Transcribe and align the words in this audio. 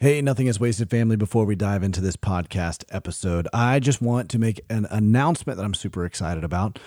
Hey, 0.00 0.22
nothing 0.22 0.46
is 0.46 0.60
wasted, 0.60 0.90
family. 0.90 1.16
Before 1.16 1.44
we 1.44 1.56
dive 1.56 1.82
into 1.82 2.00
this 2.00 2.14
podcast 2.14 2.84
episode, 2.88 3.48
I 3.52 3.80
just 3.80 4.00
want 4.00 4.30
to 4.30 4.38
make 4.38 4.60
an 4.70 4.86
announcement 4.92 5.56
that 5.56 5.64
I'm 5.64 5.74
super 5.74 6.04
excited 6.04 6.44
about. 6.44 6.78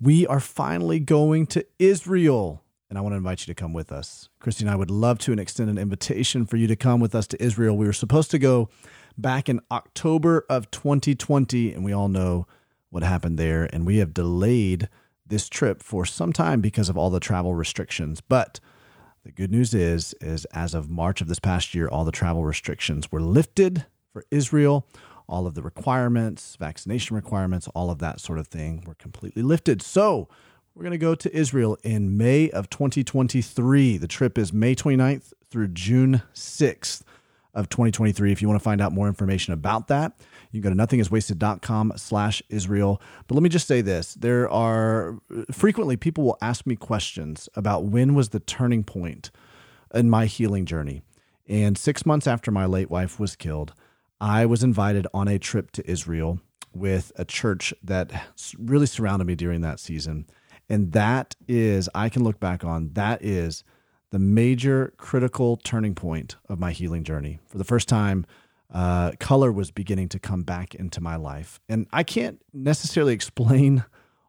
We 0.00 0.26
are 0.28 0.40
finally 0.40 0.98
going 0.98 1.46
to 1.48 1.66
Israel, 1.78 2.62
and 2.88 2.96
I 2.96 3.02
want 3.02 3.12
to 3.12 3.18
invite 3.18 3.40
you 3.40 3.52
to 3.52 3.54
come 3.54 3.74
with 3.74 3.92
us. 3.92 4.30
Christy 4.40 4.64
and 4.64 4.70
I 4.70 4.76
would 4.76 4.90
love 4.90 5.18
to 5.18 5.30
and 5.30 5.38
extend 5.38 5.68
an 5.68 5.76
invitation 5.76 6.46
for 6.46 6.56
you 6.56 6.66
to 6.66 6.74
come 6.74 7.00
with 7.00 7.14
us 7.14 7.26
to 7.26 7.42
Israel. 7.42 7.76
We 7.76 7.84
were 7.84 7.92
supposed 7.92 8.30
to 8.30 8.38
go 8.38 8.70
back 9.18 9.50
in 9.50 9.60
October 9.70 10.46
of 10.48 10.70
2020, 10.70 11.74
and 11.74 11.84
we 11.84 11.92
all 11.92 12.08
know 12.08 12.46
what 12.88 13.02
happened 13.02 13.38
there, 13.38 13.68
and 13.74 13.84
we 13.84 13.98
have 13.98 14.14
delayed 14.14 14.88
this 15.26 15.50
trip 15.50 15.82
for 15.82 16.06
some 16.06 16.32
time 16.32 16.62
because 16.62 16.88
of 16.88 16.96
all 16.96 17.10
the 17.10 17.20
travel 17.20 17.54
restrictions. 17.54 18.22
But 18.22 18.58
the 19.24 19.32
good 19.32 19.50
news 19.50 19.72
is, 19.72 20.14
is 20.20 20.44
as 20.46 20.74
of 20.74 20.90
March 20.90 21.22
of 21.22 21.28
this 21.28 21.38
past 21.38 21.74
year, 21.74 21.88
all 21.88 22.04
the 22.04 22.12
travel 22.12 22.44
restrictions 22.44 23.10
were 23.10 23.22
lifted 23.22 23.86
for 24.12 24.24
Israel. 24.30 24.86
All 25.26 25.46
of 25.46 25.54
the 25.54 25.62
requirements, 25.62 26.56
vaccination 26.60 27.16
requirements, 27.16 27.66
all 27.68 27.90
of 27.90 28.00
that 28.00 28.20
sort 28.20 28.38
of 28.38 28.46
thing 28.48 28.84
were 28.86 28.94
completely 28.94 29.42
lifted. 29.42 29.80
So 29.80 30.28
we're 30.74 30.82
going 30.82 30.92
to 30.92 30.98
go 30.98 31.14
to 31.14 31.34
Israel 31.34 31.78
in 31.82 32.18
May 32.18 32.50
of 32.50 32.68
2023. 32.68 33.96
The 33.96 34.06
trip 34.06 34.36
is 34.36 34.52
May 34.52 34.74
29th 34.74 35.32
through 35.48 35.68
June 35.68 36.20
6th 36.34 37.02
of 37.54 37.70
2023. 37.70 38.30
If 38.30 38.42
you 38.42 38.48
want 38.48 38.60
to 38.60 38.64
find 38.64 38.82
out 38.82 38.92
more 38.92 39.08
information 39.08 39.54
about 39.54 39.88
that, 39.88 40.12
you 40.54 40.62
can 40.62 40.76
go 40.76 40.84
to 40.84 40.96
nothingiswasted.com 40.96 41.94
slash 41.96 42.42
Israel. 42.48 43.02
But 43.26 43.34
let 43.34 43.42
me 43.42 43.48
just 43.48 43.66
say 43.66 43.80
this. 43.80 44.14
There 44.14 44.48
are 44.48 45.18
frequently 45.50 45.96
people 45.96 46.24
will 46.24 46.38
ask 46.40 46.64
me 46.64 46.76
questions 46.76 47.48
about 47.56 47.86
when 47.86 48.14
was 48.14 48.28
the 48.28 48.38
turning 48.38 48.84
point 48.84 49.32
in 49.92 50.08
my 50.08 50.26
healing 50.26 50.64
journey. 50.64 51.02
And 51.48 51.76
six 51.76 52.06
months 52.06 52.28
after 52.28 52.52
my 52.52 52.66
late 52.66 52.88
wife 52.88 53.18
was 53.18 53.34
killed, 53.34 53.74
I 54.20 54.46
was 54.46 54.62
invited 54.62 55.08
on 55.12 55.26
a 55.26 55.40
trip 55.40 55.72
to 55.72 55.90
Israel 55.90 56.38
with 56.72 57.10
a 57.16 57.24
church 57.24 57.74
that 57.82 58.12
really 58.56 58.86
surrounded 58.86 59.26
me 59.26 59.34
during 59.34 59.60
that 59.62 59.80
season. 59.80 60.26
And 60.68 60.92
that 60.92 61.34
is, 61.48 61.90
I 61.94 62.08
can 62.08 62.22
look 62.22 62.38
back 62.38 62.64
on, 62.64 62.90
that 62.94 63.24
is 63.24 63.64
the 64.10 64.18
major 64.20 64.94
critical 64.96 65.56
turning 65.56 65.96
point 65.96 66.36
of 66.48 66.60
my 66.60 66.70
healing 66.70 67.02
journey. 67.02 67.40
For 67.48 67.58
the 67.58 67.64
first 67.64 67.88
time, 67.88 68.24
uh, 68.74 69.12
color 69.20 69.52
was 69.52 69.70
beginning 69.70 70.08
to 70.10 70.18
come 70.18 70.42
back 70.42 70.74
into 70.74 71.00
my 71.00 71.16
life. 71.16 71.60
And 71.68 71.86
I 71.92 72.02
can't 72.02 72.42
necessarily 72.52 73.14
explain 73.14 73.84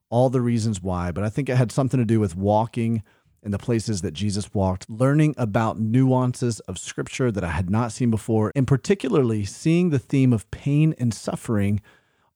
all 0.09 0.29
the 0.29 0.39
reasons 0.39 0.81
why, 0.81 1.11
but 1.11 1.23
I 1.23 1.29
think 1.29 1.49
it 1.49 1.57
had 1.57 1.71
something 1.71 1.99
to 1.99 2.05
do 2.05 2.19
with 2.19 2.35
walking 2.37 3.03
in 3.41 3.51
the 3.51 3.57
places 3.57 4.01
that 4.01 4.13
Jesus 4.13 4.53
walked, 4.53 4.89
learning 4.89 5.33
about 5.37 5.79
nuances 5.79 6.59
of 6.61 6.77
scripture 6.77 7.31
that 7.31 7.43
I 7.43 7.49
had 7.49 7.69
not 7.69 7.91
seen 7.91 8.11
before, 8.11 8.51
and 8.55 8.67
particularly 8.67 9.45
seeing 9.45 9.89
the 9.89 9.99
theme 9.99 10.31
of 10.31 10.49
pain 10.51 10.93
and 10.99 11.13
suffering 11.13 11.81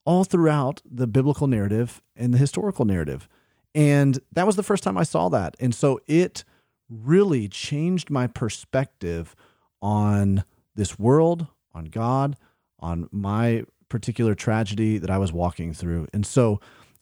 all 0.03 0.23
throughout 0.23 0.81
the 0.83 1.07
biblical 1.07 1.47
narrative 1.47 2.01
and 2.15 2.33
the 2.33 2.37
historical 2.39 2.85
narrative. 2.85 3.29
And 3.75 4.19
that 4.31 4.47
was 4.47 4.55
the 4.55 4.63
first 4.63 4.83
time 4.83 4.97
I 4.97 5.03
saw 5.03 5.29
that. 5.29 5.55
And 5.59 5.73
so 5.73 5.99
it 6.07 6.43
really 6.89 7.47
changed 7.47 8.09
my 8.09 8.25
perspective 8.25 9.35
on 9.81 10.43
this 10.75 10.97
world, 10.97 11.47
on 11.79 11.85
God, 11.85 12.37
on 12.79 13.09
my 13.11 13.63
particular 13.89 14.35
tragedy 14.35 14.99
that 14.99 15.09
I 15.09 15.17
was 15.17 15.33
walking 15.33 15.73
through. 15.73 16.07
And 16.13 16.25
so 16.25 16.59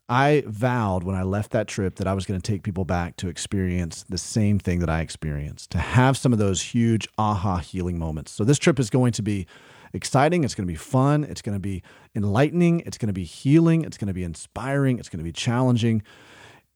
I 0.08 0.42
vowed 0.46 1.04
when 1.04 1.14
I 1.14 1.22
left 1.22 1.50
that 1.50 1.68
trip 1.68 1.96
that 1.96 2.06
I 2.06 2.14
was 2.14 2.24
going 2.24 2.40
to 2.40 2.52
take 2.52 2.62
people 2.62 2.86
back 2.86 3.16
to 3.16 3.28
experience 3.28 4.06
the 4.08 4.16
same 4.16 4.58
thing 4.58 4.78
that 4.78 4.88
I 4.88 5.02
experienced, 5.02 5.70
to 5.72 5.78
have 5.78 6.16
some 6.16 6.32
of 6.32 6.38
those 6.38 6.62
huge 6.62 7.06
aha 7.18 7.58
healing 7.58 7.98
moments. 7.98 8.32
So 8.32 8.42
this 8.42 8.58
trip 8.58 8.80
is 8.80 8.88
going 8.88 9.12
to 9.12 9.22
be 9.22 9.46
exciting. 9.92 10.44
It's 10.44 10.54
going 10.54 10.66
to 10.66 10.72
be 10.72 10.78
fun. 10.78 11.24
It's 11.24 11.42
going 11.42 11.56
to 11.56 11.60
be 11.60 11.82
enlightening. 12.14 12.80
It's 12.80 12.96
going 12.96 13.08
to 13.08 13.12
be 13.12 13.24
healing. 13.24 13.82
It's 13.82 13.98
going 13.98 14.08
to 14.08 14.14
be 14.14 14.24
inspiring. 14.24 14.98
It's 14.98 15.10
going 15.10 15.18
to 15.18 15.24
be 15.24 15.32
challenging. 15.32 16.02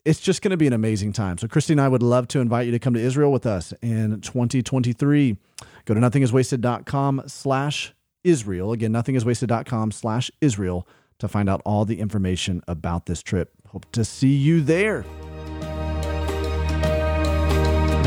It's 0.05 0.19
just 0.19 0.43
going 0.43 0.51
to 0.51 0.57
be 0.57 0.67
an 0.67 0.73
amazing 0.73 1.13
time. 1.13 1.39
So, 1.39 1.47
Christy 1.47 1.75
and 1.75 1.81
I 1.81 1.87
would 1.87 2.03
love 2.03 2.27
to 2.29 2.41
invite 2.41 2.67
you 2.67 2.73
to 2.73 2.81
come 2.81 2.93
to 2.95 3.01
Israel 3.01 3.31
with 3.31 3.47
us 3.47 3.73
in 3.83 4.21
2023. 4.21 5.37
Go 5.85 5.95
to 5.95 6.01
nothingiswasted.com 6.01 7.23
slash 7.27 7.95
Israel. 8.25 8.73
Again, 8.73 8.93
nothingiswasted.com 8.93 9.93
slash 9.93 10.29
Israel 10.41 10.89
to 11.21 11.29
find 11.29 11.49
out 11.49 11.63
all 11.65 11.85
the 11.85 12.01
information 12.01 12.65
about 12.67 13.07
this 13.07 13.23
trip. 13.23 13.53
Hope 13.69 13.87
to 13.93 14.05
see 14.05 14.35
you 14.35 14.61
there. 14.61 15.05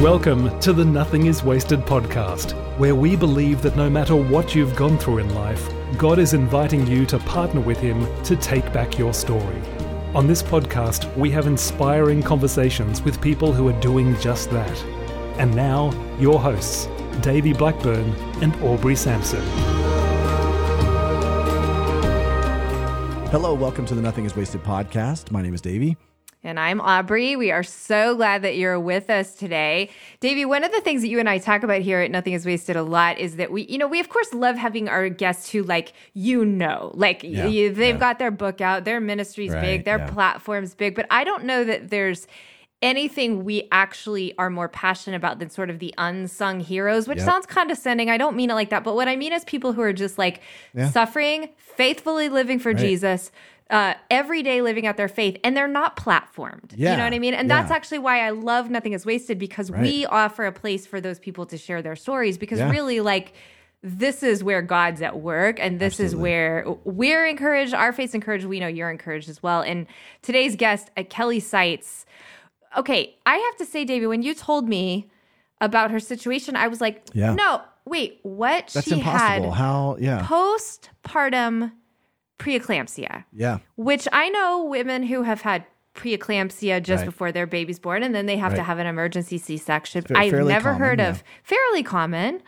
Welcome 0.01 0.59
to 0.59 0.73
the 0.73 0.83
Nothing 0.83 1.27
is 1.27 1.43
Wasted 1.43 1.79
podcast, 1.79 2.51
where 2.77 2.93
we 2.93 3.15
believe 3.15 3.61
that 3.61 3.77
no 3.77 3.89
matter 3.89 4.17
what 4.17 4.53
you've 4.53 4.75
gone 4.75 4.97
through 4.97 5.19
in 5.19 5.33
life, 5.33 5.69
God 5.97 6.19
is 6.19 6.33
inviting 6.33 6.85
you 6.87 7.05
to 7.05 7.19
partner 7.19 7.61
with 7.61 7.77
Him 7.79 8.05
to 8.25 8.35
take 8.35 8.73
back 8.73 8.99
your 8.99 9.13
story. 9.13 9.61
On 10.15 10.27
this 10.27 10.41
podcast, 10.41 11.13
we 11.17 11.29
have 11.31 11.45
inspiring 11.45 12.23
conversations 12.23 13.01
with 13.01 13.19
people 13.19 13.51
who 13.51 13.67
are 13.67 13.77
doing 13.81 14.17
just 14.21 14.49
that. 14.49 14.81
And 15.37 15.53
now, 15.53 15.91
your 16.21 16.39
hosts, 16.39 16.87
Davey 17.19 17.51
Blackburn 17.51 18.15
and 18.41 18.55
Aubrey 18.63 18.95
Sampson. 18.95 19.41
Hello, 23.29 23.53
welcome 23.53 23.85
to 23.87 23.93
the 23.93 24.01
Nothing 24.01 24.23
is 24.23 24.37
Wasted 24.37 24.63
podcast. 24.63 25.31
My 25.31 25.41
name 25.41 25.53
is 25.53 25.59
Davey. 25.59 25.97
And 26.45 26.59
I'm 26.59 26.79
Aubrey. 26.79 27.35
We 27.35 27.49
are 27.49 27.63
so 27.63 28.15
glad 28.15 28.43
that 28.43 28.55
you're 28.55 28.79
with 28.79 29.09
us 29.09 29.33
today. 29.33 29.89
Davey, 30.19 30.45
one 30.45 30.63
of 30.63 30.71
the 30.71 30.79
things 30.79 31.01
that 31.01 31.07
you 31.07 31.19
and 31.19 31.27
I 31.27 31.39
talk 31.39 31.63
about 31.63 31.81
here 31.81 32.01
at 32.01 32.11
Nothing 32.11 32.33
is 32.33 32.45
Wasted 32.45 32.75
a 32.75 32.83
lot 32.83 33.17
is 33.17 33.37
that 33.37 33.51
we, 33.51 33.63
you 33.63 33.79
know, 33.79 33.87
we 33.87 33.99
of 33.99 34.09
course 34.09 34.31
love 34.31 34.55
having 34.55 34.87
our 34.87 35.09
guests 35.09 35.49
who 35.49 35.63
like, 35.63 35.93
you 36.13 36.45
know, 36.45 36.91
like 36.93 37.23
yeah, 37.23 37.47
you, 37.47 37.73
they've 37.73 37.95
yeah. 37.95 37.99
got 37.99 38.19
their 38.19 38.29
book 38.29 38.61
out, 38.61 38.85
their 38.85 39.01
ministry's 39.01 39.53
right, 39.53 39.61
big, 39.61 39.85
their 39.85 39.97
yeah. 39.97 40.11
platform's 40.11 40.75
big, 40.75 40.93
but 40.93 41.07
I 41.09 41.23
don't 41.23 41.45
know 41.45 41.63
that 41.63 41.89
there's 41.89 42.27
anything 42.83 43.43
we 43.43 43.67
actually 43.71 44.37
are 44.37 44.51
more 44.51 44.69
passionate 44.69 45.17
about 45.17 45.39
than 45.39 45.49
sort 45.49 45.71
of 45.71 45.79
the 45.79 45.95
unsung 45.97 46.59
heroes, 46.59 47.07
which 47.07 47.17
yep. 47.17 47.25
sounds 47.25 47.47
condescending. 47.47 48.11
I 48.11 48.17
don't 48.17 48.35
mean 48.35 48.51
it 48.51 48.53
like 48.53 48.69
that. 48.69 48.83
But 48.83 48.93
what 48.93 49.07
I 49.07 49.15
mean 49.15 49.33
is 49.33 49.43
people 49.45 49.73
who 49.73 49.81
are 49.81 49.93
just 49.93 50.19
like 50.19 50.41
yeah. 50.75 50.91
suffering, 50.91 51.49
faithfully 51.57 52.29
living 52.29 52.59
for 52.59 52.73
right. 52.73 52.77
Jesus, 52.77 53.31
uh, 53.69 53.95
every 54.11 54.43
day 54.43 54.61
living 54.61 54.85
out 54.85 54.97
their 54.97 55.07
faith, 55.07 55.37
and 55.43 55.57
they're 55.57 55.67
not 55.67 55.95
platformed. 55.97 56.73
Yeah. 56.75 56.91
You 56.91 56.97
know 56.97 57.03
what 57.03 57.13
I 57.13 57.19
mean? 57.19 57.33
And 57.33 57.49
yeah. 57.49 57.61
that's 57.61 57.71
actually 57.71 57.99
why 57.99 58.25
I 58.25 58.29
love 58.29 58.69
Nothing 58.69 58.93
is 58.93 59.05
Wasted 59.05 59.39
because 59.39 59.71
right. 59.71 59.81
we 59.81 60.05
offer 60.05 60.45
a 60.45 60.51
place 60.51 60.85
for 60.85 61.01
those 61.01 61.19
people 61.19 61.45
to 61.47 61.57
share 61.57 61.81
their 61.81 61.95
stories 61.95 62.37
because 62.37 62.59
yeah. 62.59 62.69
really, 62.69 63.01
like, 63.01 63.33
this 63.81 64.23
is 64.23 64.43
where 64.43 64.61
God's 64.61 65.01
at 65.01 65.19
work, 65.19 65.59
and 65.59 65.79
this 65.79 65.99
Absolutely. 65.99 66.05
is 66.05 66.15
where 66.15 66.65
we're 66.85 67.27
encouraged. 67.27 67.73
Our 67.73 67.93
faith's 67.93 68.15
encouraged. 68.15 68.45
We 68.45 68.59
know 68.59 68.67
you're 68.67 68.89
encouraged 68.89 69.29
as 69.29 69.43
well. 69.43 69.61
And 69.61 69.87
today's 70.21 70.55
guest, 70.55 70.89
uh, 70.97 71.03
Kelley 71.07 71.39
Scites, 71.39 72.05
okay, 72.77 73.15
I 73.25 73.35
have 73.35 73.55
to 73.57 73.65
say, 73.65 73.85
David, 73.85 74.07
when 74.07 74.23
you 74.23 74.33
told 74.33 74.67
me 74.67 75.09
about 75.61 75.91
her 75.91 75.99
situation, 75.99 76.55
I 76.55 76.67
was 76.67 76.81
like, 76.81 77.03
yeah. 77.13 77.33
no, 77.33 77.61
wait, 77.85 78.19
what? 78.23 78.69
That's 78.73 78.87
she 78.87 78.95
impossible. 78.95 79.51
Had 79.51 79.57
How? 79.57 79.97
Yeah. 79.99 80.25
Postpartum 80.27 81.71
preeclampsia. 82.39 83.25
Yeah. 83.33 83.59
Which 83.75 84.07
I 84.11 84.29
know 84.29 84.65
women 84.65 85.03
who 85.03 85.23
have 85.23 85.41
had 85.41 85.65
preeclampsia 85.95 86.83
just 86.83 87.01
right. 87.01 87.05
before 87.05 87.31
their 87.31 87.47
baby's 87.47 87.79
born, 87.79 88.03
and 88.03 88.13
then 88.13 88.25
they 88.25 88.37
have 88.37 88.51
right. 88.51 88.57
to 88.57 88.63
have 88.63 88.79
an 88.79 88.87
emergency 88.87 89.37
C-section. 89.37 90.03
Fa- 90.03 90.17
I've 90.17 90.33
never 90.33 90.71
common, 90.71 90.79
heard 90.79 90.99
yeah. 90.99 91.09
of 91.09 91.23
fairly 91.43 91.83
common. 91.83 92.41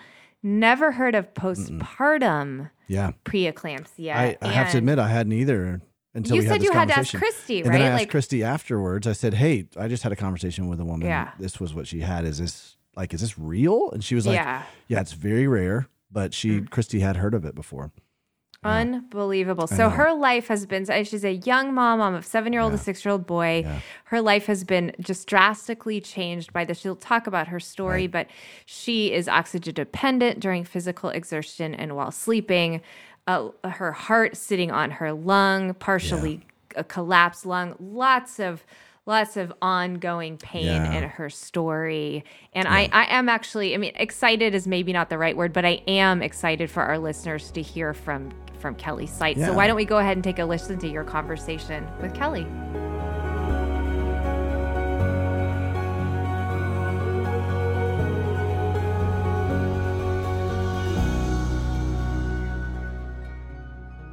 Never 0.43 0.91
heard 0.91 1.15
of 1.15 1.33
postpartum. 1.33 2.69
Yeah. 2.87 3.11
Preeclampsia. 3.25 4.13
I, 4.13 4.37
I 4.41 4.47
have 4.49 4.71
to 4.71 4.77
admit, 4.77 4.99
I 4.99 5.07
hadn't 5.07 5.33
either 5.33 5.81
until 6.13 6.35
you 6.35 6.41
we 6.41 6.47
said 6.47 6.53
had 6.53 6.63
you 6.63 6.71
had 6.71 6.87
to 6.89 6.97
ask 6.97 7.15
Christy, 7.15 7.61
and 7.61 7.73
then 7.73 7.81
I 7.81 7.85
asked 7.85 8.01
like, 8.01 8.09
Christy 8.09 8.43
afterwards. 8.43 9.05
I 9.07 9.13
said, 9.13 9.35
"Hey, 9.35 9.67
I 9.77 9.87
just 9.87 10.03
had 10.03 10.11
a 10.11 10.15
conversation 10.15 10.67
with 10.67 10.79
a 10.79 10.85
woman. 10.85 11.07
Yeah. 11.07 11.31
This 11.39 11.59
was 11.59 11.73
what 11.73 11.87
she 11.87 11.99
had. 11.99 12.25
Is 12.25 12.39
this 12.39 12.75
like, 12.95 13.13
is 13.13 13.21
this 13.21 13.37
real?" 13.37 13.91
And 13.91 14.03
she 14.03 14.15
was 14.15 14.25
like, 14.25 14.35
"Yeah, 14.35 14.63
yeah 14.87 14.99
it's 14.99 15.13
very 15.13 15.47
rare." 15.47 15.87
But 16.11 16.33
she, 16.33 16.61
mm. 16.61 16.69
Christy, 16.69 17.01
had 17.01 17.17
heard 17.17 17.33
of 17.33 17.45
it 17.45 17.53
before. 17.53 17.91
Unbelievable. 18.67 19.67
So 19.67 19.89
her 19.89 20.13
life 20.13 20.47
has 20.47 20.65
been, 20.65 20.85
she's 21.03 21.23
a 21.23 21.33
young 21.33 21.73
mom, 21.73 21.99
mom 21.99 22.13
of 22.13 22.25
seven 22.25 22.53
year 22.53 22.61
old, 22.61 22.73
yeah. 22.73 22.79
a 22.79 22.81
six 22.81 23.03
year 23.03 23.11
old 23.11 23.25
boy. 23.25 23.63
Yeah. 23.65 23.79
Her 24.05 24.21
life 24.21 24.45
has 24.47 24.63
been 24.63 24.91
just 24.99 25.27
drastically 25.27 26.01
changed 26.01 26.53
by 26.53 26.65
this. 26.65 26.79
She'll 26.79 26.95
talk 26.95 27.27
about 27.27 27.47
her 27.47 27.59
story, 27.59 28.03
right. 28.03 28.11
but 28.11 28.27
she 28.65 29.11
is 29.13 29.27
oxygen 29.27 29.73
dependent 29.73 30.39
during 30.39 30.63
physical 30.63 31.09
exertion 31.09 31.73
and 31.73 31.95
while 31.95 32.11
sleeping 32.11 32.81
uh, 33.27 33.49
her 33.63 33.91
heart 33.91 34.37
sitting 34.37 34.71
on 34.71 34.91
her 34.91 35.11
lung, 35.13 35.73
partially 35.73 36.45
yeah. 36.73 36.81
a 36.81 36.83
collapsed 36.83 37.45
lung, 37.45 37.75
lots 37.79 38.39
of 38.39 38.63
lots 39.05 39.37
of 39.37 39.53
ongoing 39.61 40.37
pain 40.37 40.65
yeah. 40.65 40.93
in 40.93 41.03
her 41.03 41.29
story. 41.29 42.23
And 42.53 42.65
yeah. 42.65 42.73
I, 42.73 42.89
I 42.91 43.17
am 43.17 43.29
actually, 43.29 43.73
I 43.73 43.77
mean, 43.77 43.93
excited 43.95 44.53
is 44.53 44.67
maybe 44.67 44.91
not 44.91 45.09
the 45.09 45.17
right 45.17 45.35
word, 45.35 45.53
but 45.53 45.63
I 45.63 45.81
am 45.87 46.21
excited 46.21 46.69
for 46.69 46.83
our 46.83 46.99
listeners 46.99 47.49
to 47.51 47.61
hear 47.61 47.93
from 47.93 48.31
from 48.57 48.75
Kelley 48.75 49.07
Scites. 49.07 49.39
Yeah. 49.39 49.47
So 49.47 49.53
why 49.53 49.67
don't 49.67 49.75
we 49.75 49.85
go 49.85 49.97
ahead 49.97 50.17
and 50.17 50.23
take 50.23 50.39
a 50.39 50.45
listen 50.45 50.77
to 50.79 50.87
your 50.87 51.03
conversation 51.03 51.87
with 52.01 52.13
Kelley? 52.13 52.47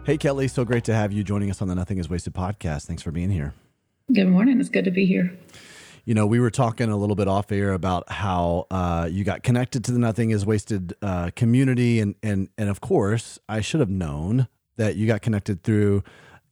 Hey, 0.05 0.19
Kelley. 0.19 0.49
So 0.49 0.67
great 0.67 0.85
to 0.85 0.95
have 0.95 1.13
you 1.13 1.25
joining 1.25 1.51
us 1.51 1.63
on 1.63 1.69
the 1.69 1.75
Nothing 1.75 1.97
is 1.97 2.11
Wasted 2.11 2.35
podcast. 2.35 2.85
Thanks 2.85 3.03
for 3.03 3.11
being 3.11 3.31
here. 3.31 3.55
Good 4.13 4.27
morning. 4.27 4.61
It's 4.61 4.69
good 4.69 4.85
to 4.85 4.91
be 4.91 5.07
here. 5.07 5.35
You 6.05 6.15
know, 6.15 6.27
we 6.27 6.39
were 6.39 6.51
talking 6.51 6.91
a 6.91 6.97
little 6.97 7.17
bit 7.17 7.29
off 7.29 7.51
air 7.51 7.73
about 7.73 8.11
how 8.11 8.67
uh, 8.71 9.09
you 9.11 9.25
got 9.25 9.43
connected 9.43 9.85
to 9.85 9.93
the 9.93 9.99
Nothing 9.99 10.31
is 10.31 10.45
Wasted 10.45 10.95
uh, 11.01 11.31
community, 11.35 12.01
and 12.01 12.15
and 12.23 12.49
and 12.59 12.69
of 12.69 12.81
course, 12.81 13.39
I 13.49 13.61
should 13.63 13.81
have 13.81 13.91
known 13.91 14.49
that 14.77 14.97
you 14.97 15.07
got 15.07 15.23
connected 15.23 15.63
through 15.63 16.03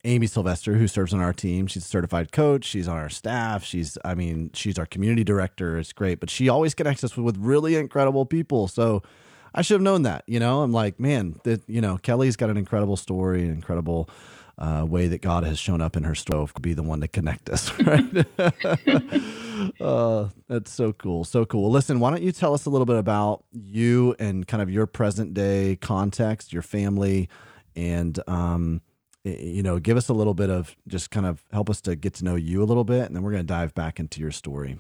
Amy 0.04 0.26
Sylvester, 0.26 0.74
who 0.74 0.88
serves 0.88 1.14
on 1.14 1.20
our 1.20 1.32
team. 1.32 1.66
She's 1.66 1.84
a 1.84 1.88
certified 1.88 2.32
coach. 2.32 2.64
She's 2.64 2.88
on 2.88 2.96
our 2.96 3.08
staff. 3.08 3.64
She's, 3.64 3.96
I 4.04 4.14
mean, 4.14 4.50
she's 4.52 4.78
our 4.78 4.86
community 4.86 5.22
director. 5.22 5.78
It's 5.78 5.92
great, 5.92 6.18
but 6.18 6.28
she 6.28 6.48
always 6.48 6.74
connects 6.74 7.04
us 7.04 7.16
with, 7.16 7.36
really 7.36 7.76
incredible 7.76 8.26
people. 8.26 8.66
So 8.68 9.02
I 9.54 9.62
should 9.62 9.74
have 9.74 9.82
known 9.82 10.02
that. 10.02 10.24
You 10.26 10.40
know, 10.40 10.62
I'm 10.62 10.72
like, 10.72 10.98
man, 10.98 11.38
that 11.44 11.62
you 11.68 11.80
know, 11.80 11.98
Kelley's 11.98 12.36
got 12.36 12.50
an 12.50 12.56
incredible 12.56 12.96
story, 12.96 13.42
an 13.42 13.50
incredible 13.50 14.08
uh, 14.58 14.84
way 14.88 15.08
that 15.08 15.22
God 15.22 15.44
has 15.44 15.58
shown 15.58 15.80
up 15.80 15.96
in 15.96 16.04
her 16.04 16.14
stove 16.14 16.54
could 16.54 16.62
be 16.62 16.74
the 16.74 16.82
one 16.82 17.00
to 17.00 17.08
connect 17.08 17.48
us, 17.48 17.72
right? 17.80 18.26
uh, 19.80 20.28
that's 20.48 20.72
so 20.72 20.92
cool. 20.92 21.24
So 21.24 21.44
cool. 21.44 21.62
Well, 21.62 21.70
Listen, 21.70 22.00
why 22.00 22.10
don't 22.10 22.22
you 22.22 22.32
tell 22.32 22.54
us 22.54 22.66
a 22.66 22.70
little 22.70 22.86
bit 22.86 22.96
about 22.96 23.44
you 23.52 24.14
and 24.18 24.46
kind 24.46 24.62
of 24.62 24.70
your 24.70 24.86
present 24.86 25.34
day 25.34 25.76
context, 25.80 26.52
your 26.52 26.62
family, 26.62 27.28
and, 27.74 28.20
um, 28.28 28.82
you 29.24 29.62
know, 29.62 29.78
give 29.78 29.96
us 29.96 30.08
a 30.08 30.14
little 30.14 30.34
bit 30.34 30.50
of 30.50 30.76
just 30.88 31.10
kind 31.10 31.26
of 31.26 31.42
help 31.52 31.70
us 31.70 31.80
to 31.82 31.96
get 31.96 32.14
to 32.14 32.24
know 32.24 32.34
you 32.34 32.62
a 32.62 32.66
little 32.66 32.84
bit, 32.84 33.06
and 33.06 33.16
then 33.16 33.22
we're 33.22 33.30
going 33.30 33.42
to 33.42 33.46
dive 33.46 33.74
back 33.74 33.98
into 33.98 34.20
your 34.20 34.32
story. 34.32 34.78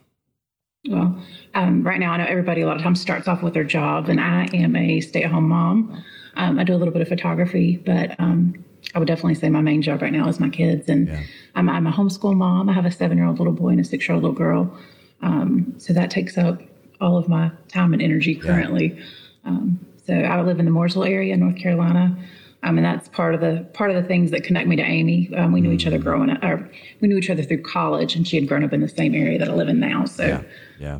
Well, 0.88 1.16
um, 1.54 1.84
right 1.84 2.00
now, 2.00 2.12
I 2.12 2.16
know 2.16 2.26
everybody 2.28 2.62
a 2.62 2.66
lot 2.66 2.76
of 2.76 2.82
times 2.82 3.00
starts 3.00 3.28
off 3.28 3.42
with 3.42 3.54
their 3.54 3.64
job, 3.64 4.08
and 4.08 4.20
I 4.20 4.48
am 4.52 4.74
a 4.74 5.00
stay 5.00 5.22
at 5.22 5.30
home 5.30 5.48
mom. 5.48 6.02
Um, 6.34 6.58
I 6.58 6.64
do 6.64 6.74
a 6.74 6.76
little 6.78 6.92
bit 6.92 7.02
of 7.02 7.08
photography, 7.08 7.76
but 7.76 8.18
um, 8.18 8.64
I 8.94 8.98
would 8.98 9.08
definitely 9.08 9.34
say 9.34 9.48
my 9.48 9.60
main 9.60 9.82
job 9.82 10.02
right 10.02 10.12
now 10.12 10.28
is 10.28 10.38
my 10.38 10.50
kids. 10.50 10.88
And 10.88 11.08
yeah. 11.08 11.22
I'm, 11.54 11.68
I'm, 11.68 11.86
a 11.86 11.92
homeschool 11.92 12.34
mom. 12.34 12.68
I 12.68 12.72
have 12.72 12.84
a 12.84 12.90
seven 12.90 13.16
year 13.16 13.26
old 13.26 13.38
little 13.38 13.52
boy 13.52 13.68
and 13.68 13.80
a 13.80 13.84
six 13.84 14.06
year 14.08 14.14
old 14.14 14.22
little 14.22 14.36
girl. 14.36 14.76
Um, 15.22 15.74
so 15.78 15.92
that 15.92 16.10
takes 16.10 16.36
up 16.36 16.60
all 17.00 17.16
of 17.16 17.28
my 17.28 17.50
time 17.68 17.92
and 17.92 18.02
energy 18.02 18.34
currently. 18.34 18.96
Yeah. 18.96 19.04
Um, 19.50 19.86
so 20.06 20.14
I 20.14 20.40
live 20.42 20.58
in 20.58 20.64
the 20.64 20.70
Mooresville 20.70 21.08
area, 21.08 21.36
North 21.36 21.56
Carolina. 21.56 22.16
Um, 22.64 22.78
and 22.78 22.84
that's 22.84 23.08
part 23.08 23.34
of 23.34 23.40
the 23.40 23.66
part 23.72 23.90
of 23.90 24.00
the 24.00 24.06
things 24.06 24.30
that 24.30 24.44
connect 24.44 24.68
me 24.68 24.76
to 24.76 24.82
Amy. 24.82 25.34
Um, 25.34 25.52
we 25.52 25.60
knew 25.60 25.68
mm-hmm. 25.68 25.74
each 25.74 25.86
other 25.86 25.98
mm. 25.98 26.04
growing 26.04 26.30
up, 26.30 26.44
or 26.44 26.70
we 27.00 27.08
knew 27.08 27.16
each 27.16 27.30
other 27.30 27.42
through 27.42 27.62
college, 27.62 28.14
and 28.14 28.26
she 28.26 28.36
had 28.36 28.46
grown 28.46 28.62
up 28.62 28.72
in 28.72 28.80
the 28.80 28.88
same 28.88 29.14
area 29.14 29.38
that 29.38 29.48
I 29.48 29.52
live 29.52 29.68
in 29.68 29.80
now. 29.80 30.04
So, 30.04 30.24
yeah, 30.24 30.42
yeah, 30.78 30.98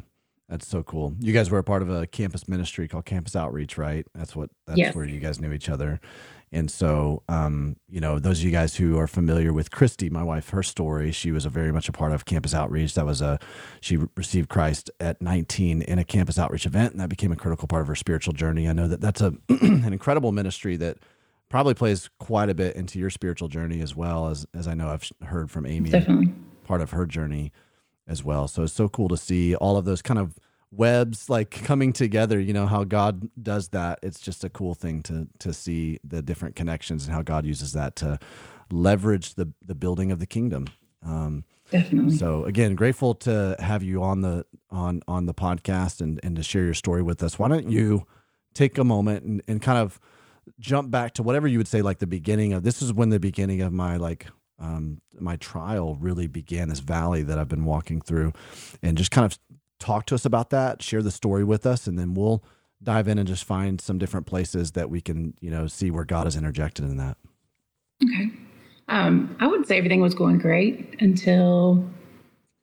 that's 0.48 0.66
so 0.66 0.82
cool. 0.82 1.14
You 1.20 1.32
guys 1.32 1.50
were 1.50 1.58
a 1.58 1.64
part 1.64 1.82
of 1.82 1.90
a 1.90 2.06
campus 2.08 2.48
ministry 2.48 2.88
called 2.88 3.04
Campus 3.04 3.36
Outreach, 3.36 3.78
right? 3.78 4.04
That's 4.12 4.34
what 4.34 4.50
that's 4.66 4.78
yes. 4.78 4.94
where 4.96 5.04
you 5.04 5.20
guys 5.20 5.40
knew 5.40 5.52
each 5.52 5.68
other. 5.68 6.00
And 6.54 6.70
so, 6.70 7.22
um, 7.30 7.76
you 7.88 7.98
know, 8.00 8.18
those 8.18 8.40
of 8.40 8.44
you 8.44 8.50
guys 8.50 8.76
who 8.76 8.98
are 8.98 9.06
familiar 9.06 9.54
with 9.54 9.70
Christy, 9.70 10.10
my 10.10 10.22
wife, 10.22 10.50
her 10.50 10.62
story, 10.62 11.10
she 11.10 11.32
was 11.32 11.46
a 11.46 11.48
very 11.48 11.72
much 11.72 11.88
a 11.88 11.92
part 11.92 12.12
of 12.12 12.26
Campus 12.26 12.54
Outreach. 12.54 12.94
That 12.94 13.06
was 13.06 13.22
a, 13.22 13.38
she 13.80 13.98
received 14.16 14.50
Christ 14.50 14.90
at 15.00 15.22
19 15.22 15.80
in 15.80 15.98
a 15.98 16.04
Campus 16.04 16.38
Outreach 16.38 16.66
event, 16.66 16.92
and 16.92 17.00
that 17.00 17.08
became 17.08 17.32
a 17.32 17.36
critical 17.36 17.66
part 17.66 17.80
of 17.80 17.88
her 17.88 17.94
spiritual 17.94 18.34
journey. 18.34 18.68
I 18.68 18.74
know 18.74 18.86
that 18.86 19.00
that's 19.00 19.22
a 19.22 19.32
an 19.48 19.92
incredible 19.92 20.30
ministry 20.30 20.76
that 20.76 20.98
probably 21.48 21.74
plays 21.74 22.10
quite 22.18 22.50
a 22.50 22.54
bit 22.54 22.76
into 22.76 22.98
your 22.98 23.10
spiritual 23.10 23.48
journey 23.48 23.80
as 23.80 23.96
well 23.96 24.28
as 24.28 24.46
as 24.54 24.68
I 24.68 24.74
know 24.74 24.88
I've 24.90 25.10
heard 25.22 25.50
from 25.50 25.64
Amy, 25.64 25.88
Definitely. 25.90 26.34
part 26.64 26.82
of 26.82 26.90
her 26.90 27.06
journey 27.06 27.50
as 28.06 28.22
well. 28.22 28.46
So 28.46 28.64
it's 28.64 28.72
so 28.74 28.88
cool 28.90 29.08
to 29.08 29.16
see 29.16 29.54
all 29.54 29.78
of 29.78 29.86
those 29.86 30.02
kind 30.02 30.18
of 30.18 30.38
webs 30.74 31.28
like 31.28 31.50
coming 31.50 31.92
together 31.92 32.40
you 32.40 32.52
know 32.52 32.66
how 32.66 32.82
god 32.82 33.28
does 33.40 33.68
that 33.68 33.98
it's 34.02 34.18
just 34.18 34.42
a 34.42 34.48
cool 34.48 34.74
thing 34.74 35.02
to 35.02 35.28
to 35.38 35.52
see 35.52 36.00
the 36.02 36.22
different 36.22 36.56
connections 36.56 37.04
and 37.04 37.14
how 37.14 37.20
god 37.20 37.44
uses 37.44 37.72
that 37.72 37.94
to 37.94 38.18
leverage 38.72 39.34
the 39.34 39.52
the 39.64 39.74
building 39.74 40.10
of 40.10 40.18
the 40.18 40.26
kingdom. 40.26 40.66
Um 41.04 41.44
definitely. 41.70 42.16
so 42.16 42.44
again 42.44 42.74
grateful 42.74 43.14
to 43.14 43.54
have 43.58 43.82
you 43.82 44.02
on 44.02 44.22
the 44.22 44.46
on 44.70 45.02
on 45.06 45.26
the 45.26 45.34
podcast 45.34 46.00
and 46.00 46.18
and 46.22 46.34
to 46.36 46.42
share 46.42 46.64
your 46.64 46.74
story 46.74 47.02
with 47.02 47.22
us. 47.22 47.38
Why 47.38 47.48
don't 47.48 47.70
you 47.70 48.06
take 48.54 48.78
a 48.78 48.84
moment 48.84 49.24
and, 49.24 49.42
and 49.46 49.62
kind 49.62 49.78
of 49.78 50.00
jump 50.58 50.90
back 50.90 51.14
to 51.14 51.22
whatever 51.22 51.46
you 51.46 51.58
would 51.58 51.68
say 51.68 51.82
like 51.82 51.98
the 51.98 52.06
beginning 52.06 52.52
of 52.52 52.62
this 52.64 52.82
is 52.82 52.92
when 52.92 53.10
the 53.10 53.20
beginning 53.20 53.60
of 53.60 53.72
my 53.72 53.96
like 53.96 54.26
um, 54.58 55.00
my 55.18 55.36
trial 55.36 55.96
really 55.96 56.28
began 56.28 56.68
this 56.68 56.78
valley 56.78 57.22
that 57.22 57.38
I've 57.38 57.48
been 57.48 57.64
walking 57.64 58.00
through 58.00 58.32
and 58.80 58.96
just 58.96 59.10
kind 59.10 59.24
of 59.24 59.36
talk 59.82 60.06
to 60.06 60.14
us 60.14 60.24
about 60.24 60.48
that, 60.50 60.82
share 60.82 61.02
the 61.02 61.10
story 61.10 61.44
with 61.44 61.66
us, 61.66 61.86
and 61.86 61.98
then 61.98 62.14
we'll 62.14 62.42
dive 62.82 63.08
in 63.08 63.18
and 63.18 63.28
just 63.28 63.44
find 63.44 63.80
some 63.80 63.98
different 63.98 64.26
places 64.26 64.72
that 64.72 64.90
we 64.90 65.00
can, 65.00 65.34
you 65.40 65.50
know, 65.50 65.66
see 65.66 65.90
where 65.90 66.04
God 66.04 66.24
has 66.24 66.36
interjected 66.36 66.84
in 66.84 66.98
that. 66.98 67.16
Okay. 68.02 68.30
Um, 68.88 69.36
I 69.40 69.46
would 69.46 69.66
say 69.66 69.78
everything 69.78 70.00
was 70.00 70.14
going 70.14 70.38
great 70.38 70.96
until 71.00 71.84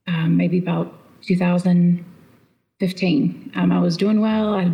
um, 0.07 0.38
maybe 0.38 0.57
about 0.57 0.94
2015. 1.24 3.51
Um, 3.56 3.72
I 3.72 3.80
was 3.80 3.98
doing 3.98 4.22
well. 4.22 4.54
I, 4.54 4.72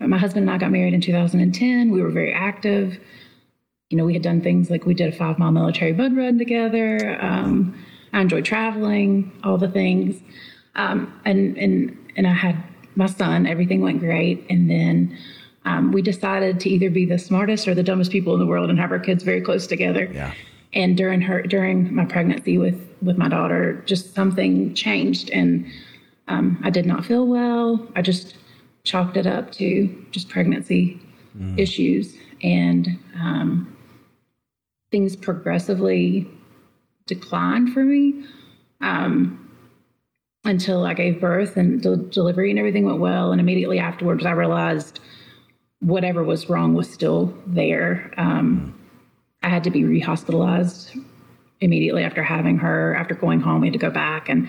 my 0.00 0.18
husband 0.18 0.48
and 0.48 0.54
I 0.54 0.58
got 0.58 0.70
married 0.70 0.94
in 0.94 1.00
2010. 1.00 1.90
We 1.90 2.02
were 2.02 2.10
very 2.10 2.32
active. 2.32 2.98
You 3.90 3.96
know, 3.96 4.04
we 4.04 4.12
had 4.12 4.22
done 4.22 4.40
things 4.40 4.70
like 4.70 4.86
we 4.86 4.94
did 4.94 5.12
a 5.12 5.16
five 5.16 5.38
mile 5.38 5.52
military 5.52 5.92
bud 5.92 6.16
run 6.16 6.38
together. 6.38 7.18
Um, 7.20 7.76
I 8.12 8.20
enjoyed 8.20 8.44
traveling, 8.44 9.32
all 9.44 9.58
the 9.58 9.68
things. 9.68 10.20
Um, 10.74 11.20
and 11.24 11.56
and 11.56 11.96
and 12.16 12.26
I 12.26 12.32
had 12.32 12.62
my 12.96 13.06
son. 13.06 13.46
Everything 13.46 13.80
went 13.80 14.00
great, 14.00 14.44
and 14.50 14.70
then 14.70 15.16
um, 15.64 15.92
we 15.92 16.02
decided 16.02 16.60
to 16.60 16.70
either 16.70 16.90
be 16.90 17.04
the 17.04 17.18
smartest 17.18 17.68
or 17.68 17.74
the 17.74 17.82
dumbest 17.82 18.10
people 18.10 18.34
in 18.34 18.40
the 18.40 18.46
world 18.46 18.70
and 18.70 18.78
have 18.78 18.90
our 18.90 18.98
kids 18.98 19.22
very 19.22 19.40
close 19.40 19.66
together. 19.66 20.08
Yeah. 20.12 20.32
And 20.72 20.96
during 20.96 21.20
her 21.22 21.42
during 21.42 21.92
my 21.94 22.04
pregnancy 22.04 22.56
with 22.58 22.80
with 23.02 23.18
my 23.18 23.28
daughter, 23.28 23.82
just 23.86 24.14
something 24.14 24.74
changed, 24.74 25.30
and 25.30 25.66
um, 26.28 26.60
I 26.62 26.70
did 26.70 26.86
not 26.86 27.04
feel 27.04 27.26
well. 27.26 27.86
I 27.96 28.02
just 28.02 28.36
chalked 28.84 29.16
it 29.16 29.26
up 29.26 29.52
to 29.52 30.06
just 30.12 30.28
pregnancy 30.28 31.00
mm. 31.36 31.58
issues, 31.58 32.14
and 32.42 32.98
um, 33.16 33.76
things 34.92 35.16
progressively 35.16 36.28
declined 37.06 37.72
for 37.72 37.84
me. 37.84 38.24
Um, 38.80 39.39
until 40.44 40.84
I 40.84 40.94
gave 40.94 41.20
birth 41.20 41.56
and 41.56 41.82
the 41.82 41.96
delivery 41.96 42.50
and 42.50 42.58
everything 42.58 42.86
went 42.86 42.98
well. 42.98 43.32
And 43.32 43.40
immediately 43.40 43.78
afterwards, 43.78 44.24
I 44.24 44.32
realized 44.32 45.00
whatever 45.80 46.22
was 46.22 46.48
wrong 46.48 46.74
was 46.74 46.90
still 46.90 47.34
there. 47.46 48.12
Um, 48.16 48.74
I 49.42 49.48
had 49.48 49.64
to 49.64 49.70
be 49.70 49.82
rehospitalized 49.82 51.02
immediately 51.60 52.04
after 52.04 52.22
having 52.22 52.58
her. 52.58 52.94
After 52.94 53.14
going 53.14 53.40
home, 53.40 53.60
we 53.60 53.68
had 53.68 53.72
to 53.72 53.78
go 53.78 53.90
back, 53.90 54.28
and 54.28 54.48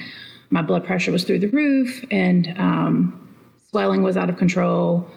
my 0.50 0.62
blood 0.62 0.86
pressure 0.86 1.12
was 1.12 1.24
through 1.24 1.40
the 1.40 1.48
roof, 1.48 2.04
and 2.12 2.54
um, 2.58 3.36
swelling 3.70 4.04
was 4.04 4.18
out 4.18 4.30
of 4.30 4.38
control. 4.38 5.10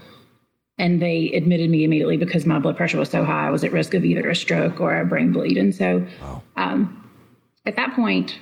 And 0.76 1.00
they 1.00 1.30
admitted 1.32 1.70
me 1.70 1.84
immediately 1.84 2.16
because 2.16 2.46
my 2.46 2.58
blood 2.58 2.76
pressure 2.76 2.98
was 2.98 3.08
so 3.08 3.24
high, 3.24 3.46
I 3.46 3.50
was 3.50 3.62
at 3.62 3.70
risk 3.70 3.94
of 3.94 4.04
either 4.04 4.28
a 4.28 4.34
stroke 4.34 4.80
or 4.80 4.98
a 4.98 5.04
brain 5.04 5.32
bleed. 5.32 5.56
And 5.56 5.72
so, 5.72 6.04
wow. 6.20 6.42
um, 6.56 7.10
at 7.64 7.76
that 7.76 7.94
point, 7.94 8.40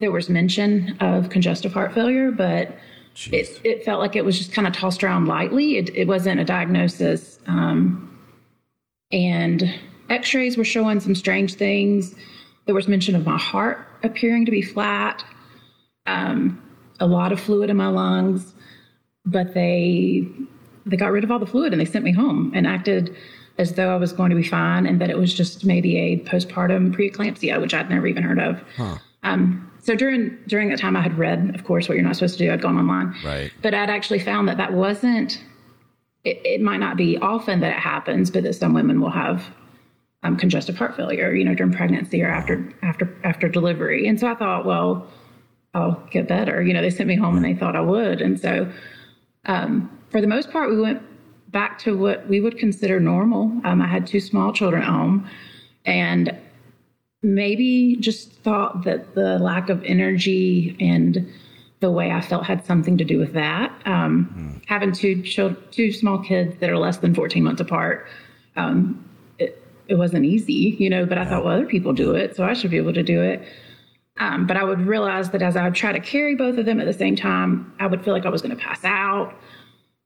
there 0.00 0.10
was 0.10 0.28
mention 0.28 0.96
of 1.00 1.28
congestive 1.28 1.72
heart 1.72 1.92
failure, 1.92 2.30
but 2.30 2.76
it, 3.30 3.60
it, 3.64 3.84
felt 3.84 4.00
like 4.00 4.16
it 4.16 4.24
was 4.24 4.38
just 4.38 4.52
kind 4.52 4.66
of 4.66 4.72
tossed 4.72 5.04
around 5.04 5.26
lightly. 5.26 5.76
It, 5.76 5.94
it 5.94 6.08
wasn't 6.08 6.40
a 6.40 6.44
diagnosis. 6.44 7.38
Um, 7.46 8.18
and 9.12 9.74
x 10.08 10.32
rays 10.34 10.56
were 10.56 10.64
showing 10.64 11.00
some 11.00 11.14
strange 11.14 11.54
things. 11.54 12.14
There 12.66 12.74
was 12.74 12.88
mention 12.88 13.14
of 13.14 13.26
my 13.26 13.38
heart 13.38 13.86
appearing 14.02 14.46
to 14.46 14.50
be 14.50 14.62
flat, 14.62 15.24
um, 16.06 16.62
a 16.98 17.06
lot 17.06 17.32
of 17.32 17.40
fluid 17.40 17.68
in 17.68 17.76
my 17.76 17.88
lungs, 17.88 18.54
but 19.26 19.54
they 19.54 20.26
they 20.86 20.96
got 20.96 21.12
rid 21.12 21.24
of 21.24 21.30
all 21.30 21.38
the 21.38 21.46
fluid 21.46 21.72
and 21.72 21.80
they 21.80 21.84
sent 21.84 22.04
me 22.04 22.12
home 22.12 22.52
and 22.54 22.66
acted 22.66 23.14
as 23.58 23.74
though 23.74 23.92
I 23.92 23.96
was 23.96 24.12
going 24.12 24.30
to 24.30 24.36
be 24.36 24.42
fine 24.42 24.86
and 24.86 25.00
that 25.00 25.10
it 25.10 25.18
was 25.18 25.34
just 25.34 25.64
maybe 25.66 25.98
a 25.98 26.18
postpartum 26.20 26.94
preeclampsia, 26.94 27.60
which 27.60 27.74
I'd 27.74 27.90
never 27.90 28.06
even 28.06 28.22
heard 28.22 28.38
of. 28.38 28.62
Huh. 28.76 28.96
Um, 29.22 29.69
so 29.82 29.94
during 29.94 30.38
during 30.46 30.68
that 30.70 30.78
time, 30.78 30.96
I 30.96 31.00
had 31.00 31.16
read, 31.18 31.54
of 31.54 31.64
course, 31.64 31.88
what 31.88 31.94
you're 31.96 32.04
not 32.04 32.16
supposed 32.16 32.38
to 32.38 32.44
do. 32.44 32.52
I'd 32.52 32.62
gone 32.62 32.76
online, 32.76 33.14
right? 33.24 33.52
But 33.62 33.74
I'd 33.74 33.90
actually 33.90 34.18
found 34.20 34.48
that 34.48 34.56
that 34.56 34.72
wasn't. 34.72 35.42
It, 36.22 36.40
it 36.44 36.60
might 36.60 36.78
not 36.78 36.98
be 36.98 37.16
often 37.18 37.60
that 37.60 37.70
it 37.76 37.80
happens, 37.80 38.30
but 38.30 38.42
that 38.42 38.54
some 38.54 38.74
women 38.74 39.00
will 39.00 39.10
have 39.10 39.54
um, 40.22 40.36
congestive 40.36 40.76
heart 40.76 40.96
failure, 40.96 41.32
you 41.32 41.44
know, 41.44 41.54
during 41.54 41.72
pregnancy 41.72 42.22
or 42.22 42.28
after 42.28 42.72
after 42.82 43.16
after 43.24 43.48
delivery. 43.48 44.06
And 44.06 44.20
so 44.20 44.28
I 44.28 44.34
thought, 44.34 44.66
well, 44.66 45.08
I'll 45.74 46.06
get 46.10 46.28
better. 46.28 46.62
You 46.62 46.74
know, 46.74 46.82
they 46.82 46.90
sent 46.90 47.08
me 47.08 47.16
home 47.16 47.36
and 47.36 47.44
they 47.44 47.54
thought 47.54 47.76
I 47.76 47.80
would. 47.80 48.20
And 48.20 48.38
so, 48.38 48.70
um, 49.46 49.90
for 50.10 50.20
the 50.20 50.26
most 50.26 50.50
part, 50.50 50.70
we 50.70 50.80
went 50.80 51.02
back 51.48 51.78
to 51.80 51.96
what 51.96 52.28
we 52.28 52.40
would 52.40 52.58
consider 52.58 53.00
normal. 53.00 53.44
Um, 53.64 53.80
I 53.80 53.86
had 53.86 54.06
two 54.06 54.20
small 54.20 54.52
children 54.52 54.82
at 54.82 54.88
home, 54.88 55.28
and 55.84 56.36
maybe 57.22 57.96
just 57.96 58.32
thought 58.42 58.84
that 58.84 59.14
the 59.14 59.38
lack 59.38 59.68
of 59.68 59.82
energy 59.84 60.76
and 60.80 61.30
the 61.80 61.90
way 61.90 62.10
I 62.10 62.20
felt 62.20 62.44
had 62.44 62.64
something 62.64 62.98
to 62.98 63.04
do 63.04 63.18
with 63.18 63.32
that. 63.32 63.72
Um, 63.86 64.60
mm. 64.60 64.68
Having 64.68 64.92
two 64.92 65.22
children, 65.22 65.62
two 65.70 65.92
small 65.92 66.18
kids 66.18 66.56
that 66.60 66.70
are 66.70 66.78
less 66.78 66.98
than 66.98 67.14
14 67.14 67.42
months 67.42 67.60
apart, 67.60 68.06
um, 68.56 69.02
it, 69.38 69.62
it 69.88 69.94
wasn't 69.96 70.24
easy, 70.24 70.76
you 70.78 70.90
know, 70.90 71.06
but 71.06 71.18
I 71.18 71.24
thought, 71.24 71.44
well, 71.44 71.54
other 71.54 71.66
people 71.66 71.92
do 71.92 72.14
it, 72.14 72.36
so 72.36 72.44
I 72.44 72.52
should 72.52 72.70
be 72.70 72.76
able 72.76 72.92
to 72.92 73.02
do 73.02 73.22
it. 73.22 73.42
Um, 74.18 74.46
but 74.46 74.58
I 74.58 74.64
would 74.64 74.80
realize 74.80 75.30
that 75.30 75.40
as 75.40 75.56
I 75.56 75.64
would 75.64 75.74
try 75.74 75.92
to 75.92 76.00
carry 76.00 76.34
both 76.34 76.58
of 76.58 76.66
them 76.66 76.80
at 76.80 76.86
the 76.86 76.92
same 76.92 77.16
time, 77.16 77.72
I 77.80 77.86
would 77.86 78.04
feel 78.04 78.12
like 78.12 78.26
I 78.26 78.28
was 78.28 78.42
going 78.42 78.54
to 78.54 78.62
pass 78.62 78.84
out. 78.84 79.34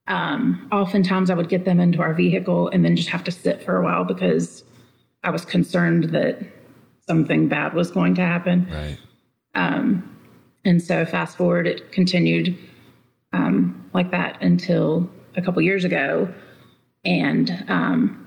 Um, 0.06 0.68
oftentimes, 0.71 1.30
I 1.30 1.35
would 1.35 1.49
get 1.49 1.64
them 1.64 1.80
into 1.80 2.00
our 2.00 2.14
vehicle 2.14 2.68
and 2.68 2.85
then 2.85 2.94
just 2.94 3.09
have 3.09 3.25
to 3.25 3.33
sit 3.33 3.62
for 3.64 3.76
a 3.76 3.83
while 3.83 4.04
because 4.04 4.62
I 5.25 5.30
was 5.30 5.44
concerned 5.44 6.11
that 6.11 6.40
something 7.06 7.49
bad 7.49 7.75
was 7.75 7.90
going 7.90 8.14
to 8.16 8.23
happen. 8.23 8.68
Right. 8.70 8.99
Um, 9.54 10.11
and 10.64 10.82
so, 10.82 11.04
fast 11.04 11.37
forward, 11.37 11.66
it 11.66 11.92
continued 11.92 12.56
um, 13.32 13.90
like 13.92 14.11
that 14.11 14.40
until 14.42 15.08
a 15.37 15.42
couple 15.42 15.61
years 15.62 15.84
ago, 15.84 16.32
and 17.04 17.64
um, 17.68 18.26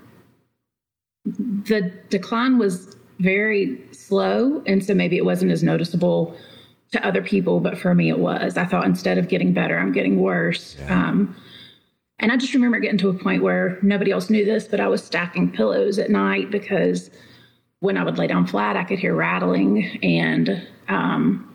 the 1.24 1.92
decline 2.10 2.58
was 2.58 2.96
very 3.18 3.82
slow. 3.92 4.62
And 4.66 4.84
so 4.84 4.94
maybe 4.94 5.16
it 5.16 5.24
wasn't 5.24 5.50
as 5.50 5.62
noticeable 5.62 6.36
to 6.92 7.06
other 7.06 7.22
people, 7.22 7.60
but 7.60 7.78
for 7.78 7.94
me 7.94 8.08
it 8.08 8.18
was. 8.18 8.56
I 8.56 8.64
thought 8.64 8.86
instead 8.86 9.18
of 9.18 9.28
getting 9.28 9.52
better, 9.52 9.78
I'm 9.78 9.92
getting 9.92 10.20
worse. 10.20 10.76
Yeah. 10.78 11.08
Um, 11.08 11.36
and 12.20 12.32
I 12.32 12.36
just 12.36 12.54
remember 12.54 12.78
getting 12.80 12.98
to 12.98 13.10
a 13.10 13.14
point 13.14 13.42
where 13.42 13.78
nobody 13.82 14.10
else 14.10 14.30
knew 14.30 14.44
this, 14.44 14.66
but 14.66 14.80
I 14.80 14.88
was 14.88 15.04
stacking 15.04 15.52
pillows 15.52 15.98
at 15.98 16.10
night 16.10 16.50
because 16.50 17.10
when 17.80 17.96
I 17.96 18.04
would 18.04 18.18
lay 18.18 18.26
down 18.26 18.46
flat, 18.46 18.76
I 18.76 18.84
could 18.84 18.98
hear 18.98 19.14
rattling. 19.14 19.98
And 20.02 20.66
um, 20.88 21.54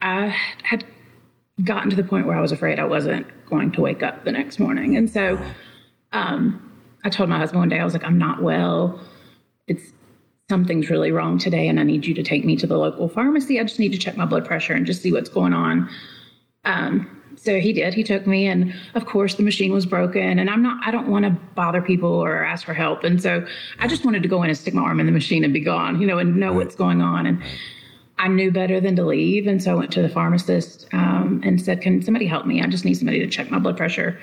I 0.00 0.34
had 0.62 0.84
gotten 1.62 1.90
to 1.90 1.96
the 1.96 2.04
point 2.04 2.26
where 2.26 2.36
I 2.36 2.40
was 2.40 2.52
afraid 2.52 2.78
I 2.78 2.84
wasn't 2.84 3.26
going 3.46 3.72
to 3.72 3.80
wake 3.80 4.02
up 4.02 4.24
the 4.24 4.32
next 4.32 4.58
morning. 4.58 4.96
And 4.96 5.10
so 5.10 5.38
um, 6.12 6.72
I 7.04 7.10
told 7.10 7.28
my 7.28 7.38
husband 7.38 7.60
one 7.60 7.68
day, 7.68 7.78
I 7.78 7.84
was 7.84 7.92
like, 7.92 8.04
I'm 8.04 8.18
not 8.18 8.42
well 8.42 9.00
it's 9.70 9.92
something's 10.50 10.90
really 10.90 11.12
wrong 11.12 11.38
today 11.38 11.68
and 11.68 11.78
I 11.78 11.84
need 11.84 12.04
you 12.04 12.12
to 12.14 12.24
take 12.24 12.44
me 12.44 12.56
to 12.56 12.66
the 12.66 12.76
local 12.76 13.08
pharmacy. 13.08 13.60
I 13.60 13.62
just 13.62 13.78
need 13.78 13.92
to 13.92 13.98
check 13.98 14.16
my 14.16 14.26
blood 14.26 14.44
pressure 14.44 14.74
and 14.74 14.84
just 14.84 15.00
see 15.00 15.12
what's 15.12 15.30
going 15.30 15.54
on. 15.54 15.88
Um, 16.64 17.19
so 17.36 17.58
he 17.58 17.72
did. 17.72 17.94
He 17.94 18.02
took 18.02 18.26
me, 18.26 18.46
and 18.46 18.74
of 18.94 19.06
course, 19.06 19.34
the 19.34 19.42
machine 19.42 19.72
was 19.72 19.86
broken. 19.86 20.38
And 20.38 20.50
I'm 20.50 20.62
not, 20.62 20.86
I 20.86 20.90
don't 20.90 21.08
want 21.08 21.24
to 21.24 21.30
bother 21.54 21.80
people 21.80 22.12
or 22.12 22.44
ask 22.44 22.64
for 22.64 22.74
help. 22.74 23.04
And 23.04 23.22
so 23.22 23.46
I 23.78 23.88
just 23.88 24.04
wanted 24.04 24.22
to 24.22 24.28
go 24.28 24.42
in 24.42 24.50
and 24.50 24.58
stick 24.58 24.74
my 24.74 24.82
arm 24.82 25.00
in 25.00 25.06
the 25.06 25.12
machine 25.12 25.44
and 25.44 25.52
be 25.52 25.60
gone, 25.60 26.00
you 26.00 26.06
know, 26.06 26.18
and 26.18 26.36
know 26.36 26.52
what's 26.52 26.74
going 26.74 27.00
on. 27.00 27.26
And 27.26 27.42
I 28.18 28.28
knew 28.28 28.50
better 28.50 28.80
than 28.80 28.96
to 28.96 29.04
leave. 29.04 29.46
And 29.46 29.62
so 29.62 29.72
I 29.72 29.74
went 29.74 29.92
to 29.92 30.02
the 30.02 30.08
pharmacist 30.08 30.86
um, 30.92 31.40
and 31.44 31.60
said, 31.60 31.80
Can 31.80 32.02
somebody 32.02 32.26
help 32.26 32.46
me? 32.46 32.62
I 32.62 32.66
just 32.66 32.84
need 32.84 32.94
somebody 32.94 33.18
to 33.20 33.26
check 33.26 33.50
my 33.50 33.58
blood 33.58 33.76
pressure. 33.76 34.20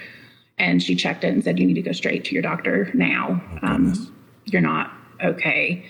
And 0.60 0.82
she 0.82 0.96
checked 0.96 1.24
it 1.24 1.34
and 1.34 1.44
said, 1.44 1.60
You 1.60 1.66
need 1.66 1.76
to 1.76 1.82
go 1.82 1.92
straight 1.92 2.24
to 2.26 2.34
your 2.34 2.44
doctor 2.44 2.92
now. 2.94 3.42
Oh, 3.64 3.68
um, 3.68 4.16
you're 4.46 4.62
not 4.62 4.92
okay. 5.24 5.86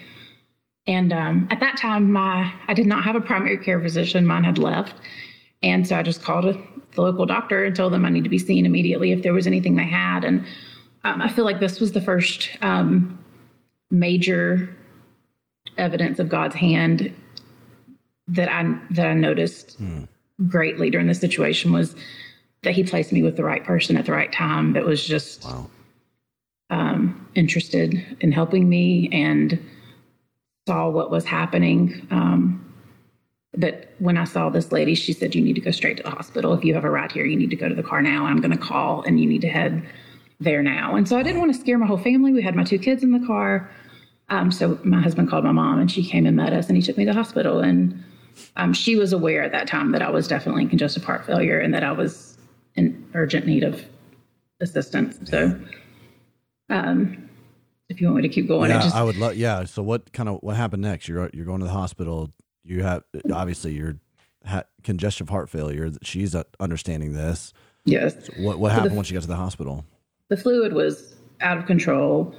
And 0.88 1.12
um, 1.12 1.48
at 1.52 1.60
that 1.60 1.78
time, 1.78 2.12
my 2.12 2.52
I 2.68 2.74
did 2.74 2.88
not 2.88 3.04
have 3.04 3.16
a 3.16 3.22
primary 3.22 3.58
care 3.58 3.80
physician. 3.82 4.26
Mine 4.26 4.46
had 4.46 4.58
left, 4.58 4.96
and 5.64 5.88
so 5.88 5.96
I 5.96 6.04
just 6.04 6.22
called 6.22 6.46
a, 6.46 6.54
the 6.94 7.02
local 7.02 7.26
doctor 7.26 7.64
and 7.64 7.76
told 7.76 7.94
them 7.94 8.06
I 8.06 8.10
need 8.10 8.24
to 8.24 8.30
be 8.30 8.40
seen 8.40 8.66
immediately 8.66 9.12
if 9.12 9.24
there 9.24 9.34
was 9.34 9.48
anything 9.48 9.76
they 9.76 9.84
had. 9.84 10.24
And 10.24 10.46
um, 11.04 11.22
I 11.22 11.30
feel 11.30 11.46
like 11.46 11.60
this 11.60 11.80
was 11.80 11.92
the 11.92 12.02
first 12.02 12.50
um, 12.62 13.18
major 13.92 14.76
evidence 15.78 16.20
of 16.20 16.30
God's 16.30 16.56
hand 16.56 17.14
that 18.28 18.50
I 18.50 18.78
that 18.92 19.08
I 19.08 19.14
noticed 19.14 19.82
mm. 19.82 20.08
greatly 20.48 20.90
during 20.90 21.08
the 21.08 21.16
situation 21.16 21.72
was 21.72 21.96
that 22.64 22.74
He 22.74 22.84
placed 22.84 23.14
me 23.14 23.24
with 23.24 23.38
the 23.38 23.44
right 23.44 23.64
person 23.64 23.96
at 23.98 24.06
the 24.06 24.12
right 24.12 24.32
time. 24.32 24.74
That 24.74 24.86
was 24.86 25.06
just. 25.06 25.46
Wow 25.46 25.70
um, 26.70 27.28
interested 27.36 28.18
in 28.20 28.32
helping 28.32 28.68
me 28.68 29.10
and 29.12 29.64
saw 30.68 30.90
what 30.90 31.10
was 31.10 31.26
happening. 31.26 32.08
Um, 32.12 32.67
but 33.58 33.92
when 33.98 34.18
I 34.18 34.24
saw 34.24 34.50
this 34.50 34.72
lady, 34.72 34.94
she 34.94 35.12
said, 35.12 35.34
You 35.34 35.42
need 35.42 35.56
to 35.56 35.62
go 35.62 35.72
straight 35.72 35.98
to 35.98 36.04
the 36.04 36.12
hospital. 36.12 36.54
If 36.54 36.64
you 36.64 36.76
have 36.76 36.86
a 36.86 36.90
ride 36.90 37.12
here, 37.12 37.26
you 37.26 37.36
need 37.36 37.50
to 37.50 37.56
go 37.56 37.68
to 37.68 37.76
the 37.76 37.84
car 37.84 38.02
now. 38.02 38.26
I'm 38.26 38.40
going 38.40 38.52
to 38.52 38.58
call 38.58 39.02
and 39.02 39.20
you 39.20 39.28
need 39.28 39.42
to 39.42 39.50
head 39.50 39.84
there 40.40 40.62
now. 40.62 40.96
And 40.96 41.10
so 41.10 41.18
I 41.18 41.24
didn't 41.24 41.40
want 41.40 41.54
to 41.54 41.60
scare 41.60 41.80
my 41.80 41.88
whole 41.88 41.98
family. 41.98 42.32
We 42.32 42.44
had 42.44 42.56
my 42.56 42.64
two 42.64 42.78
kids 42.78 43.04
in 43.04 43.12
the 43.12 43.26
car. 43.26 43.70
Um, 44.30 44.52
so 44.52 44.80
my 44.84 45.02
husband 45.02 45.30
called 45.30 45.44
my 45.44 45.52
mom 45.52 45.80
and 45.80 45.92
she 45.92 46.04
came 46.04 46.28
and 46.28 46.36
met 46.36 46.54
us 46.54 46.68
and 46.68 46.78
he 46.78 46.84
took 46.84 46.98
me 46.98 47.06
to 47.06 47.12
the 47.12 47.18
hospital. 47.18 47.60
And 47.60 48.04
um, 48.58 48.74
she 48.74 48.96
was 48.96 49.12
aware 49.12 49.42
at 49.42 49.52
that 49.54 49.68
time 49.68 49.92
that 49.94 50.04
I 50.04 50.10
was 50.12 50.28
definitely 50.28 50.64
in 50.64 50.70
congestive 50.70 51.04
heart 51.04 51.26
failure 51.26 51.60
and 51.60 51.74
that 51.74 51.84
I 51.84 51.92
was 51.92 52.38
in 52.76 53.10
urgent 53.16 53.48
need 53.48 53.64
of 53.64 53.84
assistance. 54.62 55.18
So 55.28 55.60
um, 56.70 57.28
if 57.90 58.00
you 58.00 58.08
want 58.08 58.18
me 58.18 58.28
to 58.28 58.30
keep 58.30 58.48
going, 58.48 58.70
yeah, 58.70 58.78
I, 58.78 58.82
just, 58.82 58.96
I 58.96 59.04
would 59.04 59.18
love. 59.18 59.36
Yeah. 59.36 59.64
So 59.64 59.82
what 59.82 60.12
kind 60.14 60.30
of 60.30 60.40
what 60.42 60.56
happened 60.56 60.84
next? 60.84 61.08
You're 61.08 61.30
you're 61.34 61.46
going 61.46 61.62
to 61.62 61.66
the 61.66 61.72
hospital. 61.72 62.32
You 62.68 62.84
have 62.84 63.04
obviously 63.34 63.74
you're 63.74 63.98
ha- 64.46 64.66
congestive 64.84 65.30
heart 65.30 65.50
failure. 65.50 65.92
She's 66.04 66.36
uh, 66.36 66.44
understanding 66.60 67.14
this. 67.14 67.54
Yes. 67.86 68.26
So 68.26 68.34
what 68.44 68.60
what 68.60 68.70
so 68.70 68.76
happened 68.76 68.92
the, 68.92 68.96
once 68.96 69.10
you 69.10 69.16
got 69.16 69.22
to 69.22 69.28
the 69.28 69.36
hospital? 69.36 69.86
The 70.30 70.38
fluid 70.38 70.74
was 70.74 71.16
out 71.40 71.58
of 71.58 71.66
control, 71.66 72.36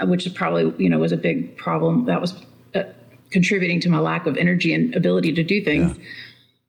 uh, 0.00 0.06
which 0.06 0.26
is 0.26 0.32
probably 0.32 0.74
you 0.82 0.90
know 0.90 0.98
was 0.98 1.12
a 1.12 1.16
big 1.16 1.56
problem. 1.56 2.06
That 2.06 2.20
was 2.20 2.34
uh, 2.74 2.84
contributing 3.30 3.80
to 3.80 3.88
my 3.88 3.98
lack 3.98 4.26
of 4.26 4.36
energy 4.36 4.74
and 4.74 4.94
ability 4.94 5.32
to 5.34 5.44
do 5.44 5.62
things. 5.62 5.96
Yeah. 5.96 6.04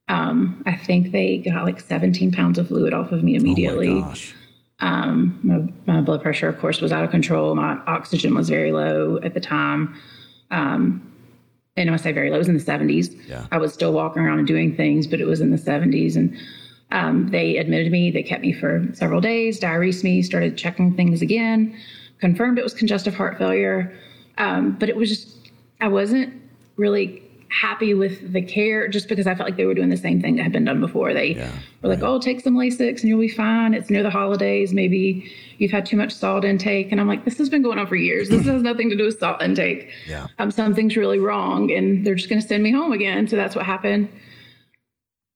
Um, 0.09 0.63
I 0.65 0.75
think 0.75 1.11
they 1.11 1.37
got 1.37 1.63
like 1.63 1.79
17 1.79 2.33
pounds 2.33 2.59
of 2.59 2.67
fluid 2.67 2.93
off 2.93 3.11
of 3.11 3.23
me 3.23 3.35
immediately. 3.35 3.89
Oh 3.89 4.01
my 4.01 4.07
gosh. 4.07 4.35
Um, 4.79 5.39
my, 5.43 5.93
my, 5.93 6.01
blood 6.01 6.21
pressure, 6.21 6.49
of 6.49 6.59
course, 6.59 6.81
was 6.81 6.91
out 6.91 7.05
of 7.05 7.09
control. 7.09 7.55
My 7.55 7.77
oxygen 7.87 8.35
was 8.35 8.49
very 8.49 8.73
low 8.73 9.17
at 9.23 9.33
the 9.33 9.39
time. 9.39 9.95
Um, 10.51 11.12
and 11.75 11.89
I 11.89 11.95
say 11.97 12.11
very 12.11 12.29
low, 12.29 12.35
it 12.35 12.39
was 12.39 12.49
in 12.49 12.57
the 12.57 12.63
70s. 12.63 13.27
Yeah. 13.27 13.47
I 13.51 13.57
was 13.57 13.73
still 13.73 13.93
walking 13.93 14.21
around 14.21 14.39
and 14.39 14.47
doing 14.47 14.75
things, 14.75 15.07
but 15.07 15.19
it 15.19 15.25
was 15.25 15.41
in 15.41 15.49
the 15.49 15.57
70s. 15.57 16.15
And 16.15 16.37
um, 16.91 17.29
they 17.29 17.57
admitted 17.57 17.91
me. 17.91 18.11
They 18.11 18.21
kept 18.21 18.43
me 18.43 18.53
for 18.53 18.85
several 18.93 19.21
days, 19.21 19.59
diuresed 19.59 20.03
me, 20.03 20.21
started 20.21 20.57
checking 20.57 20.95
things 20.95 21.21
again, 21.21 21.75
confirmed 22.19 22.59
it 22.59 22.63
was 22.63 22.73
congestive 22.73 23.15
heart 23.15 23.37
failure. 23.39 23.91
Um, 24.37 24.77
but 24.79 24.89
it 24.89 24.95
was 24.95 25.09
just, 25.09 25.49
I 25.81 25.87
wasn't 25.87 26.33
really 26.75 27.22
happy 27.53 27.93
with 27.93 28.33
the 28.33 28.41
care 28.41 28.87
just 28.87 29.07
because 29.07 29.27
I 29.27 29.35
felt 29.35 29.47
like 29.47 29.57
they 29.57 29.65
were 29.65 29.75
doing 29.75 29.89
the 29.89 29.97
same 29.97 30.19
thing 30.21 30.37
that 30.37 30.43
had 30.43 30.51
been 30.51 30.65
done 30.65 30.79
before. 30.79 31.13
They 31.13 31.35
yeah, 31.35 31.51
were 31.81 31.89
like, 31.89 32.01
right. 32.01 32.09
oh, 32.09 32.19
take 32.19 32.41
some 32.41 32.55
Lasix 32.55 33.01
and 33.01 33.03
you'll 33.03 33.19
be 33.19 33.27
fine. 33.27 33.75
It's 33.75 33.91
near 33.91 34.01
the 34.01 34.09
holidays. 34.09 34.73
Maybe 34.73 35.31
you've 35.59 35.71
had 35.71 35.85
too 35.85 35.95
much 35.95 36.11
salt 36.11 36.43
intake. 36.43 36.91
And 36.91 36.99
I'm 36.99 37.07
like, 37.07 37.25
this 37.25 37.37
has 37.37 37.49
been 37.49 37.61
going 37.61 37.77
on 37.77 37.85
for 37.85 37.95
years. 37.95 38.29
This 38.29 38.45
has 38.47 38.63
nothing 38.63 38.89
to 38.89 38.95
do 38.95 39.05
with 39.05 39.19
salt 39.19 39.41
intake. 39.41 39.91
Yeah. 40.07 40.27
Um, 40.39 40.49
something's 40.49 40.97
really 40.97 41.19
wrong. 41.19 41.71
And 41.71 42.05
they're 42.05 42.15
just 42.15 42.27
going 42.27 42.41
to 42.41 42.47
send 42.47 42.63
me 42.63 42.71
home 42.71 42.91
again. 42.91 43.27
So 43.27 43.35
that's 43.35 43.55
what 43.55 43.65
happened. 43.65 44.09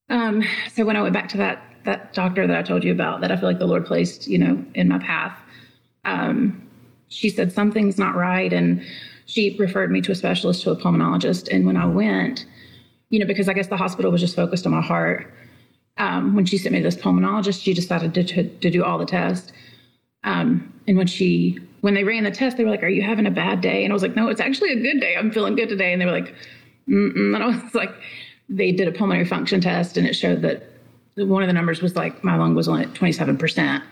Um, 0.10 0.44
so 0.74 0.86
when 0.86 0.96
I 0.96 1.02
went 1.02 1.14
back 1.14 1.30
to 1.30 1.38
that, 1.38 1.62
that 1.86 2.14
doctor 2.14 2.48
that 2.48 2.58
I 2.58 2.64
told 2.64 2.84
you 2.84 2.92
about 2.92 3.22
that 3.22 3.32
I 3.32 3.38
feel 3.38 3.48
like 3.48 3.60
the 3.60 3.68
Lord 3.68 3.86
placed, 3.86 4.28
you 4.28 4.40
know, 4.40 4.64
in 4.74 4.88
my 4.88 4.98
path, 5.00 5.38
um, 6.04 6.68
she 7.10 7.30
said, 7.30 7.54
something's 7.54 7.98
not 7.98 8.16
right. 8.16 8.52
And 8.52 8.84
she 9.28 9.56
referred 9.60 9.92
me 9.92 10.02
to 10.02 10.12
a 10.12 10.16
specialist, 10.16 10.64
to 10.64 10.72
a 10.72 10.76
pulmonologist. 10.76 11.48
And 11.54 11.66
when 11.66 11.78
I 11.78 11.86
went, 11.86 12.46
you 13.10 13.20
know, 13.20 13.26
because 13.26 13.48
I 13.48 13.54
guess 13.54 13.68
the 13.68 13.78
hospital 13.78 14.12
was 14.12 14.22
just 14.22 14.36
focused 14.36 14.66
on 14.66 14.72
my 14.72 14.82
heart, 14.82 15.32
um, 15.98 16.36
when 16.36 16.46
she 16.46 16.58
sent 16.58 16.74
me 16.74 16.80
to 16.80 16.84
this 16.84 16.96
pulmonologist, 16.96 17.62
she 17.62 17.74
decided 17.74 18.14
to, 18.16 18.24
to, 18.24 18.50
to 18.50 18.70
do 18.70 18.84
all 18.84 18.98
the 18.98 19.06
tests. 19.06 19.52
Um, 20.24 20.74
and 20.88 20.98
when 20.98 21.08
she, 21.08 21.60
when 21.82 21.94
they 21.94 22.04
ran 22.04 22.24
the 22.24 22.32
test, 22.32 22.58
they 22.58 22.64
were 22.64 22.72
like, 22.72 22.84
"Are 22.84 22.90
you 22.90 23.02
having 23.02 23.26
a 23.26 23.32
bad 23.32 23.62
day?" 23.62 23.84
And 23.84 23.92
I 23.92 23.94
was 23.94 24.02
like, 24.02 24.16
"No, 24.16 24.30
it's 24.30 24.42
actually 24.42 24.72
a 24.72 24.82
good 24.82 25.00
day. 25.00 25.16
I'm 25.16 25.32
feeling 25.32 25.56
good 25.56 25.70
today." 25.70 25.94
And 25.94 26.02
they 26.02 26.06
were 26.06 26.12
like, 26.12 26.34
Mm-mm. 26.88 27.36
and 27.36 27.44
I 27.44 27.48
was 27.48 27.76
like, 27.76 27.94
they 28.50 28.72
did 28.72 28.88
a 28.88 28.92
pulmonary 28.92 29.26
function 29.26 29.60
test, 29.60 29.98
and 29.98 30.08
it 30.08 30.14
showed 30.14 30.42
that 30.42 30.64
one 31.16 31.44
of 31.44 31.48
the 31.48 31.54
numbers 31.54 31.82
was 31.82 31.96
like 31.96 32.24
my 32.24 32.38
lung 32.38 32.56
was 32.56 32.68
only 32.68 32.84
at 32.84 32.94
27 32.94 33.38
percent. 33.38 33.84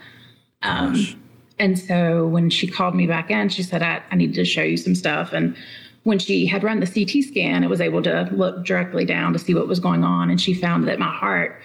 Um, 0.61 0.95
and 1.59 1.79
so 1.79 2.27
when 2.27 2.49
she 2.49 2.67
called 2.67 2.95
me 2.95 3.07
back 3.07 3.31
in, 3.31 3.49
she 3.49 3.63
said, 3.63 3.81
I, 3.81 4.01
I 4.11 4.15
needed 4.15 4.35
to 4.35 4.45
show 4.45 4.61
you 4.61 4.77
some 4.77 4.95
stuff. 4.95 5.31
And 5.31 5.55
when 6.03 6.19
she 6.19 6.45
had 6.45 6.63
run 6.63 6.79
the 6.79 6.85
CT 6.85 7.23
scan, 7.23 7.63
it 7.63 7.69
was 7.69 7.81
able 7.81 8.01
to 8.03 8.29
look 8.31 8.65
directly 8.65 9.05
down 9.05 9.33
to 9.33 9.39
see 9.39 9.53
what 9.53 9.67
was 9.67 9.79
going 9.79 10.03
on. 10.03 10.29
And 10.29 10.39
she 10.39 10.53
found 10.53 10.87
that 10.87 10.99
my 10.99 11.09
heart 11.11 11.61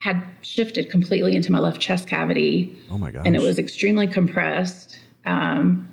had 0.00 0.22
shifted 0.40 0.90
completely 0.90 1.36
into 1.36 1.52
my 1.52 1.58
left 1.58 1.80
chest 1.80 2.08
cavity. 2.08 2.76
Oh 2.90 2.96
my 2.96 3.10
gosh. 3.10 3.22
And 3.26 3.36
it 3.36 3.42
was 3.42 3.58
extremely 3.58 4.06
compressed. 4.06 4.98
Um, 5.26 5.86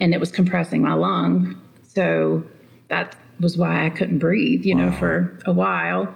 and 0.00 0.12
it 0.12 0.20
was 0.20 0.30
compressing 0.30 0.82
my 0.82 0.92
lung. 0.92 1.60
So 1.82 2.44
that 2.88 3.16
was 3.40 3.56
why 3.56 3.86
I 3.86 3.90
couldn't 3.90 4.18
breathe, 4.18 4.64
you 4.64 4.76
wow. 4.76 4.86
know, 4.86 4.92
for 4.92 5.40
a 5.46 5.52
while. 5.52 6.14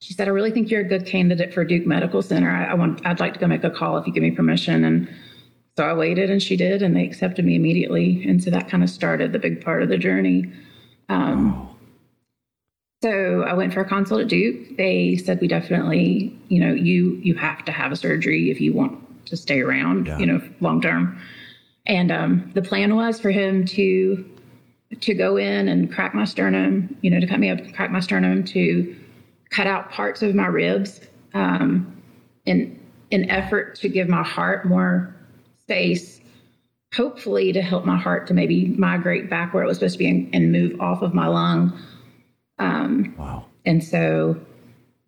She 0.00 0.14
said, 0.14 0.26
I 0.26 0.30
really 0.32 0.50
think 0.50 0.70
you're 0.70 0.80
a 0.80 0.88
good 0.88 1.06
candidate 1.06 1.54
for 1.54 1.64
Duke 1.64 1.86
Medical 1.86 2.22
Center. 2.22 2.50
I, 2.50 2.72
I 2.72 2.74
want, 2.74 3.06
I'd 3.06 3.20
like 3.20 3.34
to 3.34 3.38
go 3.38 3.46
make 3.46 3.62
a 3.64 3.70
call 3.70 3.96
if 3.98 4.06
you 4.06 4.12
give 4.12 4.22
me 4.22 4.32
permission. 4.32 4.84
And 4.84 5.08
so 5.80 5.86
I 5.86 5.94
waited 5.94 6.28
and 6.28 6.42
she 6.42 6.58
did, 6.58 6.82
and 6.82 6.94
they 6.94 7.06
accepted 7.06 7.42
me 7.42 7.56
immediately. 7.56 8.22
And 8.28 8.44
so 8.44 8.50
that 8.50 8.68
kind 8.68 8.82
of 8.82 8.90
started 8.90 9.32
the 9.32 9.38
big 9.38 9.64
part 9.64 9.82
of 9.82 9.88
the 9.88 9.96
journey. 9.96 10.52
Um, 11.08 11.74
So 13.02 13.44
I 13.44 13.54
went 13.54 13.72
for 13.72 13.80
a 13.80 13.88
consult 13.88 14.20
at 14.20 14.28
Duke. 14.28 14.76
They 14.76 15.16
said 15.16 15.40
we 15.40 15.48
definitely, 15.48 16.38
you 16.48 16.60
know, 16.60 16.74
you 16.74 17.18
you 17.22 17.34
have 17.36 17.64
to 17.64 17.72
have 17.72 17.92
a 17.92 17.96
surgery 17.96 18.50
if 18.50 18.60
you 18.60 18.74
want 18.74 19.26
to 19.28 19.38
stay 19.38 19.60
around, 19.60 20.06
yeah. 20.06 20.18
you 20.18 20.26
know, 20.26 20.42
long 20.60 20.82
term. 20.82 21.18
And 21.86 22.12
um, 22.12 22.50
the 22.52 22.60
plan 22.60 22.94
was 22.94 23.18
for 23.18 23.30
him 23.30 23.64
to 23.68 24.22
to 25.00 25.14
go 25.14 25.38
in 25.38 25.66
and 25.66 25.90
crack 25.90 26.14
my 26.14 26.26
sternum, 26.26 26.94
you 27.00 27.10
know, 27.10 27.20
to 27.20 27.26
cut 27.26 27.40
me 27.40 27.48
up, 27.48 27.58
crack 27.72 27.90
my 27.90 28.00
sternum, 28.00 28.44
to 28.44 28.94
cut 29.48 29.66
out 29.66 29.90
parts 29.90 30.20
of 30.20 30.34
my 30.34 30.46
ribs, 30.46 31.00
um, 31.32 32.02
in 32.44 32.78
an 33.12 33.30
effort 33.30 33.76
to 33.76 33.88
give 33.88 34.10
my 34.10 34.22
heart 34.22 34.66
more 34.66 35.14
space, 35.70 36.20
hopefully 36.94 37.52
to 37.52 37.62
help 37.62 37.84
my 37.84 37.96
heart 37.96 38.26
to 38.26 38.34
maybe 38.34 38.66
migrate 38.76 39.30
back 39.30 39.54
where 39.54 39.62
it 39.62 39.66
was 39.66 39.76
supposed 39.76 39.94
to 39.94 39.98
be 40.00 40.08
and, 40.10 40.34
and 40.34 40.50
move 40.50 40.80
off 40.80 41.00
of 41.02 41.14
my 41.14 41.28
lung. 41.28 41.78
Um, 42.58 43.14
Wow. 43.16 43.46
and 43.64 43.82
so 43.82 44.36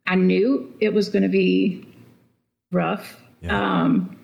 I 0.07 0.14
knew 0.14 0.73
it 0.81 0.95
was 0.95 1.09
going 1.09 1.25
to 1.25 1.28
be 1.28 1.85
rough. 2.71 3.21
Yeah. 3.40 3.59
Um, 3.83 4.16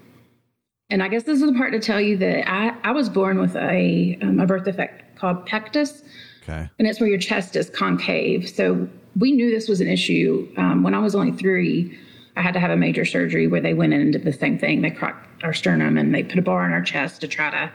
and 0.91 1.03
I 1.03 1.09
guess 1.09 1.25
this 1.25 1.41
is 1.43 1.47
the 1.51 1.59
part 1.59 1.73
to 1.73 1.81
tell 1.81 2.01
you 2.01 2.17
that 2.19 2.49
I, 2.49 2.73
I 2.85 2.93
was 2.93 3.09
born 3.09 3.41
with 3.41 3.57
a, 3.57 4.17
um, 4.23 4.39
a 4.39 4.47
birth 4.47 4.65
defect 4.65 5.19
called 5.19 5.45
pectus, 5.45 6.03
Okay. 6.45 6.71
and 6.79 6.87
it's 6.89 7.01
where 7.01 7.09
your 7.11 7.19
chest 7.19 7.57
is 7.57 7.69
concave. 7.69 8.49
So 8.49 8.89
we 9.19 9.33
knew 9.33 9.51
this 9.51 9.69
was 9.69 9.81
an 9.81 9.89
issue. 9.89 10.49
Um, 10.57 10.85
when 10.85 10.95
I 10.95 11.01
was 11.01 11.15
only 11.17 11.33
three, 11.33 11.99
I 12.37 12.43
had 12.43 12.55
to 12.55 12.61
have 12.61 12.71
a 12.71 12.77
major 12.77 13.05
surgery 13.05 13.49
where 13.49 13.61
they 13.61 13.75
went 13.75 13.93
in 13.93 14.01
and 14.01 14.13
did 14.13 14.23
the 14.23 14.33
same 14.33 14.57
thing. 14.59 14.81
They 14.81 14.91
cracked 14.91 15.28
our 15.43 15.53
sternum 15.53 15.97
and 15.99 16.15
they 16.15 16.23
put 16.23 16.39
a 16.39 16.43
bar 16.43 16.67
in 16.67 16.73
our 16.73 16.83
chest 16.83 17.21
to 17.21 17.29
try 17.29 17.51
to 17.51 17.71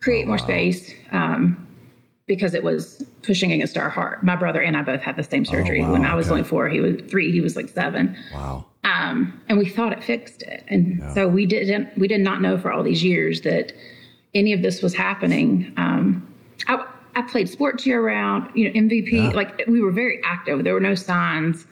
create 0.00 0.26
more 0.26 0.38
space 0.38 0.92
um, 1.12 1.66
because 2.26 2.54
it 2.54 2.62
was 2.62 3.04
pushing 3.22 3.52
against 3.52 3.76
our 3.76 3.90
heart. 3.90 4.22
My 4.22 4.36
brother 4.36 4.60
and 4.62 4.76
I 4.76 4.82
both 4.82 5.00
had 5.00 5.16
the 5.16 5.22
same 5.22 5.44
surgery. 5.44 5.82
wow, 5.82 5.92
when 5.92 6.04
I 6.04 6.14
was 6.14 6.26
okay. 6.26 6.32
only 6.38 6.44
four, 6.44 6.68
he 6.68 6.80
was 6.80 6.96
three, 7.10 7.32
he 7.32 7.40
was 7.40 7.56
like 7.56 7.68
seven 7.68 8.16
Wow. 8.32 8.66
um, 8.84 9.40
and 9.48 9.58
we 9.58 9.68
thought 9.68 9.92
it 9.92 10.02
fixed 10.02 10.42
it. 10.42 10.64
And 10.68 11.02
so 11.14 11.28
we 11.28 11.44
didn't. 11.46 11.96
We 11.98 12.08
did 12.08 12.20
not 12.20 12.40
know 12.40 12.56
for 12.56 12.72
all 12.72 12.82
these 12.82 13.02
years 13.04 13.40
that 13.42 13.72
any 14.34 14.52
of 14.52 14.62
this 14.62 14.80
was 14.82 14.94
happening. 14.94 15.72
Um, 15.76 16.26
I, 16.68 16.86
I 17.16 17.22
played 17.22 17.48
sports 17.48 17.84
year 17.84 18.00
round. 18.04 18.48
You 18.54 18.66
know, 18.72 18.80
MVP. 18.80 19.12
Yeah. 19.12 19.30
Like 19.30 19.64
we 19.66 19.80
were 19.80 19.90
very 19.90 20.20
active. 20.24 20.62
There 20.64 20.72
were 20.74 20.80
no 20.80 20.94
signs. 20.94 21.66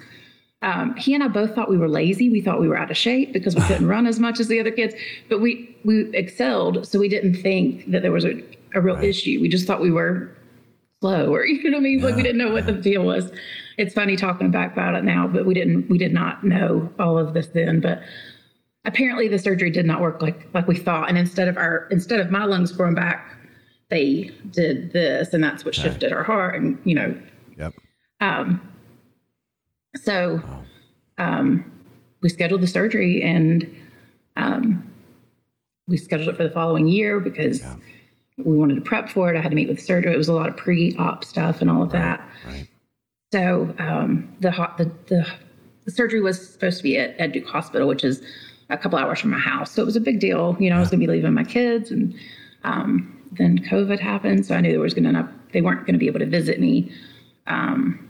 Um, 0.62 0.96
he 0.96 1.14
and 1.14 1.22
I 1.22 1.28
both 1.28 1.54
thought 1.54 1.70
we 1.70 1.78
were 1.78 1.88
lazy. 1.88 2.28
We 2.30 2.40
thought 2.40 2.60
we 2.60 2.66
were 2.68 2.76
out 2.76 2.90
of 2.90 2.96
shape 2.96 3.32
because 3.32 3.54
we 3.54 3.62
couldn't 3.62 3.86
run 3.96 4.06
as 4.06 4.18
much 4.18 4.40
as 4.40 4.48
the 4.48 4.58
other 4.58 4.72
kids. 4.72 4.94
But 5.28 5.40
we 5.40 5.76
we 5.84 6.10
excelled, 6.14 6.86
so 6.86 6.98
we 6.98 7.08
didn't 7.08 7.34
think 7.34 7.90
that 7.90 8.02
there 8.02 8.10
was 8.12 8.24
a, 8.24 8.42
a 8.74 8.80
real 8.80 8.96
issue. 8.96 9.38
We 9.40 9.48
just 9.48 9.66
thought 9.66 9.80
we 9.80 9.92
were 9.92 10.34
slow, 11.00 11.32
or 11.32 11.46
you 11.46 11.70
know 11.70 11.78
what 11.78 11.82
I 11.82 11.84
mean. 11.84 12.00
like 12.02 12.16
we 12.16 12.22
didn't 12.22 12.38
know 12.38 12.52
what 12.52 12.66
the 12.66 12.72
deal 12.72 13.04
was. 13.04 13.30
It's 13.76 13.94
funny 13.94 14.16
talking 14.16 14.50
back 14.50 14.72
about 14.72 14.96
it 14.96 15.04
now, 15.04 15.28
but 15.28 15.46
we 15.46 15.54
didn't. 15.54 15.88
We 15.88 15.98
did 15.98 16.12
not 16.12 16.42
know 16.42 16.90
all 16.98 17.16
of 17.16 17.34
this 17.34 17.46
then. 17.48 17.80
But 17.80 18.02
apparently, 18.84 19.28
the 19.28 19.38
surgery 19.38 19.70
did 19.70 19.86
not 19.86 20.00
work 20.00 20.20
like 20.20 20.48
like 20.54 20.66
we 20.66 20.76
thought. 20.76 21.08
And 21.08 21.16
instead 21.16 21.46
of 21.46 21.56
our 21.56 21.86
instead 21.92 22.18
of 22.18 22.32
my 22.32 22.44
lungs 22.44 22.72
growing 22.72 22.96
back, 22.96 23.32
they 23.90 24.32
did 24.50 24.92
this, 24.92 25.32
and 25.32 25.44
that's 25.44 25.64
what 25.64 25.76
shifted 25.76 26.12
our 26.12 26.24
heart. 26.24 26.56
And 26.56 26.76
you 26.82 26.96
know, 26.96 27.16
Yep. 27.56 27.74
um, 28.20 28.60
so 30.08 30.40
um, 31.18 31.70
we 32.22 32.30
scheduled 32.30 32.62
the 32.62 32.66
surgery 32.66 33.22
and 33.22 33.70
um, 34.36 34.90
we 35.86 35.98
scheduled 35.98 36.30
it 36.30 36.36
for 36.38 36.44
the 36.44 36.50
following 36.50 36.88
year 36.88 37.20
because 37.20 37.62
we 38.38 38.56
wanted 38.56 38.76
to 38.76 38.80
prep 38.80 39.10
for 39.10 39.30
it. 39.30 39.36
I 39.36 39.42
had 39.42 39.50
to 39.50 39.54
meet 39.54 39.68
with 39.68 39.76
the 39.76 39.82
surgeon. 39.82 40.10
It 40.10 40.16
was 40.16 40.28
a 40.28 40.32
lot 40.32 40.48
of 40.48 40.56
pre-op 40.56 41.26
stuff 41.26 41.60
and 41.60 41.70
all 41.70 41.82
of 41.82 41.92
that. 41.92 42.26
Right. 42.46 42.66
So 43.34 43.74
um, 43.78 44.34
the, 44.40 44.50
the 44.78 44.90
the 45.08 45.26
the 45.84 45.90
surgery 45.90 46.22
was 46.22 46.54
supposed 46.54 46.78
to 46.78 46.82
be 46.82 46.96
at, 46.96 47.14
at 47.18 47.32
Duke 47.32 47.46
Hospital, 47.46 47.86
which 47.86 48.02
is 48.02 48.22
a 48.70 48.78
couple 48.78 48.98
hours 48.98 49.20
from 49.20 49.30
my 49.30 49.38
house. 49.38 49.72
So 49.72 49.82
it 49.82 49.84
was 49.84 49.96
a 49.96 50.00
big 50.00 50.20
deal. 50.20 50.56
You 50.58 50.70
know, 50.70 50.76
I 50.76 50.80
was 50.80 50.88
going 50.88 51.00
to 51.00 51.06
be 51.06 51.12
leaving 51.12 51.34
my 51.34 51.44
kids, 51.44 51.90
and 51.90 52.14
um, 52.64 53.14
then 53.32 53.58
COVID 53.58 54.00
happened. 54.00 54.46
So 54.46 54.54
I 54.54 54.62
knew 54.62 54.70
there 54.70 54.80
was 54.80 54.94
going 54.94 55.04
to 55.04 55.12
not 55.12 55.52
they 55.52 55.60
weren't 55.60 55.80
going 55.80 55.92
to 55.92 55.98
be 55.98 56.06
able 56.06 56.20
to 56.20 56.26
visit 56.26 56.60
me. 56.60 56.90
Um, 57.46 58.07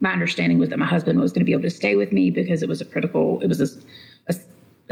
my 0.00 0.12
understanding 0.12 0.58
was 0.58 0.68
that 0.68 0.78
my 0.78 0.86
husband 0.86 1.18
was 1.20 1.32
going 1.32 1.40
to 1.40 1.44
be 1.44 1.52
able 1.52 1.62
to 1.62 1.70
stay 1.70 1.96
with 1.96 2.12
me 2.12 2.30
because 2.30 2.62
it 2.62 2.68
was 2.68 2.80
a 2.80 2.84
critical. 2.84 3.40
It 3.40 3.48
was 3.48 3.60
a, 3.60 3.68
a, 4.32 4.36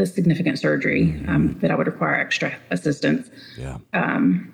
a 0.03 0.07
significant 0.07 0.59
surgery 0.59 1.23
um, 1.29 1.57
that 1.61 1.71
I 1.71 1.75
would 1.77 1.87
require 1.87 2.15
extra 2.17 2.57
assistance. 2.71 3.31
Yeah. 3.57 3.79
Um, 3.93 4.53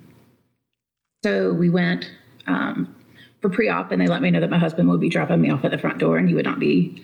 So 1.25 1.53
we 1.53 1.71
went 1.71 2.11
um, 2.47 2.95
for 3.41 3.49
pre-op, 3.49 3.93
and 3.93 4.01
they 4.03 4.07
let 4.09 4.23
me 4.23 4.31
know 4.31 4.41
that 4.41 4.51
my 4.51 4.59
husband 4.59 4.88
would 4.88 5.01
be 5.01 5.09
dropping 5.09 5.41
me 5.41 5.51
off 5.51 5.65
at 5.65 5.71
the 5.71 5.79
front 5.79 5.99
door, 5.99 6.19
and 6.19 6.29
he 6.29 6.35
would 6.35 6.45
not 6.45 6.59
be 6.59 7.03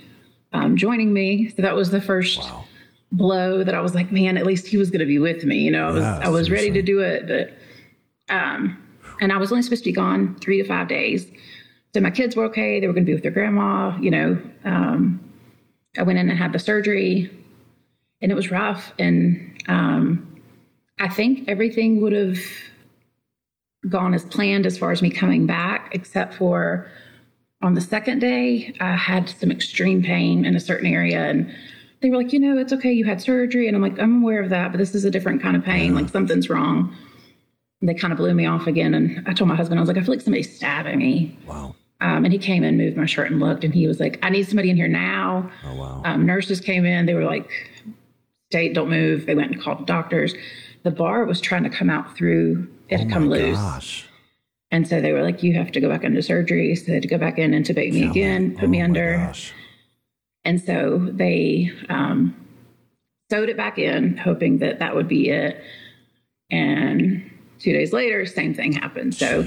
um, 0.53 0.77
joining 0.77 1.13
me. 1.13 1.49
So 1.51 1.63
that 1.63 1.75
was 1.75 1.91
the 1.91 2.01
first 2.01 2.39
Wow. 2.41 2.65
blow 3.13 3.65
that 3.65 3.75
I 3.75 3.81
was 3.81 3.95
like, 3.95 4.13
man, 4.13 4.37
at 4.37 4.45
least 4.45 4.67
he 4.67 4.77
was 4.77 4.91
going 4.91 5.01
to 5.01 5.07
be 5.07 5.19
with 5.19 5.45
me. 5.45 5.59
You 5.61 5.71
know, 5.71 5.89
I 5.89 5.91
was 5.93 6.03
Yeah, 6.03 6.19
I 6.23 6.29
was 6.29 6.51
ready 6.51 6.71
to 6.73 6.83
do 6.83 7.01
it, 7.01 7.27
but 7.27 8.35
um, 8.35 8.77
and 9.21 9.33
I 9.33 9.37
was 9.39 9.51
only 9.53 9.63
supposed 9.63 9.85
to 9.85 9.91
be 9.91 9.95
gone 9.95 10.37
three 10.41 10.59
to 10.61 10.65
five 10.69 10.89
days. 10.89 11.27
So 11.95 12.01
my 12.01 12.11
kids 12.11 12.37
were 12.37 12.45
okay; 12.45 12.81
they 12.81 12.87
were 12.87 12.93
going 12.93 13.05
to 13.05 13.11
be 13.11 13.15
with 13.15 13.23
their 13.23 13.33
grandma. 13.33 13.97
You 13.99 14.11
know, 14.11 14.43
um, 14.65 15.21
I 15.99 16.03
went 16.03 16.19
in 16.19 16.29
and 16.29 16.39
had 16.39 16.53
the 16.53 16.59
surgery, 16.59 17.31
and 18.21 18.31
it 18.31 18.35
was 18.35 18.51
rough. 18.51 18.93
And 18.99 19.63
um, 19.69 20.41
I 21.01 21.09
think 21.09 21.49
everything 21.49 22.01
would 22.01 22.13
have 22.13 22.39
gone 23.89 24.15
as 24.15 24.25
planned 24.25 24.67
as 24.67 24.77
far 24.77 24.91
as 24.91 25.03
me 25.03 25.11
coming 25.11 25.47
back, 25.47 25.91
except 25.93 26.35
for 26.35 26.91
on 27.63 27.75
the 27.75 27.81
second 27.81 28.21
day, 28.21 28.75
I 28.81 28.97
had 28.97 29.29
some 29.29 29.51
extreme 29.51 30.03
pain 30.03 30.45
in 30.45 30.55
a 30.55 30.61
certain 30.61 30.87
area. 30.87 31.29
And 31.29 31.53
they 32.01 32.11
were 32.11 32.17
like, 32.17 32.33
you 32.33 32.39
know, 32.39 32.57
it's 32.57 32.73
okay. 32.73 32.93
You 32.93 33.05
had 33.05 33.21
surgery. 33.21 33.67
And 33.67 33.77
I'm 33.77 33.83
like, 33.83 33.99
I'm 33.99 34.23
aware 34.23 34.43
of 34.43 34.51
that, 34.51 34.71
but 34.71 34.79
this 34.79 34.95
is 34.95 35.05
a 35.05 35.11
different 35.11 35.43
kind 35.43 35.57
of 35.57 35.65
pain. 35.65 35.95
Like 35.95 36.09
something's 36.09 36.49
wrong. 36.49 36.95
And 37.81 37.89
they 37.89 37.95
kind 37.95 38.13
of 38.13 38.19
blew 38.19 38.35
me 38.35 38.47
off 38.47 38.67
again. 38.67 38.95
And 38.95 39.27
I 39.29 39.33
told 39.33 39.49
my 39.49 39.57
husband, 39.57 39.79
I 39.79 39.83
was 39.83 39.89
like, 39.89 39.97
I 39.97 40.03
feel 40.03 40.15
like 40.15 40.21
somebody's 40.21 40.55
stabbing 40.55 40.99
me. 40.99 41.37
Wow. 41.47 41.75
Um, 42.01 42.25
and 42.25 42.33
he 42.33 42.39
came 42.39 42.63
in, 42.63 42.77
moved 42.77 42.97
my 42.97 43.07
shirt, 43.07 43.31
and 43.31 43.41
looked. 43.41 43.65
And 43.65 43.75
he 43.75 43.89
was 43.89 43.99
like, 43.99 44.19
I 44.23 44.31
need 44.31 44.47
somebody 44.47 44.71
in 44.71 44.77
here 44.77 44.89
now. 44.89 45.51
Oh 45.65 45.75
wow. 45.75 46.03
Um, 46.05 46.27
nurses 46.27 46.61
came 46.61 46.85
in. 46.85 47.07
They 47.07 47.15
were 47.15 47.25
like, 47.25 47.51
state, 48.51 48.75
don't 48.75 48.91
move." 48.91 49.27
They 49.27 49.35
went 49.35 49.53
and 49.53 49.61
called 49.61 49.81
the 49.81 49.85
doctors. 49.85 50.35
The 50.85 50.91
bar 50.91 51.25
was 51.25 51.41
trying 51.41 51.65
to 51.65 51.71
come 51.71 51.91
out 51.91 52.17
through. 52.17 52.69
It 52.89 52.99
had 52.99 53.09
oh 53.09 53.13
come 53.13 53.29
loose, 53.29 53.59
gosh. 53.59 54.07
and 54.71 54.87
so 54.87 55.01
they 55.01 55.13
were 55.13 55.23
like, 55.23 55.43
"You 55.43 55.55
have 55.55 55.73
to 55.73 55.81
go 55.81 55.89
back 55.89 56.05
into 56.05 56.23
surgery." 56.23 56.75
So 56.77 56.87
they 56.87 56.95
had 56.95 57.03
to 57.03 57.09
go 57.09 57.19
back 57.19 57.39
in, 57.39 57.51
intubate 57.51 57.93
me 57.93 58.05
again, 58.05 58.55
put 58.55 58.65
oh 58.65 58.69
me 58.69 58.81
under, 58.81 59.17
gosh. 59.17 59.53
and 60.45 60.61
so 60.61 60.99
they 61.13 61.73
um, 61.89 62.35
sewed 63.31 63.49
it 63.49 63.57
back 63.57 63.79
in, 63.79 64.17
hoping 64.17 64.59
that 64.59 64.79
that 64.79 64.95
would 64.95 65.09
be 65.09 65.31
it. 65.31 65.63
And 66.51 67.31
two 67.59 67.73
days 67.73 67.93
later, 67.93 68.25
same 68.25 68.55
thing 68.55 68.73
happened. 68.73 69.15
So. 69.15 69.47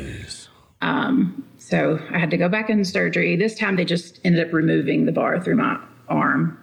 Um, 0.84 1.46
so 1.72 2.00
I 2.12 2.20
had 2.20 2.30
to 2.32 2.38
go 2.38 2.50
back 2.50 2.70
in 2.70 2.84
surgery. 2.84 3.38
This 3.38 3.58
time 3.58 3.78
they 3.78 3.86
just 3.86 4.20
ended 4.26 4.46
up 4.46 4.54
removing 4.54 5.06
the 5.06 5.12
bar 5.14 5.40
through 5.40 5.56
my 5.56 5.80
arm 6.10 6.58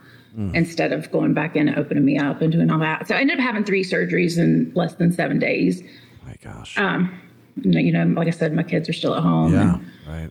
instead 0.55 0.93
of 0.93 1.11
going 1.11 1.35
back 1.35 1.57
in 1.57 1.67
and 1.67 1.77
opening 1.79 2.05
me 2.05 2.19
up 2.19 2.41
and 2.43 2.53
doing 2.53 2.71
all 2.71 2.79
that. 2.79 3.09
So 3.09 3.17
I 3.17 3.21
ended 3.21 3.39
up 3.39 3.43
having 3.45 3.65
three 3.65 3.83
surgeries 3.83 4.39
in 4.39 4.71
less 4.75 4.95
than 4.95 5.11
seven 5.11 5.39
days. 5.39 5.83
My 6.25 6.35
gosh. 6.45 6.79
Um, 6.79 7.19
you 7.57 7.91
know, 7.91 8.05
like 8.05 8.29
I 8.29 8.31
said, 8.31 8.55
my 8.55 8.63
kids 8.63 8.89
are 8.89 8.93
still 8.93 9.15
at 9.15 9.23
home. 9.23 9.53
yeah. 9.53 9.75
and, 9.75 9.91
Right. 10.07 10.31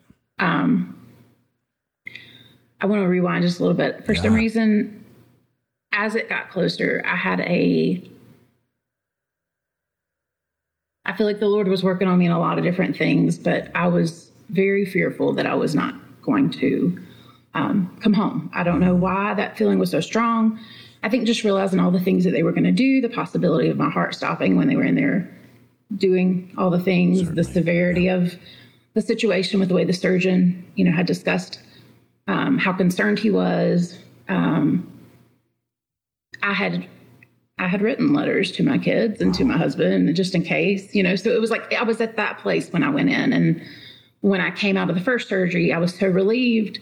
I 2.79 2.85
want 2.85 3.01
to 3.01 3.07
rewind 3.07 3.43
just 3.43 3.59
a 3.59 3.63
little 3.63 3.75
bit. 3.75 4.05
For 4.05 4.13
some 4.13 4.33
reason, 4.33 5.03
as 5.93 6.15
it 6.15 6.29
got 6.29 6.49
closer, 6.51 7.03
I 7.05 7.15
had 7.15 7.39
a. 7.41 8.01
I 11.05 11.13
feel 11.17 11.25
like 11.25 11.39
the 11.39 11.47
Lord 11.47 11.67
was 11.67 11.83
working 11.83 12.07
on 12.07 12.19
me 12.19 12.27
in 12.27 12.31
a 12.31 12.39
lot 12.39 12.57
of 12.59 12.63
different 12.63 12.95
things, 12.95 13.37
but 13.37 13.71
I 13.75 13.87
was 13.87 14.26
very 14.49 14.85
fearful 14.85 15.33
that 15.33 15.45
I 15.45 15.55
was 15.55 15.75
not 15.75 15.95
going 16.21 16.49
to 16.51 16.97
um, 17.53 17.97
come 18.01 18.13
home. 18.13 18.49
I 18.53 18.63
don't 18.63 18.79
know 18.79 18.95
why 18.95 19.33
that 19.33 19.57
feeling 19.57 19.79
was 19.79 19.91
so 19.91 20.01
strong. 20.01 20.59
I 21.03 21.09
think 21.09 21.25
just 21.25 21.43
realizing 21.43 21.79
all 21.79 21.91
the 21.91 21.99
things 21.99 22.23
that 22.23 22.31
they 22.31 22.43
were 22.43 22.51
going 22.51 22.63
to 22.63 22.71
do, 22.71 23.01
the 23.01 23.09
possibility 23.09 23.69
of 23.69 23.77
my 23.77 23.89
heart 23.89 24.15
stopping 24.15 24.57
when 24.57 24.67
they 24.67 24.75
were 24.75 24.83
in 24.83 24.95
there 24.95 25.33
doing 25.95 26.51
all 26.57 26.69
the 26.69 26.79
things, 26.79 27.31
the 27.31 27.43
severity 27.43 28.07
of 28.07 28.35
the 28.93 29.01
situation 29.01 29.59
with 29.59 29.69
the 29.69 29.75
way 29.75 29.85
the 29.85 29.93
surgeon, 29.93 30.65
you 30.75 30.83
know, 30.83 30.91
had 30.91 31.05
discussed 31.05 31.61
um, 32.27 32.57
how 32.57 32.73
concerned 32.73 33.19
he 33.19 33.31
was. 33.31 33.97
Um, 34.27 34.91
I 36.43 36.53
had 36.53 36.87
I 37.59 37.67
had 37.67 37.81
written 37.81 38.13
letters 38.13 38.51
to 38.53 38.63
my 38.63 38.77
kids 38.77 39.19
and 39.19 39.33
to 39.33 39.43
my 39.43 39.57
husband 39.57 40.15
just 40.15 40.35
in 40.35 40.43
case, 40.43 40.93
you 40.93 41.01
know. 41.01 41.15
So 41.15 41.31
it 41.31 41.41
was 41.41 41.49
like 41.49 41.73
I 41.73 41.83
was 41.83 42.01
at 42.01 42.15
that 42.17 42.37
place 42.39 42.71
when 42.71 42.83
I 42.83 42.89
went 42.89 43.09
in, 43.09 43.33
and 43.33 43.61
when 44.21 44.41
I 44.41 44.51
came 44.51 44.77
out 44.77 44.89
of 44.89 44.95
the 44.95 45.01
first 45.01 45.29
surgery, 45.29 45.71
I 45.73 45.77
was 45.77 45.93
so 45.93 46.07
relieved. 46.07 46.79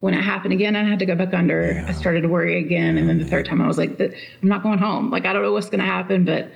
When 0.00 0.14
it 0.14 0.22
happened 0.22 0.52
again, 0.52 0.74
I 0.74 0.82
had 0.82 0.98
to 0.98 1.06
go 1.06 1.14
back 1.14 1.32
under. 1.32 1.84
I 1.86 1.92
started 1.92 2.22
to 2.22 2.28
worry 2.28 2.58
again, 2.58 2.98
and 2.98 3.08
then 3.08 3.18
the 3.18 3.24
third 3.24 3.46
time, 3.46 3.60
I 3.60 3.68
was 3.68 3.78
like, 3.78 4.00
"I'm 4.00 4.48
not 4.48 4.62
going 4.62 4.78
home. 4.78 5.10
Like 5.10 5.26
I 5.26 5.32
don't 5.32 5.42
know 5.42 5.52
what's 5.52 5.70
going 5.70 5.80
to 5.80 5.86
happen, 5.86 6.24
but." 6.24 6.50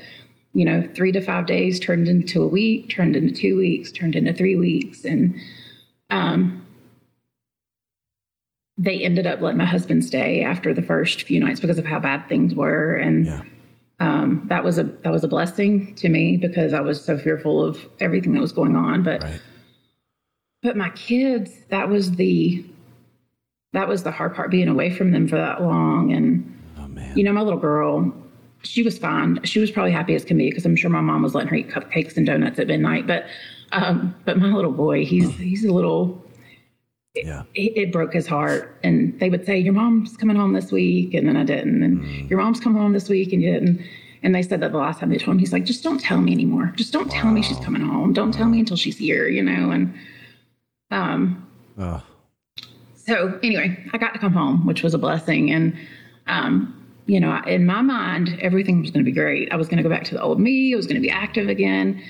You 0.55 0.65
know, 0.65 0.89
three 0.95 1.13
to 1.13 1.21
five 1.21 1.45
days 1.45 1.79
turned 1.79 2.09
into 2.09 2.43
a 2.43 2.47
week, 2.47 2.89
turned 2.89 3.15
into 3.15 3.35
two 3.35 3.59
weeks, 3.59 3.93
turned 3.93 4.17
into 4.17 4.33
three 4.33 4.57
weeks, 4.57 5.05
and 5.05 5.39
um, 6.09 6.67
they 8.79 9.01
ended 9.03 9.27
up 9.27 9.41
letting 9.41 9.59
my 9.59 9.65
husband 9.65 10.05
stay 10.05 10.43
after 10.43 10.75
the 10.75 10.83
first 10.83 11.23
few 11.23 11.41
nights 11.41 11.61
because 11.61 11.79
of 11.79 11.85
how 11.85 11.99
bad 11.99 12.29
things 12.29 12.55
were. 12.55 12.95
And 12.95 13.27
Yeah. 13.27 13.43
um, 14.01 14.47
that 14.49 14.65
was 14.65 14.79
a 14.79 14.85
that 14.85 15.13
was 15.13 15.25
a 15.25 15.29
blessing 15.29 15.95
to 15.97 16.09
me 16.09 16.37
because 16.37 16.73
I 16.73 16.81
was 16.81 17.03
so 17.03 17.17
fearful 17.17 17.63
of 17.63 17.87
everything 18.01 18.33
that 18.35 18.41
was 18.41 18.53
going 18.53 18.77
on. 18.77 19.03
But 19.03 19.23
Right. 19.23 19.41
But 20.67 20.77
my 20.77 20.91
kids, 20.91 21.53
that 21.69 21.89
was 21.89 22.17
the 22.17 22.65
that 23.73 23.87
was 23.87 24.03
the 24.03 24.11
hard 24.11 24.35
part 24.35 24.51
being 24.51 24.67
away 24.67 24.91
from 24.91 25.13
them 25.13 25.29
for 25.29 25.37
that 25.37 25.63
long. 25.63 26.13
And 26.13 26.61
Oh 26.77 26.89
man. 26.89 27.17
you 27.17 27.23
know, 27.23 27.33
my 27.33 27.43
little 27.43 27.61
girl, 27.61 28.13
she 28.65 28.83
was 28.83 28.99
fine. 28.99 29.39
She 29.45 29.61
was 29.61 29.71
probably 29.71 29.93
happy 29.93 30.17
as 30.17 30.25
can 30.25 30.39
be 30.39 30.49
because 30.51 30.67
I'm 30.67 30.75
sure 30.75 30.91
my 30.91 31.01
mom 31.01 31.23
was 31.23 31.37
letting 31.37 31.51
her 31.51 31.57
eat 31.57 31.69
cupcakes 31.69 32.17
and 32.17 32.27
donuts 32.27 32.59
at 32.59 32.67
midnight. 32.67 33.07
But 33.07 33.27
um, 33.71 34.13
but 34.25 34.39
my 34.39 34.49
little 34.49 34.73
boy, 34.73 35.05
he's 35.05 35.33
he's 35.37 35.65
a 35.65 35.73
little 35.73 36.21
yeah. 37.15 37.45
it, 37.55 37.77
it 37.77 37.93
broke 37.93 38.13
his 38.13 38.27
heart. 38.27 38.77
And 38.83 39.19
they 39.21 39.31
would 39.31 39.47
say, 39.47 39.57
Your 39.57 39.73
mom's 39.73 40.17
coming 40.17 40.35
home 40.35 40.53
this 40.53 40.73
week. 40.73 41.15
And 41.15 41.29
then 41.29 41.37
I 41.37 41.45
didn't. 41.45 41.85
And 41.85 42.29
your 42.29 42.41
mom's 42.41 42.59
coming 42.59 42.83
home 42.83 42.93
this 42.93 43.09
week. 43.09 43.33
And 43.33 43.41
you 43.41 43.53
didn't. 43.53 43.87
And 44.25 44.35
they 44.35 44.43
said 44.43 44.61
that 44.63 44.73
the 44.73 44.79
last 44.79 44.99
time 44.99 45.11
they 45.11 45.19
told 45.19 45.37
him, 45.37 45.39
he's 45.39 45.53
like, 45.53 45.65
Just 45.65 45.85
don't 45.85 46.01
tell 46.01 46.21
me 46.21 46.33
anymore. 46.33 46.73
Just 46.75 46.93
don't 46.93 47.09
tell 47.09 47.31
me 47.31 47.41
she's 47.41 47.61
coming 47.61 47.83
home. 47.83 48.13
Don't 48.13 48.33
tell 48.33 48.49
me 48.49 48.59
until 48.59 48.77
she's 48.77 48.99
here, 48.99 49.29
you 49.29 49.45
know? 49.45 49.71
And 49.71 49.95
um, 50.91 51.47
Oh, 51.79 52.03
so 52.95 53.39
anyway, 53.43 53.85
I 53.93 53.99
got 53.99 54.13
to 54.15 54.19
come 54.19 54.33
home, 54.33 54.67
which 54.67 54.83
was 54.83 54.95
a 54.95 54.99
blessing. 54.99 55.51
And, 55.51 55.77
um, 56.27 56.73
you 57.07 57.21
know, 57.21 57.41
in 57.47 57.67
my 57.67 57.83
mind, 57.83 58.39
everything 58.41 58.81
was 58.81 58.91
going 58.91 59.05
to 59.05 59.09
be 59.09 59.15
great. 59.15 59.53
I 59.53 59.57
was 59.57 59.69
going 59.69 59.77
to 59.77 59.83
go 59.83 59.89
back 59.89 60.05
to 60.05 60.15
the 60.15 60.23
old 60.23 60.41
me. 60.41 60.73
I 60.73 60.77
was 60.77 60.87
going 60.87 60.97
to 60.97 61.01
be 61.01 61.11
active 61.11 61.49
again. 61.49 62.03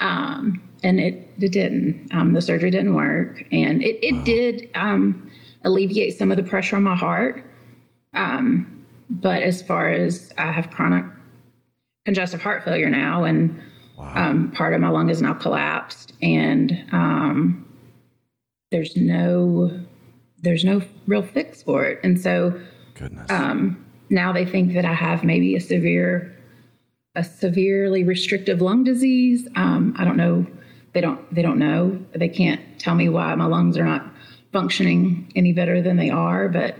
Um, 0.00 0.62
and 0.82 1.00
it, 1.00 1.28
it 1.40 1.50
didn't. 1.50 2.08
Um, 2.12 2.34
the 2.34 2.42
surgery 2.42 2.70
didn't 2.70 2.94
work. 2.94 3.42
And 3.52 3.82
it, 3.82 3.98
it 4.04 4.24
did 4.24 4.68
um, 4.74 5.30
alleviate 5.64 6.18
some 6.18 6.30
of 6.30 6.36
the 6.36 6.42
pressure 6.42 6.76
on 6.76 6.82
my 6.82 6.96
heart. 6.96 7.44
Um, 8.14 8.84
but 9.08 9.42
as 9.42 9.62
far 9.62 9.90
as 9.90 10.32
I 10.36 10.52
have 10.52 10.70
chronic 10.70 11.04
congestive 12.04 12.42
heart 12.42 12.64
failure 12.64 12.90
now, 12.90 13.24
and 13.24 13.60
um, 13.98 14.52
part 14.52 14.74
of 14.74 14.80
my 14.80 14.88
lung 14.88 15.08
is 15.10 15.22
now 15.22 15.34
collapsed, 15.34 16.12
and 16.22 16.84
um, 16.92 17.67
there's 18.70 18.96
no 18.96 19.70
there's 20.40 20.64
no 20.64 20.82
real 21.06 21.22
fix 21.22 21.62
for 21.62 21.84
it. 21.84 21.98
And 22.04 22.20
so 22.20 22.58
goodness. 22.94 23.30
um, 23.30 23.84
now 24.10 24.32
they 24.32 24.44
think 24.44 24.74
that 24.74 24.84
I 24.84 24.94
have 24.94 25.24
maybe 25.24 25.56
a 25.56 25.60
severe, 25.60 26.36
a 27.14 27.24
severely 27.24 28.04
restrictive 28.04 28.60
lung 28.60 28.84
disease. 28.84 29.48
Um, 29.56 29.94
I 29.98 30.04
don't 30.04 30.16
know. 30.16 30.46
They 30.92 31.00
don't. 31.00 31.34
They 31.34 31.42
don't 31.42 31.58
know. 31.58 31.98
They 32.14 32.28
can't 32.28 32.60
tell 32.78 32.94
me 32.94 33.08
why 33.08 33.34
my 33.34 33.46
lungs 33.46 33.76
are 33.76 33.84
not 33.84 34.06
functioning 34.52 35.30
any 35.36 35.52
better 35.52 35.82
than 35.82 35.96
they 35.96 36.10
are. 36.10 36.48
But 36.48 36.76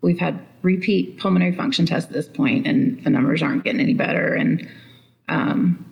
we've 0.00 0.18
had 0.18 0.44
repeat 0.62 1.18
pulmonary 1.18 1.54
function 1.54 1.86
tests 1.86 2.08
at 2.08 2.14
this 2.14 2.28
point, 2.28 2.66
and 2.66 3.02
the 3.04 3.10
numbers 3.10 3.42
aren't 3.42 3.64
getting 3.64 3.80
any 3.80 3.94
better. 3.94 4.34
And 4.34 4.68
um, 5.28 5.84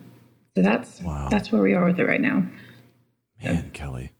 so 0.55 0.61
that's 0.63 1.01
Wow. 1.01 1.29
that's 1.29 1.51
where 1.51 1.61
we 1.61 1.73
are 1.73 1.85
with 1.85 1.99
it 1.99 2.05
right 2.05 2.21
now. 2.21 2.43
Man, 3.41 3.69
Kelley. 3.71 4.11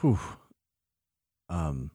Whew. 0.00 0.18
Um, 1.48 1.90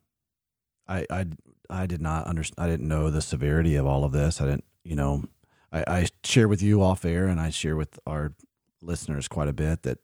I 0.88 1.06
I 1.10 1.26
I 1.70 1.86
did 1.86 2.02
not 2.02 2.26
understand. 2.28 2.66
I 2.66 2.70
didn't 2.70 2.88
know 2.88 3.10
the 3.10 3.22
severity 3.22 3.76
of 3.76 3.86
all 3.86 4.04
of 4.04 4.12
this. 4.12 4.42
I 4.42 4.46
didn't. 4.46 4.66
You 4.84 4.96
know, 4.96 5.24
I, 5.72 5.84
I 5.88 6.08
share 6.24 6.48
with 6.48 6.62
you 6.62 6.82
off 6.82 7.06
air, 7.06 7.28
and 7.28 7.40
I 7.40 7.50
share 7.50 7.76
with 7.76 8.00
our 8.08 8.34
listeners 8.82 9.28
quite 9.28 9.48
a 9.48 9.54
bit 9.54 9.84
that 9.84 10.00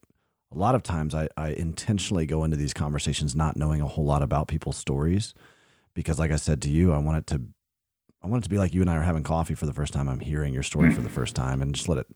a 0.51 0.57
lot 0.57 0.75
of 0.75 0.83
times 0.83 1.13
I, 1.15 1.27
I 1.35 1.49
intentionally 1.49 2.25
go 2.25 2.43
into 2.43 2.57
these 2.57 2.73
conversations 2.73 3.35
not 3.35 3.57
knowing 3.57 3.81
a 3.81 3.87
whole 3.87 4.05
lot 4.05 4.21
about 4.21 4.47
people's 4.47 4.77
stories 4.77 5.33
because, 5.93 6.19
like 6.19 6.31
I 6.31 6.37
said 6.37 6.61
to 6.63 6.69
you, 6.69 6.93
I 6.93 6.99
want 6.99 7.17
it 7.17 7.27
to 7.27 7.41
I 8.23 8.27
want 8.27 8.43
it 8.43 8.45
to 8.45 8.49
be 8.49 8.57
like 8.57 8.73
you 8.73 8.81
and 8.81 8.89
I 8.89 8.95
are 8.97 9.01
having 9.01 9.23
coffee 9.23 9.55
for 9.55 9.65
the 9.65 9.73
first 9.73 9.93
time. 9.93 10.07
I'm 10.07 10.19
hearing 10.19 10.53
your 10.53 10.63
story 10.63 10.91
for 10.93 11.01
the 11.01 11.09
first 11.09 11.35
time, 11.35 11.61
and 11.61 11.73
just 11.73 11.89
let 11.89 11.97
it 11.97 12.07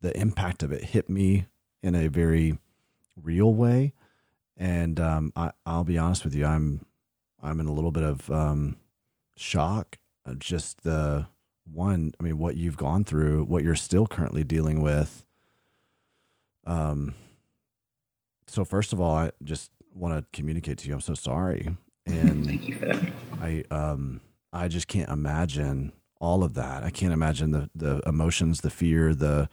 the 0.00 0.18
impact 0.18 0.62
of 0.62 0.72
it 0.72 0.82
hit 0.82 1.08
me 1.08 1.46
in 1.82 1.94
a 1.94 2.08
very 2.08 2.58
real 3.16 3.54
way. 3.54 3.92
And 4.56 5.00
um, 5.00 5.32
I, 5.34 5.52
I'll 5.66 5.84
be 5.84 5.98
honest 5.98 6.24
with 6.24 6.34
you, 6.34 6.44
I'm 6.46 6.84
I'm 7.42 7.58
in 7.60 7.66
a 7.66 7.72
little 7.72 7.90
bit 7.90 8.04
of 8.04 8.30
um, 8.30 8.76
shock. 9.36 9.98
Of 10.24 10.38
just 10.38 10.84
the 10.84 11.26
one, 11.64 12.12
I 12.20 12.22
mean, 12.22 12.38
what 12.38 12.56
you've 12.56 12.76
gone 12.76 13.02
through, 13.02 13.44
what 13.44 13.64
you're 13.64 13.74
still 13.74 14.06
currently 14.06 14.44
dealing 14.44 14.80
with. 14.82 15.24
Um. 16.66 17.14
So 18.46 18.64
first 18.64 18.92
of 18.92 19.00
all, 19.00 19.16
I 19.16 19.30
just 19.42 19.70
want 19.94 20.14
to 20.14 20.24
communicate 20.36 20.78
to 20.78 20.88
you. 20.88 20.94
I'm 20.94 21.00
so 21.00 21.14
sorry, 21.14 21.76
and 22.06 22.46
Thank 22.46 22.68
you 22.68 22.74
for 22.76 22.86
that. 22.86 23.12
I 23.40 23.64
um 23.70 24.20
I 24.52 24.68
just 24.68 24.86
can't 24.86 25.08
imagine 25.10 25.92
all 26.20 26.44
of 26.44 26.54
that. 26.54 26.84
I 26.84 26.90
can't 26.90 27.12
imagine 27.12 27.50
the 27.50 27.70
the 27.74 28.00
emotions, 28.06 28.60
the 28.60 28.70
fear, 28.70 29.14
the 29.14 29.48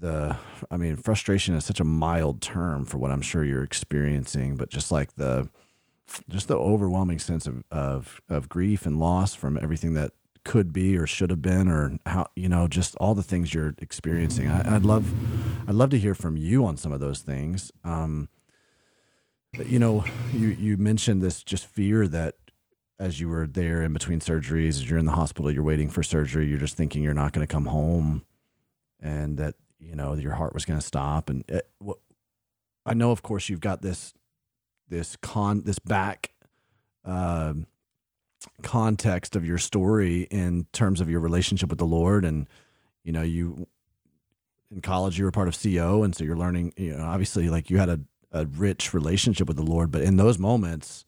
the 0.00 0.36
I 0.70 0.76
mean, 0.76 0.96
frustration 0.96 1.54
is 1.54 1.64
such 1.64 1.80
a 1.80 1.84
mild 1.84 2.40
term 2.40 2.84
for 2.84 2.98
what 2.98 3.10
I'm 3.10 3.22
sure 3.22 3.44
you're 3.44 3.64
experiencing, 3.64 4.56
but 4.56 4.70
just 4.70 4.90
like 4.90 5.14
the 5.16 5.48
just 6.28 6.48
the 6.48 6.56
overwhelming 6.56 7.18
sense 7.18 7.46
of 7.46 7.64
of 7.70 8.20
of 8.28 8.48
grief 8.48 8.86
and 8.86 8.98
loss 8.98 9.34
from 9.34 9.58
everything 9.60 9.94
that 9.94 10.12
could 10.44 10.72
be 10.72 10.96
or 10.96 11.06
should 11.06 11.30
have 11.30 11.40
been 11.40 11.68
or 11.68 11.98
how 12.06 12.26
you 12.36 12.48
know 12.48 12.68
just 12.68 12.94
all 12.96 13.14
the 13.14 13.22
things 13.22 13.54
you're 13.54 13.74
experiencing. 13.78 14.48
I, 14.48 14.76
I'd 14.76 14.84
love 14.84 15.12
I'd 15.68 15.74
love 15.74 15.90
to 15.90 15.98
hear 15.98 16.14
from 16.14 16.36
you 16.36 16.64
on 16.66 16.76
some 16.76 16.92
of 16.92 17.00
those 17.00 17.20
things. 17.20 17.72
Um, 17.82 18.28
you 19.66 19.78
know, 19.78 20.04
you 20.32 20.48
you 20.48 20.76
mentioned 20.76 21.22
this 21.22 21.42
just 21.42 21.66
fear 21.66 22.06
that 22.08 22.36
as 22.98 23.20
you 23.20 23.28
were 23.28 23.46
there 23.46 23.82
in 23.82 23.92
between 23.92 24.20
surgeries, 24.20 24.70
as 24.70 24.88
you're 24.88 24.98
in 24.98 25.06
the 25.06 25.12
hospital, 25.12 25.50
you're 25.50 25.64
waiting 25.64 25.90
for 25.90 26.02
surgery, 26.02 26.46
you're 26.46 26.58
just 26.58 26.76
thinking 26.76 27.02
you're 27.02 27.14
not 27.14 27.32
going 27.32 27.46
to 27.46 27.52
come 27.52 27.66
home, 27.66 28.24
and 29.00 29.36
that 29.38 29.54
you 29.78 29.94
know 29.94 30.14
your 30.14 30.34
heart 30.34 30.54
was 30.54 30.64
going 30.64 30.78
to 30.78 30.86
stop. 30.86 31.28
And 31.28 31.44
it, 31.48 31.68
what, 31.78 31.98
I 32.86 32.94
know, 32.94 33.10
of 33.10 33.22
course, 33.22 33.48
you've 33.48 33.60
got 33.60 33.82
this 33.82 34.14
this 34.88 35.16
con 35.16 35.62
this 35.64 35.78
back 35.78 36.30
um 37.04 37.66
context 38.62 39.36
of 39.36 39.46
your 39.46 39.58
story 39.58 40.22
in 40.30 40.66
terms 40.72 41.00
of 41.00 41.08
your 41.08 41.20
relationship 41.20 41.70
with 41.70 41.78
the 41.78 41.86
Lord, 41.86 42.24
and 42.24 42.48
you 43.02 43.12
know 43.12 43.22
you 43.22 43.66
in 44.70 44.80
college 44.80 45.18
you 45.18 45.24
were 45.24 45.30
part 45.30 45.48
of 45.48 45.60
CO, 45.60 46.02
and 46.02 46.14
so 46.14 46.24
you're 46.24 46.36
learning. 46.36 46.72
You 46.76 46.96
know, 46.96 47.04
obviously, 47.04 47.48
like 47.48 47.70
you 47.70 47.78
had 47.78 47.88
a 47.88 48.00
a 48.32 48.46
rich 48.46 48.92
relationship 48.92 49.46
with 49.46 49.56
the 49.56 49.62
Lord, 49.62 49.90
but 49.92 50.02
in 50.02 50.16
those 50.16 50.38
moments, 50.38 51.04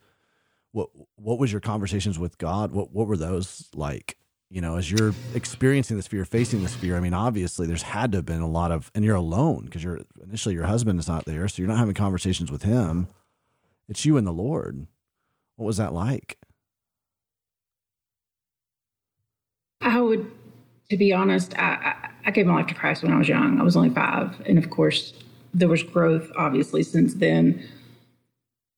what 0.72 0.90
what 1.16 1.38
was 1.38 1.52
your 1.52 1.60
conversations 1.60 2.18
with 2.18 2.38
God? 2.38 2.72
What 2.72 2.92
what 2.92 3.06
were 3.06 3.16
those 3.16 3.68
like? 3.74 4.16
You 4.48 4.60
know, 4.60 4.76
as 4.76 4.90
you're 4.90 5.12
experiencing 5.34 5.96
this 5.96 6.06
fear, 6.06 6.24
facing 6.24 6.62
this 6.62 6.74
fear. 6.74 6.96
I 6.96 7.00
mean, 7.00 7.14
obviously, 7.14 7.66
there's 7.66 7.82
had 7.82 8.12
to 8.12 8.18
have 8.18 8.26
been 8.26 8.42
a 8.42 8.48
lot 8.48 8.70
of, 8.70 8.92
and 8.94 9.04
you're 9.04 9.16
alone 9.16 9.64
because 9.64 9.82
you're 9.82 10.00
initially 10.22 10.54
your 10.54 10.66
husband 10.66 11.00
is 11.00 11.08
not 11.08 11.24
there, 11.24 11.48
so 11.48 11.60
you're 11.60 11.68
not 11.68 11.78
having 11.78 11.94
conversations 11.94 12.52
with 12.52 12.62
him. 12.62 13.08
It's 13.88 14.04
you 14.04 14.16
and 14.16 14.26
the 14.26 14.32
Lord. 14.32 14.86
What 15.56 15.66
was 15.66 15.78
that 15.78 15.92
like? 15.92 16.38
I 19.80 20.00
would, 20.00 20.30
to 20.90 20.96
be 20.96 21.12
honest, 21.12 21.56
I, 21.58 22.10
I, 22.24 22.30
gave 22.30 22.46
my 22.46 22.54
life 22.54 22.66
to 22.68 22.74
Christ 22.74 23.02
when 23.02 23.12
I 23.12 23.18
was 23.18 23.28
young. 23.28 23.60
I 23.60 23.62
was 23.62 23.76
only 23.76 23.90
five. 23.90 24.40
And 24.46 24.58
of 24.58 24.70
course, 24.70 25.12
there 25.54 25.68
was 25.68 25.82
growth, 25.82 26.30
obviously, 26.36 26.82
since 26.82 27.14
then. 27.14 27.66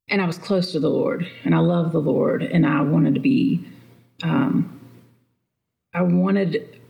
And 0.09 0.21
I 0.21 0.27
was 0.27 0.39
close 0.39 0.73
to 0.73 0.81
the 0.81 0.91
Lord 0.91 1.29
and 1.45 1.55
I 1.55 1.59
love 1.59 1.93
the 1.93 2.01
Lord. 2.01 2.43
And 2.43 2.67
I 2.67 2.83
wanted 2.83 3.15
to 3.15 3.21
be, 3.21 3.67
um, 4.23 4.78
I 5.95 6.03
wanted 6.03 6.81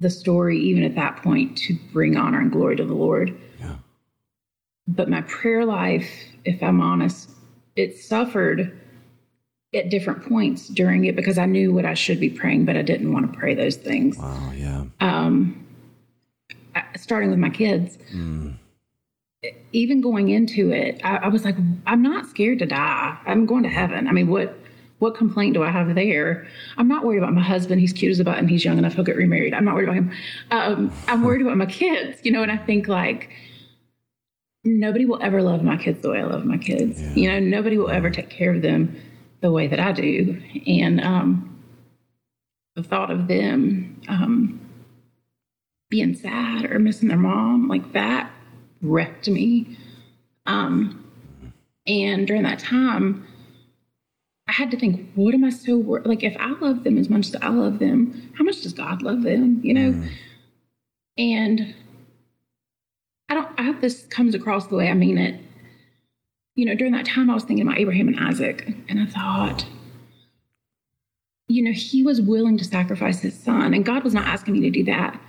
the 0.00 0.10
story, 0.10 0.58
even 0.58 0.84
at 0.84 0.94
that 0.94 1.16
point, 1.22 1.56
to 1.58 1.76
bring 1.92 2.16
honor 2.16 2.40
and 2.40 2.50
glory 2.52 2.76
to 2.76 2.84
the 2.84 2.94
Lord. 2.94 3.36
Yeah. 3.60 3.76
But 4.86 5.08
my 5.08 5.22
prayer 5.22 5.64
life, 5.64 6.08
if 6.44 6.62
I'm 6.62 6.80
honest, 6.80 7.30
it 7.76 7.96
suffered 7.96 8.78
at 9.74 9.90
different 9.90 10.24
points 10.26 10.68
during 10.68 11.04
it 11.04 11.14
because 11.14 11.36
I 11.38 11.46
knew 11.46 11.72
what 11.72 11.84
I 11.84 11.94
should 11.94 12.18
be 12.20 12.30
praying, 12.30 12.64
but 12.64 12.76
I 12.76 12.82
didn't 12.82 13.12
want 13.12 13.30
to 13.30 13.38
pray 13.38 13.54
those 13.54 13.76
things. 13.76 14.16
Wow. 14.18 14.52
Yeah. 14.54 14.84
Um, 15.00 15.66
starting 16.96 17.30
with 17.30 17.38
my 17.38 17.50
kids, 17.50 17.98
Mm. 18.14 18.54
even 19.72 20.00
going 20.00 20.30
into 20.30 20.70
it, 20.72 21.00
I, 21.04 21.16
I 21.18 21.28
was 21.28 21.44
like, 21.44 21.56
I'm 21.86 22.02
not 22.02 22.26
scared 22.26 22.58
to 22.60 22.66
die. 22.66 23.18
I'm 23.26 23.46
going 23.46 23.62
to 23.64 23.68
heaven. 23.68 24.08
I 24.08 24.12
mean, 24.12 24.28
what 24.28 24.58
what 24.98 25.14
complaint 25.14 25.54
do 25.54 25.62
I 25.62 25.70
have 25.70 25.94
there? 25.94 26.46
I'm 26.76 26.88
not 26.88 27.04
worried 27.04 27.18
about 27.18 27.32
my 27.32 27.42
husband. 27.42 27.80
He's 27.80 27.92
cute 27.92 28.10
as 28.10 28.20
a 28.20 28.24
button. 28.24 28.48
He's 28.48 28.64
young 28.64 28.78
enough. 28.78 28.94
He'll 28.94 29.04
get 29.04 29.16
remarried. 29.16 29.54
I'm 29.54 29.64
not 29.64 29.74
worried 29.74 29.88
about 29.88 29.96
him. 29.96 30.12
Um, 30.50 30.92
I'm 31.06 31.22
worried 31.22 31.42
about 31.42 31.56
my 31.56 31.66
kids, 31.66 32.20
you 32.24 32.32
know. 32.32 32.42
And 32.42 32.50
I 32.50 32.56
think 32.56 32.88
like 32.88 33.30
nobody 34.64 35.04
will 35.04 35.22
ever 35.22 35.40
love 35.42 35.62
my 35.62 35.76
kids 35.76 36.00
the 36.00 36.10
way 36.10 36.20
I 36.20 36.24
love 36.24 36.44
my 36.44 36.58
kids. 36.58 37.00
Yeah. 37.00 37.14
You 37.14 37.28
know, 37.28 37.38
nobody 37.40 37.78
will 37.78 37.90
ever 37.90 38.10
take 38.10 38.28
care 38.28 38.52
of 38.52 38.62
them 38.62 39.00
the 39.40 39.52
way 39.52 39.68
that 39.68 39.78
I 39.78 39.92
do. 39.92 40.42
And 40.66 41.00
um, 41.00 41.62
the 42.74 42.82
thought 42.82 43.10
of 43.10 43.28
them 43.28 44.00
um, 44.08 44.60
being 45.90 46.14
sad 46.14 46.70
or 46.70 46.78
missing 46.78 47.08
their 47.08 47.18
mom 47.18 47.68
like 47.68 47.92
that 47.92 48.30
wrecked 48.82 49.28
me. 49.28 49.76
Um, 50.46 51.04
and 51.86 52.26
during 52.26 52.42
that 52.42 52.58
time, 52.58 53.26
I 54.48 54.52
had 54.52 54.70
to 54.70 54.78
think, 54.78 55.12
what 55.14 55.34
am 55.34 55.44
I 55.44 55.50
so 55.50 55.76
wor- 55.76 56.02
like? 56.04 56.24
If 56.24 56.34
I 56.40 56.52
love 56.58 56.82
them 56.82 56.96
as 56.96 57.10
much 57.10 57.28
as 57.28 57.36
I 57.36 57.48
love 57.48 57.78
them, 57.78 58.32
how 58.36 58.44
much 58.44 58.62
does 58.62 58.72
God 58.72 59.02
love 59.02 59.22
them? 59.22 59.60
You 59.62 59.74
know, 59.74 59.92
mm. 59.92 60.10
and 61.18 61.74
I 63.28 63.34
don't. 63.34 63.48
I 63.58 63.62
hope 63.62 63.82
this 63.82 64.06
comes 64.06 64.34
across 64.34 64.68
the 64.68 64.76
way 64.76 64.88
I 64.88 64.94
mean 64.94 65.18
it. 65.18 65.38
You 66.54 66.64
know, 66.64 66.74
during 66.74 66.94
that 66.94 67.04
time, 67.04 67.28
I 67.28 67.34
was 67.34 67.44
thinking 67.44 67.66
about 67.66 67.78
Abraham 67.78 68.08
and 68.08 68.18
Isaac, 68.18 68.74
and 68.88 68.98
I 68.98 69.06
thought, 69.06 69.66
you 71.48 71.62
know, 71.62 71.72
he 71.72 72.02
was 72.02 72.20
willing 72.22 72.56
to 72.56 72.64
sacrifice 72.64 73.20
his 73.20 73.38
son, 73.38 73.74
and 73.74 73.84
God 73.84 74.02
was 74.02 74.14
not 74.14 74.26
asking 74.26 74.54
me 74.54 74.60
to 74.60 74.70
do 74.70 74.84
that. 74.84 75.20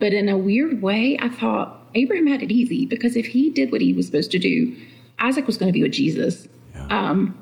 But 0.00 0.14
in 0.14 0.28
a 0.28 0.38
weird 0.38 0.80
way, 0.80 1.18
I 1.20 1.28
thought 1.28 1.90
Abraham 1.94 2.26
had 2.26 2.42
it 2.42 2.50
easy 2.50 2.86
because 2.86 3.14
if 3.14 3.26
he 3.26 3.50
did 3.50 3.70
what 3.70 3.82
he 3.82 3.92
was 3.92 4.06
supposed 4.06 4.32
to 4.32 4.38
do, 4.38 4.74
Isaac 5.18 5.46
was 5.46 5.58
going 5.58 5.68
to 5.68 5.72
be 5.72 5.82
with 5.82 5.92
Jesus. 5.92 6.48
Yeah. 6.74 6.86
Um, 6.86 7.38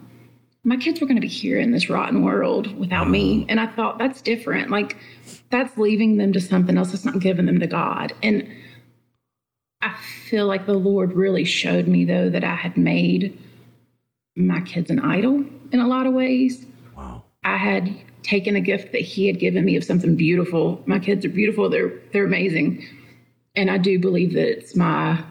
my 0.62 0.76
kids 0.76 1.00
were 1.00 1.06
going 1.06 1.16
to 1.16 1.22
be 1.22 1.28
here 1.28 1.58
in 1.58 1.70
this 1.70 1.88
rotten 1.88 2.22
world 2.22 2.76
without 2.78 3.08
me. 3.08 3.40
Mm-hmm. 3.40 3.50
And 3.50 3.60
I 3.60 3.66
thought 3.66 3.98
that's 3.98 4.20
different. 4.20 4.70
Like 4.70 4.96
that's 5.50 5.76
leaving 5.78 6.18
them 6.18 6.32
to 6.32 6.40
something 6.40 6.76
else. 6.76 6.92
That's 6.92 7.04
not 7.04 7.20
giving 7.20 7.46
them 7.46 7.60
to 7.60 7.66
God. 7.66 8.12
And 8.22 8.48
I 9.80 9.94
feel 10.28 10.46
like 10.46 10.66
the 10.66 10.74
Lord 10.74 11.14
really 11.14 11.44
showed 11.44 11.88
me 11.88 12.04
though 12.04 12.28
that 12.28 12.44
I 12.44 12.54
had 12.54 12.76
made 12.76 13.38
my 14.36 14.60
kids 14.60 14.90
an 14.90 15.00
idol 15.00 15.44
in 15.72 15.80
a 15.80 15.88
lot 15.88 16.06
of 16.06 16.12
ways. 16.12 16.66
Wow. 16.96 17.24
I 17.42 17.56
had 17.56 17.96
taken 18.22 18.54
a 18.54 18.60
gift 18.60 18.92
that 18.92 19.00
he 19.00 19.26
had 19.26 19.38
given 19.38 19.64
me 19.64 19.76
of 19.76 19.84
something 19.84 20.14
beautiful. 20.14 20.82
My 20.84 20.98
kids 20.98 21.24
are 21.24 21.30
beautiful. 21.30 21.70
They're 21.70 21.92
they're 22.12 22.26
amazing. 22.26 22.86
And 23.56 23.70
I 23.70 23.78
do 23.78 23.98
believe 23.98 24.34
that 24.34 24.48
it's 24.48 24.76
my 24.76 25.24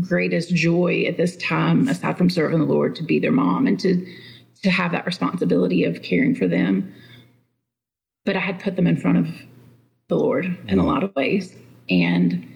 greatest 0.00 0.54
joy 0.54 1.04
at 1.06 1.16
this 1.16 1.36
time, 1.36 1.88
aside 1.88 2.18
from 2.18 2.30
serving 2.30 2.58
the 2.58 2.64
Lord, 2.64 2.94
to 2.96 3.02
be 3.02 3.18
their 3.18 3.32
mom 3.32 3.66
and 3.66 3.78
to 3.80 4.06
to 4.62 4.70
have 4.70 4.92
that 4.92 5.04
responsibility 5.04 5.84
of 5.84 6.00
caring 6.02 6.34
for 6.34 6.48
them. 6.48 6.92
But 8.24 8.36
I 8.36 8.40
had 8.40 8.60
put 8.60 8.76
them 8.76 8.86
in 8.86 8.96
front 8.96 9.18
of 9.18 9.28
the 10.08 10.16
Lord 10.16 10.46
in 10.46 10.52
a 10.52 10.56
mm-hmm. 10.56 10.86
lot 10.86 11.04
of 11.04 11.14
ways. 11.14 11.54
And 11.90 12.50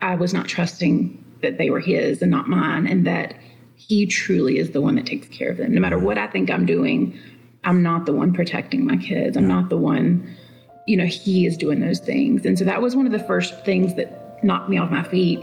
I 0.00 0.16
was 0.16 0.34
not 0.34 0.48
trusting 0.48 1.24
that 1.42 1.58
they 1.58 1.70
were 1.70 1.80
his 1.80 2.22
and 2.22 2.30
not 2.30 2.48
mine, 2.48 2.86
and 2.86 3.06
that 3.06 3.34
he 3.76 4.06
truly 4.06 4.58
is 4.58 4.70
the 4.70 4.80
one 4.80 4.96
that 4.96 5.06
takes 5.06 5.28
care 5.28 5.50
of 5.50 5.58
them. 5.58 5.72
No 5.74 5.80
matter 5.80 5.98
what 5.98 6.18
I 6.18 6.26
think 6.26 6.50
I'm 6.50 6.66
doing, 6.66 7.18
I'm 7.64 7.82
not 7.82 8.06
the 8.06 8.12
one 8.12 8.32
protecting 8.32 8.84
my 8.86 8.96
kids. 8.96 9.36
I'm 9.36 9.48
not 9.48 9.68
the 9.68 9.76
one, 9.76 10.36
you 10.86 10.96
know, 10.96 11.06
he 11.06 11.46
is 11.46 11.56
doing 11.56 11.80
those 11.80 12.00
things. 12.00 12.44
And 12.44 12.58
so 12.58 12.64
that 12.64 12.82
was 12.82 12.96
one 12.96 13.06
of 13.06 13.12
the 13.12 13.18
first 13.20 13.64
things 13.64 13.94
that 13.94 14.42
knocked 14.42 14.68
me 14.68 14.78
off 14.78 14.90
my 14.90 15.02
feet 15.02 15.40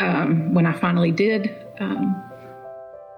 um, 0.00 0.54
when 0.54 0.66
I 0.66 0.72
finally 0.72 1.12
did 1.12 1.54
um, 1.80 2.22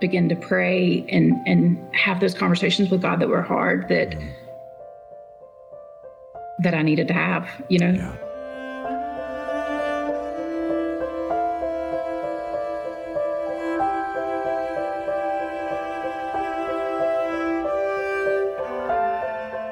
begin 0.00 0.28
to 0.28 0.36
pray 0.36 1.04
and 1.08 1.34
and 1.46 1.94
have 1.94 2.20
those 2.20 2.34
conversations 2.34 2.90
with 2.90 3.02
God 3.02 3.20
that 3.20 3.28
were 3.28 3.42
hard 3.42 3.88
that 3.88 4.14
that 6.60 6.74
I 6.74 6.82
needed 6.82 7.08
to 7.08 7.14
have, 7.14 7.48
you 7.68 7.78
know. 7.78 7.92
Yeah. 7.92 8.16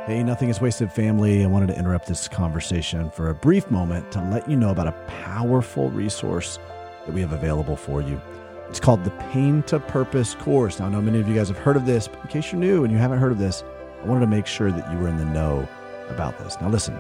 Hey, 0.06 0.22
Nothing 0.22 0.50
is 0.50 0.60
Wasted 0.60 0.92
family. 0.92 1.42
I 1.42 1.48
wanted 1.48 1.66
to 1.66 1.76
interrupt 1.76 2.06
this 2.06 2.28
conversation 2.28 3.10
for 3.10 3.28
a 3.28 3.34
brief 3.34 3.68
moment 3.72 4.12
to 4.12 4.20
let 4.20 4.48
you 4.48 4.56
know 4.56 4.70
about 4.70 4.86
a 4.86 4.92
powerful 5.08 5.90
resource 5.90 6.60
that 7.06 7.14
we 7.14 7.20
have 7.20 7.32
available 7.32 7.76
for 7.76 8.02
you. 8.02 8.20
It's 8.68 8.80
called 8.80 9.04
the 9.04 9.10
Pain 9.32 9.62
to 9.64 9.78
Purpose 9.78 10.34
course. 10.34 10.80
Now, 10.80 10.86
I 10.86 10.88
know 10.90 11.00
many 11.00 11.20
of 11.20 11.28
you 11.28 11.34
guys 11.34 11.48
have 11.48 11.58
heard 11.58 11.76
of 11.76 11.86
this, 11.86 12.08
but 12.08 12.20
in 12.20 12.28
case 12.28 12.50
you're 12.50 12.60
new 12.60 12.82
and 12.82 12.92
you 12.92 12.98
haven't 12.98 13.18
heard 13.18 13.32
of 13.32 13.38
this, 13.38 13.62
I 14.02 14.06
wanted 14.06 14.20
to 14.20 14.26
make 14.26 14.46
sure 14.46 14.72
that 14.72 14.92
you 14.92 14.98
were 14.98 15.08
in 15.08 15.16
the 15.16 15.24
know 15.24 15.68
about 16.08 16.38
this. 16.38 16.56
Now, 16.60 16.68
listen, 16.68 16.96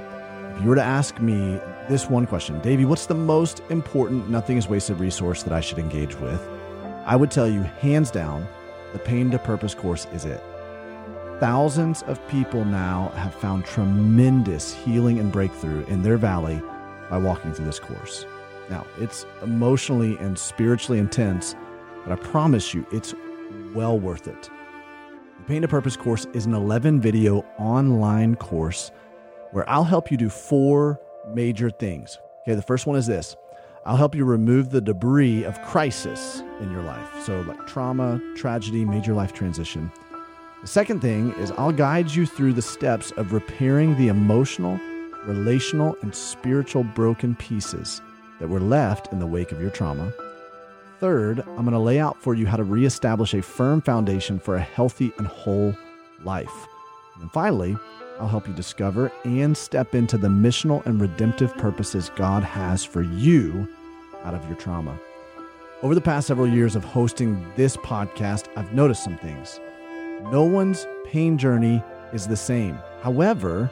if 0.56 0.62
you 0.62 0.68
were 0.68 0.76
to 0.76 0.82
ask 0.82 1.20
me 1.20 1.60
this 1.88 2.08
one 2.08 2.26
question, 2.26 2.60
Davey, 2.60 2.84
what's 2.84 3.06
the 3.06 3.14
most 3.14 3.60
important 3.68 4.30
Nothing 4.30 4.56
is 4.56 4.68
Wasted 4.68 4.98
resource 4.98 5.42
that 5.42 5.52
I 5.52 5.60
should 5.60 5.78
engage 5.78 6.14
with? 6.16 6.40
I 7.04 7.16
would 7.16 7.30
tell 7.30 7.48
you, 7.48 7.62
hands 7.62 8.10
down, 8.10 8.46
the 8.92 8.98
Pain 9.00 9.30
to 9.32 9.38
Purpose 9.38 9.74
course 9.74 10.06
is 10.12 10.24
it. 10.24 10.42
Thousands 11.40 12.02
of 12.04 12.26
people 12.28 12.64
now 12.64 13.12
have 13.16 13.34
found 13.34 13.64
tremendous 13.64 14.72
healing 14.72 15.18
and 15.18 15.30
breakthrough 15.30 15.84
in 15.86 16.02
their 16.02 16.16
valley 16.16 16.62
by 17.10 17.18
walking 17.18 17.52
through 17.52 17.66
this 17.66 17.78
course. 17.78 18.24
Now, 18.68 18.86
it's 18.98 19.26
emotionally 19.42 20.16
and 20.18 20.38
spiritually 20.38 20.98
intense, 20.98 21.54
but 22.04 22.12
I 22.12 22.16
promise 22.16 22.74
you, 22.74 22.86
it's 22.92 23.14
well 23.74 23.98
worth 23.98 24.26
it. 24.26 24.50
The 25.38 25.44
Pain 25.46 25.62
to 25.62 25.68
Purpose 25.68 25.96
course 25.96 26.26
is 26.32 26.46
an 26.46 26.54
11 26.54 27.00
video 27.00 27.44
online 27.58 28.34
course 28.36 28.90
where 29.52 29.68
I'll 29.68 29.84
help 29.84 30.10
you 30.10 30.16
do 30.16 30.28
four 30.28 31.00
major 31.32 31.70
things. 31.70 32.18
Okay, 32.42 32.54
the 32.54 32.62
first 32.62 32.86
one 32.86 32.96
is 32.96 33.06
this 33.06 33.36
I'll 33.84 33.96
help 33.96 34.16
you 34.16 34.24
remove 34.24 34.70
the 34.70 34.80
debris 34.80 35.44
of 35.44 35.62
crisis 35.62 36.42
in 36.60 36.72
your 36.72 36.82
life. 36.82 37.08
So, 37.24 37.42
like 37.42 37.66
trauma, 37.68 38.20
tragedy, 38.34 38.84
major 38.84 39.14
life 39.14 39.32
transition. 39.32 39.92
The 40.62 40.68
second 40.68 41.00
thing 41.00 41.32
is 41.34 41.52
I'll 41.52 41.70
guide 41.70 42.10
you 42.10 42.26
through 42.26 42.54
the 42.54 42.62
steps 42.62 43.12
of 43.12 43.32
repairing 43.32 43.96
the 43.96 44.08
emotional, 44.08 44.80
relational, 45.24 45.96
and 46.02 46.12
spiritual 46.12 46.82
broken 46.82 47.36
pieces 47.36 48.02
that 48.40 48.48
were 48.48 48.60
left 48.60 49.12
in 49.12 49.18
the 49.18 49.26
wake 49.26 49.52
of 49.52 49.60
your 49.60 49.70
trauma. 49.70 50.12
Third, 51.00 51.40
I'm 51.40 51.64
going 51.64 51.72
to 51.72 51.78
lay 51.78 51.98
out 51.98 52.22
for 52.22 52.34
you 52.34 52.46
how 52.46 52.56
to 52.56 52.64
reestablish 52.64 53.34
a 53.34 53.42
firm 53.42 53.82
foundation 53.82 54.38
for 54.38 54.56
a 54.56 54.60
healthy 54.60 55.12
and 55.18 55.26
whole 55.26 55.76
life. 56.24 56.66
And 57.20 57.30
finally, 57.32 57.76
I'll 58.18 58.28
help 58.28 58.48
you 58.48 58.54
discover 58.54 59.12
and 59.24 59.56
step 59.56 59.94
into 59.94 60.16
the 60.16 60.28
missional 60.28 60.84
and 60.86 61.00
redemptive 61.00 61.54
purposes 61.56 62.10
God 62.16 62.42
has 62.42 62.82
for 62.82 63.02
you 63.02 63.68
out 64.24 64.34
of 64.34 64.46
your 64.46 64.56
trauma. 64.56 64.98
Over 65.82 65.94
the 65.94 66.00
past 66.00 66.26
several 66.26 66.48
years 66.48 66.74
of 66.74 66.84
hosting 66.84 67.44
this 67.56 67.76
podcast, 67.76 68.48
I've 68.56 68.72
noticed 68.72 69.04
some 69.04 69.18
things. 69.18 69.60
No 70.32 70.42
one's 70.42 70.86
pain 71.04 71.36
journey 71.36 71.82
is 72.14 72.26
the 72.26 72.36
same. 72.36 72.78
However, 73.02 73.70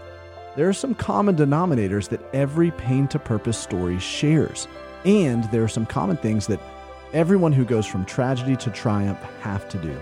there 0.56 0.68
are 0.68 0.74
some 0.74 0.94
common 0.94 1.36
denominators 1.36 2.08
that 2.10 2.20
every 2.32 2.70
pain 2.72 3.08
to 3.08 3.18
purpose 3.18 3.58
story 3.58 3.98
shares. 3.98 4.68
And 5.04 5.44
there 5.50 5.64
are 5.64 5.68
some 5.68 5.84
common 5.84 6.16
things 6.16 6.46
that 6.46 6.60
everyone 7.12 7.52
who 7.52 7.64
goes 7.64 7.86
from 7.86 8.04
tragedy 8.04 8.56
to 8.56 8.70
triumph 8.70 9.18
have 9.40 9.68
to 9.70 9.78
do. 9.78 9.96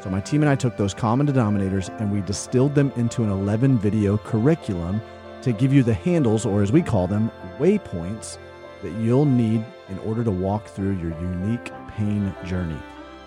So, 0.00 0.10
my 0.10 0.20
team 0.20 0.42
and 0.42 0.50
I 0.50 0.56
took 0.56 0.76
those 0.76 0.94
common 0.94 1.26
denominators 1.26 1.88
and 2.00 2.12
we 2.12 2.20
distilled 2.22 2.74
them 2.74 2.92
into 2.96 3.22
an 3.22 3.30
11 3.30 3.78
video 3.78 4.18
curriculum 4.18 5.00
to 5.42 5.52
give 5.52 5.72
you 5.72 5.82
the 5.82 5.94
handles, 5.94 6.46
or 6.46 6.62
as 6.62 6.70
we 6.70 6.82
call 6.82 7.06
them, 7.06 7.30
waypoints, 7.58 8.38
that 8.82 8.92
you'll 8.94 9.24
need 9.24 9.64
in 9.88 9.98
order 10.00 10.24
to 10.24 10.30
walk 10.30 10.66
through 10.66 10.92
your 10.92 11.10
unique 11.20 11.70
pain 11.88 12.34
journey. 12.44 12.78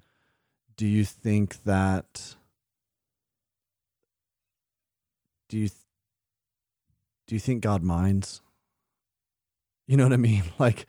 do 0.76 0.88
you 0.88 1.06
think 1.06 1.64
that? 1.66 2.36
Do 5.50 5.58
you 5.60 5.70
do 7.28 7.36
you 7.36 7.40
think 7.40 7.62
God 7.62 7.84
minds? 7.84 8.42
You 9.88 9.98
know 9.98 10.04
what 10.06 10.14
I 10.14 10.18
mean? 10.18 10.46
Like, 10.58 10.88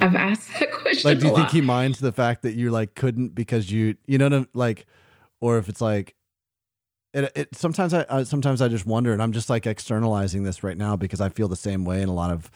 I've 0.00 0.16
asked 0.16 0.48
that 0.58 0.72
question. 0.72 1.08
like, 1.08 1.20
do 1.20 1.26
you 1.26 1.34
think 1.34 1.44
lot. 1.44 1.52
He 1.52 1.60
minds 1.60 2.00
the 2.00 2.10
fact 2.12 2.42
that 2.42 2.54
you 2.54 2.72
like 2.72 2.96
couldn't 2.96 3.36
because 3.36 3.70
you, 3.70 3.96
you 4.06 4.18
know, 4.18 4.24
what 4.26 4.32
I'm- 4.32 4.48
like, 4.52 4.86
or 5.42 5.58
if 5.58 5.68
it's 5.68 5.80
like, 5.80 6.14
it, 7.12 7.30
it 7.34 7.48
sometimes 7.54 7.92
I, 7.92 8.06
I 8.08 8.22
sometimes 8.22 8.62
I 8.62 8.68
just 8.68 8.86
wonder, 8.86 9.12
and 9.12 9.20
I'm 9.20 9.32
just 9.32 9.50
like 9.50 9.66
externalizing 9.66 10.44
this 10.44 10.62
right 10.62 10.78
now 10.78 10.96
because 10.96 11.20
I 11.20 11.28
feel 11.28 11.48
the 11.48 11.56
same 11.56 11.84
way 11.84 12.00
in 12.00 12.08
a 12.08 12.14
lot 12.14 12.30
of, 12.30 12.50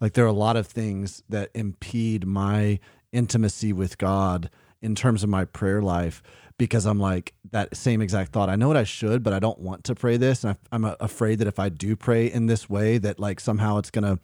like, 0.00 0.14
there 0.14 0.24
are 0.24 0.28
a 0.28 0.32
lot 0.32 0.56
of 0.56 0.66
things 0.66 1.22
that 1.28 1.50
impede 1.54 2.26
my 2.26 2.80
intimacy 3.12 3.72
with 3.72 3.98
God 3.98 4.50
in 4.80 4.94
terms 4.94 5.22
of 5.22 5.28
my 5.28 5.44
prayer 5.44 5.82
life 5.82 6.22
because 6.56 6.86
I'm 6.86 6.98
like 6.98 7.34
that 7.50 7.76
same 7.76 8.00
exact 8.00 8.32
thought. 8.32 8.48
I 8.48 8.56
know 8.56 8.68
what 8.68 8.76
I 8.78 8.84
should, 8.84 9.22
but 9.22 9.34
I 9.34 9.38
don't 9.38 9.58
want 9.58 9.84
to 9.84 9.94
pray 9.94 10.16
this, 10.16 10.42
and 10.42 10.54
I, 10.54 10.56
I'm 10.74 10.86
uh, 10.86 10.94
afraid 10.98 11.38
that 11.40 11.46
if 11.46 11.58
I 11.58 11.68
do 11.68 11.94
pray 11.94 12.26
in 12.26 12.46
this 12.46 12.70
way, 12.70 12.96
that 12.98 13.20
like 13.20 13.38
somehow 13.38 13.76
it's 13.76 13.90
gonna, 13.90 14.18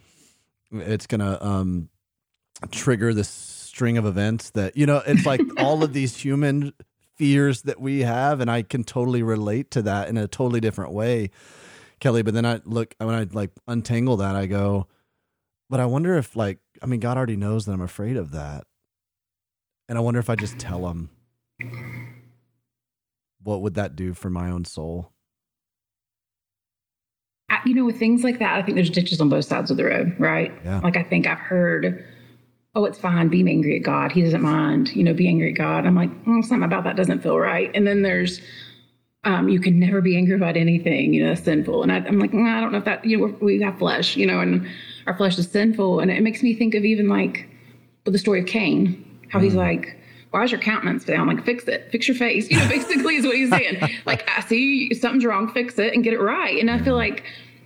it's 0.72 1.06
gonna 1.06 1.38
um 1.42 1.90
trigger 2.70 3.12
this 3.12 3.28
string 3.28 3.98
of 3.98 4.06
events 4.06 4.50
that 4.50 4.74
you 4.74 4.86
know 4.86 5.02
it's 5.06 5.26
like 5.26 5.42
all 5.58 5.84
of 5.84 5.92
these 5.92 6.16
human 6.16 6.72
fears 7.16 7.62
that 7.62 7.80
we 7.80 8.00
have 8.00 8.40
and 8.40 8.50
i 8.50 8.62
can 8.62 8.84
totally 8.84 9.22
relate 9.22 9.70
to 9.70 9.82
that 9.82 10.08
in 10.08 10.16
a 10.16 10.28
totally 10.28 10.60
different 10.60 10.92
way 10.92 11.30
kelley 12.00 12.22
but 12.22 12.34
then 12.34 12.44
i 12.46 12.60
look 12.64 12.94
when 12.98 13.14
i 13.14 13.26
like 13.32 13.50
untangle 13.66 14.16
that 14.16 14.36
i 14.36 14.46
go 14.46 14.86
but 15.70 15.80
i 15.80 15.86
wonder 15.86 16.16
if 16.16 16.36
like 16.36 16.58
i 16.82 16.86
mean 16.86 17.00
god 17.00 17.16
already 17.16 17.36
knows 17.36 17.64
that 17.64 17.72
i'm 17.72 17.80
afraid 17.80 18.16
of 18.16 18.32
that 18.32 18.64
and 19.88 19.96
i 19.96 20.00
wonder 20.00 20.20
if 20.20 20.28
i 20.28 20.36
just 20.36 20.58
tell 20.58 20.88
him 20.88 21.10
what 23.42 23.62
would 23.62 23.74
that 23.74 23.96
do 23.96 24.12
for 24.12 24.30
my 24.30 24.50
own 24.50 24.64
soul 24.64 25.12
you 27.66 27.74
know, 27.74 27.84
with 27.84 27.98
things 27.98 28.22
like 28.22 28.38
that, 28.38 28.58
I 28.58 28.62
think 28.62 28.76
there's 28.76 28.90
ditches 28.90 29.20
on 29.20 29.28
both 29.28 29.44
sides 29.44 29.70
of 29.70 29.76
the 29.76 29.84
road, 29.84 30.14
right? 30.18 30.52
Yeah. 30.64 30.80
Like 30.80 30.96
I 30.96 31.02
think 31.02 31.26
I've 31.26 31.38
heard, 31.38 32.04
oh, 32.76 32.84
it's 32.84 32.98
fine, 32.98 33.28
be 33.28 33.40
angry 33.40 33.74
at 33.74 33.82
God. 33.82 34.12
He 34.12 34.20
doesn't 34.20 34.42
mind, 34.42 34.94
you 34.94 35.02
know, 35.02 35.14
be 35.14 35.26
angry 35.26 35.50
at 35.50 35.56
God. 35.56 35.86
I'm 35.86 35.96
like, 35.96 36.10
mm, 36.26 36.44
something 36.44 36.62
about 36.62 36.84
that 36.84 36.94
doesn't 36.94 37.22
feel 37.22 37.38
right. 37.38 37.70
And 37.74 37.86
then 37.86 38.02
there's, 38.02 38.42
um, 39.24 39.48
you 39.48 39.60
can 39.60 39.80
never 39.80 40.02
be 40.02 40.14
angry 40.14 40.36
about 40.36 40.58
anything, 40.58 41.14
you 41.14 41.22
know, 41.22 41.30
that's 41.30 41.42
sinful. 41.42 41.82
And 41.82 41.90
I, 41.90 41.96
I'm 41.96 42.18
like, 42.18 42.32
mm, 42.32 42.46
I 42.46 42.60
don't 42.60 42.72
know 42.72 42.78
if 42.78 42.84
that, 42.84 43.02
you 43.02 43.16
know, 43.16 43.36
we 43.40 43.62
have 43.62 43.78
flesh, 43.78 44.14
you 44.14 44.26
know, 44.26 44.40
and 44.40 44.68
our 45.06 45.16
flesh 45.16 45.38
is 45.38 45.50
sinful. 45.50 46.00
And 46.00 46.10
it 46.10 46.22
makes 46.22 46.42
me 46.42 46.54
think 46.54 46.74
of 46.74 46.84
even 46.84 47.08
like 47.08 47.48
with 48.04 48.12
the 48.12 48.18
story 48.18 48.40
of 48.40 48.46
Cain, 48.46 49.02
how 49.30 49.40
he's 49.40 49.54
like, 49.54 49.98
why 50.30 50.44
is 50.44 50.52
your 50.52 50.60
countenance 50.60 51.02
down? 51.02 51.26
Like, 51.28 51.46
fix 51.46 51.64
it, 51.64 51.90
fix 51.90 52.06
your 52.06 52.16
face. 52.16 52.46
You 52.50 52.58
know, 52.58 52.68
basically 52.68 53.16
is 53.16 53.24
what 53.24 53.36
he's 53.36 53.48
saying. 53.48 53.80
like, 54.04 54.28
I 54.28 54.42
see 54.42 54.92
something's 54.92 55.24
wrong, 55.24 55.50
fix 55.50 55.78
it 55.78 55.94
and 55.94 56.04
get 56.04 56.12
it 56.12 56.20
right. 56.20 56.60
And 56.60 56.70
I 56.70 56.78
feel 56.78 56.94
like, 56.94 57.24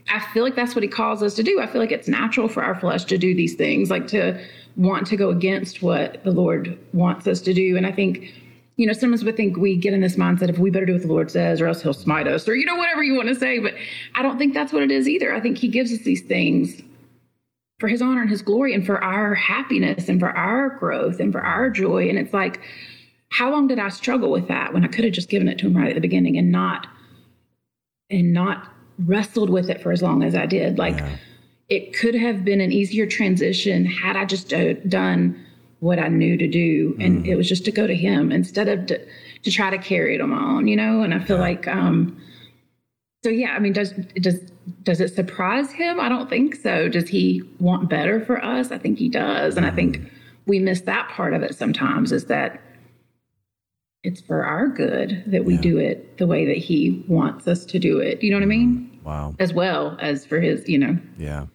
I 0.09 0.21
feel 0.33 0.45
like 0.45 0.55
that's 0.55 0.77
what 0.77 0.85
he 0.85 0.89
calls 0.89 1.21
us 1.21 1.35
to 1.35 1.43
do. 1.43 1.61
I 1.61 1.67
feel 1.67 1.81
like 1.81 1.91
it's 1.91 2.07
natural 2.07 2.47
for 2.47 2.63
our 2.63 2.79
flesh 2.79 3.05
to 3.07 3.19
do 3.19 3.35
these 3.35 3.55
things, 3.55 3.91
like 3.91 4.07
to 4.09 4.41
want 4.77 5.07
to 5.09 5.17
go 5.17 5.31
against 5.31 5.83
what 5.83 6.23
the 6.25 6.31
Lord 6.31 6.79
wants 6.93 7.27
us 7.27 7.41
to 7.43 7.55
do. 7.55 7.77
And 7.77 7.87
I 7.87 7.93
think, 7.93 8.33
you 8.77 8.87
know, 8.87 8.93
sometimes 8.93 9.25
we 9.25 9.33
think 9.33 9.57
we 9.57 9.77
get 9.77 9.93
in 9.93 10.01
this 10.01 10.17
mindset 10.17 10.49
of 10.49 10.59
we 10.59 10.71
better 10.71 10.87
do 10.87 10.95
what 10.95 11.03
the 11.03 11.09
Lord 11.09 11.31
says 11.31 11.61
or 11.61 11.67
else 11.67 11.83
he'll 11.83 11.93
smite 11.93 12.27
us 12.27 12.49
or, 12.49 12.55
you 12.55 12.65
know, 12.65 12.77
whatever 12.77 13.03
you 13.03 13.15
want 13.15 13.29
to 13.29 13.35
say. 13.35 13.59
But 13.59 13.75
I 14.15 14.23
don't 14.23 14.39
think 14.39 14.55
that's 14.55 14.73
what 14.73 14.83
it 14.83 14.91
is 14.91 15.09
either. 15.09 15.35
I 15.35 15.41
think 15.41 15.59
he 15.59 15.69
gives 15.69 15.93
us 15.93 16.01
these 16.01 16.23
things 16.23 16.81
for 17.79 17.89
his 17.89 18.03
honor 18.03 18.21
and 18.21 18.31
his 18.31 18.43
glory 18.43 18.75
and 18.75 18.85
for 18.85 19.03
our 19.03 19.35
happiness 19.35 20.09
and 20.09 20.21
for 20.21 20.31
our 20.31 20.71
growth 20.79 21.19
and 21.19 21.33
for 21.33 21.41
our 21.41 21.71
joy. 21.71 22.09
And 22.09 22.19
it's 22.19 22.35
like, 22.35 22.61
how 23.31 23.51
long 23.51 23.69
did 23.69 23.79
I 23.79 23.89
struggle 23.89 24.31
with 24.31 24.49
that 24.49 24.75
when 24.75 24.85
I 24.85 24.89
could 24.89 25.05
have 25.05 25.15
just 25.15 25.29
given 25.29 25.49
it 25.49 25.59
to 25.59 25.67
him 25.67 25.77
right 25.77 25.89
at 25.89 25.95
the 25.95 26.01
beginning 26.01 26.37
and 26.37 26.53
not 26.53 26.87
and 28.11 28.33
not 28.33 28.69
wrestled 28.99 29.51
with 29.51 29.71
it 29.71 29.81
for 29.81 29.93
as 29.93 30.03
long 30.03 30.23
as 30.23 30.35
I 30.35 30.47
did? 30.47 30.79
Like 30.79 30.99
Yeah. 30.99 31.17
It 31.71 31.97
could 31.97 32.15
have 32.17 32.45
been 32.45 32.61
an 32.61 32.73
easier 32.73 33.07
transition 33.07 33.87
had 33.87 34.17
I 34.17 34.25
just 34.25 34.53
uh, 34.53 34.75
done 34.89 35.43
what 35.79 35.99
I 35.99 36.09
knew 36.09 36.37
to 36.37 36.47
do, 36.47 36.95
and 37.01 37.27
it 37.27 37.37
was 37.37 37.49
just 37.49 37.65
to 37.65 37.71
go 37.73 37.87
to 37.87 37.95
him 37.95 38.31
instead 38.31 38.69
of 38.69 38.85
to, 38.87 39.07
to 39.45 39.51
try 39.51 39.71
to 39.71 39.79
carry 39.79 40.15
it 40.15 40.21
on 40.21 40.29
my 40.29 40.43
own, 40.43 40.67
you 40.69 40.77
know. 40.77 41.01
And 41.03 41.15
I 41.15 41.21
feel 41.21 41.39
like, 41.39 41.67
um, 41.69 42.21
so 43.25 43.31
yeah, 43.31 43.53
I 43.53 43.61
mean, 43.61 43.73
does 43.73 43.93
does 44.17 44.41
does 44.83 45.01
it 45.01 45.15
surprise 45.15 45.71
him? 45.73 45.99
I 45.99 46.09
don't 46.11 46.29
think 46.29 46.57
so. 46.57 46.89
Does 46.89 47.09
he 47.09 47.43
want 47.61 47.89
better 47.89 48.23
for 48.23 48.45
us? 48.45 48.71
I 48.71 48.79
think 48.79 48.99
he 48.99 49.09
does, 49.09 49.57
and 49.57 49.65
I 49.65 49.71
think 49.71 50.03
we 50.47 50.59
miss 50.59 50.83
that 50.83 51.09
part 51.11 51.33
of 51.33 51.43
it 51.43 51.55
sometimes. 51.55 52.13
Is 52.13 52.27
that 52.27 52.61
it's 54.03 54.21
for 54.21 54.45
our 54.45 54.69
good 54.69 55.23
that 55.27 55.45
we 55.45 55.55
Yeah. 55.55 55.61
do 55.61 55.79
it 55.79 56.19
the 56.19 56.27
way 56.27 56.45
that 56.47 56.57
he 56.57 57.05
wants 57.09 57.47
us 57.47 57.65
to 57.67 57.79
do 57.79 57.99
it. 57.99 58.23
You 58.23 58.31
know 58.31 58.37
what 58.37 58.43
I 58.43 58.47
mean? 58.47 58.99
wow 59.05 59.35
As 59.39 59.53
well 59.55 59.97
as 60.01 60.27
for 60.27 60.41
his, 60.41 60.69
you 60.69 60.79
know. 60.79 60.99
Yeah. 61.19 61.47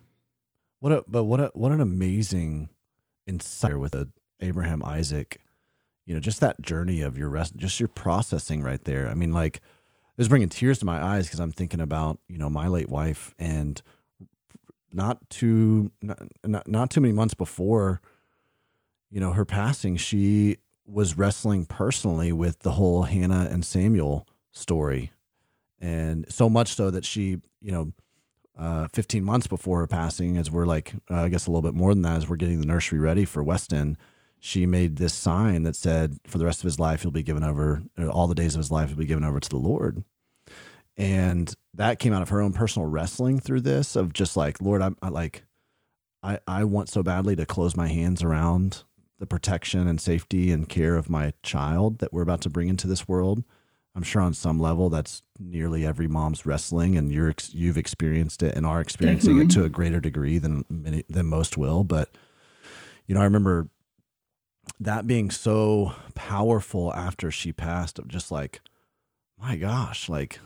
What 0.80 0.92
a 0.92 1.04
but 1.08 1.24
what 1.24 1.40
a 1.40 1.52
what 1.54 1.72
an 1.72 1.82
amazing 1.82 2.70
insight 3.28 3.80
with 3.80 3.96
a 3.96 4.10
Abraham 4.40 4.84
Isaac. 4.84 5.42
You 6.06 6.14
know, 6.14 6.20
just 6.20 6.40
that 6.42 6.62
journey 6.62 7.02
of 7.02 7.18
your 7.18 7.30
rest, 7.30 7.56
just 7.56 7.80
your 7.80 7.90
processing 7.90 8.62
right 8.62 8.84
there. 8.84 9.08
I 9.08 9.16
mean, 9.16 9.34
like, 9.34 9.58
it 9.58 10.18
was 10.18 10.28
bringing 10.28 10.50
tears 10.50 10.78
to 10.80 10.86
my 10.86 11.04
eyes 11.04 11.26
because 11.26 11.40
I'm 11.40 11.52
thinking 11.52 11.80
about 11.82 12.20
you 12.28 12.38
know 12.38 12.50
my 12.50 12.68
late 12.68 12.90
wife 12.90 13.34
and 13.40 13.82
not 14.94 15.30
too 15.30 15.92
not, 16.02 16.20
not 16.44 16.68
not 16.68 16.90
too 16.90 17.02
many 17.02 17.14
months 17.14 17.34
before, 17.34 18.02
you 19.10 19.20
know, 19.20 19.32
her 19.32 19.46
passing, 19.46 19.98
she 19.98 20.58
was 20.86 21.18
wrestling 21.18 21.66
personally 21.66 22.32
with 22.32 22.60
the 22.60 22.72
whole 22.72 23.04
Hannah 23.04 23.48
and 23.52 23.66
Samuel 23.66 24.28
story, 24.52 25.12
and 25.80 26.26
so 26.30 26.50
much 26.50 26.76
so 26.76 26.92
that 26.92 27.04
she, 27.06 27.42
you 27.62 27.72
know, 27.72 27.92
uh, 28.58 28.88
15 28.94 29.24
months 29.24 29.48
before 29.48 29.80
her 29.80 29.88
passing, 29.88 30.38
as 30.38 30.50
we're 30.50 30.66
like, 30.66 30.94
uh, 31.10 31.24
I 31.24 31.30
guess 31.30 31.48
a 31.48 31.52
little 31.52 31.62
bit 31.62 31.74
more 31.74 31.94
than 31.94 32.04
that, 32.04 32.18
as 32.18 32.30
we're 32.30 32.36
getting 32.36 32.60
the 32.60 32.68
nursery 32.68 33.00
ready 33.00 33.26
for 33.26 33.44
Weston, 33.44 33.98
she 34.40 34.66
made 34.66 34.98
this 34.98 35.14
sign 35.14 35.64
that 35.64 35.76
said, 35.76 36.18
for 36.28 36.38
the 36.38 36.46
rest 36.46 36.60
of 36.60 36.66
his 36.66 36.80
life, 36.80 37.02
he'll 37.02 37.12
be 37.12 37.24
given 37.24 37.44
over, 37.44 37.84
uh, 37.98 38.08
all 38.08 38.28
the 38.28 38.36
days 38.36 38.56
of 38.56 38.60
his 38.60 38.72
life, 38.72 38.90
he'll 38.90 38.98
be 38.98 39.06
given 39.06 39.24
over 39.24 39.40
to 39.40 39.50
the 39.50 39.58
Lord. 39.58 40.04
And 40.98 41.54
that 41.74 42.00
came 42.00 42.14
out 42.14 42.22
of 42.22 42.30
her 42.30 42.42
own 42.42 42.54
personal 42.54 42.88
wrestling 42.88 43.40
through 43.40 43.62
this 43.62 43.96
of 43.96 44.14
just 44.14 44.38
like, 44.38 44.62
Lord, 44.62 44.82
I'm 44.82 44.96
I 45.02 45.10
like, 45.10 45.44
I, 46.24 46.40
I 46.48 46.64
want 46.64 46.90
so 46.90 47.04
badly 47.04 47.36
to 47.36 47.46
close 47.46 47.76
my 47.76 47.88
hands 47.88 48.24
around 48.24 48.84
the 49.20 49.26
protection 49.26 49.88
and 49.88 50.00
safety 50.00 50.52
and 50.52 50.68
care 50.68 50.96
of 50.96 51.10
my 51.10 51.34
child 51.44 52.00
that 52.00 52.14
we're 52.14 52.22
about 52.22 52.42
to 52.42 52.50
bring 52.50 52.68
into 52.68 52.88
this 52.88 53.08
world. 53.08 53.44
I'm 53.96 54.04
sure 54.04 54.22
on 54.22 54.34
some 54.34 54.60
level 54.60 54.90
that's 54.90 55.22
nearly 55.40 55.86
every 55.86 56.08
mom's 56.08 56.46
wrestling, 56.46 56.98
and 56.98 57.12
you're 57.12 57.30
ex- 57.30 57.54
you've 57.54 57.78
experienced 57.78 58.44
it 58.44 58.56
and 58.56 58.66
are 58.66 58.82
experiencing 58.82 59.40
it 59.40 59.50
to 59.52 59.64
a 59.64 59.70
greater 59.70 60.02
degree 60.02 60.38
than 60.38 60.66
many 60.70 61.06
than 61.10 61.28
most 61.28 61.58
will. 61.58 61.86
But 61.86 62.10
you 63.08 63.16
know, 63.16 63.22
I 63.22 63.26
remember 63.26 63.70
that 64.82 65.08
being 65.08 65.32
so 65.32 65.94
powerful 66.14 66.94
after 66.94 67.32
she 67.32 67.54
passed. 67.54 67.98
Of 67.98 68.10
just 68.10 68.32
like, 68.32 68.60
my 69.42 69.56
gosh, 69.56 70.10
like 70.10 70.40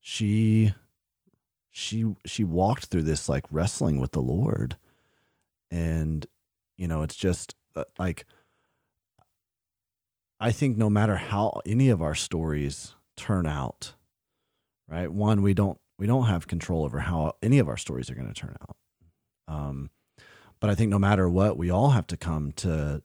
she 0.00 0.72
she 1.70 2.14
she 2.24 2.44
walked 2.44 2.86
through 2.86 3.02
this 3.02 3.28
like 3.28 3.46
wrestling 3.50 3.98
with 3.98 4.12
the 4.12 4.22
Lord, 4.22 4.76
and 5.72 6.24
you 6.76 6.86
know, 6.86 7.02
it's 7.02 7.16
just 7.16 7.56
uh, 7.74 7.84
like 7.98 8.26
I 10.40 10.52
think 10.52 10.78
no 10.78 10.88
matter 10.88 11.16
how 11.16 11.60
any 11.66 11.90
of 11.90 12.00
our 12.00 12.14
stories 12.14 12.94
turn 13.16 13.46
out, 13.46 13.92
right? 14.88 15.12
One, 15.12 15.42
we 15.42 15.52
don't 15.52 15.78
we 15.98 16.06
don't 16.06 16.26
have 16.26 16.46
control 16.46 16.84
over 16.84 17.00
how 17.00 17.34
any 17.42 17.58
of 17.58 17.68
our 17.68 17.76
stories 17.76 18.10
are 18.10 18.14
going 18.14 18.32
to 18.32 18.40
turn 18.40 18.56
out. 18.62 18.76
Um, 19.46 19.90
but 20.58 20.70
I 20.70 20.74
think 20.74 20.90
no 20.90 20.98
matter 20.98 21.28
what, 21.28 21.58
we 21.58 21.70
all 21.70 21.90
have 21.90 22.06
to 22.06 22.16
come 22.16 22.52
to 22.52 23.02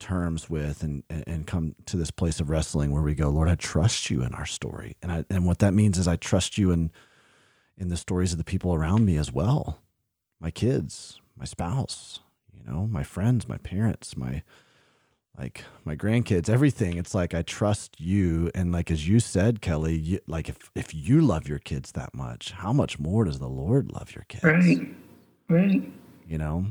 terms 0.00 0.48
with 0.48 0.82
and, 0.82 1.02
and 1.10 1.24
and 1.26 1.46
come 1.46 1.74
to 1.86 1.96
this 1.96 2.10
place 2.10 2.40
of 2.40 2.48
wrestling 2.48 2.90
where 2.90 3.02
we 3.02 3.14
go, 3.14 3.28
Lord, 3.28 3.48
I 3.48 3.54
trust 3.54 4.08
you 4.08 4.22
in 4.22 4.32
our 4.32 4.46
story, 4.46 4.96
and 5.02 5.12
I 5.12 5.24
and 5.28 5.44
what 5.44 5.58
that 5.58 5.74
means 5.74 5.98
is 5.98 6.08
I 6.08 6.16
trust 6.16 6.56
you 6.56 6.70
in 6.70 6.90
in 7.76 7.88
the 7.88 7.96
stories 7.98 8.32
of 8.32 8.38
the 8.38 8.44
people 8.44 8.74
around 8.74 9.04
me 9.04 9.18
as 9.18 9.30
well, 9.30 9.82
my 10.40 10.50
kids, 10.50 11.20
my 11.36 11.44
spouse, 11.44 12.20
you 12.52 12.62
know, 12.64 12.86
my 12.86 13.02
friends, 13.02 13.46
my 13.46 13.58
parents, 13.58 14.16
my 14.16 14.42
like 15.38 15.64
my 15.84 15.94
grandkids, 15.94 16.48
everything. 16.48 16.96
It's 16.96 17.14
like 17.14 17.32
I 17.32 17.42
trust 17.42 18.00
you, 18.00 18.50
and 18.54 18.72
like 18.72 18.90
as 18.90 19.08
you 19.08 19.20
said, 19.20 19.60
Kelley, 19.60 19.94
you, 19.94 20.20
like 20.26 20.48
if 20.48 20.58
if 20.74 20.92
you 20.94 21.20
love 21.20 21.48
your 21.48 21.60
kids 21.60 21.92
that 21.92 22.14
much, 22.14 22.52
how 22.52 22.72
much 22.72 22.98
more 22.98 23.24
does 23.24 23.38
the 23.38 23.48
Lord 23.48 23.92
love 23.92 24.14
your 24.14 24.24
kids? 24.28 24.44
Right, 24.44 24.88
right. 25.48 25.82
You 26.26 26.38
know, 26.38 26.66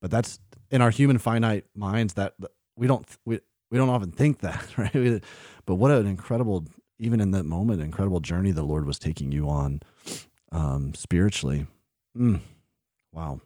but 0.00 0.10
that's 0.10 0.38
in 0.70 0.80
our 0.80 0.90
human 0.90 1.18
finite 1.18 1.64
minds 1.74 2.14
that 2.14 2.34
we 2.76 2.86
don't 2.86 3.06
we 3.24 3.40
we 3.70 3.78
don't 3.78 3.90
often 3.90 4.12
think 4.12 4.40
that, 4.40 4.64
right? 4.78 5.22
But 5.64 5.74
what 5.74 5.90
an 5.90 6.06
incredible, 6.06 6.64
even 6.98 7.20
in 7.20 7.32
that 7.32 7.44
moment, 7.44 7.82
incredible 7.82 8.20
journey 8.20 8.52
the 8.52 8.62
Lord 8.62 8.86
was 8.86 8.98
taking 8.98 9.32
you 9.32 9.48
on 9.48 9.80
um, 10.52 10.94
spiritually. 10.94 11.66
Mm, 12.16 12.40
wow. 13.12 13.40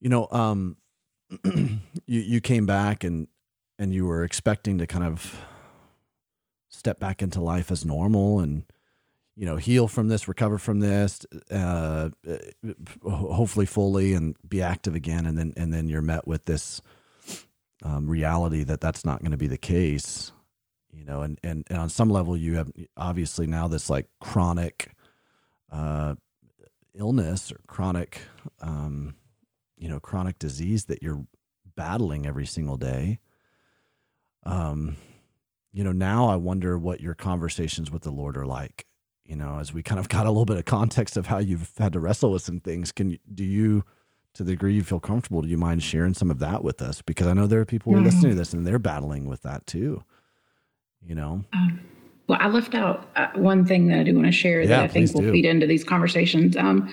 You 0.00 0.08
know, 0.08 0.28
um, 0.30 0.76
you 1.44 1.80
you 2.06 2.40
came 2.40 2.66
back 2.66 3.04
and 3.04 3.28
and 3.78 3.94
you 3.94 4.06
were 4.06 4.24
expecting 4.24 4.78
to 4.78 4.86
kind 4.86 5.04
of 5.04 5.40
step 6.68 7.00
back 7.00 7.22
into 7.22 7.40
life 7.40 7.70
as 7.70 7.84
normal 7.84 8.40
and 8.40 8.64
you 9.36 9.46
know 9.46 9.56
heal 9.56 9.88
from 9.88 10.08
this 10.08 10.28
recover 10.28 10.58
from 10.58 10.80
this 10.80 11.24
uh, 11.50 12.10
hopefully 13.04 13.66
fully 13.66 14.14
and 14.14 14.36
be 14.48 14.62
active 14.62 14.94
again. 14.94 15.26
And 15.26 15.38
then 15.38 15.52
and 15.56 15.72
then 15.72 15.88
you're 15.88 16.02
met 16.02 16.26
with 16.26 16.44
this 16.44 16.80
um, 17.82 18.08
reality 18.08 18.64
that 18.64 18.80
that's 18.80 19.04
not 19.04 19.20
going 19.20 19.30
to 19.30 19.38
be 19.38 19.46
the 19.46 19.56
case 19.56 20.32
you 20.92 21.04
know 21.04 21.22
and, 21.22 21.38
and 21.42 21.66
and 21.70 21.78
on 21.78 21.88
some 21.88 22.10
level 22.10 22.36
you 22.36 22.56
have 22.56 22.70
obviously 22.96 23.46
now 23.46 23.68
this 23.68 23.88
like 23.88 24.06
chronic 24.20 24.92
uh, 25.72 26.14
illness 26.94 27.52
or 27.52 27.60
chronic 27.66 28.22
um, 28.60 29.14
you 29.80 29.88
know 29.88 29.98
chronic 29.98 30.38
disease 30.38 30.84
that 30.84 31.02
you're 31.02 31.24
battling 31.74 32.26
every 32.26 32.46
single 32.46 32.76
day 32.76 33.18
um 34.44 34.96
you 35.72 35.82
know 35.82 35.92
now 35.92 36.28
i 36.28 36.36
wonder 36.36 36.78
what 36.78 37.00
your 37.00 37.14
conversations 37.14 37.90
with 37.90 38.02
the 38.02 38.10
lord 38.10 38.36
are 38.36 38.46
like 38.46 38.86
you 39.24 39.34
know 39.34 39.58
as 39.58 39.72
we 39.72 39.82
kind 39.82 39.98
of 39.98 40.08
got 40.16 40.26
a 40.26 40.30
little 40.30 40.44
bit 40.44 40.58
of 40.58 40.64
context 40.66 41.16
of 41.16 41.26
how 41.26 41.38
you've 41.38 41.72
had 41.78 41.92
to 41.92 42.00
wrestle 42.00 42.30
with 42.30 42.42
some 42.42 42.60
things 42.60 42.92
can 42.92 43.10
you 43.10 43.18
do 43.34 43.44
you 43.44 43.84
to 44.34 44.44
the 44.44 44.52
degree 44.52 44.74
you 44.74 44.84
feel 44.84 45.00
comfortable 45.00 45.42
do 45.42 45.48
you 45.48 45.58
mind 45.58 45.82
sharing 45.82 46.14
some 46.14 46.30
of 46.30 46.38
that 46.38 46.62
with 46.62 46.82
us 46.82 47.02
because 47.02 47.26
i 47.26 47.32
know 47.32 47.46
there 47.46 47.60
are 47.60 47.66
people 47.66 47.92
mm-hmm. 47.92 48.04
listening 48.04 48.30
to 48.30 48.36
this 48.36 48.52
and 48.52 48.66
they're 48.66 48.78
battling 48.78 49.26
with 49.26 49.42
that 49.42 49.66
too 49.66 50.04
you 51.02 51.14
know 51.14 51.42
um, 51.54 51.80
well 52.26 52.38
i 52.40 52.48
left 52.48 52.74
out 52.74 53.08
uh, 53.16 53.28
one 53.34 53.64
thing 53.64 53.86
that 53.86 53.98
i 53.98 54.02
do 54.02 54.14
want 54.14 54.26
to 54.26 54.32
share 54.32 54.60
yeah, 54.60 54.68
that 54.68 54.80
i 54.82 54.88
think 54.88 55.12
will 55.14 55.22
do. 55.22 55.32
feed 55.32 55.46
into 55.46 55.66
these 55.66 55.82
conversations 55.82 56.56
um, 56.56 56.92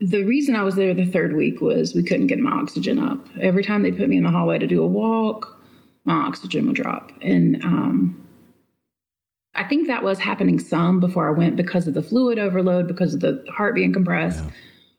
the 0.00 0.22
reason 0.24 0.54
I 0.54 0.62
was 0.62 0.76
there 0.76 0.94
the 0.94 1.06
third 1.06 1.34
week 1.34 1.60
was 1.60 1.94
we 1.94 2.02
couldn't 2.02 2.28
get 2.28 2.38
my 2.38 2.52
oxygen 2.52 2.98
up. 2.98 3.26
Every 3.40 3.64
time 3.64 3.82
they 3.82 3.90
put 3.90 4.08
me 4.08 4.16
in 4.16 4.24
the 4.24 4.30
hallway 4.30 4.58
to 4.58 4.66
do 4.66 4.82
a 4.82 4.86
walk, 4.86 5.58
my 6.04 6.14
oxygen 6.14 6.66
would 6.66 6.76
drop. 6.76 7.10
And 7.20 7.62
um, 7.64 8.28
I 9.54 9.64
think 9.64 9.88
that 9.88 10.04
was 10.04 10.18
happening 10.20 10.60
some 10.60 11.00
before 11.00 11.28
I 11.28 11.32
went 11.32 11.56
because 11.56 11.88
of 11.88 11.94
the 11.94 12.02
fluid 12.02 12.38
overload, 12.38 12.86
because 12.86 13.14
of 13.14 13.20
the 13.20 13.44
heart 13.50 13.74
being 13.74 13.92
compressed. 13.92 14.44
Yeah. 14.44 14.50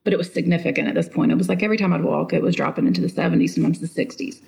But 0.03 0.13
it 0.13 0.17
was 0.17 0.31
significant 0.31 0.87
at 0.87 0.95
this 0.95 1.09
point. 1.09 1.31
It 1.31 1.37
was 1.37 1.49
like 1.49 1.63
every 1.63 1.77
time 1.77 1.93
I'd 1.93 2.03
walk, 2.03 2.33
it 2.33 2.41
was 2.41 2.55
dropping 2.55 2.87
into 2.87 3.01
the 3.01 3.07
70s, 3.07 3.51
sometimes 3.51 3.79
the 3.79 3.87
60s. 3.87 4.41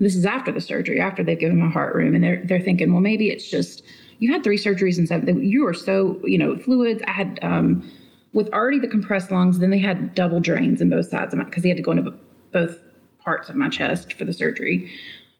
This 0.00 0.14
is 0.14 0.24
after 0.24 0.52
the 0.52 0.60
surgery, 0.60 1.00
after 1.00 1.24
they've 1.24 1.38
given 1.38 1.58
my 1.58 1.68
heart 1.68 1.94
room, 1.94 2.14
and 2.14 2.22
they're 2.22 2.40
they're 2.44 2.60
thinking, 2.60 2.92
well, 2.92 3.00
maybe 3.00 3.30
it's 3.30 3.50
just 3.50 3.82
you 4.20 4.32
had 4.32 4.44
three 4.44 4.58
surgeries 4.58 4.96
and 4.96 5.08
seven. 5.08 5.42
You 5.42 5.64
were 5.64 5.74
so 5.74 6.20
you 6.22 6.38
know 6.38 6.56
fluids. 6.56 7.02
I 7.08 7.10
had 7.10 7.40
um, 7.42 7.90
with 8.32 8.48
already 8.50 8.78
the 8.78 8.88
compressed 8.88 9.30
lungs, 9.30 9.58
then 9.58 9.70
they 9.70 9.78
had 9.78 10.14
double 10.14 10.40
drains 10.40 10.80
in 10.80 10.90
both 10.90 11.08
sides 11.08 11.32
of 11.32 11.38
my 11.38 11.44
because 11.44 11.62
he 11.62 11.68
had 11.68 11.76
to 11.76 11.82
go 11.82 11.92
into 11.92 12.12
both 12.52 12.78
parts 13.18 13.48
of 13.48 13.56
my 13.56 13.68
chest 13.68 14.12
for 14.14 14.24
the 14.24 14.32
surgery. 14.32 14.90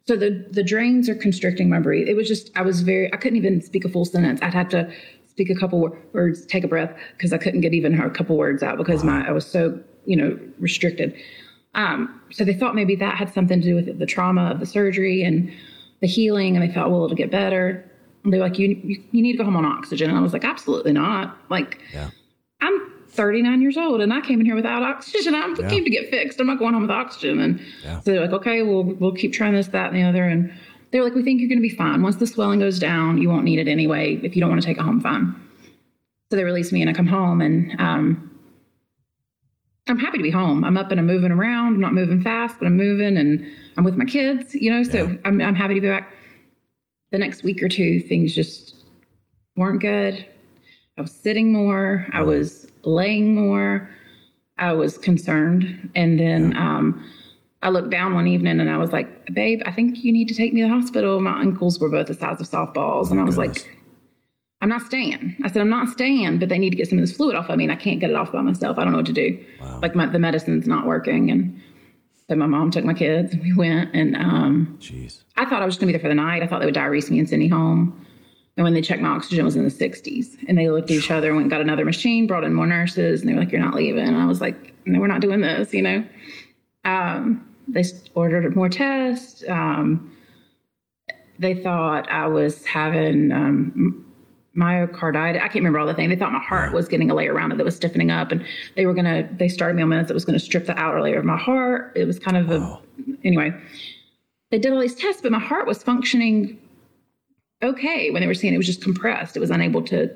So 0.07 0.17
the 0.17 0.47
the 0.51 0.63
drains 0.63 1.09
are 1.09 1.15
constricting 1.15 1.69
my 1.69 1.81
breath. 1.81 2.07
It 2.07 2.15
was 2.15 2.29
just 2.29 2.51
I 2.57 2.63
was 2.63 2.83
very 2.83 3.13
I 3.13 3.17
couldn't 3.17 3.37
even 3.37 3.61
speak 3.61 3.85
a 3.85 3.89
full 3.89 4.05
sentence. 4.05 4.41
I'd 4.43 4.55
have 4.55 4.69
to 4.71 4.91
speak 5.27 5.51
a 5.51 5.55
couple 5.55 5.97
words, 6.13 6.47
take 6.47 6.65
a 6.65 6.69
breath 6.69 6.97
because 7.17 7.33
I 7.33 7.39
couldn't 7.39 7.61
get 7.61 7.75
even 7.75 7.99
a 8.01 8.11
couple 8.11 8.37
words 8.37 8.63
out 8.63 8.79
because 8.79 9.05
my 9.05 9.27
I 9.27 9.33
was 9.33 9.47
so 9.47 9.79
you 10.07 10.17
know 10.17 10.39
restricted. 10.59 11.15
Um, 11.75 12.21
so 12.33 12.45
they 12.45 12.55
thought 12.55 12.75
maybe 12.75 12.97
that 12.97 13.17
had 13.17 13.33
something 13.33 13.61
to 13.61 13.67
do 13.67 13.75
with 13.75 13.89
it, 13.89 13.99
the 13.99 14.07
trauma 14.07 14.51
of 14.51 14.61
the 14.61 14.67
surgery 14.67 15.23
and 15.23 15.53
the 16.01 16.07
healing, 16.07 16.57
and 16.57 16.69
they 16.69 16.73
thought, 16.73 16.91
well, 16.91 17.05
it'll 17.05 17.17
get 17.17 17.31
better. 17.31 17.89
And 18.25 18.33
they're 18.33 18.41
like, 18.41 18.59
you, 18.59 18.69
you, 18.83 19.03
you 19.13 19.23
need 19.23 19.33
to 19.33 19.39
go 19.39 19.45
home 19.45 19.57
on 19.57 19.65
oxygen. 19.65 20.09
And 20.11 20.19
I 20.19 20.21
was 20.23 20.33
like, 20.33 20.45
absolutely 20.45 20.93
not. 20.93 21.37
Like, 21.51 21.81
yeah. 21.93 22.11
I'm 22.61 22.93
39 23.09 23.63
years 23.63 23.77
old 23.77 24.01
and 24.01 24.13
I 24.13 24.21
came 24.21 24.41
in 24.41 24.47
here 24.47 24.55
without 24.55 24.83
oxygen. 24.83 25.35
I 25.37 25.55
yeah. 25.59 25.69
came 25.69 25.85
to 25.85 25.91
get 25.91 26.11
fixed. 26.11 26.41
I'm 26.41 26.47
not 26.47 26.59
going 26.59 26.75
home 26.75 26.83
with 26.83 26.91
oxygen. 26.91 27.41
And 27.41 27.61
yeah. 27.83 28.01
so 28.01 28.13
they're 28.13 28.21
like, 28.21 28.33
okay, 28.33 28.63
we'll, 28.63 28.85
we'll 28.85 29.15
keep 29.15 29.33
trying 29.33 29.55
this, 29.55 29.69
that, 29.69 29.93
and 29.93 29.97
the 29.97 30.03
other. 30.03 30.25
And 30.25 30.53
they're 30.91 31.05
like, 31.05 31.15
we 31.15 31.23
think 31.23 31.41
you're 31.41 31.49
going 31.49 31.59
to 31.59 31.69
be 31.69 31.75
fine. 31.75 32.03
Once 32.03 32.17
the 32.17 32.27
swelling 32.27 32.61
goes 32.61 32.79
down, 32.79 33.19
you 33.19 33.29
won't 33.29 33.45
need 33.45 33.59
it 33.59 33.69
anyway. 33.69 34.15
If 34.23 34.37
you 34.37 34.41
don't 34.41 34.51
want 34.51 34.63
to 34.63 34.67
take 34.67 34.79
it 34.79 34.83
home, 34.83 35.01
fine. 35.01 35.35
So 36.31 36.37
they 36.37 36.45
release 36.45 36.73
me 36.73 36.83
and 36.83 36.91
I 36.91 36.93
come 36.93 37.07
home 37.07 37.41
and, 37.41 37.81
um, 37.81 38.25
I'm 39.89 39.99
happy 39.99 40.19
to 40.19 40.23
be 40.23 40.31
home. 40.31 40.65
I'm 40.65 40.77
up 40.77 40.91
and 40.91 41.01
I'm 41.01 41.07
moving 41.07 41.33
around. 41.33 41.75
I'm 41.75 41.81
not 41.81 41.95
moving 41.95 42.23
fast, 42.23 42.57
but 42.59 42.67
I'm 42.67 42.77
moving 42.77 43.17
and 43.17 43.47
I'm 43.79 43.85
with 43.85 43.97
my 43.97 44.05
kids, 44.05 44.55
you 44.55 44.71
know, 44.71 44.83
so 44.83 45.07
yeah. 45.07 45.17
I'm, 45.25 45.41
I'm 45.41 45.55
happy 45.55 45.75
to 45.75 45.81
be 45.81 45.89
back. 45.89 46.13
The 47.11 47.17
next 47.17 47.43
week 47.43 47.63
or 47.63 47.71
two, 47.71 48.01
things 48.01 48.35
just 48.35 48.75
weren't 49.57 49.81
good. 49.81 50.27
I 50.99 51.01
was 51.01 51.13
sitting 51.13 51.53
more. 51.53 52.07
I 52.13 52.23
was 52.23 52.67
laying 52.83 53.35
more. 53.35 53.89
I 54.59 54.73
was 54.73 54.99
concerned. 54.99 55.91
And 55.95 56.19
then 56.19 56.57
um, 56.57 57.09
I 57.63 57.71
looked 57.71 57.91
down 57.91 58.15
one 58.15 58.27
evening 58.27 58.59
and 58.59 58.69
I 58.69 58.77
was 58.79 58.93
like, 58.93 59.33
babe, 59.33 59.63
I 59.65 59.71
think 59.71 60.03
you 60.03 60.13
need 60.13 60.27
to 60.29 60.35
take 60.35 60.53
me 60.53 60.63
to 60.63 60.67
the 60.67 60.75
hospital. 60.75 61.21
My 61.21 61.41
ankles 61.41 61.79
were 61.79 61.89
both 61.89 62.09
the 62.09 62.15
size 62.15 62.41
of 62.41 62.49
softballs. 62.49 63.13
and 63.13 63.21
I 63.21 63.25
was 63.25 63.39
like, 63.39 63.79
I'm 64.61 64.69
not 64.69 64.83
staying. 64.83 65.37
I 65.45 65.49
said, 65.49 65.63
I'm 65.63 65.71
not 65.71 65.89
staying, 65.89 66.41
but 66.41 66.49
they 66.49 66.59
need 66.59 66.71
to 66.71 66.77
get 66.77 66.89
some 66.89 66.99
of 66.99 67.03
this 67.07 67.17
fluid 67.17 67.37
off. 67.37 67.49
I 67.49 67.55
mean, 67.55 67.71
I 67.71 67.77
can't 67.77 68.01
get 68.01 68.11
it 68.11 68.17
off 68.17 68.33
by 68.33 68.43
myself. 68.43 68.77
I 68.77 68.83
don't 68.83 68.93
know 68.93 68.99
what 68.99 69.07
to 69.07 69.13
do. 69.13 69.45
Wow. 69.61 69.79
Like 69.81 69.95
my, 69.95 70.07
the 70.07 70.19
medicine's 70.19 70.67
not 70.67 70.85
working. 70.85 71.31
And 71.31 71.63
so 72.29 72.35
my 72.35 72.47
mom 72.47 72.73
took 72.73 72.85
my 72.85 72.95
kids 72.95 73.33
and 73.35 73.43
we 73.43 73.55
went 73.55 73.95
and 73.95 74.17
um, 74.17 74.77
Jeez. 74.81 75.23
I 75.37 75.45
thought 75.45 75.63
I 75.63 75.65
was 75.65 75.75
just 75.75 75.81
gonna 75.81 75.93
be 75.93 75.93
there 75.93 76.03
for 76.03 76.09
the 76.09 76.17
night. 76.17 76.43
I 76.43 76.49
thought 76.49 76.59
they 76.59 76.67
would 76.67 76.75
diurese 76.75 77.09
me 77.09 77.21
and 77.21 77.29
send 77.29 77.41
me 77.41 77.47
home. 77.49 78.05
And 78.59 78.65
when 78.65 78.75
they 78.75 78.83
checked 78.83 79.01
my 79.01 79.11
oxygen, 79.11 79.45
was 79.45 79.55
in 79.55 79.63
the 79.63 79.71
60s. 79.71 80.37
And 80.49 80.59
they 80.59 80.69
looked 80.69 80.91
at 80.91 80.97
each 80.97 81.13
other 81.13 81.29
and 81.29 81.37
went 81.37 81.49
got 81.49 81.61
another 81.61 81.85
machine, 81.85 82.27
brought 82.27 82.43
in 82.43 82.53
more 82.53 82.67
nurses, 82.67 83.21
and 83.21 83.29
they 83.29 83.35
were 83.35 83.39
like, 83.39 83.53
"You're 83.53 83.61
not 83.61 83.75
leaving." 83.75 84.05
And 84.05 84.17
I 84.17 84.27
was 84.27 84.41
like, 84.41 84.75
"No, 84.85 84.99
we're 84.99 85.07
not 85.07 85.21
doing 85.21 85.43
this," 85.43 85.73
you 85.73 85.81
know. 85.81 86.05
Um, 86.85 87.47
they 87.69 87.85
ordered 88.17 88.57
more 88.57 88.69
tests. 88.69 89.45
Um, 89.49 90.11
they 91.39 91.55
thought 91.55 92.11
I 92.11 92.27
was 92.27 92.67
having 92.67 93.31
um, 93.31 94.05
myocarditis. 94.57 95.37
I 95.37 95.43
can't 95.43 95.55
remember 95.55 95.79
all 95.79 95.87
the 95.87 95.95
things. 95.95 96.11
They 96.11 96.17
thought 96.17 96.33
my 96.33 96.41
heart 96.43 96.73
was 96.73 96.89
getting 96.89 97.13
a 97.13 97.15
layer 97.15 97.33
around 97.33 97.53
it 97.53 97.59
that 97.59 97.65
was 97.65 97.77
stiffening 97.77 98.11
up, 98.11 98.33
and 98.33 98.45
they 98.75 98.87
were 98.87 98.95
gonna. 98.95 99.29
They 99.37 99.47
started 99.49 99.77
me 99.77 99.85
on 99.85 99.91
meds 99.91 100.09
that 100.09 100.15
was 100.15 100.25
gonna 100.25 100.41
strip 100.41 100.67
the 100.67 100.77
outer 100.77 101.01
layer 101.01 101.21
of 101.21 101.25
my 101.25 101.39
heart. 101.39 101.93
It 101.95 102.07
was 102.07 102.19
kind 102.19 102.37
of 102.37 102.51
a 102.51 102.81
anyway. 103.23 103.55
They 104.51 104.59
did 104.59 104.73
all 104.73 104.81
these 104.81 104.97
tests, 104.97 105.23
but 105.23 105.31
my 105.31 105.39
heart 105.39 105.69
was 105.69 105.81
functioning 105.81 106.59
okay 107.63 108.11
when 108.11 108.21
they 108.21 108.27
were 108.27 108.35
seeing 108.35 108.55
it 108.55 108.59
was 108.59 108.67
just 108.67 108.83
compressed. 108.83 109.37
It 109.37 109.41
was 109.41 109.51
unable 109.51 109.83
to 109.83 110.15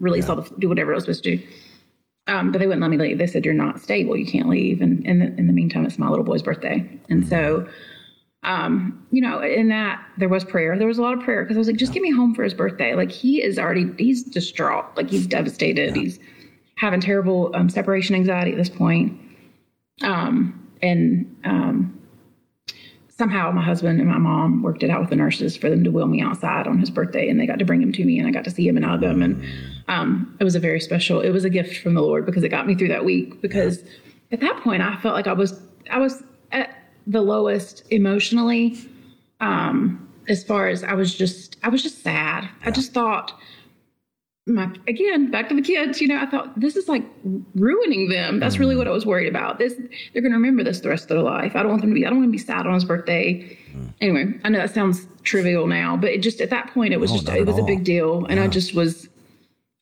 release 0.00 0.24
yeah. 0.24 0.34
all 0.34 0.42
the 0.42 0.54
do 0.58 0.68
whatever 0.68 0.92
it 0.92 0.96
was 0.96 1.04
supposed 1.04 1.24
to 1.24 1.36
do. 1.36 1.46
Um, 2.28 2.52
but 2.52 2.58
they 2.58 2.66
wouldn't 2.66 2.82
let 2.82 2.90
me 2.90 2.96
leave. 2.96 3.18
They 3.18 3.26
said 3.26 3.44
you're 3.44 3.54
not 3.54 3.80
stable. 3.80 4.16
You 4.16 4.26
can't 4.26 4.48
leave. 4.48 4.80
And, 4.80 5.04
and 5.06 5.38
in 5.38 5.48
the 5.48 5.52
meantime, 5.52 5.84
it's 5.84 5.98
my 5.98 6.08
little 6.08 6.24
boy's 6.24 6.42
birthday. 6.42 6.88
And 7.08 7.24
mm-hmm. 7.24 7.28
so, 7.28 7.68
um, 8.44 9.04
you 9.10 9.20
know, 9.20 9.40
in 9.40 9.68
that 9.68 10.04
there 10.18 10.28
was 10.28 10.44
prayer. 10.44 10.78
There 10.78 10.86
was 10.86 10.98
a 10.98 11.02
lot 11.02 11.14
of 11.14 11.24
prayer 11.24 11.42
because 11.42 11.56
I 11.56 11.58
was 11.58 11.66
like, 11.66 11.76
just 11.76 11.92
get 11.92 12.02
me 12.02 12.12
home 12.12 12.34
for 12.34 12.44
his 12.44 12.54
birthday. 12.54 12.94
Like 12.94 13.10
he 13.10 13.42
is 13.42 13.58
already 13.58 13.90
he's 13.98 14.22
distraught. 14.22 14.86
Like 14.96 15.10
he's 15.10 15.26
devastated. 15.26 15.96
Yeah. 15.96 16.02
He's 16.02 16.18
having 16.76 17.00
terrible 17.00 17.50
um, 17.54 17.68
separation 17.68 18.14
anxiety 18.14 18.52
at 18.52 18.56
this 18.56 18.68
point. 18.68 19.20
Um, 20.02 20.68
and 20.80 21.36
um, 21.44 22.01
somehow 23.22 23.52
my 23.52 23.62
husband 23.62 24.00
and 24.00 24.08
my 24.08 24.18
mom 24.18 24.62
worked 24.62 24.82
it 24.82 24.90
out 24.90 25.00
with 25.00 25.08
the 25.08 25.14
nurses 25.14 25.56
for 25.56 25.70
them 25.70 25.84
to 25.84 25.92
wheel 25.92 26.08
me 26.08 26.20
outside 26.20 26.66
on 26.66 26.76
his 26.76 26.90
birthday 26.90 27.28
and 27.28 27.38
they 27.38 27.46
got 27.46 27.56
to 27.56 27.64
bring 27.64 27.80
him 27.80 27.92
to 27.92 28.04
me 28.04 28.18
and 28.18 28.26
I 28.26 28.32
got 28.32 28.42
to 28.42 28.50
see 28.50 28.66
him 28.66 28.76
and 28.76 28.84
hug 28.84 29.00
him 29.00 29.22
and 29.22 29.40
um, 29.86 30.36
it 30.40 30.42
was 30.42 30.56
a 30.56 30.58
very 30.58 30.80
special 30.80 31.20
it 31.20 31.30
was 31.30 31.44
a 31.44 31.50
gift 31.50 31.76
from 31.76 31.94
the 31.94 32.00
Lord 32.00 32.26
because 32.26 32.42
it 32.42 32.48
got 32.48 32.66
me 32.66 32.74
through 32.74 32.88
that 32.88 33.04
week 33.04 33.40
because 33.40 33.84
at 34.32 34.40
that 34.40 34.56
point 34.64 34.82
I 34.82 34.96
felt 34.96 35.14
like 35.14 35.28
I 35.28 35.34
was 35.34 35.60
I 35.88 36.00
was 36.00 36.24
at 36.50 36.76
the 37.06 37.20
lowest 37.20 37.84
emotionally 37.92 38.76
um, 39.38 40.12
as 40.26 40.42
far 40.42 40.66
as 40.66 40.82
I 40.82 40.94
was 40.94 41.14
just 41.14 41.58
I 41.62 41.68
was 41.68 41.80
just 41.80 42.02
sad 42.02 42.42
yeah. 42.42 42.50
I 42.64 42.72
just 42.72 42.92
thought 42.92 43.38
my 44.46 44.68
again 44.88 45.30
back 45.30 45.48
to 45.48 45.54
the 45.54 45.62
kids 45.62 46.00
you 46.00 46.08
know 46.08 46.18
i 46.18 46.26
thought 46.26 46.58
this 46.58 46.74
is 46.74 46.88
like 46.88 47.04
ruining 47.54 48.08
them 48.08 48.40
that's 48.40 48.58
really 48.58 48.74
what 48.74 48.88
i 48.88 48.90
was 48.90 49.06
worried 49.06 49.28
about 49.28 49.58
this 49.58 49.74
they're 50.12 50.22
going 50.22 50.32
to 50.32 50.38
remember 50.38 50.64
this 50.64 50.80
the 50.80 50.88
rest 50.88 51.04
of 51.04 51.08
their 51.10 51.22
life 51.22 51.54
i 51.54 51.62
don't 51.62 51.70
want 51.70 51.80
them 51.80 51.90
to 51.90 51.94
be 51.94 52.04
i 52.04 52.08
don't 52.08 52.18
want 52.18 52.28
to 52.28 52.32
be 52.32 52.38
sad 52.38 52.66
on 52.66 52.74
his 52.74 52.84
birthday 52.84 53.56
mm. 53.72 53.88
anyway 54.00 54.26
i 54.42 54.48
know 54.48 54.58
that 54.58 54.74
sounds 54.74 55.06
trivial 55.22 55.68
now 55.68 55.96
but 55.96 56.10
it 56.10 56.18
just 56.18 56.40
at 56.40 56.50
that 56.50 56.68
point 56.74 56.92
it 56.92 56.98
was 56.98 57.12
no, 57.12 57.18
just 57.18 57.28
it 57.28 57.46
was 57.46 57.54
all. 57.54 57.62
a 57.62 57.66
big 57.66 57.84
deal 57.84 58.24
and 58.24 58.38
yeah. 58.38 58.44
i 58.44 58.48
just 58.48 58.74
was 58.74 59.08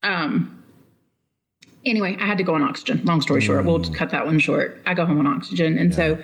um 0.03 0.63
anyway 1.87 2.15
i 2.21 2.27
had 2.27 2.37
to 2.37 2.45
go 2.45 2.55
on 2.55 2.63
oxygen 2.63 3.03
long 3.07 3.23
story 3.23 3.41
mm. 3.41 3.45
short 3.45 3.65
we'll 3.65 3.83
cut 3.95 4.11
that 4.11 4.27
one 4.27 4.39
short 4.39 4.83
i 4.85 4.93
go 4.93 5.07
home 5.07 5.19
on 5.19 5.27
oxygen 5.27 5.79
and 5.79 5.91
yeah. 5.93 5.97
so 5.97 6.23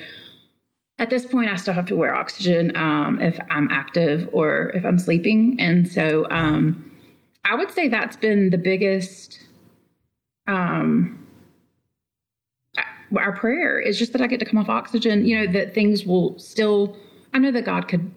at 0.99 1.11
this 1.11 1.26
point, 1.26 1.51
I 1.51 1.57
still 1.57 1.74
have 1.74 1.84
to 1.89 1.95
wear 1.95 2.14
oxygen 2.14 2.74
um, 2.74 3.20
if 3.20 3.39
I'm 3.51 3.68
active 3.70 4.30
or 4.32 4.70
if 4.70 4.82
I'm 4.87 4.99
sleeping. 4.99 5.59
And 5.61 5.87
so 5.87 6.26
um, 6.30 6.86
I 7.49 7.55
would 7.55 7.70
say 7.70 7.88
that's 7.88 8.16
been 8.16 8.51
the 8.51 8.59
biggest. 8.59 9.40
Um, 10.47 11.26
our 13.16 13.32
prayer 13.36 13.78
is 13.78 13.99
just 13.99 14.12
that 14.12 14.20
I 14.20 14.26
get 14.26 14.40
to 14.40 14.47
come 14.47 14.59
off 14.59 14.68
oxygen, 14.68 15.24
you 15.24 15.38
know, 15.38 15.53
that 15.53 15.74
things 15.74 16.05
will 16.05 16.36
still, 16.38 16.97
I 17.32 17.38
know 17.38 17.53
that 17.53 17.64
God 17.64 17.86
could 17.86 18.11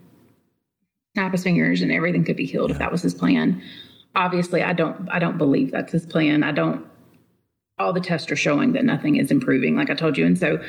snap 1.13 1.31
his 1.31 1.43
fingers 1.43 1.81
and 1.83 1.91
everything 1.91 2.23
could 2.23 2.35
be 2.35 2.45
healed 2.45 2.69
yeah. 2.69 2.75
if 2.75 2.79
that 2.79 2.91
was 2.91 3.03
his 3.03 3.13
plan. 3.13 3.61
Obviously, 4.15 4.63
I 4.63 4.73
don't, 4.73 5.07
I 5.09 5.19
don't 5.19 5.37
believe 5.37 5.71
that's 5.71 5.91
his 5.91 6.07
plan. 6.07 6.43
I 6.43 6.51
don't, 6.51 6.85
all 7.77 7.93
the 7.93 8.01
tests 8.01 8.31
are 8.31 8.35
showing 8.35 8.73
that 8.73 8.83
nothing 8.83 9.17
is 9.17 9.29
improving, 9.29 9.75
like 9.75 9.91
I 9.91 9.93
told 9.95 10.17
you. 10.17 10.25
And 10.25 10.37
so 10.37 10.59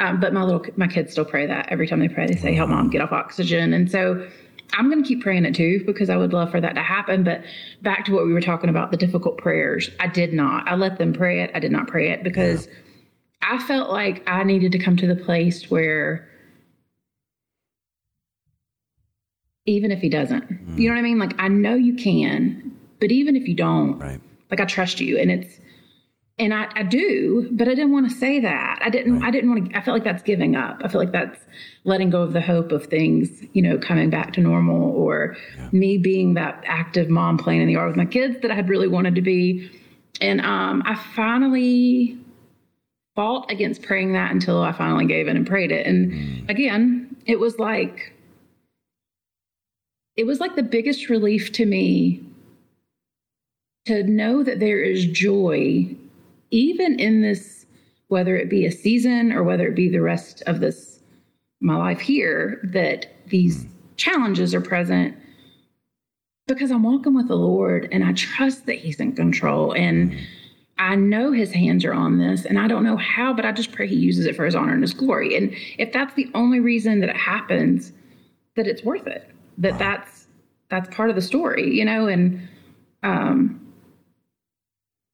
um, 0.00 0.18
but 0.18 0.32
my 0.32 0.42
little 0.42 0.64
my 0.76 0.86
kids 0.86 1.12
still 1.12 1.24
pray 1.26 1.46
that 1.46 1.68
every 1.68 1.86
time 1.86 2.00
they 2.00 2.08
pray, 2.08 2.26
they 2.26 2.36
say, 2.36 2.54
"Help, 2.54 2.70
mom, 2.70 2.88
get 2.88 3.02
off 3.02 3.12
oxygen." 3.12 3.74
And 3.74 3.90
so 3.90 4.26
I'm 4.72 4.90
going 4.90 5.02
to 5.02 5.08
keep 5.08 5.22
praying 5.22 5.44
it 5.44 5.54
too 5.54 5.82
because 5.84 6.10
I 6.10 6.16
would 6.16 6.32
love 6.32 6.50
for 6.50 6.60
that 6.60 6.74
to 6.74 6.82
happen. 6.82 7.24
But 7.24 7.42
back 7.82 8.04
to 8.06 8.12
what 8.12 8.26
we 8.26 8.32
were 8.32 8.40
talking 8.40 8.70
about, 8.70 8.90
the 8.90 8.96
difficult 8.96 9.38
prayers, 9.38 9.90
I 9.98 10.06
did 10.06 10.32
not. 10.32 10.68
I 10.68 10.74
let 10.74 10.98
them 10.98 11.12
pray 11.12 11.42
it. 11.42 11.50
I 11.54 11.60
did 11.60 11.72
not 11.72 11.86
pray 11.86 12.10
it 12.10 12.22
because 12.22 12.66
yeah. 12.66 12.72
I 13.42 13.58
felt 13.58 13.90
like 13.90 14.28
I 14.28 14.44
needed 14.44 14.72
to 14.72 14.78
come 14.78 14.96
to 14.98 15.06
the 15.06 15.16
place 15.16 15.70
where 15.70 16.28
even 19.66 19.90
if 19.90 20.00
he 20.00 20.08
doesn't, 20.08 20.48
mm. 20.48 20.78
you 20.78 20.88
know 20.88 20.94
what 20.94 21.00
I 21.00 21.02
mean? 21.02 21.18
Like 21.18 21.34
I 21.38 21.48
know 21.48 21.74
you 21.74 21.94
can, 21.94 22.76
but 23.00 23.10
even 23.12 23.36
if 23.36 23.46
you 23.48 23.54
don't, 23.54 23.98
right. 23.98 24.20
like 24.50 24.60
I 24.60 24.64
trust 24.64 25.00
you, 25.00 25.18
and 25.18 25.30
it's 25.30 25.58
and 26.40 26.54
I, 26.54 26.68
I, 26.74 26.82
do, 26.82 27.48
but 27.52 27.68
I 27.68 27.74
didn't 27.74 27.92
want 27.92 28.10
to 28.10 28.16
say 28.16 28.40
that. 28.40 28.80
I 28.82 28.88
didn't. 28.88 29.20
Right. 29.20 29.28
I 29.28 29.30
didn't 29.30 29.50
want 29.50 29.70
to. 29.70 29.76
I 29.76 29.82
felt 29.82 29.94
like 29.94 30.04
that's 30.04 30.22
giving 30.22 30.56
up. 30.56 30.80
I 30.82 30.88
feel 30.88 30.98
like 30.98 31.12
that's 31.12 31.38
letting 31.84 32.08
go 32.08 32.22
of 32.22 32.32
the 32.32 32.40
hope 32.40 32.72
of 32.72 32.86
things, 32.86 33.44
you 33.52 33.60
know, 33.60 33.76
coming 33.76 34.08
back 34.08 34.32
to 34.32 34.40
normal, 34.40 34.90
or 34.92 35.36
yeah. 35.58 35.68
me 35.72 35.98
being 35.98 36.32
that 36.34 36.64
active 36.66 37.10
mom 37.10 37.36
playing 37.36 37.60
in 37.60 37.66
the 37.66 37.74
yard 37.74 37.88
with 37.88 37.96
my 37.96 38.06
kids 38.06 38.40
that 38.40 38.50
I 38.50 38.54
had 38.54 38.70
really 38.70 38.88
wanted 38.88 39.14
to 39.16 39.22
be. 39.22 39.70
And 40.22 40.40
um, 40.40 40.82
I 40.86 40.94
finally 41.14 42.18
fought 43.14 43.50
against 43.50 43.82
praying 43.82 44.14
that 44.14 44.30
until 44.30 44.62
I 44.62 44.72
finally 44.72 45.04
gave 45.04 45.28
in 45.28 45.36
and 45.36 45.46
prayed 45.46 45.70
it. 45.70 45.86
And 45.86 46.10
mm. 46.10 46.48
again, 46.48 47.14
it 47.26 47.38
was 47.38 47.58
like 47.58 48.14
it 50.16 50.24
was 50.24 50.40
like 50.40 50.56
the 50.56 50.62
biggest 50.62 51.10
relief 51.10 51.52
to 51.52 51.66
me 51.66 52.22
to 53.84 54.02
know 54.04 54.42
that 54.42 54.58
there 54.58 54.80
is 54.80 55.04
joy 55.04 55.96
even 56.50 56.98
in 56.98 57.22
this, 57.22 57.66
whether 58.08 58.36
it 58.36 58.48
be 58.48 58.66
a 58.66 58.72
season 58.72 59.32
or 59.32 59.42
whether 59.42 59.66
it 59.66 59.74
be 59.74 59.88
the 59.88 60.02
rest 60.02 60.42
of 60.46 60.60
this, 60.60 61.00
my 61.60 61.76
life 61.76 62.00
here, 62.00 62.60
that 62.64 63.06
these 63.26 63.66
challenges 63.96 64.54
are 64.54 64.60
present 64.60 65.16
because 66.46 66.70
I'm 66.70 66.82
walking 66.82 67.14
with 67.14 67.28
the 67.28 67.36
Lord 67.36 67.88
and 67.92 68.04
I 68.04 68.12
trust 68.12 68.66
that 68.66 68.76
He's 68.76 68.98
in 68.98 69.12
control. 69.12 69.72
And 69.74 70.18
I 70.78 70.96
know 70.96 71.32
His 71.32 71.52
hands 71.52 71.84
are 71.84 71.92
on 71.92 72.18
this 72.18 72.44
and 72.44 72.58
I 72.58 72.66
don't 72.66 72.82
know 72.82 72.96
how, 72.96 73.32
but 73.32 73.44
I 73.44 73.52
just 73.52 73.72
pray 73.72 73.86
He 73.86 73.96
uses 73.96 74.26
it 74.26 74.34
for 74.34 74.44
His 74.44 74.54
honor 74.54 74.72
and 74.72 74.82
His 74.82 74.94
glory. 74.94 75.36
And 75.36 75.54
if 75.78 75.92
that's 75.92 76.14
the 76.14 76.30
only 76.34 76.60
reason 76.60 77.00
that 77.00 77.10
it 77.10 77.16
happens, 77.16 77.92
that 78.56 78.66
it's 78.66 78.82
worth 78.82 79.06
it, 79.06 79.30
that 79.58 79.72
wow. 79.72 79.78
that's 79.78 80.26
that's 80.70 80.94
part 80.94 81.10
of 81.10 81.16
the 81.16 81.22
story, 81.22 81.72
you 81.72 81.84
know, 81.84 82.08
and 82.08 82.48
um 83.02 83.69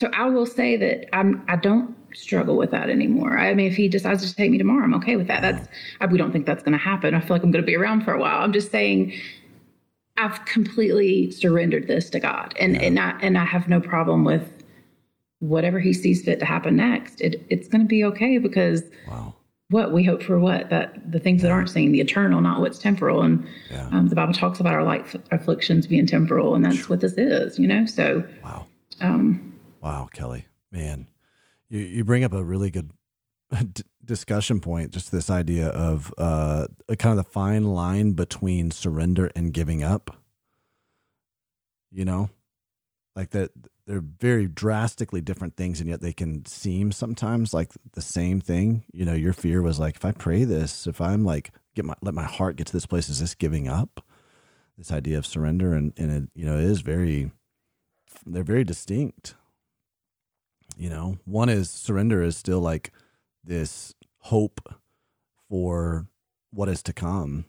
so 0.01 0.11
I 0.13 0.27
will 0.27 0.47
say 0.47 0.77
that 0.77 1.15
I'm 1.17 1.45
I 1.49 1.57
don't 1.57 1.95
struggle 2.15 2.57
with 2.57 2.71
that 2.71 2.91
anymore. 2.91 3.39
I 3.39 3.55
mean, 3.55 3.67
if 3.71 3.77
he 3.77 3.89
decides 3.89 4.29
to 4.29 4.35
take 4.35 4.51
me 4.51 4.59
tomorrow, 4.59 4.85
I'm 4.85 4.95
okay 4.95 5.17
with 5.17 5.27
that. 5.29 5.43
That's 5.43 5.69
I, 6.01 6.07
we 6.07 6.19
don't 6.19 6.33
think 6.33 6.47
that's 6.47 6.63
going 6.63 6.73
to 6.73 6.79
happen. 6.79 7.15
I 7.15 7.21
feel 7.21 7.35
like 7.35 7.43
I'm 7.43 7.51
going 7.51 7.63
to 7.63 7.67
be 7.67 7.77
around 7.77 8.05
for 8.05 8.13
a 8.13 8.19
while. 8.19 8.43
I'm 8.43 8.53
just 8.53 8.71
saying 8.71 9.19
I've 10.19 10.45
completely 10.45 11.31
surrendered 11.31 11.89
this 11.89 12.11
to 12.11 12.21
God, 12.21 12.55
and 12.59 12.75
yeah. 12.75 12.83
and 12.83 12.99
I 12.99 13.11
and 13.21 13.39
I 13.39 13.45
have 13.45 13.69
no 13.69 13.81
problem 13.81 14.25
with 14.25 14.65
whatever 15.39 15.79
He 15.81 15.93
sees 15.93 16.23
fit 16.23 16.39
to 16.41 16.45
happen 16.45 16.77
next. 16.77 17.21
It, 17.21 17.45
it's 17.49 17.69
going 17.69 17.83
to 17.83 17.89
be 17.89 18.05
okay 18.05 18.39
because 18.39 18.83
wow. 19.09 19.35
what 19.69 19.93
we 19.93 20.05
hope 20.05 20.23
for 20.23 20.39
what 20.39 20.69
that 20.71 21.11
the 21.11 21.21
things 21.21 21.43
yeah. 21.43 21.49
that 21.49 21.55
aren't 21.55 21.71
seen, 21.71 21.93
the 21.93 22.01
eternal, 22.01 22.43
not 22.43 22.61
what's 22.61 22.79
temporal, 22.79 23.23
and 23.23 23.47
yeah. 23.71 23.89
um, 23.93 24.09
the 24.09 24.15
Bible 24.15 24.35
talks 24.35 24.61
about 24.61 24.75
our 24.75 24.85
light 24.85 25.07
afflictions 25.31 25.87
being 25.87 26.07
temporal, 26.07 26.55
and 26.55 26.65
that's 26.65 26.89
what 26.89 27.01
this 27.01 27.15
is, 27.15 27.59
you 27.59 27.67
know. 27.67 27.87
So 27.87 28.25
wow. 28.45 28.67
Um, 29.03 29.56
Wow, 29.87 30.09
Kelley, 30.13 30.47
man, 30.73 31.07
you 31.69 31.79
you 31.79 32.03
bring 32.03 32.25
up 32.25 32.33
a 32.33 32.43
really 32.43 32.71
good 32.71 32.91
d- 33.73 33.85
discussion 34.05 34.59
point. 34.59 34.91
Just 34.91 35.13
this 35.13 35.31
idea 35.31 35.69
of 35.69 36.13
uh, 36.19 36.67
kind 36.99 37.17
of 37.17 37.25
the 37.25 37.31
fine 37.31 37.63
line 37.67 38.15
between 38.15 38.73
surrender 38.73 39.31
and 39.37 39.53
giving 39.53 39.85
up. 39.85 40.17
You 41.93 42.05
know, 42.05 42.31
like 43.15 43.31
that 43.31 43.53
they're 43.87 44.01
very 44.01 44.49
drastically 44.49 45.21
different 45.21 45.57
things, 45.57 45.79
and 45.79 45.89
yet 45.89 46.01
they 46.01 46.13
can 46.13 46.45
seem 46.47 46.91
sometimes 46.91 47.55
like 47.55 47.71
the 47.93 48.03
same 48.03 48.41
thing. 48.41 48.83
You 48.93 49.05
know, 49.05 49.15
your 49.15 49.33
fear 49.33 49.63
was 49.63 49.79
like, 49.79 49.95
if 49.95 50.05
I 50.05 50.11
pray 50.11 50.43
this, 50.43 50.89
if 50.89 51.01
I'm 51.01 51.25
like 51.25 51.53
get 51.77 51.85
my 51.85 51.95
let 52.03 52.13
my 52.13 52.25
heart 52.25 52.57
get 52.57 52.67
to 52.67 52.73
this 52.73 52.87
place, 52.87 53.09
is 53.09 53.21
this 53.21 53.37
giving 53.37 53.69
up? 53.69 54.05
This 54.77 54.91
idea 54.91 55.17
of 55.17 55.27
surrender, 55.27 55.75
and 55.75 55.93
and 55.97 56.11
it 56.11 56.31
you 56.35 56.45
know 56.45 56.59
it 56.59 56.65
is 56.65 56.81
very 56.81 57.31
they're 58.27 58.43
very 58.43 58.65
distinct 58.65 59.37
you 60.77 60.91
know 60.91 61.19
one 61.25 61.49
is 61.49 61.71
surrender 61.71 62.23
is 62.23 62.37
still 62.37 62.61
like 62.61 62.93
this 63.43 63.95
hope 64.19 64.61
for 65.49 66.07
what 66.53 66.69
is 66.69 66.83
to 66.83 66.93
come. 66.93 67.45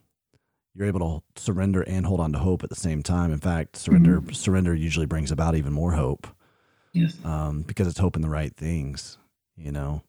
You're 0.73 0.87
able 0.87 1.23
to 1.35 1.41
surrender 1.41 1.81
and 1.81 2.05
hold 2.05 2.19
on 2.19 2.31
to 2.33 2.39
hope 2.39 2.63
at 2.63 2.69
the 2.69 2.75
same 2.75 3.01
time. 3.01 3.31
In 3.31 3.39
fact 3.39 3.75
surrender 3.75 4.21
mm-hmm. 4.21 4.31
surrender 4.31 4.73
usually 4.73 5.05
brings 5.05 5.31
about 5.31 5.55
even 5.55 5.73
more 5.73 5.93
hope 5.93 6.27
yes. 6.93 7.17
um, 7.25 7.63
because 7.63 7.87
it's 7.87 7.99
hope 7.99 8.15
in 8.15 8.21
the 8.21 8.29
right 8.29 8.55
things 8.55 9.17
you 9.55 9.71
know. 9.71 10.03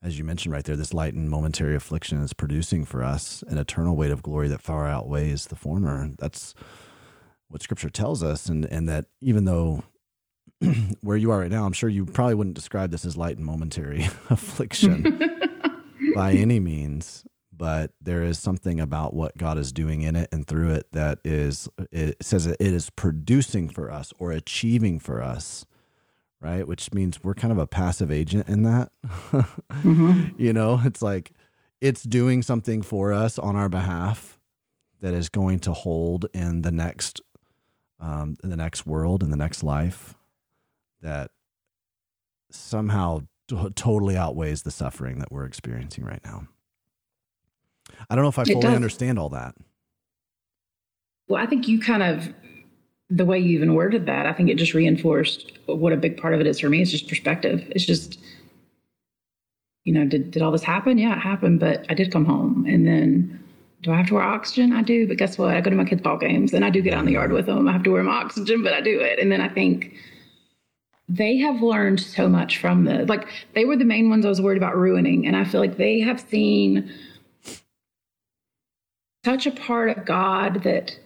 As 0.00 0.16
you 0.16 0.22
mentioned 0.22 0.54
right 0.54 0.64
there 0.64 0.76
this 0.76 0.94
light 0.94 1.14
and 1.14 1.28
momentary 1.28 1.74
affliction 1.74 2.22
is 2.22 2.32
producing 2.32 2.84
for 2.84 3.02
us 3.02 3.42
an 3.48 3.58
eternal 3.58 3.96
weight 3.96 4.12
of 4.12 4.22
glory 4.22 4.46
that 4.48 4.62
far 4.62 4.86
outweighs 4.86 5.46
the 5.46 5.56
former. 5.56 6.10
That's 6.18 6.54
what 7.48 7.62
scripture 7.62 7.90
tells 7.90 8.22
us 8.22 8.48
and 8.48 8.64
and 8.66 8.88
that 8.88 9.06
even 9.20 9.44
though 9.44 9.82
where 11.02 11.16
you 11.16 11.30
are 11.30 11.40
right 11.40 11.50
now, 11.50 11.64
I'm 11.64 11.72
sure 11.72 11.88
you 11.88 12.04
probably 12.04 12.34
wouldn't 12.34 12.56
describe 12.56 12.90
this 12.90 13.04
as 13.04 13.16
light 13.16 13.36
and 13.36 13.46
momentary 13.46 14.04
affliction 14.30 15.20
by 16.14 16.32
any 16.32 16.60
means, 16.60 17.24
but 17.56 17.92
there 18.00 18.22
is 18.22 18.38
something 18.38 18.80
about 18.80 19.14
what 19.14 19.36
God 19.36 19.58
is 19.58 19.72
doing 19.72 20.02
in 20.02 20.16
it 20.16 20.28
and 20.32 20.46
through 20.46 20.70
it 20.72 20.86
that 20.92 21.18
is, 21.24 21.68
it 21.92 22.16
says 22.22 22.46
it 22.46 22.60
is 22.60 22.90
producing 22.90 23.68
for 23.68 23.90
us 23.90 24.12
or 24.18 24.32
achieving 24.32 24.98
for 24.98 25.22
us, 25.22 25.64
right? 26.40 26.66
Which 26.66 26.92
means 26.92 27.22
we're 27.22 27.34
kind 27.34 27.52
of 27.52 27.58
a 27.58 27.66
passive 27.66 28.10
agent 28.10 28.48
in 28.48 28.62
that. 28.62 28.90
mm-hmm. 29.04 30.28
You 30.36 30.52
know, 30.52 30.80
it's 30.84 31.02
like 31.02 31.32
it's 31.80 32.02
doing 32.02 32.42
something 32.42 32.82
for 32.82 33.12
us 33.12 33.38
on 33.38 33.56
our 33.56 33.68
behalf 33.68 34.38
that 35.00 35.14
is 35.14 35.28
going 35.28 35.60
to 35.60 35.72
hold 35.72 36.26
in 36.34 36.62
the 36.62 36.72
next 36.72 37.20
um, 38.00 38.36
in 38.44 38.50
the 38.50 38.56
next 38.56 38.86
world 38.86 39.24
in 39.24 39.30
the 39.30 39.36
next 39.36 39.64
life 39.64 40.14
that 41.02 41.30
somehow 42.50 43.20
t- 43.48 43.70
totally 43.74 44.16
outweighs 44.16 44.62
the 44.62 44.70
suffering 44.70 45.18
that 45.18 45.30
we're 45.30 45.44
experiencing 45.44 46.04
right 46.04 46.20
now. 46.24 46.48
I 48.08 48.14
don't 48.14 48.22
know 48.22 48.28
if 48.28 48.38
I 48.38 48.44
fully 48.44 48.66
understand 48.66 49.18
all 49.18 49.30
that. 49.30 49.54
Well, 51.28 51.42
I 51.42 51.46
think 51.46 51.68
you 51.68 51.80
kind 51.80 52.02
of 52.02 52.32
the 53.10 53.24
way 53.24 53.38
you 53.38 53.56
even 53.56 53.74
worded 53.74 54.06
that, 54.06 54.26
I 54.26 54.32
think 54.32 54.50
it 54.50 54.56
just 54.56 54.74
reinforced 54.74 55.52
what 55.66 55.92
a 55.92 55.96
big 55.96 56.18
part 56.18 56.34
of 56.34 56.40
it 56.40 56.46
is 56.46 56.60
for 56.60 56.68
me. 56.68 56.82
It's 56.82 56.90
just 56.90 57.08
perspective. 57.08 57.66
It's 57.70 57.86
just, 57.86 58.20
you 59.84 59.94
know, 59.94 60.04
did 60.04 60.30
did 60.30 60.42
all 60.42 60.52
this 60.52 60.62
happen? 60.62 60.98
Yeah, 60.98 61.16
it 61.16 61.20
happened, 61.20 61.60
but 61.60 61.86
I 61.88 61.94
did 61.94 62.12
come 62.12 62.26
home, 62.26 62.66
and 62.68 62.86
then 62.86 63.42
do 63.82 63.92
I 63.92 63.96
have 63.96 64.08
to 64.08 64.14
wear 64.14 64.24
oxygen? 64.24 64.72
I 64.72 64.82
do, 64.82 65.06
but 65.06 65.16
guess 65.16 65.38
what? 65.38 65.56
I 65.56 65.60
go 65.60 65.70
to 65.70 65.76
my 65.76 65.84
kids' 65.84 66.02
ball 66.02 66.18
games 66.18 66.52
and 66.52 66.64
I 66.64 66.70
do 66.70 66.82
get 66.82 66.94
out 66.94 67.00
in 67.00 67.06
the 67.06 67.12
yard 67.12 67.32
with 67.32 67.46
them. 67.46 67.68
I 67.68 67.72
have 67.72 67.84
to 67.84 67.90
wear 67.90 68.02
my 68.02 68.16
oxygen, 68.16 68.62
but 68.62 68.72
I 68.72 68.80
do 68.80 69.00
it. 69.00 69.20
And 69.20 69.30
then 69.30 69.40
I 69.40 69.48
think 69.48 69.94
they 71.08 71.38
have 71.38 71.62
learned 71.62 72.00
so 72.00 72.28
much 72.28 72.58
from 72.58 72.84
this. 72.84 73.08
Like 73.08 73.28
they 73.54 73.64
were 73.64 73.76
the 73.76 73.84
main 73.84 74.10
ones 74.10 74.26
I 74.26 74.28
was 74.28 74.42
worried 74.42 74.58
about 74.58 74.76
ruining. 74.76 75.26
And 75.26 75.36
I 75.36 75.44
feel 75.44 75.60
like 75.60 75.76
they 75.76 76.00
have 76.00 76.20
seen 76.20 76.92
such 79.24 79.46
a 79.46 79.50
part 79.50 79.96
of 79.96 80.04
God 80.04 80.62
that 80.64 80.98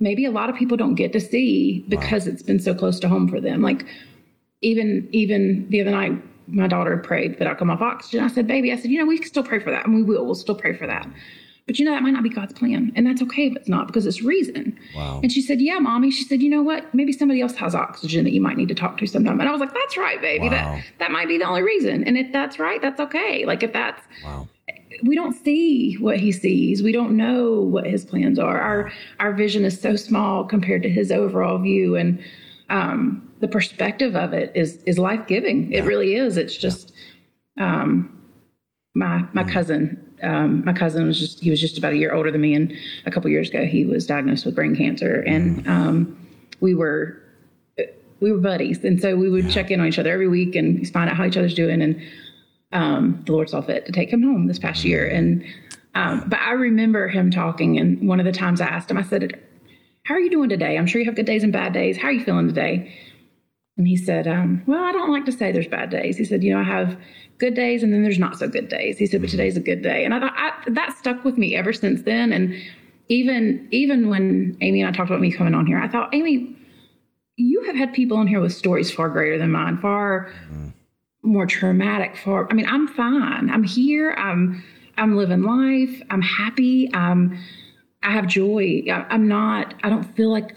maybe 0.00 0.24
a 0.24 0.30
lot 0.30 0.50
of 0.50 0.56
people 0.56 0.76
don't 0.76 0.94
get 0.94 1.12
to 1.12 1.20
see 1.20 1.84
because 1.88 2.26
wow. 2.26 2.32
it's 2.32 2.42
been 2.42 2.58
so 2.58 2.74
close 2.74 2.98
to 3.00 3.08
home 3.08 3.28
for 3.28 3.40
them. 3.40 3.62
Like 3.62 3.86
even 4.62 5.08
even 5.12 5.68
the 5.70 5.80
other 5.80 5.92
night, 5.92 6.20
my 6.48 6.66
daughter 6.66 6.96
prayed 6.96 7.38
that 7.38 7.46
I 7.46 7.54
come 7.54 7.70
off 7.70 7.80
oxygen. 7.80 8.24
I 8.24 8.28
said, 8.28 8.48
baby, 8.48 8.72
I 8.72 8.76
said, 8.76 8.90
you 8.90 8.98
know, 8.98 9.06
we 9.06 9.18
can 9.18 9.28
still 9.28 9.44
pray 9.44 9.60
for 9.60 9.70
that. 9.70 9.86
And 9.86 9.94
we 9.94 10.02
will. 10.02 10.24
We'll 10.24 10.34
still 10.34 10.56
pray 10.56 10.76
for 10.76 10.86
that. 10.88 11.08
But 11.68 11.78
you 11.78 11.84
know, 11.84 11.90
that 11.92 12.02
might 12.02 12.12
not 12.12 12.22
be 12.22 12.30
God's 12.30 12.54
plan. 12.54 12.92
And 12.96 13.06
that's 13.06 13.20
okay 13.20 13.48
if 13.48 13.54
it's 13.54 13.68
not 13.68 13.86
because 13.86 14.06
it's 14.06 14.22
reason. 14.22 14.76
Wow. 14.96 15.20
And 15.22 15.30
she 15.30 15.42
said, 15.42 15.60
Yeah, 15.60 15.78
mommy. 15.78 16.10
She 16.10 16.24
said, 16.24 16.40
You 16.40 16.48
know 16.48 16.62
what? 16.62 16.92
Maybe 16.94 17.12
somebody 17.12 17.42
else 17.42 17.54
has 17.56 17.74
oxygen 17.74 18.24
that 18.24 18.32
you 18.32 18.40
might 18.40 18.56
need 18.56 18.68
to 18.68 18.74
talk 18.74 18.96
to 18.98 19.06
sometime. 19.06 19.38
And 19.38 19.46
I 19.46 19.52
was 19.52 19.60
like, 19.60 19.74
That's 19.74 19.98
right, 19.98 20.18
baby. 20.18 20.46
Wow. 20.46 20.50
That 20.50 20.84
that 20.98 21.10
might 21.10 21.28
be 21.28 21.36
the 21.36 21.44
only 21.44 21.62
reason. 21.62 22.04
And 22.04 22.16
if 22.16 22.32
that's 22.32 22.58
right, 22.58 22.80
that's 22.80 22.98
okay. 22.98 23.44
Like 23.44 23.62
if 23.62 23.74
that's 23.74 24.02
wow. 24.24 24.48
we 25.02 25.14
don't 25.14 25.34
see 25.34 25.96
what 25.96 26.18
he 26.18 26.32
sees. 26.32 26.82
We 26.82 26.90
don't 26.90 27.14
know 27.14 27.60
what 27.60 27.86
his 27.86 28.02
plans 28.02 28.38
are. 28.38 28.58
Our 28.58 28.90
our 29.20 29.34
vision 29.34 29.66
is 29.66 29.78
so 29.78 29.94
small 29.94 30.44
compared 30.44 30.82
to 30.84 30.88
his 30.88 31.12
overall 31.12 31.58
view, 31.58 31.96
and 31.96 32.18
um, 32.70 33.30
the 33.40 33.48
perspective 33.48 34.16
of 34.16 34.32
it 34.32 34.52
is 34.54 34.82
is 34.84 34.98
life 34.98 35.26
giving. 35.26 35.70
It 35.70 35.82
really 35.82 36.14
is. 36.14 36.38
It's 36.38 36.56
just 36.56 36.94
um, 37.60 38.18
my 38.94 39.22
my 39.34 39.44
mm. 39.44 39.52
cousin. 39.52 40.07
Um, 40.22 40.64
my 40.64 40.72
cousin 40.72 41.06
was 41.06 41.18
just 41.18 41.40
he 41.40 41.50
was 41.50 41.60
just 41.60 41.78
about 41.78 41.92
a 41.92 41.96
year 41.96 42.14
older 42.14 42.30
than 42.30 42.40
me, 42.40 42.54
and 42.54 42.72
a 43.06 43.10
couple 43.10 43.30
years 43.30 43.48
ago 43.48 43.64
he 43.64 43.84
was 43.84 44.06
diagnosed 44.06 44.44
with 44.44 44.54
brain 44.54 44.76
cancer, 44.76 45.20
and 45.26 45.64
mm. 45.64 45.68
um, 45.68 46.28
we 46.60 46.74
were 46.74 47.22
we 48.20 48.32
were 48.32 48.38
buddies, 48.38 48.84
and 48.84 49.00
so 49.00 49.16
we 49.16 49.30
would 49.30 49.44
yeah. 49.44 49.50
check 49.50 49.70
in 49.70 49.80
on 49.80 49.86
each 49.86 49.98
other 49.98 50.12
every 50.12 50.28
week 50.28 50.56
and 50.56 50.88
find 50.90 51.08
out 51.08 51.16
how 51.16 51.24
each 51.24 51.36
other's 51.36 51.54
doing, 51.54 51.82
and 51.82 52.00
um, 52.72 53.22
the 53.26 53.32
Lord 53.32 53.48
saw 53.48 53.60
fit 53.60 53.86
to 53.86 53.92
take 53.92 54.12
him 54.12 54.22
home 54.22 54.46
this 54.46 54.58
past 54.58 54.84
year. 54.84 55.06
And 55.06 55.44
um, 55.94 56.24
but 56.28 56.38
I 56.40 56.52
remember 56.52 57.08
him 57.08 57.30
talking, 57.30 57.78
and 57.78 58.06
one 58.08 58.20
of 58.20 58.26
the 58.26 58.32
times 58.32 58.60
I 58.60 58.66
asked 58.66 58.90
him, 58.90 58.98
I 58.98 59.02
said, 59.02 59.40
"How 60.04 60.14
are 60.14 60.20
you 60.20 60.30
doing 60.30 60.48
today? 60.48 60.76
I'm 60.76 60.86
sure 60.86 61.00
you 61.00 61.06
have 61.06 61.16
good 61.16 61.26
days 61.26 61.44
and 61.44 61.52
bad 61.52 61.72
days. 61.72 61.96
How 61.96 62.08
are 62.08 62.12
you 62.12 62.24
feeling 62.24 62.48
today?" 62.48 62.92
And 63.78 63.88
he 63.88 63.96
said, 63.96 64.28
um, 64.28 64.62
"Well, 64.66 64.82
I 64.82 64.92
don't 64.92 65.10
like 65.10 65.24
to 65.26 65.32
say 65.32 65.52
there's 65.52 65.68
bad 65.68 65.88
days." 65.90 66.18
He 66.18 66.24
said, 66.24 66.42
"You 66.42 66.52
know, 66.52 66.60
I 66.60 66.64
have 66.64 66.98
good 67.38 67.54
days, 67.54 67.82
and 67.82 67.92
then 67.92 68.02
there's 68.02 68.18
not 68.18 68.38
so 68.38 68.48
good 68.48 68.68
days." 68.68 68.98
He 68.98 69.06
said, 69.06 69.20
"But 69.20 69.30
today's 69.30 69.56
a 69.56 69.60
good 69.60 69.82
day," 69.82 70.04
and 70.04 70.12
I 70.12 70.20
thought 70.20 70.34
I, 70.36 70.52
that 70.70 70.96
stuck 70.98 71.24
with 71.24 71.38
me 71.38 71.54
ever 71.56 71.72
since 71.72 72.02
then. 72.02 72.32
And 72.32 72.54
even 73.08 73.68
even 73.70 74.08
when 74.08 74.58
Amy 74.60 74.82
and 74.82 74.88
I 74.88 74.96
talked 74.96 75.10
about 75.10 75.20
me 75.20 75.32
coming 75.32 75.54
on 75.54 75.64
here, 75.64 75.78
I 75.78 75.88
thought, 75.88 76.12
Amy, 76.12 76.56
you 77.36 77.62
have 77.64 77.76
had 77.76 77.94
people 77.94 78.16
on 78.16 78.26
here 78.26 78.40
with 78.40 78.52
stories 78.52 78.90
far 78.90 79.08
greater 79.08 79.38
than 79.38 79.52
mine, 79.52 79.78
far. 79.78 80.30
Mm 80.52 80.72
more 81.22 81.46
traumatic 81.46 82.16
for 82.16 82.50
i 82.50 82.54
mean 82.54 82.66
i'm 82.66 82.86
fine 82.88 83.50
i'm 83.50 83.64
here 83.64 84.12
i'm 84.12 84.62
i'm 84.96 85.16
living 85.16 85.42
life 85.42 86.02
i'm 86.10 86.22
happy 86.22 86.90
i'm 86.94 87.38
i 88.02 88.10
have 88.12 88.26
joy 88.26 88.82
i'm 89.10 89.28
not 89.28 89.74
i 89.82 89.88
don't 89.88 90.04
feel 90.16 90.30
like 90.30 90.56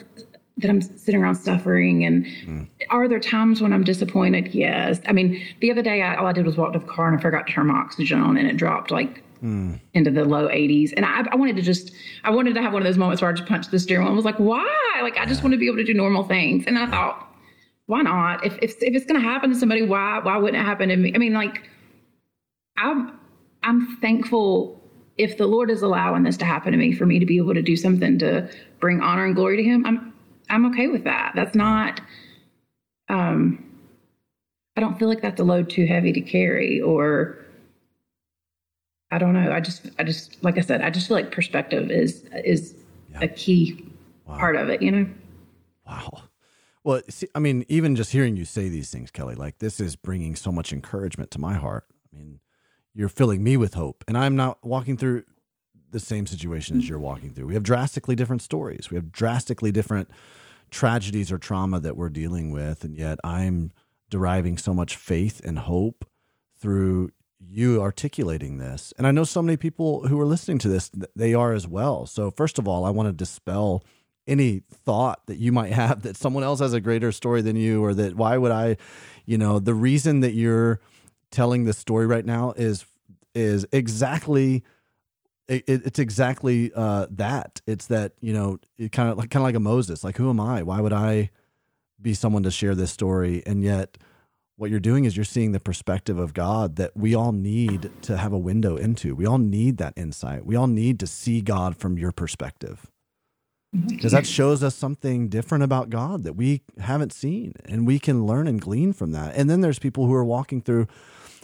that 0.58 0.70
i'm 0.70 0.82
sitting 0.82 1.22
around 1.22 1.36
suffering 1.36 2.04
and 2.04 2.26
mm. 2.26 2.68
are 2.90 3.08
there 3.08 3.20
times 3.20 3.62
when 3.62 3.74
i'm 3.74 3.84
disappointed 3.84 4.54
yes 4.54 5.00
i 5.08 5.12
mean 5.12 5.42
the 5.60 5.72
other 5.72 5.82
day 5.82 6.02
I, 6.02 6.16
all 6.16 6.28
i 6.28 6.34
did 6.34 6.46
was 6.46 6.58
walk 6.58 6.74
to 6.74 6.80
the 6.80 6.86
car 6.86 7.08
and 7.08 7.18
i 7.18 7.22
forgot 7.22 7.48
to 7.48 7.54
turn 7.54 7.68
my 7.68 7.76
oxygen 7.76 8.20
on 8.22 8.38
and 8.38 8.48
it 8.48 8.58
dropped 8.58 8.92
like 8.92 9.24
mm. 9.42 9.80
into 9.94 10.12
the 10.12 10.26
low 10.26 10.48
80s 10.48 10.94
and 10.96 11.06
I, 11.06 11.26
I 11.32 11.36
wanted 11.36 11.56
to 11.56 11.62
just 11.62 11.92
i 12.24 12.30
wanted 12.30 12.56
to 12.56 12.62
have 12.62 12.74
one 12.74 12.82
of 12.82 12.86
those 12.86 12.98
moments 12.98 13.22
where 13.22 13.32
i 13.32 13.34
just 13.34 13.48
punched 13.48 13.72
the 13.72 13.80
steering 13.80 14.04
wheel 14.04 14.10
and 14.10 14.16
was 14.16 14.26
like 14.26 14.38
why 14.38 15.00
like 15.02 15.18
i 15.18 15.26
just 15.26 15.44
want 15.44 15.54
to 15.54 15.58
be 15.58 15.68
able 15.68 15.78
to 15.78 15.84
do 15.84 15.94
normal 15.94 16.24
things 16.24 16.66
and 16.68 16.78
i 16.78 16.86
thought 16.86 17.32
why 17.92 18.02
not? 18.04 18.46
If 18.46 18.58
if 18.62 18.82
if 18.82 18.96
it's 18.96 19.06
going 19.06 19.22
to 19.22 19.28
happen 19.28 19.50
to 19.50 19.56
somebody, 19.56 19.82
why 19.82 20.20
why 20.20 20.38
wouldn't 20.38 20.62
it 20.62 20.66
happen 20.66 20.88
to 20.88 20.96
me? 20.96 21.12
I 21.14 21.18
mean, 21.18 21.34
like, 21.34 21.70
I'm 22.78 23.20
I'm 23.64 23.98
thankful 23.98 24.82
if 25.18 25.38
the 25.38 25.46
Lord 25.46 25.70
is 25.70 25.82
allowing 25.82 26.24
this 26.24 26.38
to 26.38 26.46
happen 26.46 26.72
to 26.72 26.78
me 26.78 26.94
for 26.94 27.06
me 27.06 27.20
to 27.20 27.26
be 27.26 27.36
able 27.36 27.54
to 27.54 27.62
do 27.62 27.76
something 27.76 28.18
to 28.20 28.50
bring 28.80 29.02
honor 29.02 29.26
and 29.26 29.36
glory 29.36 29.58
to 29.58 29.64
Him. 29.64 29.86
I'm 29.86 30.11
I'm 30.52 30.66
okay 30.68 30.88
with 30.88 31.06
that. 31.06 31.32
That's 31.36 31.56
not. 31.56 32.02
Um, 33.10 33.66
I 34.78 34.82
don't 34.82 35.00
feel 35.00 35.08
like 35.08 35.22
that's 35.22 35.40
a 35.40 35.44
load 35.44 35.70
too 35.70 35.86
heavy 35.86 36.14
to 36.14 36.22
carry, 36.22 36.80
or 36.80 37.38
I 39.10 39.18
don't 39.18 39.34
know. 39.34 39.52
I 39.52 39.62
just 39.62 39.90
I 39.98 40.04
just 40.04 40.44
like 40.44 40.58
I 40.58 40.62
said, 40.62 40.82
I 40.82 40.90
just 40.90 41.08
feel 41.08 41.16
like 41.16 41.32
perspective 41.32 41.90
is 41.90 42.24
is 42.44 42.76
yeah. 43.12 43.22
a 43.22 43.28
key 43.28 43.86
wow. 44.26 44.38
part 44.38 44.56
of 44.56 44.70
it. 44.70 44.82
You 44.82 44.92
know. 44.92 45.08
Wow. 45.88 46.24
Well, 46.84 47.02
see, 47.10 47.28
I 47.36 47.40
mean, 47.40 47.66
even 47.70 47.96
just 47.96 48.12
hearing 48.12 48.36
you 48.36 48.46
say 48.46 48.68
these 48.68 48.90
things, 48.90 49.12
Kelley, 49.12 49.36
like 49.36 49.60
this 49.60 49.80
is 49.80 49.96
bringing 49.96 50.36
so 50.36 50.52
much 50.52 50.74
encouragement 50.74 51.32
to 51.32 51.40
my 51.40 51.54
heart. 51.54 51.86
I 52.12 52.18
mean, 52.18 52.40
you're 52.94 53.10
filling 53.10 53.44
me 53.44 53.56
with 53.56 53.76
hope, 53.76 54.04
and 54.08 54.18
I'm 54.18 54.36
not 54.36 54.58
walking 54.64 54.98
through 54.98 55.24
the 55.92 56.00
same 56.00 56.26
situation 56.26 56.78
as 56.78 56.90
you're 56.90 57.00
walking 57.00 57.34
through. 57.34 57.48
We 57.48 57.54
have 57.54 57.64
drastically 57.64 58.16
different 58.16 58.42
stories. 58.42 58.90
We 58.90 58.96
have 58.96 59.12
drastically 59.12 59.72
different 59.72 60.10
tragedies 60.72 61.32
or 61.32 61.38
trauma 61.38 61.80
that 61.80 61.96
we're 61.96 62.10
dealing 62.10 62.52
with, 62.52 62.84
and 62.84 62.98
yet 62.98 63.20
I'm 63.24 63.72
deriving 64.10 64.58
so 64.58 64.74
much 64.74 64.96
faith 64.96 65.42
and 65.44 65.60
hope 65.60 66.06
through 66.60 67.12
you 67.40 67.82
articulating 67.82 68.58
this. 68.58 68.94
And 68.98 69.06
I 69.06 69.12
know 69.12 69.24
so 69.24 69.42
many 69.42 69.58
people 69.58 70.08
who 70.08 70.20
are 70.20 70.26
listening 70.26 70.60
to 70.60 70.70
this, 70.70 70.92
they 71.16 71.34
are 71.34 71.54
as 71.54 71.68
well. 71.68 72.06
So, 72.06 72.32
first 72.32 72.60
of 72.60 72.68
all, 72.68 72.86
I 72.86 72.90
want 72.92 73.08
to 73.08 73.14
dispel 73.14 73.84
any 74.28 74.62
thought 74.72 75.26
that 75.26 75.38
you 75.38 75.52
might 75.52 75.72
have 75.74 76.04
that 76.04 76.16
someone 76.16 76.44
else 76.44 76.60
has 76.60 76.74
a 76.74 76.82
greater 76.82 77.12
story 77.12 77.42
than 77.42 77.56
you 77.56 77.84
or 77.84 77.94
that 77.94 78.16
why 78.16 78.38
would 78.38 78.52
I, 78.52 78.78
you 79.26 79.38
know, 79.38 79.60
the 79.60 79.74
reason 79.74 80.20
that 80.20 80.34
you're 80.34 80.80
telling 81.32 81.64
this 81.64 81.78
story 81.78 82.06
right 82.06 82.26
now 82.26 82.54
is 82.56 82.86
is 83.34 83.66
exactly 83.72 84.64
it, 85.48 85.64
it's 85.68 86.00
exactly 86.00 86.72
uh, 86.76 87.08
that. 87.12 87.62
It's 87.68 87.88
that 87.88 88.14
you 88.22 88.34
know, 88.34 88.60
it 88.78 88.92
kind 88.92 89.10
of 89.10 89.18
like 89.18 89.30
kind 89.30 89.42
of 89.42 89.48
like 89.48 89.56
a 89.56 89.60
Moses. 89.60 90.04
Like, 90.04 90.18
who 90.18 90.30
am 90.30 90.40
I? 90.40 90.64
Why 90.64 90.82
would 90.82 90.94
I 90.94 91.30
be 92.02 92.14
someone 92.14 92.44
to 92.44 92.52
share 92.52 92.76
this 92.76 92.92
story? 92.92 93.44
And 93.46 93.64
yet, 93.64 93.98
what 94.56 94.70
you're 94.70 94.80
doing 94.80 95.06
is 95.06 95.16
you're 95.16 95.24
seeing 95.24 95.52
the 95.52 95.60
perspective 95.60 96.18
of 96.18 96.34
God 96.34 96.76
that 96.78 96.96
we 96.96 97.16
all 97.16 97.32
need 97.32 97.92
to 98.04 98.18
have 98.18 98.34
a 98.34 98.38
window 98.38 98.78
into. 98.78 99.16
We 99.16 99.26
all 99.26 99.40
need 99.40 99.78
that 99.78 99.94
insight. 99.96 100.46
We 100.46 100.56
all 100.56 100.68
need 100.68 101.00
to 101.00 101.08
see 101.08 101.42
God 101.42 101.78
from 101.78 101.98
your 101.98 102.12
perspective 102.12 102.92
because 103.88 104.12
that 104.12 104.28
shows 104.28 104.64
us 104.64 104.76
something 104.76 105.30
different 105.30 105.64
about 105.64 105.90
God 105.90 106.24
that 106.24 106.34
we 106.34 106.62
haven't 106.80 107.14
seen 107.14 107.54
and 107.66 107.88
we 107.88 108.00
can 108.00 108.26
learn 108.26 108.48
and 108.48 108.60
glean 108.60 108.92
from 108.92 109.14
that. 109.14 109.36
And 109.36 109.50
then 109.50 109.62
there's 109.62 109.80
people 109.80 110.06
who 110.06 110.14
are 110.14 110.26
walking 110.26 110.62
through 110.62 110.88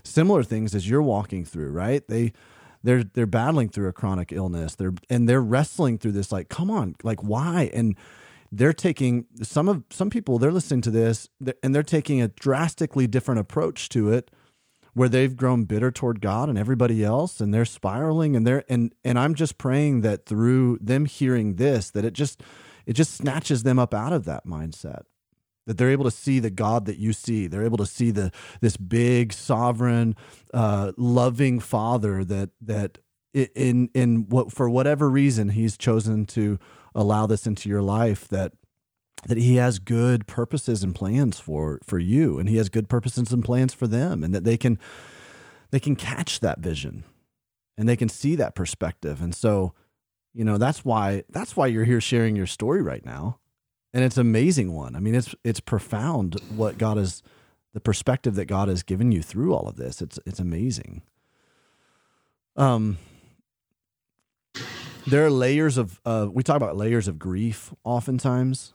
similar 0.04 0.44
things 0.44 0.76
as 0.76 0.90
you're 0.90 1.02
walking 1.02 1.46
through, 1.46 1.72
right? 1.72 2.06
They 2.08 2.34
they're 2.84 3.04
they're 3.04 3.26
battling 3.26 3.70
through 3.70 3.88
a 3.88 3.94
chronic 3.94 4.32
illness. 4.32 4.76
They're 4.76 4.94
and 5.10 5.28
they're 5.28 5.42
wrestling 5.42 5.98
through 5.98 6.14
this 6.14 6.32
like 6.32 6.50
come 6.50 6.70
on, 6.70 6.96
like 7.04 7.24
why? 7.24 7.70
And 7.74 7.96
they're 8.52 8.74
taking 8.74 9.26
some 9.42 9.68
of 9.68 9.84
some 9.90 10.10
people 10.10 10.40
they're 10.40 10.52
listening 10.52 10.82
to 10.82 10.92
this 10.92 11.30
and 11.62 11.76
they're 11.76 11.84
taking 11.84 12.22
a 12.22 12.30
drastically 12.30 13.08
different 13.08 13.40
approach 13.40 13.90
to 13.90 14.12
it 14.12 14.32
where 14.94 15.10
they've 15.10 15.36
grown 15.36 15.66
bitter 15.66 15.92
toward 15.92 16.22
God 16.22 16.50
and 16.50 16.58
everybody 16.58 17.04
else 17.04 17.40
and 17.40 17.54
they're 17.54 17.66
spiraling 17.66 18.36
and 18.36 18.48
they're 18.48 18.64
and 18.70 18.94
and 19.04 19.20
I'm 19.20 19.36
just 19.36 19.58
praying 19.58 20.02
that 20.02 20.26
through 20.26 20.80
them 20.82 21.06
hearing 21.06 21.56
this 21.56 21.90
that 21.92 22.06
it 22.06 22.14
just 22.14 22.42
it 22.86 22.94
just 22.94 23.14
snatches 23.14 23.64
them 23.64 23.80
up 23.80 23.94
out 23.94 24.14
of 24.14 24.26
that 24.26 24.46
mindset 24.46 25.04
that 25.68 25.78
they're 25.78 25.92
able 25.92 26.06
to 26.06 26.12
see 26.12 26.40
the 26.40 26.50
God 26.50 26.86
that 26.86 26.98
you 26.98 27.14
see. 27.14 27.46
They're 27.46 27.66
able 27.66 27.78
to 27.78 27.86
see 27.86 28.10
the 28.10 28.32
this 28.62 28.78
big 28.78 29.34
sovereign 29.34 30.16
uh, 30.54 30.94
loving 30.98 31.60
father 31.60 32.24
that 32.24 32.50
that 32.62 32.98
in 33.34 33.90
in 33.94 34.30
what 34.30 34.52
for 34.52 34.70
whatever 34.70 35.10
reason 35.10 35.50
he's 35.50 35.78
chosen 35.78 36.26
to 36.26 36.58
allow 36.96 37.28
this 37.28 37.46
into 37.46 37.70
your 37.70 37.82
life 37.82 38.28
that 38.30 38.54
that 39.28 39.38
he 39.38 39.58
has 39.58 39.78
good 39.78 40.26
purposes 40.26 40.84
and 40.84 40.96
plans 40.96 41.38
for 41.40 41.80
for 41.84 42.00
you 42.00 42.40
and 42.40 42.48
he 42.48 42.56
has 42.58 42.70
good 42.70 42.88
purposes 42.88 43.32
and 43.32 43.44
plans 43.44 43.74
for 43.74 43.86
them 43.86 44.24
and 44.24 44.34
that 44.34 44.46
they 44.46 44.58
can 44.58 44.80
they 45.72 45.80
can 45.80 45.98
catch 45.98 46.40
that 46.40 46.60
vision 46.60 47.04
and 47.78 47.90
they 47.90 47.98
can 47.98 48.10
see 48.10 48.36
that 48.36 48.56
perspective. 48.56 49.22
And 49.22 49.36
so 49.36 49.74
you 50.34 50.46
know 50.46 50.58
that's 50.58 50.86
why 50.86 51.24
that's 51.30 51.58
why 51.58 51.68
you're 51.68 51.84
here 51.84 52.00
sharing 52.00 52.38
your 52.38 52.48
story 52.48 52.82
right 52.82 53.06
now 53.06 53.40
and 53.94 54.04
it's 54.04 54.18
an 54.18 54.22
amazing 54.22 54.74
one. 54.74 54.96
I 54.96 55.00
mean 55.00 55.16
it's 55.16 55.34
it's 55.44 55.60
profound 55.60 56.40
what 56.56 56.78
god 56.78 56.98
is 56.98 57.24
the 57.74 57.80
perspective 57.80 58.36
that 58.36 58.46
god 58.46 58.68
has 58.68 58.84
given 58.84 59.12
you 59.12 59.22
through 59.22 59.54
all 59.54 59.68
of 59.68 59.76
this. 59.76 60.02
It's 60.02 60.20
it's 60.26 60.40
amazing. 60.40 61.02
Um 62.56 62.98
there 65.08 65.26
are 65.26 65.30
layers 65.30 65.78
of 65.78 66.00
uh, 66.06 66.28
we 66.32 66.44
talk 66.44 66.58
about 66.58 66.76
layers 66.76 67.08
of 67.08 67.18
grief 67.18 67.74
oftentimes. 67.84 68.74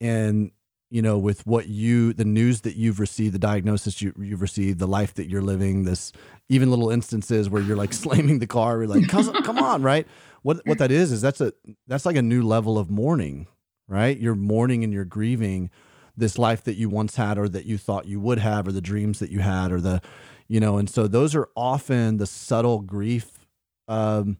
And 0.00 0.50
you 0.90 1.02
know 1.02 1.18
with 1.18 1.46
what 1.46 1.68
you 1.68 2.12
the 2.12 2.24
news 2.24 2.62
that 2.62 2.76
you've 2.76 3.00
received 3.00 3.34
the 3.34 3.38
diagnosis 3.38 4.00
you, 4.00 4.12
you've 4.18 4.40
received 4.42 4.78
the 4.78 4.86
life 4.86 5.14
that 5.14 5.28
you're 5.28 5.42
living 5.42 5.82
this 5.82 6.12
even 6.48 6.70
little 6.70 6.90
instances 6.90 7.50
where 7.50 7.60
you're 7.60 7.76
like 7.76 7.92
slamming 8.04 8.38
the 8.38 8.46
car 8.46 8.78
you're 8.78 8.86
like 8.86 9.08
come 9.08 9.58
on 9.58 9.82
right? 9.82 10.06
What 10.42 10.60
what 10.64 10.78
that 10.78 10.90
is 10.90 11.12
is 11.12 11.20
that's 11.20 11.40
a 11.40 11.52
that's 11.86 12.06
like 12.06 12.16
a 12.16 12.22
new 12.22 12.42
level 12.42 12.78
of 12.78 12.90
mourning 12.90 13.46
right 13.88 14.18
you're 14.18 14.34
mourning 14.34 14.84
and 14.84 14.92
you're 14.92 15.04
grieving 15.04 15.70
this 16.16 16.38
life 16.38 16.64
that 16.64 16.76
you 16.76 16.88
once 16.88 17.16
had 17.16 17.38
or 17.38 17.48
that 17.48 17.66
you 17.66 17.76
thought 17.76 18.06
you 18.06 18.18
would 18.18 18.38
have 18.38 18.66
or 18.66 18.72
the 18.72 18.80
dreams 18.80 19.18
that 19.18 19.30
you 19.30 19.40
had 19.40 19.70
or 19.70 19.80
the 19.80 20.00
you 20.48 20.60
know 20.60 20.78
and 20.78 20.88
so 20.88 21.06
those 21.06 21.34
are 21.34 21.48
often 21.56 22.16
the 22.16 22.26
subtle 22.26 22.80
grief 22.80 23.38
um 23.88 24.36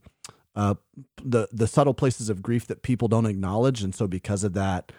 uh 0.54 0.74
the 1.22 1.48
the 1.52 1.66
subtle 1.66 1.94
places 1.94 2.28
of 2.28 2.42
grief 2.42 2.66
that 2.66 2.82
people 2.82 3.08
don't 3.08 3.26
acknowledge 3.26 3.82
and 3.82 3.94
so 3.94 4.06
because 4.06 4.42
of 4.42 4.54
that 4.54 4.90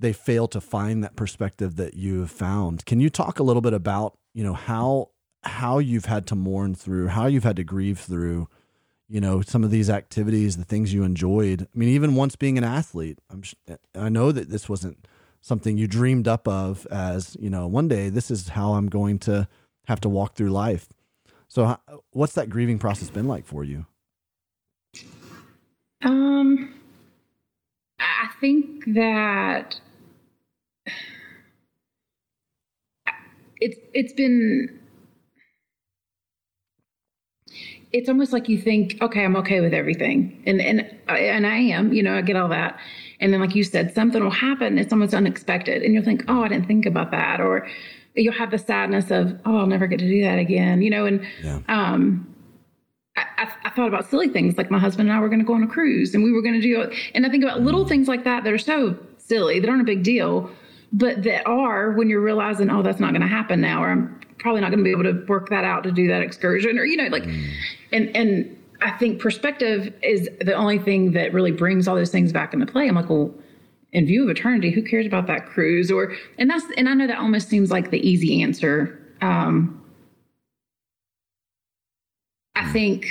they 0.00 0.12
fail 0.12 0.48
to 0.48 0.60
find 0.60 1.04
that 1.04 1.14
perspective 1.14 1.76
that 1.76 1.94
you 1.94 2.20
have 2.20 2.30
found. 2.30 2.84
Can 2.86 3.00
you 3.00 3.10
talk 3.10 3.38
a 3.38 3.42
little 3.42 3.62
bit 3.62 3.74
about, 3.74 4.18
you 4.34 4.42
know, 4.42 4.54
how 4.54 5.10
how 5.42 5.78
you've 5.78 6.04
had 6.06 6.26
to 6.26 6.34
mourn 6.34 6.74
through, 6.74 7.08
how 7.08 7.26
you've 7.26 7.44
had 7.44 7.56
to 7.56 7.64
grieve 7.64 7.98
through, 7.98 8.46
you 9.10 9.20
know, 9.20 9.40
some 9.40 9.64
of 9.64 9.72
these 9.72 9.90
activities, 9.90 10.56
the 10.56 10.64
things 10.64 10.94
you 10.94 11.02
enjoyed. 11.02 11.62
I 11.62 11.78
mean, 11.78 11.88
even 11.88 12.14
once 12.14 12.36
being 12.36 12.56
an 12.56 12.64
athlete, 12.64 13.18
I'm 13.28 13.42
I 13.94 14.08
know 14.08 14.30
that 14.30 14.48
this 14.50 14.68
wasn't 14.68 15.08
something 15.40 15.76
you 15.76 15.88
dreamed 15.88 16.28
up 16.28 16.46
of 16.46 16.86
as, 16.92 17.36
you 17.40 17.50
know, 17.50 17.66
one 17.66 17.88
day 17.88 18.08
this 18.08 18.30
is 18.30 18.50
how 18.50 18.74
I'm 18.74 18.88
going 18.88 19.18
to 19.20 19.48
have 19.86 20.00
to 20.02 20.08
walk 20.08 20.34
through 20.34 20.50
life. 20.50 20.88
So, 21.48 21.76
what's 22.12 22.34
that 22.34 22.48
grieving 22.48 22.78
process 22.78 23.10
been 23.10 23.26
like 23.26 23.44
for 23.44 23.64
you? 23.64 23.86
Um, 26.02 26.72
I 27.98 28.28
think 28.40 28.84
that 28.94 29.80
it's 33.60 33.76
it's 33.92 34.12
been 34.12 34.79
it's 37.92 38.08
almost 38.08 38.32
like 38.32 38.48
you 38.48 38.58
think, 38.58 38.96
okay, 39.02 39.24
I'm 39.24 39.36
okay 39.36 39.60
with 39.60 39.74
everything, 39.74 40.42
and 40.46 40.60
and 40.60 40.80
and 41.08 41.46
I 41.46 41.56
am, 41.56 41.92
you 41.92 42.02
know, 42.02 42.16
I 42.16 42.22
get 42.22 42.36
all 42.36 42.48
that, 42.48 42.78
and 43.18 43.32
then 43.32 43.40
like 43.40 43.54
you 43.54 43.64
said, 43.64 43.94
something 43.94 44.22
will 44.22 44.30
happen. 44.30 44.78
It's 44.78 44.92
almost 44.92 45.14
unexpected, 45.14 45.82
and 45.82 45.94
you'll 45.94 46.04
think, 46.04 46.24
oh, 46.28 46.42
I 46.42 46.48
didn't 46.48 46.66
think 46.66 46.86
about 46.86 47.10
that, 47.10 47.40
or 47.40 47.68
you'll 48.14 48.34
have 48.34 48.50
the 48.50 48.58
sadness 48.58 49.10
of, 49.10 49.38
oh, 49.44 49.58
I'll 49.58 49.66
never 49.66 49.86
get 49.86 49.98
to 50.00 50.08
do 50.08 50.22
that 50.22 50.38
again, 50.38 50.82
you 50.82 50.90
know, 50.90 51.06
and 51.06 51.26
yeah. 51.42 51.60
um. 51.68 52.26
I, 53.16 53.52
I, 53.64 53.70
thought 53.70 53.88
about 53.88 54.08
silly 54.08 54.28
things 54.28 54.56
like 54.56 54.70
my 54.70 54.78
husband 54.78 55.10
and 55.10 55.18
I 55.18 55.20
were 55.20 55.28
going 55.28 55.40
to 55.40 55.44
go 55.44 55.52
on 55.52 55.62
a 55.62 55.66
cruise 55.66 56.14
and 56.14 56.22
we 56.24 56.32
were 56.32 56.40
going 56.40 56.54
to 56.54 56.60
do 56.60 56.80
it. 56.80 56.94
And 57.14 57.26
I 57.26 57.28
think 57.28 57.42
about 57.42 57.60
little 57.60 57.86
things 57.86 58.08
like 58.08 58.24
that 58.24 58.44
that 58.44 58.52
are 58.52 58.56
so 58.56 58.96
silly, 59.18 59.60
that 59.60 59.68
aren't 59.68 59.82
a 59.82 59.84
big 59.84 60.02
deal, 60.02 60.50
but 60.92 61.22
that 61.22 61.46
are 61.46 61.92
when 61.92 62.08
you're 62.08 62.20
realizing, 62.20 62.70
oh, 62.70 62.82
that's 62.82 63.00
not 63.00 63.10
going 63.10 63.22
to 63.22 63.28
happen 63.28 63.60
now, 63.60 63.82
or 63.82 63.90
I'm 63.90 64.20
probably 64.38 64.60
not 64.60 64.70
going 64.70 64.78
to 64.78 64.84
be 64.84 64.90
able 64.90 65.04
to 65.04 65.24
work 65.26 65.48
that 65.50 65.64
out 65.64 65.84
to 65.84 65.92
do 65.92 66.08
that 66.08 66.22
excursion, 66.22 66.78
or 66.78 66.84
you 66.84 66.96
know, 66.96 67.06
like, 67.08 67.24
mm. 67.24 67.50
and 67.92 68.14
and 68.16 68.56
I 68.82 68.90
think 68.92 69.20
perspective 69.20 69.92
is 70.02 70.28
the 70.40 70.54
only 70.54 70.78
thing 70.78 71.12
that 71.12 71.32
really 71.32 71.52
brings 71.52 71.86
all 71.86 71.94
those 71.94 72.10
things 72.10 72.32
back 72.32 72.54
into 72.54 72.66
play. 72.66 72.88
I'm 72.88 72.94
like, 72.94 73.10
well, 73.10 73.32
in 73.92 74.06
view 74.06 74.24
of 74.24 74.30
eternity, 74.30 74.70
who 74.70 74.82
cares 74.82 75.06
about 75.06 75.26
that 75.26 75.46
cruise? 75.46 75.90
Or 75.90 76.14
and 76.38 76.48
that's 76.50 76.64
and 76.76 76.88
I 76.88 76.94
know 76.94 77.06
that 77.06 77.18
almost 77.18 77.48
seems 77.48 77.70
like 77.70 77.90
the 77.90 78.00
easy 78.06 78.42
answer. 78.42 78.98
Um, 79.20 79.82
I 82.56 82.62
mm. 82.62 82.72
think 82.72 83.06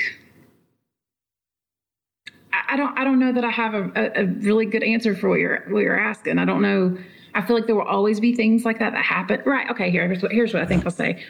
I 2.52 2.76
don't 2.76 2.98
I 2.98 3.04
don't 3.04 3.20
know 3.20 3.32
that 3.32 3.44
I 3.44 3.50
have 3.50 3.74
a, 3.74 4.12
a, 4.16 4.26
really 4.26 4.66
good 4.66 4.84
answer 4.84 5.16
for 5.16 5.30
what 5.30 5.40
you're 5.40 5.66
what 5.70 5.80
you're 5.80 6.00
asking. 6.00 6.40
I 6.40 6.46
don't 6.46 6.62
know. 6.62 6.98
I 7.36 7.42
feel 7.42 7.56
like 7.56 7.68
there 7.68 7.76
will 7.76 7.84
always 7.84 8.20
be 8.20 8.36
things 8.36 8.66
like 8.66 8.80
that 8.80 8.94
that 8.94 9.04
happen. 9.04 9.42
Right. 9.46 9.70
Okay. 9.70 9.90
Here's 9.90 10.22
what 10.22 10.32
here's 10.32 10.54
what 10.54 10.64
I 10.64 10.66
think 10.66 10.86
I'll 10.86 10.92
say. 10.92 11.24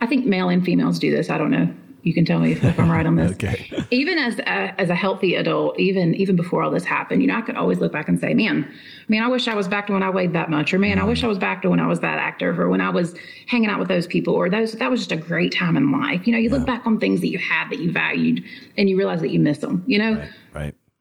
I 0.00 0.06
think 0.06 0.26
male 0.26 0.48
and 0.48 0.64
females 0.64 0.98
do 0.98 1.10
this. 1.10 1.30
I 1.30 1.38
don't 1.38 1.50
know 1.50 1.72
you 2.04 2.12
can 2.12 2.24
tell 2.24 2.38
me 2.38 2.52
if, 2.52 2.62
if 2.62 2.78
I'm 2.78 2.90
right 2.90 3.06
on 3.06 3.16
this. 3.16 3.32
okay. 3.32 3.68
Even 3.90 4.18
as 4.18 4.38
a, 4.40 4.80
as 4.80 4.90
a 4.90 4.94
healthy 4.94 5.34
adult, 5.34 5.78
even 5.80 6.14
even 6.14 6.36
before 6.36 6.62
all 6.62 6.70
this 6.70 6.84
happened, 6.84 7.22
you 7.22 7.28
know, 7.28 7.36
I 7.36 7.40
could 7.40 7.56
always 7.56 7.78
look 7.78 7.92
back 7.92 8.08
and 8.08 8.20
say, 8.20 8.34
man, 8.34 8.64
I 8.64 9.04
mean, 9.08 9.22
I 9.22 9.28
wish 9.28 9.48
I 9.48 9.54
was 9.54 9.66
back 9.66 9.86
to 9.88 9.94
when 9.94 10.02
I 10.02 10.10
weighed 10.10 10.34
that 10.34 10.50
much, 10.50 10.72
or 10.72 10.78
man, 10.78 10.98
I 10.98 11.04
wish 11.04 11.24
I 11.24 11.26
was 11.26 11.38
back 11.38 11.62
to 11.62 11.70
when 11.70 11.80
I 11.80 11.86
was 11.86 12.00
that 12.00 12.18
active, 12.18 12.60
or 12.60 12.68
when 12.68 12.80
I 12.80 12.90
was 12.90 13.16
hanging 13.46 13.70
out 13.70 13.78
with 13.78 13.88
those 13.88 14.06
people, 14.06 14.34
or 14.34 14.50
those 14.50 14.72
that 14.72 14.90
was 14.90 15.00
just 15.00 15.12
a 15.12 15.16
great 15.16 15.52
time 15.52 15.76
in 15.76 15.90
life. 15.90 16.26
You 16.26 16.32
know, 16.32 16.38
you 16.38 16.50
yeah. 16.50 16.56
look 16.56 16.66
back 16.66 16.86
on 16.86 17.00
things 17.00 17.20
that 17.22 17.28
you 17.28 17.38
had 17.38 17.70
that 17.70 17.78
you 17.78 17.90
valued, 17.90 18.44
and 18.76 18.88
you 18.88 18.98
realize 18.98 19.20
that 19.22 19.30
you 19.30 19.40
miss 19.40 19.58
them. 19.58 19.82
You 19.86 19.98
know, 19.98 20.14
right. 20.14 20.30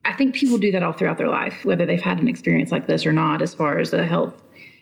I 0.05 0.13
think 0.13 0.35
people 0.35 0.57
do 0.57 0.71
that 0.71 0.83
all 0.83 0.93
throughout 0.93 1.17
their 1.17 1.29
life, 1.29 1.63
whether 1.63 1.85
they've 1.85 2.01
had 2.01 2.19
an 2.19 2.27
experience 2.27 2.71
like 2.71 2.87
this 2.87 3.05
or 3.05 3.13
not, 3.13 3.41
as 3.41 3.53
far 3.53 3.79
as 3.79 3.93
a 3.93 4.05
health 4.05 4.33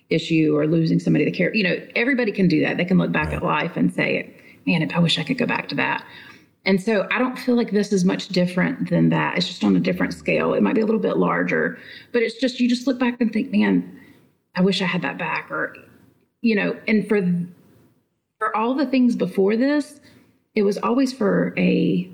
issue 0.09 0.55
or 0.55 0.67
losing 0.67 0.99
somebody 0.99 1.26
to 1.26 1.32
care. 1.32 1.53
You 1.55 1.63
know, 1.63 1.88
everybody 1.95 2.32
can 2.32 2.47
do 2.47 2.61
that. 2.61 2.78
They 2.78 2.86
can 2.86 2.97
look 2.97 3.11
back 3.11 3.28
right. 3.28 3.38
at 3.38 3.43
life 3.43 3.78
and 3.78 3.93
say, 3.93 4.34
man, 4.65 4.91
I 4.93 4.99
wish 4.99 5.19
I 5.19 5.24
could 5.24 5.38
go 5.38 5.45
back 5.45 5.69
to 5.69 5.76
that. 5.76 6.05
And 6.65 6.82
so 6.82 7.07
I 7.11 7.17
don't 7.17 7.39
feel 7.39 7.55
like 7.55 7.72
this 7.72 7.91
is 7.91 8.05
much 8.05 8.28
different 8.28 8.89
than 8.89 9.09
that. 9.09 9.38
It's 9.38 9.47
just 9.47 9.63
on 9.63 9.76
a 9.76 9.80
different 9.80 10.13
scale. 10.13 10.53
It 10.53 10.61
might 10.61 10.76
be 10.76 10.82
a 10.82 10.86
little 10.86 11.01
bit 11.01 11.17
larger, 11.17 11.80
but 12.11 12.22
it's 12.22 12.36
just 12.36 12.59
you 12.59 12.69
just 12.69 12.86
look 12.86 12.99
back 12.99 13.19
and 13.19 13.34
think, 13.34 13.51
man, 13.51 13.99
I 14.55 14.61
wish 14.61 14.82
I 14.82 14.86
had 14.86 15.01
that 15.01 15.17
back 15.17 15.49
or 15.49 15.76
you 16.41 16.55
know, 16.55 16.76
and 16.88 17.07
for 17.07 17.22
for 18.39 18.55
all 18.55 18.74
the 18.74 18.86
things 18.86 19.15
before 19.15 19.55
this, 19.55 19.99
it 20.55 20.63
was 20.63 20.78
always 20.80 21.13
for 21.13 21.53
a 21.57 22.09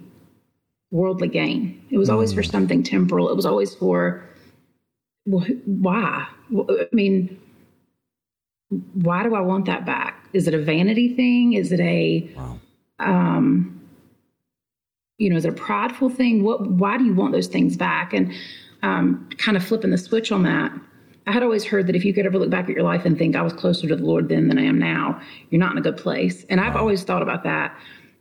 worldly 0.91 1.27
gain. 1.27 1.81
It 1.89 1.97
was 1.97 2.09
always 2.09 2.31
mm. 2.31 2.35
for 2.35 2.43
something 2.43 2.83
temporal. 2.83 3.29
It 3.29 3.35
was 3.35 3.45
always 3.45 3.75
for 3.75 4.23
well, 5.25 5.45
why? 5.65 6.27
I 6.69 6.88
mean, 6.93 7.39
why 8.93 9.23
do 9.23 9.35
I 9.35 9.41
want 9.41 9.65
that 9.65 9.85
back? 9.85 10.25
Is 10.33 10.47
it 10.47 10.53
a 10.53 10.61
vanity 10.61 11.13
thing? 11.15 11.53
Is 11.53 11.71
it 11.71 11.79
a 11.79 12.31
wow. 12.35 12.59
um 12.99 13.73
you 15.17 15.29
know, 15.29 15.35
is 15.35 15.45
it 15.45 15.49
a 15.49 15.53
prideful 15.53 16.09
thing? 16.09 16.43
What, 16.43 16.69
why 16.69 16.97
do 16.97 17.03
you 17.03 17.13
want 17.13 17.33
those 17.33 17.47
things 17.47 17.75
back? 17.75 18.13
And 18.13 18.31
um, 18.83 19.27
kind 19.38 19.57
of 19.57 19.65
flipping 19.65 19.89
the 19.89 19.97
switch 19.97 20.31
on 20.31 20.43
that. 20.43 20.71
I 21.25 21.31
had 21.31 21.43
always 21.43 21.65
heard 21.65 21.88
that 21.88 21.95
if 21.95 22.05
you 22.05 22.13
could 22.13 22.25
ever 22.25 22.38
look 22.38 22.49
back 22.49 22.69
at 22.69 22.75
your 22.75 22.83
life 22.83 23.03
and 23.03 23.17
think 23.17 23.35
I 23.35 23.41
was 23.41 23.51
closer 23.51 23.88
to 23.88 23.95
the 23.95 24.05
Lord 24.05 24.29
then 24.29 24.47
than 24.47 24.57
I 24.57 24.63
am 24.63 24.79
now, 24.79 25.19
you're 25.49 25.59
not 25.59 25.71
in 25.71 25.77
a 25.77 25.81
good 25.81 25.97
place. 25.97 26.45
And 26.49 26.61
I've 26.61 26.75
wow. 26.75 26.81
always 26.81 27.03
thought 27.03 27.21
about 27.21 27.43
that. 27.43 27.77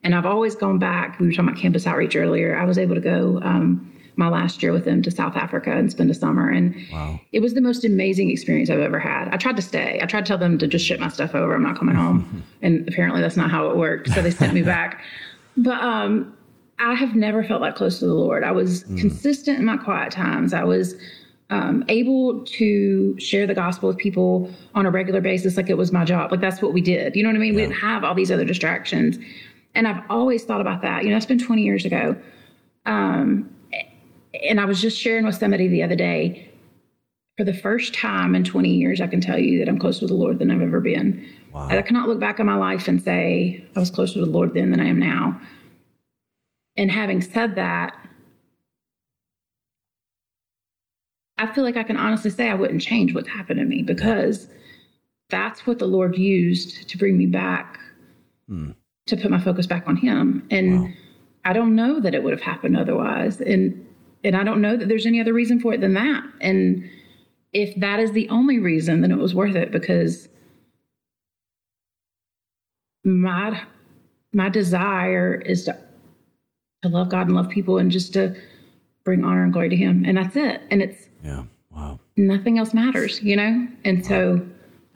And 0.07 0.15
I've 0.15 0.25
always 0.25 0.55
gone 0.55 0.79
back. 0.79 1.19
We 1.19 1.27
were 1.27 1.33
talking 1.33 1.49
about 1.49 1.61
campus 1.61 1.85
outreach 1.85 2.15
earlier. 2.15 2.57
I 2.57 2.65
was 2.65 2.79
able 2.79 2.95
to 2.95 3.01
go 3.01 3.41
um, 3.43 3.93
my 4.15 4.29
last 4.29 4.63
year 4.63 4.73
with 4.73 4.85
them 4.85 5.03
to 5.03 5.11
South 5.11 5.35
Africa 5.35 5.73
and 5.73 5.91
spend 5.91 6.13
a 6.13 6.15
summer. 6.15 6.49
And 6.49 6.77
wow. 6.93 7.19
it 7.33 7.41
was 7.41 7.55
the 7.55 7.61
most 7.61 7.85
amazing 7.85 8.31
experience 8.31 8.71
I've 8.71 8.79
ever 8.79 9.01
had. 9.01 9.27
I 9.33 9.37
tried 9.37 9.57
to 9.57 9.63
stay. 9.63 9.99
I 10.01 10.07
tried 10.07 10.21
to 10.21 10.29
tell 10.29 10.39
them 10.39 10.59
to 10.59 10.69
just 10.69 10.87
ship 10.87 11.01
my 11.01 11.09
stuff 11.09 11.35
over. 11.35 11.57
I'm 11.57 11.63
not 11.65 11.77
coming 11.77 11.97
home. 11.97 12.45
and 12.63 12.89
apparently 12.89 13.21
that's 13.21 13.37
not 13.37 13.51
how 13.51 13.69
it 13.69 13.77
worked. 13.77 14.09
So 14.11 14.23
they 14.23 14.31
sent 14.31 14.55
me 14.55 14.63
back. 14.63 15.03
But 15.57 15.83
um, 15.83 16.37
I 16.79 16.95
have 16.95 17.17
never 17.17 17.43
felt 17.43 17.63
that 17.63 17.75
close 17.75 17.99
to 17.99 18.07
the 18.07 18.15
Lord. 18.15 18.45
I 18.45 18.53
was 18.53 18.85
mm. 18.85 19.01
consistent 19.01 19.59
in 19.59 19.65
my 19.65 19.77
quiet 19.77 20.13
times. 20.13 20.55
I 20.55 20.63
was 20.63 20.95
um, 21.51 21.85
able 21.89 22.45
to 22.45 23.19
share 23.19 23.45
the 23.49 23.55
gospel 23.55 23.89
with 23.89 23.99
people 23.99 24.53
on 24.77 24.87
a 24.87 24.91
regular 24.91 25.21
basis, 25.21 25.57
like 25.57 25.69
it 25.69 25.77
was 25.77 25.91
my 25.91 26.05
job. 26.05 26.31
Like 26.31 26.41
that's 26.41 26.63
what 26.63 26.73
we 26.73 26.81
did. 26.81 27.17
You 27.17 27.25
know 27.25 27.29
what 27.29 27.37
I 27.37 27.41
mean? 27.41 27.55
Yeah. 27.55 27.57
We 27.57 27.63
didn't 27.63 27.81
have 27.81 28.05
all 28.05 28.15
these 28.15 28.31
other 28.31 28.45
distractions. 28.45 29.19
And 29.77 29.87
I've 29.87 30.03
always 30.11 30.43
thought 30.43 30.63
about 30.63 30.81
that. 30.83 31.05
You 31.05 31.11
know, 31.11 31.17
that's 31.17 31.27
been 31.27 31.39
20 31.39 31.63
years 31.63 31.85
ago. 31.85 32.17
Um, 32.87 33.55
and 34.43 34.59
I 34.59 34.65
was 34.65 34.81
just 34.81 34.99
sharing 34.99 35.27
with 35.27 35.35
somebody 35.37 35.69
the 35.69 35.83
other 35.83 35.95
day. 35.95 36.51
For 37.37 37.45
the 37.45 37.53
first 37.53 37.93
time 37.93 38.35
in 38.35 38.43
20 38.43 38.71
years, 38.71 39.03
I 39.03 39.07
can 39.07 39.21
tell 39.21 39.39
you 39.39 39.59
that 39.59 39.69
I'm 39.69 39.79
closer 39.79 40.01
to 40.01 40.07
the 40.07 40.15
Lord 40.15 40.39
than 40.39 40.51
I've 40.51 40.63
ever 40.63 40.81
been. 40.81 41.29
Wow. 41.53 41.69
I 41.69 41.83
cannot 41.83 42.09
look 42.09 42.19
back 42.19 42.41
on 42.41 42.47
my 42.47 42.57
life 42.57 42.89
and 42.89 43.03
say 43.03 43.63
I 43.77 43.81
was 43.81 43.91
closer 43.91 44.15
to 44.15 44.21
the 44.21 44.31
Lord 44.31 44.55
then 44.55 44.71
than 44.71 44.81
I 44.81 44.87
am 44.87 44.99
now. 44.99 45.39
And 46.79 46.91
having 46.91 47.21
said 47.21 47.55
that, 47.57 47.95
I 51.37 51.53
feel 51.53 51.65
like 51.65 51.77
I 51.77 51.83
can 51.83 51.99
honestly 51.99 52.31
say 52.31 52.49
I 52.49 52.55
wouldn't 52.55 52.81
change 52.81 53.15
what's 53.15 53.29
happened 53.29 53.61
to 53.61 53.67
me 53.67 53.83
because 53.83 54.49
that's 55.29 55.67
what 55.67 55.79
the 55.79 55.87
Lord 55.87 56.17
used 56.17 56.89
to 56.89 56.97
bring 56.97 57.19
me 57.19 57.27
back, 57.27 57.79
hmm. 58.49 58.71
To 59.07 59.17
put 59.17 59.31
my 59.31 59.41
focus 59.41 59.67
back 59.67 59.87
on 59.87 59.97
Him. 59.97 60.47
And 60.51 60.83
wow. 60.83 60.89
I 61.45 61.53
don't 61.53 61.75
know 61.75 62.01
that 62.01 62.15
it 62.15 62.23
would 62.23 62.33
have 62.33 62.43
happened 62.43 62.77
otherwise. 62.77 63.41
And 63.41 63.87
and 64.25 64.37
I 64.37 64.43
don't 64.43 64.61
know 64.61 64.77
that 64.77 64.89
there's 64.89 65.07
any 65.07 65.21
other 65.21 65.33
reason 65.33 65.61
for 65.61 65.73
it 65.73 65.81
than 65.81 65.95
that. 65.95 66.25
And 66.41 66.89
if 67.53 67.79
that 67.81 68.01
is 68.01 68.13
the 68.13 68.29
only 68.29 68.59
reason, 68.59 69.01
then 69.01 69.13
it 69.13 69.19
was 69.19 69.35
worth 69.35 69.55
it 69.55 69.71
because 69.71 70.29
my 73.05 73.63
my 74.33 74.49
desire 74.49 75.35
is 75.35 75.65
to 75.65 75.79
to 76.83 76.89
love 76.89 77.09
God 77.09 77.27
and 77.27 77.37
love 77.37 77.49
people 77.49 77.79
and 77.79 77.91
just 77.91 78.13
to 78.15 78.37
bring 79.05 79.25
honor 79.25 79.45
and 79.45 79.53
glory 79.53 79.69
to 79.69 79.77
Him. 79.77 80.05
And 80.05 80.19
that's 80.19 80.37
it. 80.37 80.61
And 80.71 80.83
it's, 80.83 81.09
yeah, 81.25 81.45
wow. 81.71 81.99
Nothing 82.17 82.59
else 82.59 82.75
matters, 82.75 83.23
you 83.23 83.37
know? 83.37 83.67
And 83.85 84.03
wow. 84.03 84.09
so 84.09 84.47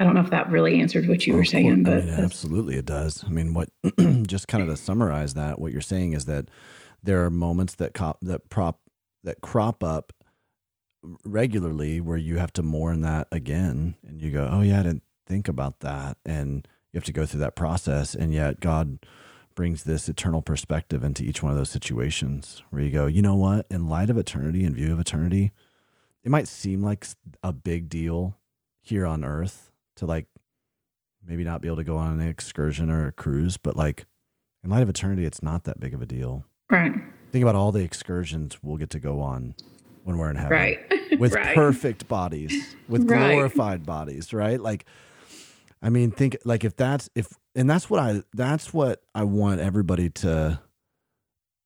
I 0.01 0.05
don't 0.05 0.14
know 0.14 0.22
if 0.22 0.30
that 0.30 0.51
really 0.51 0.80
answered 0.80 1.07
what 1.09 1.26
you 1.26 1.34
were 1.34 1.44
saying, 1.44 1.82
but 1.82 1.98
I 1.98 2.07
mean, 2.07 2.14
absolutely 2.14 2.76
it 2.76 2.86
does. 2.86 3.22
I 3.22 3.28
mean, 3.28 3.53
what 3.53 3.68
just 4.26 4.48
kind 4.48 4.62
of 4.62 4.70
to 4.70 4.82
summarize 4.82 5.34
that, 5.34 5.61
what 5.61 5.72
you're 5.72 5.82
saying 5.82 6.14
is 6.14 6.24
that 6.24 6.46
there 7.03 7.22
are 7.22 7.28
moments 7.28 7.74
that 7.74 7.92
cop, 7.92 8.18
that 8.22 8.48
prop, 8.48 8.80
that 9.22 9.42
crop 9.42 9.84
up 9.84 10.14
regularly 11.22 12.01
where 12.01 12.16
you 12.16 12.38
have 12.38 12.53
to 12.55 12.62
mourn 12.62 13.03
that 13.03 13.28
again 13.30 13.94
and 14.07 14.22
you 14.22 14.30
go, 14.30 14.48
oh, 14.51 14.62
yeah, 14.62 14.80
I 14.80 14.84
didn't 14.84 15.03
think 15.26 15.48
about 15.48 15.80
that. 15.80 16.16
And 16.24 16.66
you 16.92 16.96
have 16.96 17.05
to 17.05 17.12
go 17.12 17.26
through 17.26 17.40
that 17.40 17.55
process. 17.55 18.14
And 18.14 18.32
yet, 18.32 18.61
God, 18.61 19.01
brings 19.55 19.84
this 19.84 20.09
eternal 20.09 20.40
perspective 20.40 21.05
into 21.05 21.24
each 21.24 21.42
one 21.42 21.53
of 21.53 21.59
those 21.59 21.68
situations 21.68 22.62
where 22.70 22.80
you 22.80 22.90
go, 22.90 23.05
you 23.05 23.20
know 23.20 23.36
what? 23.36 23.66
In 23.70 23.86
light 23.86 24.09
of 24.09 24.16
eternity, 24.16 24.64
in 24.64 24.74
view 24.74 24.94
of 24.94 25.01
eternity, 25.01 25.53
it 26.24 26.30
might 26.30 26.48
seem 26.48 26.82
like 26.82 27.07
a 27.42 27.53
big 27.53 27.90
deal 27.90 28.38
here 28.80 29.05
on 29.05 29.24
earth 29.24 29.69
to 30.01 30.07
like 30.07 30.26
maybe 31.24 31.44
not 31.44 31.61
be 31.61 31.68
able 31.68 31.76
to 31.76 31.84
go 31.84 31.96
on 31.96 32.20
an 32.20 32.26
excursion 32.26 32.90
or 32.90 33.07
a 33.07 33.12
cruise, 33.12 33.57
but 33.57 33.76
like 33.76 34.07
in 34.64 34.70
light 34.70 34.82
of 34.82 34.88
eternity, 34.88 35.24
it's 35.24 35.42
not 35.42 35.64
that 35.64 35.78
big 35.78 35.94
of 35.94 36.03
a 36.03 36.07
deal. 36.07 36.44
Right. 36.70 36.92
Think 37.30 37.42
about 37.42 37.55
all 37.55 37.70
the 37.70 37.84
excursions 37.84 38.59
we'll 38.62 38.76
get 38.76 38.90
to 38.90 38.98
go 38.98 39.20
on 39.20 39.55
when 40.05 40.18
we're 40.18 40.30
in 40.30 40.36
heaven. 40.36 40.53
Right. 40.53 40.78
With 41.18 41.34
right. 41.34 41.55
perfect 41.57 42.07
bodies, 42.07 42.76
with 42.88 43.11
right. 43.11 43.32
glorified 43.32 43.84
bodies, 43.84 44.32
right? 44.32 44.61
Like 44.61 44.86
I 45.82 45.90
mean, 45.90 46.12
think 46.12 46.36
like 46.44 46.64
if 46.64 46.76
that's 46.76 47.11
if 47.16 47.26
and 47.57 47.68
that's 47.68 47.90
what 47.90 47.98
I 47.98 48.22
that's 48.32 48.72
what 48.72 49.03
I 49.12 49.24
want 49.24 49.61
everybody 49.61 50.09
to. 50.09 50.61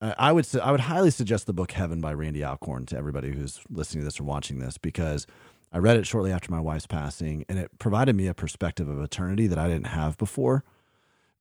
I 0.01 0.33
would 0.33 0.47
say 0.47 0.61
I 0.61 0.71
would 0.71 0.81
highly 0.81 1.11
suggest 1.11 1.47
the 1.47 1.53
book 1.53 1.73
Heaven 1.73 2.01
by 2.01 2.15
Randy 2.15 2.43
Alcorn 2.43 2.87
to 2.87 2.97
everybody 2.97 3.33
who's 3.33 3.61
listening 3.71 4.01
to 4.01 4.05
this 4.07 4.19
or 4.19 4.25
watching 4.25 4.59
this 4.59 4.79
because 4.79 5.27
I 5.75 5.79
read 5.79 5.97
it 5.97 6.07
shortly 6.07 6.31
after 6.31 6.53
my 6.53 6.61
wife's 6.61 6.87
passing 6.87 7.45
and 7.49 7.59
it 7.59 7.79
provided 7.81 8.15
me 8.15 8.29
a 8.29 8.35
perspective 8.35 8.89
of 8.89 9.01
eternity 9.01 9.49
that 9.49 9.59
I 9.59 9.67
didn't 9.67 9.89
have 9.89 10.17
before 10.17 10.63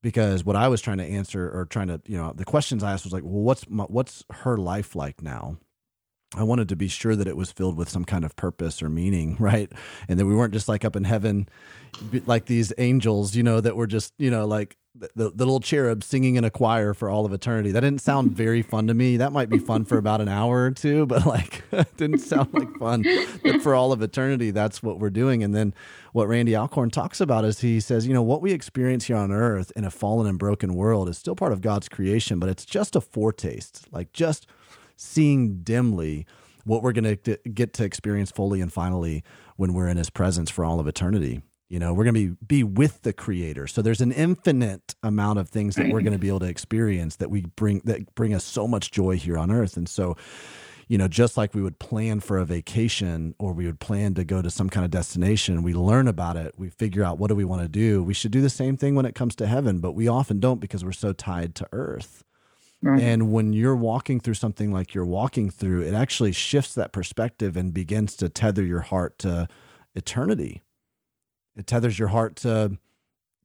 because 0.02 0.44
what 0.44 0.56
I 0.56 0.66
was 0.66 0.80
trying 0.80 0.98
to 0.98 1.04
answer 1.04 1.48
or 1.48 1.66
trying 1.66 1.86
to, 1.86 2.00
you 2.04 2.18
know, 2.18 2.32
the 2.34 2.44
questions 2.44 2.82
I 2.82 2.92
asked 2.92 3.04
was 3.04 3.12
like, 3.12 3.22
well, 3.22 3.42
what's 3.44 3.70
my, 3.70 3.84
what's 3.84 4.24
her 4.30 4.56
life 4.56 4.96
like 4.96 5.22
now? 5.22 5.58
I 6.36 6.42
wanted 6.42 6.68
to 6.70 6.76
be 6.76 6.88
sure 6.88 7.14
that 7.14 7.28
it 7.28 7.36
was 7.36 7.52
filled 7.52 7.76
with 7.76 7.88
some 7.88 8.04
kind 8.04 8.24
of 8.24 8.34
purpose 8.34 8.82
or 8.82 8.88
meaning, 8.88 9.36
right? 9.40 9.70
And 10.08 10.18
that 10.18 10.26
we 10.26 10.34
weren't 10.34 10.52
just 10.52 10.68
like 10.68 10.84
up 10.84 10.96
in 10.96 11.04
heaven, 11.04 11.48
like 12.26 12.46
these 12.46 12.72
angels, 12.76 13.36
you 13.36 13.44
know, 13.44 13.60
that 13.60 13.76
were 13.76 13.86
just, 13.86 14.14
you 14.18 14.32
know, 14.32 14.46
like 14.46 14.76
the, 14.94 15.10
the, 15.14 15.30
little 15.30 15.58
cherub 15.58 16.04
singing 16.04 16.36
in 16.36 16.44
a 16.44 16.50
choir 16.50 16.94
for 16.94 17.10
all 17.10 17.26
of 17.26 17.32
eternity. 17.32 17.72
That 17.72 17.80
didn't 17.80 18.00
sound 18.00 18.32
very 18.36 18.62
fun 18.62 18.86
to 18.86 18.94
me. 18.94 19.16
That 19.16 19.32
might 19.32 19.48
be 19.48 19.58
fun 19.58 19.84
for 19.84 19.98
about 19.98 20.20
an 20.20 20.28
hour 20.28 20.64
or 20.64 20.70
two, 20.70 21.06
but 21.06 21.26
like, 21.26 21.64
it 21.72 21.96
didn't 21.96 22.20
sound 22.20 22.52
like 22.54 22.76
fun. 22.78 23.04
But 23.42 23.60
for 23.60 23.74
all 23.74 23.92
of 23.92 24.02
eternity, 24.02 24.50
that's 24.50 24.82
what 24.82 25.00
we're 25.00 25.10
doing. 25.10 25.42
And 25.42 25.54
then 25.54 25.74
what 26.12 26.28
Randy 26.28 26.54
Alcorn 26.54 26.90
talks 26.90 27.20
about 27.20 27.44
is 27.44 27.60
he 27.60 27.80
says, 27.80 28.06
you 28.06 28.14
know, 28.14 28.22
what 28.22 28.40
we 28.40 28.52
experience 28.52 29.06
here 29.06 29.16
on 29.16 29.32
earth 29.32 29.72
in 29.74 29.84
a 29.84 29.90
fallen 29.90 30.28
and 30.28 30.38
broken 30.38 30.74
world 30.74 31.08
is 31.08 31.18
still 31.18 31.34
part 31.34 31.52
of 31.52 31.60
God's 31.60 31.88
creation, 31.88 32.38
but 32.38 32.48
it's 32.48 32.64
just 32.64 32.94
a 32.94 33.00
foretaste, 33.00 33.92
like 33.92 34.12
just 34.12 34.46
seeing 34.96 35.62
dimly 35.62 36.24
what 36.64 36.82
we're 36.82 36.92
going 36.92 37.16
to 37.16 37.36
get 37.50 37.72
to 37.74 37.84
experience 37.84 38.30
fully 38.30 38.60
and 38.60 38.72
finally 38.72 39.22
when 39.56 39.74
we're 39.74 39.88
in 39.88 39.96
his 39.96 40.08
presence 40.08 40.50
for 40.50 40.64
all 40.64 40.80
of 40.80 40.86
eternity. 40.86 41.42
You 41.68 41.78
know, 41.78 41.94
we're 41.94 42.04
going 42.04 42.14
to 42.14 42.34
be 42.34 42.46
be 42.46 42.62
with 42.62 43.02
the 43.02 43.12
creator. 43.12 43.66
So 43.66 43.82
there's 43.82 44.00
an 44.00 44.12
infinite 44.12 44.94
amount 45.02 45.38
of 45.38 45.48
things 45.48 45.76
that 45.76 45.88
we're 45.88 46.02
going 46.02 46.12
to 46.12 46.18
be 46.18 46.28
able 46.28 46.40
to 46.40 46.46
experience 46.46 47.16
that 47.16 47.30
we 47.30 47.42
bring 47.42 47.80
that 47.84 48.14
bring 48.14 48.34
us 48.34 48.44
so 48.44 48.68
much 48.68 48.90
joy 48.90 49.16
here 49.16 49.38
on 49.38 49.50
earth. 49.50 49.76
And 49.76 49.88
so, 49.88 50.16
you 50.88 50.98
know, 50.98 51.08
just 51.08 51.36
like 51.36 51.54
we 51.54 51.62
would 51.62 51.78
plan 51.78 52.20
for 52.20 52.38
a 52.38 52.44
vacation 52.44 53.34
or 53.38 53.52
we 53.54 53.64
would 53.66 53.80
plan 53.80 54.14
to 54.14 54.24
go 54.24 54.42
to 54.42 54.50
some 54.50 54.68
kind 54.68 54.84
of 54.84 54.90
destination, 54.90 55.62
we 55.62 55.72
learn 55.72 56.06
about 56.06 56.36
it, 56.36 56.54
we 56.58 56.68
figure 56.68 57.02
out 57.02 57.18
what 57.18 57.28
do 57.28 57.34
we 57.34 57.44
want 57.44 57.62
to 57.62 57.68
do. 57.68 58.02
We 58.02 58.14
should 58.14 58.30
do 58.30 58.42
the 58.42 58.50
same 58.50 58.76
thing 58.76 58.94
when 58.94 59.06
it 59.06 59.14
comes 59.14 59.34
to 59.36 59.46
heaven, 59.46 59.80
but 59.80 59.92
we 59.92 60.06
often 60.06 60.40
don't 60.40 60.60
because 60.60 60.84
we're 60.84 60.92
so 60.92 61.12
tied 61.12 61.54
to 61.56 61.68
earth. 61.72 62.24
Right. 62.82 63.00
And 63.00 63.32
when 63.32 63.54
you're 63.54 63.74
walking 63.74 64.20
through 64.20 64.34
something 64.34 64.70
like 64.70 64.92
you're 64.92 65.06
walking 65.06 65.48
through, 65.48 65.84
it 65.84 65.94
actually 65.94 66.32
shifts 66.32 66.74
that 66.74 66.92
perspective 66.92 67.56
and 67.56 67.72
begins 67.72 68.14
to 68.16 68.28
tether 68.28 68.62
your 68.62 68.82
heart 68.82 69.18
to 69.20 69.48
eternity. 69.94 70.60
It 71.56 71.66
tethers 71.66 71.98
your 71.98 72.08
heart 72.08 72.36
to 72.36 72.78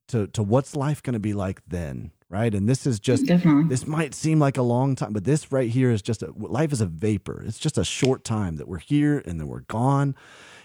to 0.10 0.28
to 0.28 0.44
what's 0.44 0.76
life 0.76 1.04
going 1.04 1.14
to 1.14 1.20
be 1.20 1.34
like 1.34 1.62
then, 1.68 2.12
right? 2.30 2.54
And 2.54 2.68
this 2.68 2.88
is 2.88 3.00
just 3.00 3.26
Definitely. 3.26 3.70
this 3.70 3.86
might 3.86 4.14
seem 4.14 4.40
like 4.40 4.58
a 4.58 4.64
long 4.64 4.96
time, 4.96 5.14
but 5.14 5.24
this 5.24 5.52
right 5.52 5.70
here 5.70 5.92
is 5.92 6.02
just 6.02 6.24
a, 6.24 6.32
life 6.36 6.72
is 6.72 6.82
a 6.82 6.86
vapor. 6.88 7.44
It's 7.46 7.60
just 7.60 7.78
a 7.78 7.84
short 7.86 8.24
time 8.24 8.58
that 8.58 8.68
we're 8.68 8.80
here 8.80 9.22
and 9.26 9.40
then 9.40 9.48
we're 9.48 9.62
gone. 9.62 10.16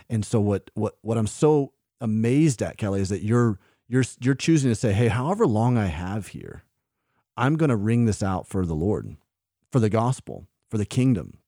And 0.08 0.24
so 0.24 0.40
what 0.40 0.70
what 0.74 0.96
what 1.02 1.18
I'm 1.18 1.26
so 1.26 1.72
amazed 2.00 2.62
at, 2.62 2.78
Kelley, 2.78 3.00
is 3.00 3.08
that 3.10 3.22
you're 3.22 3.58
you're 3.88 4.04
you're 4.20 4.34
choosing 4.34 4.70
to 4.70 4.74
say, 4.74 4.92
"Hey, 4.92 5.08
however 5.08 5.46
long 5.46 5.76
I 5.76 5.86
have 5.86 6.28
here, 6.28 6.64
I'm 7.36 7.56
going 7.56 7.70
to 7.70 7.76
ring 7.76 8.04
this 8.06 8.22
out 8.22 8.46
for 8.46 8.64
the 8.64 8.74
Lord, 8.74 9.16
for 9.70 9.80
the 9.80 9.90
gospel, 9.90 10.46
for 10.70 10.78
the 10.78 10.86
kingdom. 10.86 11.38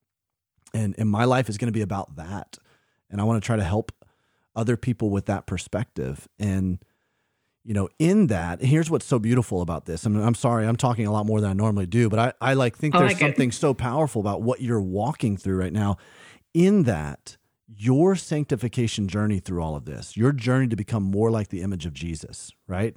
And, 0.75 0.95
and 0.99 1.09
my 1.09 1.25
life 1.25 1.49
is 1.49 1.59
going 1.59 1.69
to 1.69 1.73
be 1.73 1.83
about 1.83 2.17
that. 2.17 2.59
And 3.11 3.21
I 3.21 3.25
want 3.25 3.43
to 3.43 3.47
try 3.47 3.57
to 3.57 3.65
help 3.65 3.93
other 4.57 4.77
people 4.77 5.11
with 5.11 5.27
that 5.27 5.47
perspective. 5.47 6.29
And, 6.39 6.79
you 7.63 7.75
know, 7.75 7.89
in 7.99 8.29
that, 8.29 8.63
here's 8.63 8.91
what's 8.91 9.07
so 9.07 9.19
beautiful 9.19 9.63
about 9.63 9.87
this. 9.87 10.07
I 10.07 10.09
mean, 10.09 10.23
I'm 10.23 10.35
sorry, 10.35 10.67
I'm 10.67 10.77
talking 10.77 11.07
a 11.07 11.13
lot 11.13 11.27
more 11.27 11.41
than 11.41 11.51
I 11.51 11.53
normally 11.53 11.87
do, 11.87 12.09
but 12.09 12.19
I, 12.19 12.33
I 12.41 12.55
like 12.55 12.77
think 12.77 12.95
there's 12.95 13.13
like 13.13 13.19
something 13.19 13.51
it. 13.51 13.55
so 13.55 13.75
powerful 13.75 14.21
about 14.21 14.43
what 14.43 14.61
you're 14.61 14.81
walking 14.81 15.37
through 15.37 15.59
right 15.59 15.73
now. 15.73 15.97
In 16.55 16.85
that, 16.85 17.37
your 17.69 18.15
sanctification 18.15 19.09
journey 19.09 19.41
through 19.41 19.63
all 19.63 19.75
of 19.77 19.85
this, 19.85 20.17
your 20.17 20.33
journey 20.33 20.69
to 20.69 20.77
become 20.77 21.03
more 21.03 21.31
like 21.31 21.49
the 21.49 21.63
image 21.63 21.85
of 21.85 21.93
Jesus, 21.93 22.53
right, 22.69 22.97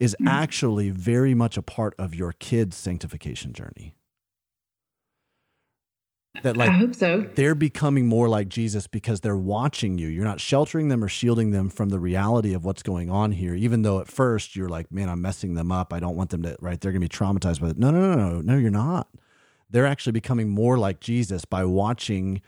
is 0.00 0.14
mm-hmm. 0.14 0.28
actually 0.28 0.90
very 0.90 1.34
much 1.34 1.56
a 1.56 1.62
part 1.62 1.94
of 1.98 2.14
your 2.14 2.32
kids' 2.32 2.76
sanctification 2.76 3.52
journey. 3.52 3.94
That 6.42 6.56
like 6.56 6.70
I 6.70 6.74
hope 6.74 6.94
so. 6.94 7.28
They're 7.34 7.54
becoming 7.54 8.06
more 8.06 8.28
like 8.28 8.48
Jesus 8.48 8.86
because 8.86 9.20
they're 9.20 9.36
watching 9.36 9.98
you. 9.98 10.08
You're 10.08 10.24
not 10.24 10.40
sheltering 10.40 10.88
them 10.88 11.02
or 11.02 11.08
shielding 11.08 11.50
them 11.50 11.68
from 11.68 11.88
the 11.88 11.98
reality 11.98 12.54
of 12.54 12.64
what's 12.64 12.82
going 12.82 13.10
on 13.10 13.32
here. 13.32 13.54
Even 13.54 13.82
though 13.82 14.00
at 14.00 14.08
first 14.08 14.54
you're 14.54 14.68
like, 14.68 14.92
man, 14.92 15.08
I'm 15.08 15.20
messing 15.20 15.54
them 15.54 15.72
up. 15.72 15.92
I 15.92 16.00
don't 16.00 16.16
want 16.16 16.30
them 16.30 16.42
to 16.42 16.56
right. 16.60 16.80
They're 16.80 16.92
gonna 16.92 17.00
be 17.00 17.08
traumatized 17.08 17.60
by 17.60 17.68
it. 17.68 17.78
No, 17.78 17.90
no, 17.90 18.14
no, 18.14 18.16
no, 18.16 18.40
no. 18.40 18.56
You're 18.56 18.70
not 18.70 19.08
they're 19.70 19.86
actually 19.86 20.12
becoming 20.12 20.48
more 20.48 20.78
like 20.78 21.00
Jesus 21.00 21.44
by 21.44 21.64
watching 21.64 22.40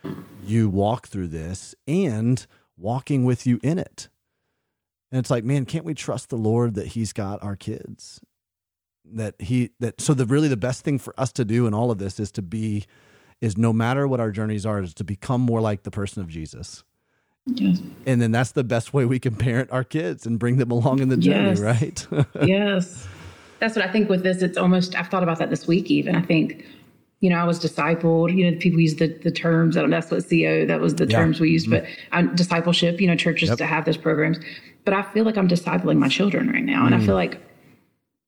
you 0.45 0.69
walk 0.69 1.07
through 1.07 1.29
this 1.29 1.75
and 1.87 2.47
walking 2.77 3.25
with 3.25 3.47
you 3.47 3.61
in 3.63 3.79
it. 3.79 4.09
And 5.13 5.19
it's 5.19 5.31
like, 5.31 5.45
man, 5.45 5.67
can't 5.67 5.85
we 5.85 5.95
trust 5.95 6.31
the 6.31 6.37
Lord 6.37 6.75
that 6.75 6.89
He's 6.89 7.13
got 7.13 7.43
our 7.43 7.57
kids? 7.57 8.21
That 9.05 9.35
He 9.41 9.71
that 9.81 10.01
so 10.01 10.15
the 10.15 10.25
really 10.25 10.49
the 10.49 10.57
best 10.57 10.85
thing 10.85 10.99
for 10.99 11.19
us 11.19 11.33
to 11.33 11.45
do 11.45 11.67
in 11.67 11.75
all 11.75 11.91
of 11.91 11.99
this 11.99 12.21
is 12.21 12.31
to 12.33 12.43
be 12.43 12.87
is 13.41 13.57
no 13.57 13.73
matter 13.73 14.07
what 14.07 14.21
our 14.21 14.31
journeys 14.31 14.67
are, 14.67 14.83
is 14.83 14.95
to 14.95 15.05
become 15.05 15.41
more 15.41 15.61
like 15.61 15.83
the 15.83 15.91
person 15.91 16.23
of 16.23 16.29
Jesus. 16.29 16.85
Yes. 17.47 17.81
And 18.07 18.21
then 18.21 18.33
that's 18.33 18.53
the 18.53 18.65
best 18.65 18.93
way 18.93 19.05
we 19.05 19.19
can 19.19 19.35
parent 19.35 19.71
our 19.73 19.85
kids 19.85 20.27
and 20.27 20.39
bring 20.39 20.59
them 20.59 20.71
along 20.71 21.01
in 21.01 21.09
the 21.09 21.17
journey, 21.17 21.49
yes. 21.49 21.61
right? 21.61 22.07
yes. 22.43 23.09
That's 23.59 23.77
what 23.77 23.85
I 23.85 23.91
think 23.91 24.09
with 24.09 24.23
this. 24.23 24.43
It's 24.43 24.59
almost, 24.59 24.95
I've 24.95 25.09
thought 25.09 25.23
about 25.23 25.39
that 25.39 25.51
this 25.51 25.67
week 25.67 25.91
even. 25.91 26.15
I 26.15 26.23
think 26.23 26.65
you 27.21 27.29
know, 27.29 27.37
I 27.37 27.45
was 27.45 27.61
discipled. 27.61 28.35
You 28.35 28.51
know, 28.51 28.59
people 28.59 28.81
use 28.81 28.97
the, 28.97 29.09
the 29.09 29.31
terms. 29.31 29.77
I 29.77 29.83
don't 29.83 29.91
know 29.91 30.01
that's 30.01 30.11
what 30.11 30.29
CO. 30.29 30.65
That 30.65 30.81
was 30.81 30.95
the 30.95 31.07
yeah. 31.07 31.19
terms 31.19 31.39
we 31.39 31.51
used, 31.51 31.69
mm-hmm. 31.69 31.85
but 31.85 32.19
um, 32.19 32.35
discipleship. 32.35 33.01
You 33.01 33.09
know, 33.09 33.17
churches 33.17 33.51
yep. 33.51 33.59
to 33.59 33.67
have 33.67 33.85
those 33.85 33.99
programs. 33.99 34.39
But 34.85 34.95
I 34.95 35.03
feel 35.03 35.25
like 35.25 35.37
I'm 35.37 35.49
discipling 35.49 35.99
my 35.99 36.09
children 36.09 36.49
right 36.49 36.65
now, 36.65 36.87
and 36.87 36.95
mm. 36.95 37.03
I 37.03 37.05
feel 37.05 37.15
like 37.15 37.39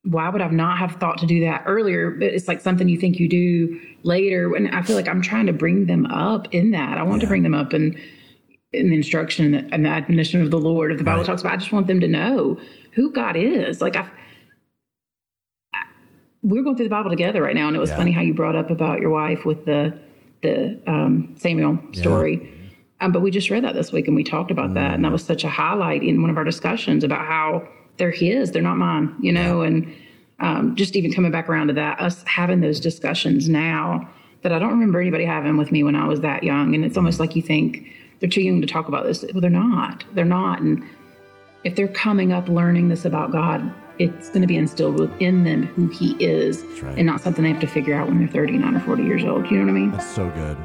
why 0.05 0.28
would 0.28 0.42
I 0.42 0.48
not 0.48 0.78
have 0.78 0.96
thought 0.96 1.18
to 1.18 1.26
do 1.26 1.40
that 1.40 1.62
earlier? 1.66 2.11
But 2.11 2.28
it's 2.28 2.48
like 2.48 2.61
something 2.61 2.88
you 2.88 2.98
think 2.98 3.18
you 3.18 3.28
do 3.28 3.80
later, 4.03 4.55
and 4.55 4.74
I 4.74 4.82
feel 4.82 4.96
like 4.96 5.09
I'm 5.09 5.22
trying 5.22 5.46
to 5.46 5.53
bring 5.53 5.86
them 5.86 6.07
up 6.07 6.53
in 6.53 6.72
that. 6.72 6.98
I 6.98 7.03
want 7.03 7.20
yeah. 7.20 7.26
to 7.26 7.28
bring 7.28 7.42
them 7.42 7.55
up 7.55 7.72
in 7.72 7.98
in 8.72 8.88
the 8.88 8.96
instruction 8.96 9.55
and 9.55 9.84
the 9.84 9.90
admonition 9.90 10.40
of 10.40 10.50
the 10.50 10.59
Lord. 10.59 10.92
If 10.92 10.98
the 10.98 11.05
Bible 11.05 11.18
right. 11.18 11.26
talks 11.26 11.42
about, 11.42 11.53
I 11.53 11.57
just 11.57 11.72
want 11.72 11.86
them 11.86 12.00
to 12.00 12.09
know 12.09 12.59
who 12.92 13.12
God 13.12 13.36
is. 13.36 13.80
Like 13.80 13.96
I 13.96 14.09
we're 16.42 16.62
going 16.62 16.76
through 16.76 16.86
the 16.86 16.90
Bible 16.90 17.11
together 17.11 17.42
right 17.42 17.55
now, 17.55 17.68
and 17.68 17.76
it 17.76 17.80
was 17.80 17.90
yeah. 17.90 17.96
funny 17.96 18.11
how 18.11 18.20
you 18.20 18.34
brought 18.34 18.57
up 18.57 18.70
about 18.70 19.00
your 19.00 19.11
wife 19.11 19.44
with 19.44 19.64
the 19.64 19.96
the 20.42 20.80
um, 20.88 21.34
Samuel 21.38 21.78
story. 21.92 22.40
Yeah. 22.42 23.07
Um, 23.07 23.12
but 23.12 23.20
we 23.20 23.30
just 23.30 23.50
read 23.50 23.64
that 23.64 23.74
this 23.74 23.92
week, 23.92 24.09
and 24.09 24.16
we 24.16 24.24
talked 24.24 24.50
about 24.50 24.70
mm. 24.70 24.74
that, 24.74 24.94
and 24.94 25.05
that 25.05 25.12
was 25.12 25.24
such 25.24 25.44
a 25.44 25.48
highlight 25.48 26.03
in 26.03 26.20
one 26.20 26.30
of 26.30 26.36
our 26.36 26.44
discussions 26.44 27.05
about 27.05 27.24
how 27.26 27.68
they're 28.03 28.11
his, 28.11 28.50
they're 28.50 28.61
not 28.61 28.78
mine, 28.78 29.14
you 29.20 29.30
know, 29.30 29.62
and 29.62 29.94
um, 30.40 30.74
just 30.74 30.96
even 30.96 31.12
coming 31.12 31.30
back 31.30 31.48
around 31.48 31.68
to 31.68 31.72
that, 31.74 32.00
us 32.00 32.24
having 32.24 32.61
those 32.61 32.80
discussions 32.80 33.48
now 33.48 34.11
that 34.42 34.50
I 34.50 34.59
don't 34.59 34.70
remember 34.70 35.00
anybody 35.00 35.24
having 35.24 35.57
with 35.57 35.70
me 35.70 35.84
when 35.84 35.94
I 35.94 36.09
was 36.09 36.20
that 36.22 36.42
young, 36.42 36.74
and 36.74 36.84
it's 36.84 36.96
almost 36.96 37.20
like 37.20 37.36
you 37.36 37.42
think 37.42 37.86
they're 38.18 38.28
too 38.28 38.42
young 38.42 38.61
to 38.61 38.66
talk 38.66 38.88
about 38.88 39.05
this. 39.05 39.24
Well, 39.32 39.40
they're 39.40 39.50
not. 39.50 40.03
They're 40.14 40.24
not, 40.24 40.61
and 40.61 40.82
if 41.62 41.76
they're 41.76 41.86
coming 41.86 42.32
up 42.32 42.48
learning 42.48 42.88
this 42.88 43.05
about 43.05 43.30
God, 43.30 43.72
it's 44.00 44.30
going 44.30 44.40
to 44.40 44.48
be 44.48 44.57
instilled 44.57 44.98
within 44.98 45.44
them 45.44 45.66
who 45.66 45.86
he 45.86 46.16
is 46.18 46.64
right. 46.82 46.98
and 46.98 47.07
not 47.07 47.20
something 47.20 47.44
they 47.44 47.53
have 47.53 47.61
to 47.61 47.68
figure 47.68 47.94
out 47.94 48.09
when 48.09 48.18
they're 48.18 48.26
39 48.26 48.74
or 48.74 48.80
40 48.80 49.05
years 49.05 49.24
old. 49.24 49.48
You 49.48 49.59
know 49.59 49.66
what 49.66 49.70
I 49.70 49.74
mean? 49.74 49.92
That's 49.92 50.12
so 50.12 50.28
good. 50.30 50.57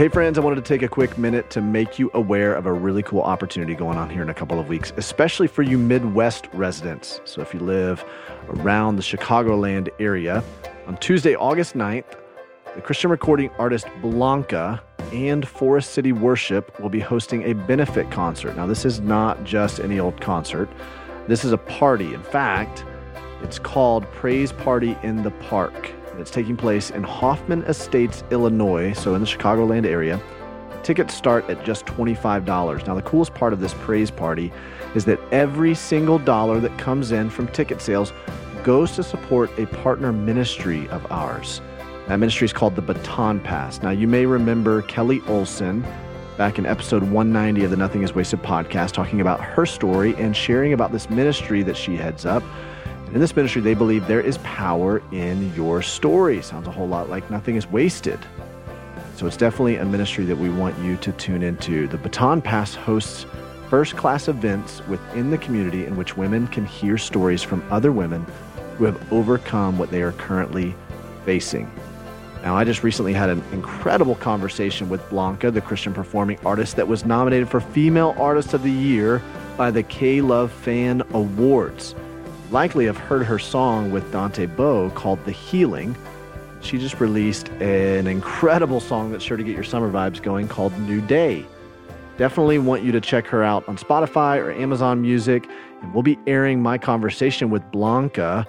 Hey, 0.00 0.08
friends, 0.08 0.38
I 0.38 0.40
wanted 0.40 0.56
to 0.56 0.62
take 0.62 0.80
a 0.80 0.88
quick 0.88 1.18
minute 1.18 1.50
to 1.50 1.60
make 1.60 1.98
you 1.98 2.10
aware 2.14 2.54
of 2.54 2.64
a 2.64 2.72
really 2.72 3.02
cool 3.02 3.20
opportunity 3.20 3.74
going 3.74 3.98
on 3.98 4.08
here 4.08 4.22
in 4.22 4.30
a 4.30 4.34
couple 4.34 4.58
of 4.58 4.66
weeks, 4.66 4.94
especially 4.96 5.46
for 5.46 5.60
you 5.60 5.76
Midwest 5.76 6.48
residents. 6.54 7.20
So, 7.26 7.42
if 7.42 7.52
you 7.52 7.60
live 7.60 8.02
around 8.48 8.96
the 8.96 9.02
Chicagoland 9.02 9.90
area, 9.98 10.42
on 10.86 10.96
Tuesday, 10.96 11.34
August 11.34 11.74
9th, 11.74 12.16
the 12.74 12.80
Christian 12.80 13.10
recording 13.10 13.50
artist 13.58 13.88
Blanca 14.00 14.82
and 15.12 15.46
Forest 15.46 15.90
City 15.90 16.12
Worship 16.12 16.80
will 16.80 16.88
be 16.88 17.00
hosting 17.00 17.42
a 17.42 17.52
benefit 17.52 18.10
concert. 18.10 18.56
Now, 18.56 18.64
this 18.64 18.86
is 18.86 19.00
not 19.00 19.44
just 19.44 19.80
any 19.80 20.00
old 20.00 20.18
concert, 20.18 20.70
this 21.28 21.44
is 21.44 21.52
a 21.52 21.58
party. 21.58 22.14
In 22.14 22.22
fact, 22.22 22.86
it's 23.42 23.58
called 23.58 24.10
Praise 24.12 24.50
Party 24.50 24.96
in 25.02 25.22
the 25.22 25.30
Park. 25.30 25.92
It's 26.20 26.30
taking 26.30 26.56
place 26.56 26.90
in 26.90 27.02
Hoffman 27.02 27.62
Estates, 27.62 28.24
Illinois, 28.30 28.92
so 28.92 29.14
in 29.14 29.22
the 29.22 29.26
Chicagoland 29.26 29.86
area. 29.86 30.20
Tickets 30.82 31.14
start 31.14 31.48
at 31.48 31.64
just 31.64 31.86
$25. 31.86 32.86
Now, 32.86 32.94
the 32.94 33.02
coolest 33.02 33.34
part 33.34 33.52
of 33.52 33.60
this 33.60 33.74
praise 33.74 34.10
party 34.10 34.52
is 34.94 35.04
that 35.06 35.20
every 35.32 35.74
single 35.74 36.18
dollar 36.18 36.60
that 36.60 36.76
comes 36.78 37.12
in 37.12 37.30
from 37.30 37.48
ticket 37.48 37.80
sales 37.80 38.12
goes 38.64 38.94
to 38.96 39.02
support 39.02 39.50
a 39.58 39.66
partner 39.66 40.12
ministry 40.12 40.88
of 40.88 41.10
ours. 41.10 41.60
That 42.08 42.16
ministry 42.16 42.44
is 42.44 42.52
called 42.52 42.76
the 42.76 42.82
Baton 42.82 43.40
Pass. 43.40 43.82
Now, 43.82 43.90
you 43.90 44.08
may 44.08 44.26
remember 44.26 44.82
Kelly 44.82 45.22
Olson 45.28 45.84
back 46.36 46.58
in 46.58 46.66
episode 46.66 47.02
190 47.02 47.64
of 47.64 47.70
the 47.70 47.76
Nothing 47.76 48.02
is 48.02 48.14
Wasted 48.14 48.42
podcast 48.42 48.92
talking 48.92 49.20
about 49.20 49.40
her 49.40 49.66
story 49.66 50.14
and 50.16 50.36
sharing 50.36 50.72
about 50.72 50.92
this 50.92 51.08
ministry 51.10 51.62
that 51.62 51.76
she 51.76 51.96
heads 51.96 52.26
up. 52.26 52.42
In 53.12 53.18
this 53.18 53.34
ministry, 53.34 53.60
they 53.60 53.74
believe 53.74 54.06
there 54.06 54.20
is 54.20 54.38
power 54.38 55.02
in 55.10 55.52
your 55.54 55.82
story. 55.82 56.40
Sounds 56.42 56.68
a 56.68 56.70
whole 56.70 56.86
lot 56.86 57.10
like 57.10 57.28
Nothing 57.28 57.56
is 57.56 57.66
Wasted. 57.66 58.20
So 59.16 59.26
it's 59.26 59.36
definitely 59.36 59.76
a 59.76 59.84
ministry 59.84 60.24
that 60.26 60.36
we 60.36 60.48
want 60.48 60.78
you 60.78 60.96
to 60.98 61.10
tune 61.12 61.42
into. 61.42 61.88
The 61.88 61.98
Baton 61.98 62.40
Pass 62.40 62.76
hosts 62.76 63.26
first 63.68 63.96
class 63.96 64.28
events 64.28 64.86
within 64.86 65.30
the 65.30 65.38
community 65.38 65.86
in 65.86 65.96
which 65.96 66.16
women 66.16 66.46
can 66.46 66.64
hear 66.64 66.96
stories 66.96 67.42
from 67.42 67.64
other 67.68 67.90
women 67.90 68.24
who 68.78 68.84
have 68.84 69.12
overcome 69.12 69.76
what 69.76 69.90
they 69.90 70.02
are 70.02 70.12
currently 70.12 70.76
facing. 71.24 71.68
Now, 72.44 72.56
I 72.56 72.62
just 72.62 72.84
recently 72.84 73.12
had 73.12 73.28
an 73.28 73.42
incredible 73.52 74.14
conversation 74.14 74.88
with 74.88 75.06
Blanca, 75.10 75.50
the 75.50 75.60
Christian 75.60 75.92
performing 75.92 76.38
artist 76.46 76.76
that 76.76 76.86
was 76.86 77.04
nominated 77.04 77.48
for 77.48 77.60
Female 77.60 78.14
Artist 78.18 78.54
of 78.54 78.62
the 78.62 78.70
Year 78.70 79.20
by 79.56 79.72
the 79.72 79.82
K 79.82 80.20
Love 80.20 80.52
Fan 80.52 81.02
Awards. 81.12 81.96
Likely 82.50 82.86
have 82.86 82.96
heard 82.96 83.24
her 83.26 83.38
song 83.38 83.92
with 83.92 84.10
Dante 84.10 84.46
Bowe 84.46 84.90
called 84.90 85.24
The 85.24 85.30
Healing. 85.30 85.96
She 86.60 86.78
just 86.78 86.98
released 86.98 87.48
an 87.60 88.08
incredible 88.08 88.80
song 88.80 89.12
that's 89.12 89.22
sure 89.22 89.36
to 89.36 89.44
get 89.44 89.54
your 89.54 89.62
summer 89.62 89.88
vibes 89.88 90.20
going 90.20 90.48
called 90.48 90.76
New 90.80 91.00
Day. 91.00 91.46
Definitely 92.18 92.58
want 92.58 92.82
you 92.82 92.90
to 92.90 93.00
check 93.00 93.28
her 93.28 93.44
out 93.44 93.66
on 93.68 93.76
Spotify 93.76 94.38
or 94.38 94.50
Amazon 94.50 95.00
Music. 95.00 95.48
And 95.80 95.94
we'll 95.94 96.02
be 96.02 96.18
airing 96.26 96.60
my 96.60 96.76
conversation 96.76 97.50
with 97.50 97.62
Blanca 97.70 98.44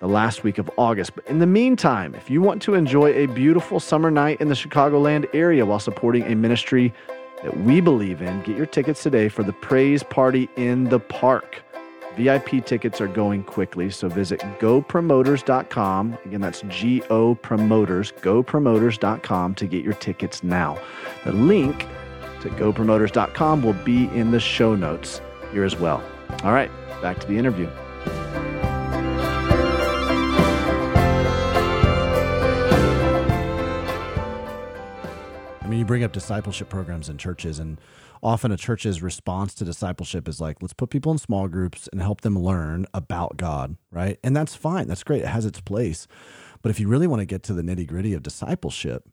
the 0.00 0.08
last 0.08 0.42
week 0.42 0.58
of 0.58 0.68
August. 0.76 1.14
But 1.14 1.24
in 1.28 1.38
the 1.38 1.46
meantime, 1.46 2.16
if 2.16 2.28
you 2.28 2.42
want 2.42 2.60
to 2.62 2.74
enjoy 2.74 3.12
a 3.12 3.26
beautiful 3.26 3.78
summer 3.78 4.10
night 4.10 4.40
in 4.40 4.48
the 4.48 4.54
Chicagoland 4.54 5.32
area 5.32 5.64
while 5.64 5.78
supporting 5.78 6.24
a 6.24 6.34
ministry 6.34 6.92
that 7.44 7.56
we 7.60 7.80
believe 7.80 8.20
in, 8.20 8.42
get 8.42 8.56
your 8.56 8.66
tickets 8.66 9.00
today 9.00 9.28
for 9.28 9.44
the 9.44 9.52
Praise 9.52 10.02
Party 10.02 10.48
in 10.56 10.88
the 10.88 10.98
Park. 10.98 11.62
VIP 12.16 12.64
tickets 12.64 13.00
are 13.00 13.08
going 13.08 13.42
quickly, 13.44 13.90
so 13.90 14.08
visit 14.08 14.40
gopromoters.com. 14.58 16.18
Again, 16.24 16.40
that's 16.40 16.62
G 16.68 17.02
O 17.10 17.34
Promoters, 17.34 18.12
gopromoters.com 18.12 19.54
to 19.54 19.66
get 19.66 19.84
your 19.84 19.94
tickets 19.94 20.42
now. 20.42 20.78
The 21.24 21.32
link 21.32 21.86
to 22.40 22.50
gopromoters.com 22.50 23.62
will 23.62 23.72
be 23.84 24.04
in 24.08 24.30
the 24.30 24.40
show 24.40 24.74
notes 24.74 25.20
here 25.52 25.64
as 25.64 25.76
well. 25.76 26.02
All 26.42 26.52
right, 26.52 26.70
back 27.00 27.18
to 27.20 27.26
the 27.26 27.36
interview. 27.38 27.68
You 35.84 35.86
bring 35.86 36.02
up 36.02 36.12
discipleship 36.12 36.70
programs 36.70 37.10
in 37.10 37.18
churches, 37.18 37.58
and 37.58 37.78
often 38.22 38.50
a 38.50 38.56
church's 38.56 39.02
response 39.02 39.54
to 39.54 39.66
discipleship 39.66 40.26
is 40.26 40.40
like, 40.40 40.62
let's 40.62 40.72
put 40.72 40.88
people 40.88 41.12
in 41.12 41.18
small 41.18 41.46
groups 41.46 41.90
and 41.92 42.00
help 42.00 42.22
them 42.22 42.38
learn 42.38 42.86
about 42.94 43.36
God, 43.36 43.76
right? 43.90 44.18
And 44.24 44.34
that's 44.34 44.54
fine. 44.54 44.88
That's 44.88 45.02
great. 45.02 45.20
It 45.20 45.28
has 45.28 45.44
its 45.44 45.60
place. 45.60 46.06
But 46.62 46.70
if 46.70 46.80
you 46.80 46.88
really 46.88 47.06
want 47.06 47.20
to 47.20 47.26
get 47.26 47.42
to 47.44 47.52
the 47.52 47.60
nitty 47.60 47.86
gritty 47.86 48.14
of 48.14 48.22
discipleship, 48.22 49.04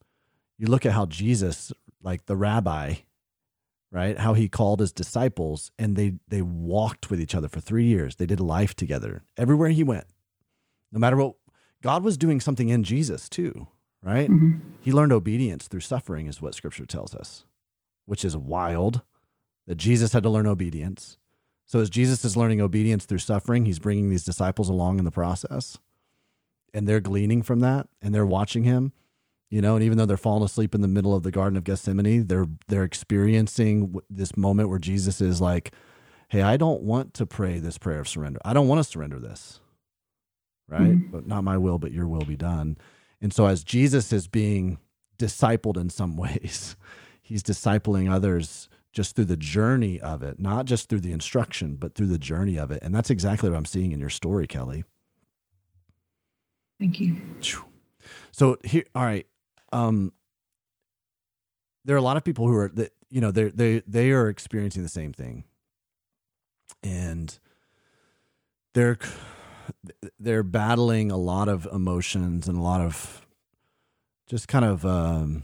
you 0.57 0.67
look 0.67 0.85
at 0.85 0.93
how 0.93 1.07
Jesus, 1.07 1.73
like 2.01 2.27
the 2.27 2.37
rabbi, 2.37 2.95
right? 3.91 4.17
How 4.17 4.33
he 4.33 4.47
called 4.47 4.79
his 4.79 4.93
disciples 4.93 5.71
and 5.77 5.97
they 5.97 6.13
they 6.29 6.41
walked 6.41 7.09
with 7.09 7.19
each 7.19 7.35
other 7.35 7.49
for 7.49 7.59
3 7.59 7.83
years. 7.83 8.15
They 8.15 8.25
did 8.25 8.39
life 8.39 8.75
together 8.75 9.23
everywhere 9.35 9.69
he 9.69 9.83
went. 9.83 10.05
No 10.89 10.99
matter 10.99 11.17
what 11.17 11.33
God 11.81 12.01
was 12.01 12.17
doing 12.17 12.39
something 12.39 12.69
in 12.69 12.85
Jesus 12.85 13.27
too, 13.27 13.67
right? 14.03 14.29
Mm-hmm. 14.29 14.59
He 14.79 14.91
learned 14.91 15.11
obedience 15.11 15.67
through 15.67 15.81
suffering, 15.81 16.27
is 16.27 16.41
what 16.41 16.55
scripture 16.55 16.85
tells 16.85 17.13
us, 17.13 17.45
which 18.05 18.25
is 18.25 18.35
wild 18.35 19.01
that 19.67 19.75
Jesus 19.75 20.13
had 20.13 20.23
to 20.23 20.29
learn 20.29 20.47
obedience. 20.47 21.17
So, 21.65 21.79
as 21.79 21.89
Jesus 21.89 22.25
is 22.25 22.35
learning 22.35 22.61
obedience 22.61 23.05
through 23.05 23.19
suffering, 23.19 23.65
he's 23.65 23.79
bringing 23.79 24.09
these 24.09 24.25
disciples 24.25 24.69
along 24.69 24.99
in 24.99 25.05
the 25.05 25.11
process. 25.11 25.77
And 26.73 26.87
they're 26.87 27.01
gleaning 27.01 27.41
from 27.41 27.59
that 27.59 27.87
and 28.01 28.15
they're 28.15 28.25
watching 28.25 28.63
him, 28.63 28.93
you 29.49 29.61
know, 29.61 29.75
and 29.75 29.83
even 29.83 29.97
though 29.97 30.05
they're 30.05 30.17
falling 30.17 30.43
asleep 30.43 30.73
in 30.73 30.81
the 30.81 30.87
middle 30.87 31.13
of 31.13 31.23
the 31.23 31.31
Garden 31.31 31.57
of 31.57 31.65
Gethsemane, 31.65 32.27
they're, 32.27 32.47
they're 32.67 32.85
experiencing 32.85 33.99
this 34.09 34.37
moment 34.37 34.69
where 34.69 34.79
Jesus 34.79 35.19
is 35.19 35.41
like, 35.41 35.73
Hey, 36.29 36.41
I 36.41 36.55
don't 36.55 36.81
want 36.81 37.13
to 37.15 37.25
pray 37.25 37.59
this 37.59 37.77
prayer 37.77 37.99
of 37.99 38.07
surrender. 38.07 38.39
I 38.45 38.53
don't 38.53 38.69
want 38.69 38.79
to 38.79 38.89
surrender 38.89 39.19
this, 39.19 39.59
right? 40.69 40.91
Mm-hmm. 40.91 41.11
But 41.11 41.27
not 41.27 41.43
my 41.43 41.57
will, 41.57 41.77
but 41.77 41.91
your 41.91 42.07
will 42.07 42.23
be 42.23 42.37
done. 42.37 42.77
And 43.21 43.33
so, 43.33 43.45
as 43.45 43.63
Jesus 43.63 44.11
is 44.11 44.27
being 44.27 44.79
discipled 45.17 45.77
in 45.77 45.89
some 45.89 46.17
ways, 46.17 46.75
he's 47.21 47.43
discipling 47.43 48.11
others 48.11 48.69
just 48.91 49.15
through 49.15 49.25
the 49.25 49.37
journey 49.37 49.99
of 50.01 50.21
it, 50.21 50.39
not 50.39 50.65
just 50.65 50.89
through 50.89 50.99
the 50.99 51.13
instruction, 51.13 51.75
but 51.75 51.95
through 51.95 52.07
the 52.07 52.17
journey 52.17 52.57
of 52.57 52.71
it. 52.71 52.83
And 52.83 52.93
that's 52.93 53.09
exactly 53.09 53.49
what 53.49 53.55
I'm 53.55 53.65
seeing 53.65 53.93
in 53.93 53.99
your 53.99 54.09
story, 54.09 54.47
Kelley. 54.47 54.83
Thank 56.79 56.99
you. 56.99 57.21
So 58.31 58.57
here, 58.63 58.85
all 58.95 59.03
right. 59.03 59.27
Um, 59.71 60.11
there 61.85 61.95
are 61.95 61.99
a 61.99 62.03
lot 62.03 62.17
of 62.17 62.23
people 62.23 62.47
who 62.47 62.55
are 62.55 62.69
that 62.73 62.93
you 63.09 63.21
know 63.21 63.31
they 63.31 63.49
they 63.49 63.83
they 63.87 64.11
are 64.11 64.27
experiencing 64.29 64.83
the 64.83 64.89
same 64.89 65.13
thing, 65.13 65.43
and 66.83 67.37
they're 68.73 68.97
they're 70.19 70.43
battling 70.43 71.11
a 71.11 71.17
lot 71.17 71.47
of 71.47 71.67
emotions 71.71 72.47
and 72.47 72.57
a 72.57 72.61
lot 72.61 72.81
of 72.81 73.25
just 74.27 74.47
kind 74.47 74.65
of 74.65 74.85
um, 74.85 75.43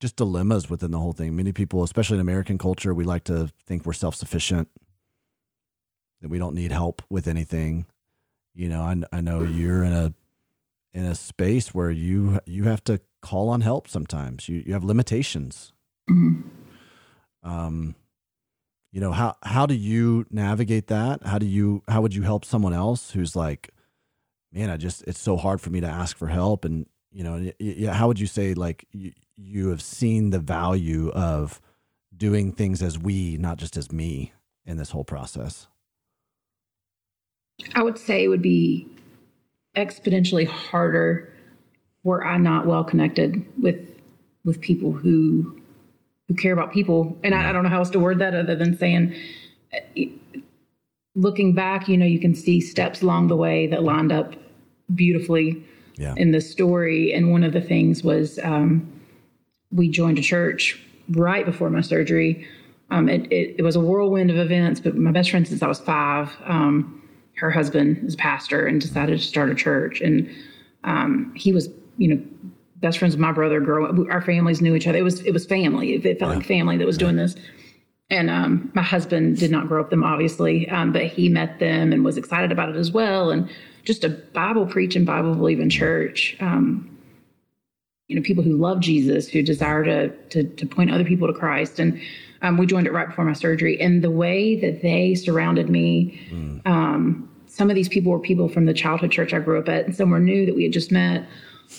just 0.00 0.16
dilemmas 0.16 0.68
within 0.68 0.90
the 0.90 0.98
whole 0.98 1.12
thing. 1.12 1.36
Many 1.36 1.52
people, 1.52 1.82
especially 1.82 2.16
in 2.16 2.20
American 2.20 2.58
culture, 2.58 2.92
we 2.94 3.04
like 3.04 3.24
to 3.24 3.50
think 3.66 3.86
we're 3.86 3.92
self 3.92 4.14
sufficient, 4.14 4.68
that 6.20 6.28
we 6.28 6.38
don't 6.38 6.54
need 6.54 6.72
help 6.72 7.02
with 7.08 7.28
anything. 7.28 7.86
You 8.54 8.68
know, 8.68 8.82
I, 8.82 8.96
I 9.16 9.20
know 9.20 9.42
you're 9.42 9.84
in 9.84 9.92
a 9.92 10.12
in 10.92 11.04
a 11.04 11.14
space 11.14 11.72
where 11.74 11.90
you 11.90 12.40
you 12.46 12.64
have 12.64 12.82
to 12.84 13.00
call 13.22 13.48
on 13.48 13.60
help 13.60 13.88
sometimes. 13.88 14.48
You 14.48 14.62
you 14.66 14.72
have 14.72 14.84
limitations. 14.84 15.72
Mm-hmm. 16.10 16.40
Um, 17.48 17.94
you 18.92 19.00
know 19.00 19.12
how 19.12 19.36
how 19.42 19.66
do 19.66 19.74
you 19.74 20.26
navigate 20.30 20.88
that? 20.88 21.24
How 21.24 21.38
do 21.38 21.46
you 21.46 21.82
how 21.88 22.02
would 22.02 22.14
you 22.14 22.22
help 22.22 22.44
someone 22.44 22.72
else 22.72 23.12
who's 23.12 23.36
like 23.36 23.70
man 24.52 24.68
i 24.68 24.76
just 24.76 25.04
it's 25.06 25.20
so 25.20 25.36
hard 25.36 25.60
for 25.60 25.70
me 25.70 25.80
to 25.80 25.86
ask 25.86 26.16
for 26.16 26.26
help. 26.26 26.64
And 26.64 26.86
you 27.12 27.22
know 27.22 27.52
yeah 27.58 27.92
how 27.92 28.08
would 28.08 28.18
you 28.18 28.26
say 28.26 28.54
like 28.54 28.86
you, 28.92 29.12
you 29.36 29.68
have 29.68 29.82
seen 29.82 30.30
the 30.30 30.38
value 30.38 31.10
of 31.10 31.60
doing 32.16 32.52
things 32.52 32.82
as 32.82 32.98
we 32.98 33.36
not 33.36 33.58
just 33.58 33.76
as 33.76 33.92
me 33.92 34.32
in 34.66 34.76
this 34.76 34.90
whole 34.90 35.04
process? 35.04 35.68
I 37.74 37.82
would 37.82 37.98
say 37.98 38.24
it 38.24 38.28
would 38.28 38.42
be 38.42 38.88
exponentially 39.76 40.48
harder 40.48 41.32
were 42.02 42.26
i 42.26 42.36
not 42.36 42.66
well 42.66 42.82
connected 42.82 43.46
with 43.62 43.78
with 44.44 44.60
people 44.60 44.90
who 44.90 45.59
who 46.30 46.36
care 46.36 46.52
about 46.52 46.72
people. 46.72 47.18
And 47.24 47.34
I, 47.34 47.48
I 47.48 47.52
don't 47.52 47.64
know 47.64 47.68
how 47.68 47.78
else 47.78 47.90
to 47.90 47.98
word 47.98 48.20
that 48.20 48.36
other 48.36 48.54
than 48.54 48.78
saying, 48.78 49.16
looking 51.16 51.54
back, 51.54 51.88
you 51.88 51.96
know, 51.96 52.06
you 52.06 52.20
can 52.20 52.36
see 52.36 52.60
steps 52.60 53.02
along 53.02 53.26
the 53.26 53.34
way 53.34 53.66
that 53.66 53.82
lined 53.82 54.12
up 54.12 54.34
beautifully 54.94 55.60
yeah. 55.96 56.14
in 56.16 56.30
the 56.30 56.40
story. 56.40 57.12
And 57.12 57.32
one 57.32 57.42
of 57.42 57.52
the 57.52 57.60
things 57.60 58.04
was 58.04 58.38
um, 58.44 58.88
we 59.72 59.88
joined 59.88 60.20
a 60.20 60.22
church 60.22 60.80
right 61.08 61.44
before 61.44 61.68
my 61.68 61.80
surgery. 61.80 62.46
Um, 62.92 63.08
it, 63.08 63.22
it, 63.32 63.56
it, 63.58 63.62
was 63.62 63.74
a 63.74 63.80
whirlwind 63.80 64.30
of 64.30 64.36
events, 64.36 64.78
but 64.78 64.96
my 64.96 65.10
best 65.10 65.30
friend 65.30 65.48
since 65.48 65.64
I 65.64 65.66
was 65.66 65.80
five, 65.80 66.30
um, 66.44 67.02
her 67.38 67.50
husband 67.50 68.04
is 68.06 68.14
a 68.14 68.18
pastor 68.18 68.66
and 68.66 68.80
decided 68.80 69.18
to 69.18 69.24
start 69.24 69.50
a 69.50 69.54
church. 69.56 70.00
And 70.00 70.30
um, 70.84 71.32
he 71.34 71.52
was, 71.52 71.70
you 71.98 72.14
know, 72.14 72.22
best 72.80 72.98
friends 72.98 73.14
with 73.14 73.20
my 73.20 73.32
brother 73.32 73.60
growing 73.60 74.10
our 74.10 74.22
families 74.22 74.60
knew 74.60 74.74
each 74.74 74.86
other. 74.86 74.98
It 74.98 75.02
was 75.02 75.20
it 75.22 75.32
was 75.32 75.46
family. 75.46 75.94
It, 75.94 76.02
felt 76.02 76.20
yeah. 76.20 76.38
like 76.38 76.46
family 76.46 76.76
that 76.78 76.86
was 76.86 76.96
yeah. 76.96 77.00
doing 77.00 77.16
this. 77.16 77.36
And 78.08 78.28
um, 78.28 78.72
my 78.74 78.82
husband 78.82 79.36
did 79.36 79.52
not 79.52 79.68
grow 79.68 79.80
up 79.80 79.90
them 79.90 80.02
obviously 80.02 80.68
um, 80.68 80.92
but 80.92 81.04
he 81.04 81.28
met 81.28 81.58
them 81.60 81.92
and 81.92 82.04
was 82.04 82.16
excited 82.16 82.50
about 82.50 82.68
it 82.68 82.76
as 82.76 82.90
well. 82.90 83.30
And 83.30 83.48
just 83.84 84.04
a 84.04 84.08
bible 84.08 84.66
preaching 84.66 85.04
bible 85.04 85.34
believing 85.34 85.70
church 85.70 86.36
um, 86.40 86.86
you 88.08 88.16
know 88.16 88.22
people 88.22 88.44
who 88.44 88.56
love 88.56 88.80
jesus 88.80 89.26
who 89.26 89.42
desire 89.42 89.82
to, 89.84 90.08
to, 90.28 90.44
to 90.44 90.66
point 90.66 90.90
other 90.90 91.04
people 91.04 91.26
to 91.28 91.34
christ. 91.34 91.78
And 91.78 92.00
um, 92.42 92.56
we 92.56 92.66
joined 92.66 92.86
it 92.86 92.92
right 92.92 93.06
before 93.08 93.26
my 93.26 93.34
surgery. 93.34 93.78
And 93.78 94.02
the 94.02 94.10
way 94.10 94.58
that 94.60 94.80
they 94.80 95.14
surrounded 95.14 95.68
me 95.68 96.18
mm. 96.30 97.26
some 97.46 97.68
of 97.68 97.76
these 97.76 97.88
people 97.88 98.12
were 98.12 98.18
people 98.18 98.48
from 98.48 98.64
the 98.64 98.74
childhood 98.74 99.12
church 99.12 99.34
i 99.34 99.38
grew 99.38 99.58
up 99.58 99.68
at. 99.68 99.84
And 99.84 99.94
some 99.94 100.10
were 100.10 100.20
new 100.20 100.46
that 100.46 100.54
we 100.54 100.64
had 100.64 100.72
just 100.72 100.90
met 100.90 101.26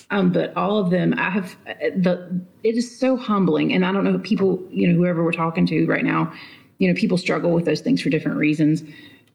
um, 0.10 0.32
but 0.32 0.56
all 0.56 0.78
of 0.78 0.89
them, 0.89 1.14
I 1.18 1.30
have 1.30 1.56
the. 1.80 2.42
It 2.64 2.76
is 2.76 2.98
so 3.00 3.18
humbling, 3.18 3.74
and 3.74 3.86
I 3.86 3.92
don't 3.92 4.04
know 4.04 4.20
people. 4.20 4.62
You 4.70 4.88
know, 4.88 4.96
whoever 4.96 5.24
we're 5.24 5.32
talking 5.32 5.66
to 5.68 5.86
right 5.86 6.04
now, 6.04 6.32
you 6.78 6.88
know, 6.88 7.00
people 7.00 7.18
struggle 7.18 7.52
with 7.52 7.66
those 7.66 7.82
things 7.82 8.02
for 8.02 8.10
different 8.10 8.38
reasons. 8.38 8.84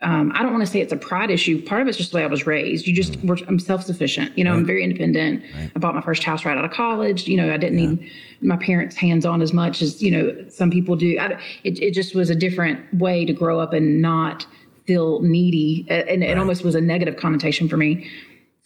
Um, 0.02 0.30
I 0.34 0.42
don't 0.42 0.52
want 0.52 0.64
to 0.64 0.70
say 0.70 0.80
it's 0.80 0.92
a 0.92 0.96
pride 0.96 1.30
issue. 1.30 1.62
Part 1.62 1.80
of 1.80 1.88
it's 1.88 1.96
just 1.96 2.12
the 2.12 2.18
way 2.18 2.24
I 2.24 2.26
was 2.26 2.46
raised. 2.46 2.86
You 2.86 2.94
just, 2.94 3.14
mm. 3.14 3.48
I'm 3.48 3.58
self 3.58 3.82
sufficient. 3.82 4.36
You 4.36 4.44
know, 4.44 4.50
right. 4.50 4.58
I'm 4.58 4.66
very 4.66 4.84
independent. 4.84 5.42
Right. 5.54 5.70
I 5.74 5.78
bought 5.78 5.94
my 5.94 6.02
first 6.02 6.22
house 6.22 6.44
right 6.44 6.56
out 6.56 6.64
of 6.64 6.70
college. 6.70 7.26
You 7.26 7.38
know, 7.38 7.52
I 7.52 7.56
didn't 7.56 7.78
yeah. 7.78 7.88
need 7.90 8.12
my 8.42 8.56
parents' 8.56 8.96
hands 8.96 9.24
on 9.24 9.40
as 9.40 9.54
much 9.54 9.80
as 9.80 10.02
you 10.02 10.10
know 10.10 10.48
some 10.50 10.70
people 10.70 10.96
do. 10.96 11.18
I, 11.18 11.40
it, 11.64 11.80
it 11.80 11.94
just 11.94 12.14
was 12.14 12.28
a 12.28 12.34
different 12.34 12.92
way 12.94 13.24
to 13.24 13.32
grow 13.32 13.58
up 13.58 13.72
and 13.72 14.02
not 14.02 14.46
feel 14.86 15.20
needy, 15.22 15.86
and 15.88 16.20
right. 16.20 16.30
it 16.30 16.38
almost 16.38 16.62
was 16.62 16.74
a 16.74 16.80
negative 16.80 17.16
connotation 17.16 17.68
for 17.68 17.76
me. 17.76 18.08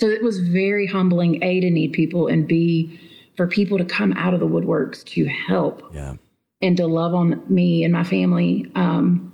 So 0.00 0.08
it 0.08 0.22
was 0.22 0.38
very 0.40 0.86
humbling, 0.86 1.42
A, 1.44 1.60
to 1.60 1.70
need 1.70 1.92
people, 1.92 2.26
and 2.26 2.48
B, 2.48 2.98
for 3.36 3.46
people 3.46 3.76
to 3.76 3.84
come 3.84 4.14
out 4.14 4.32
of 4.32 4.40
the 4.40 4.48
woodworks 4.48 5.04
to 5.04 5.26
help 5.26 5.82
Yeah. 5.94 6.14
and 6.62 6.74
to 6.78 6.86
love 6.86 7.14
on 7.14 7.42
me 7.48 7.84
and 7.84 7.92
my 7.92 8.02
family. 8.04 8.66
Um, 8.74 9.30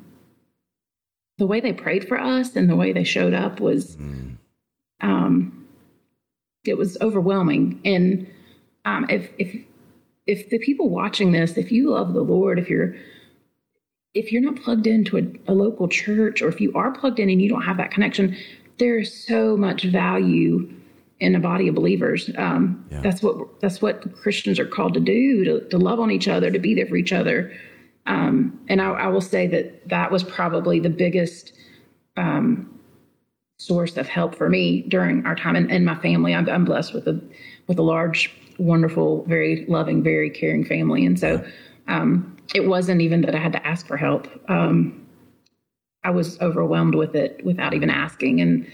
the 1.38 1.46
way 1.46 1.60
they 1.60 1.72
prayed 1.72 2.08
for 2.08 2.18
us 2.20 2.56
and 2.56 2.68
the 2.68 2.74
way 2.74 2.92
they 2.92 3.04
showed 3.04 3.32
up 3.32 3.60
was, 3.60 3.96
Mm. 3.96 4.38
um, 5.02 5.66
it 6.64 6.76
was 6.76 6.98
overwhelming. 7.00 7.80
And 7.84 8.26
um, 8.84 9.06
if 9.08 9.30
if 9.38 9.54
if 10.26 10.50
the 10.50 10.58
people 10.58 10.88
watching 10.90 11.30
this, 11.30 11.56
if 11.56 11.70
you 11.70 11.90
love 11.90 12.12
the 12.12 12.22
Lord, 12.24 12.58
if 12.58 12.68
you're 12.68 12.96
if 14.14 14.32
you're 14.32 14.42
not 14.42 14.56
plugged 14.56 14.88
into 14.88 15.16
a, 15.18 15.52
a 15.52 15.54
local 15.54 15.86
church, 15.86 16.42
or 16.42 16.48
if 16.48 16.60
you 16.60 16.72
are 16.74 16.90
plugged 16.90 17.20
in 17.20 17.30
and 17.30 17.40
you 17.40 17.48
don't 17.48 17.62
have 17.62 17.76
that 17.76 17.90
connection, 17.92 18.34
there's 18.78 19.12
so 19.12 19.56
much 19.56 19.84
value 19.84 20.72
in 21.18 21.34
a 21.34 21.40
body 21.40 21.68
of 21.68 21.74
believers. 21.74 22.30
Um, 22.36 22.84
Yeah. 22.90 23.00
That's 23.00 23.22
what 23.22 23.60
that's 23.60 23.80
what 23.80 24.14
Christians 24.16 24.58
are 24.58 24.66
called 24.66 24.94
to 24.94 25.00
do: 25.00 25.44
to, 25.44 25.68
to 25.68 25.78
love 25.78 26.00
on 26.00 26.10
each 26.10 26.28
other, 26.28 26.50
to 26.50 26.58
be 26.58 26.74
there 26.74 26.86
for 26.86 26.96
each 26.96 27.12
other. 27.12 27.52
Um, 28.06 28.60
and 28.68 28.80
I, 28.80 28.90
I 28.90 29.06
will 29.08 29.20
say 29.20 29.46
that 29.48 29.88
that 29.88 30.12
was 30.12 30.22
probably 30.22 30.78
the 30.78 30.90
biggest 30.90 31.52
um, 32.16 32.78
source 33.58 33.96
of 33.96 34.06
help 34.06 34.34
for 34.34 34.48
me 34.48 34.82
during 34.82 35.26
our 35.26 35.34
time 35.34 35.56
and, 35.56 35.70
and 35.72 35.84
my 35.84 35.96
family. 35.96 36.34
I'm, 36.34 36.48
I'm 36.48 36.64
blessed 36.64 36.94
with 36.94 37.08
a 37.08 37.20
with 37.66 37.78
a 37.78 37.82
large, 37.82 38.30
wonderful, 38.58 39.24
very 39.24 39.64
loving, 39.66 40.02
very 40.02 40.30
caring 40.30 40.64
family, 40.64 41.04
and 41.06 41.18
so 41.18 41.44
um, 41.88 42.36
it 42.54 42.68
wasn't 42.68 43.00
even 43.00 43.22
that 43.22 43.34
I 43.34 43.38
had 43.38 43.52
to 43.52 43.66
ask 43.66 43.86
for 43.86 43.96
help. 43.96 44.28
Um, 44.48 45.05
I 46.07 46.11
was 46.11 46.40
overwhelmed 46.40 46.94
with 46.94 47.14
it 47.16 47.44
without 47.44 47.74
even 47.74 47.90
asking, 47.90 48.40
and 48.40 48.66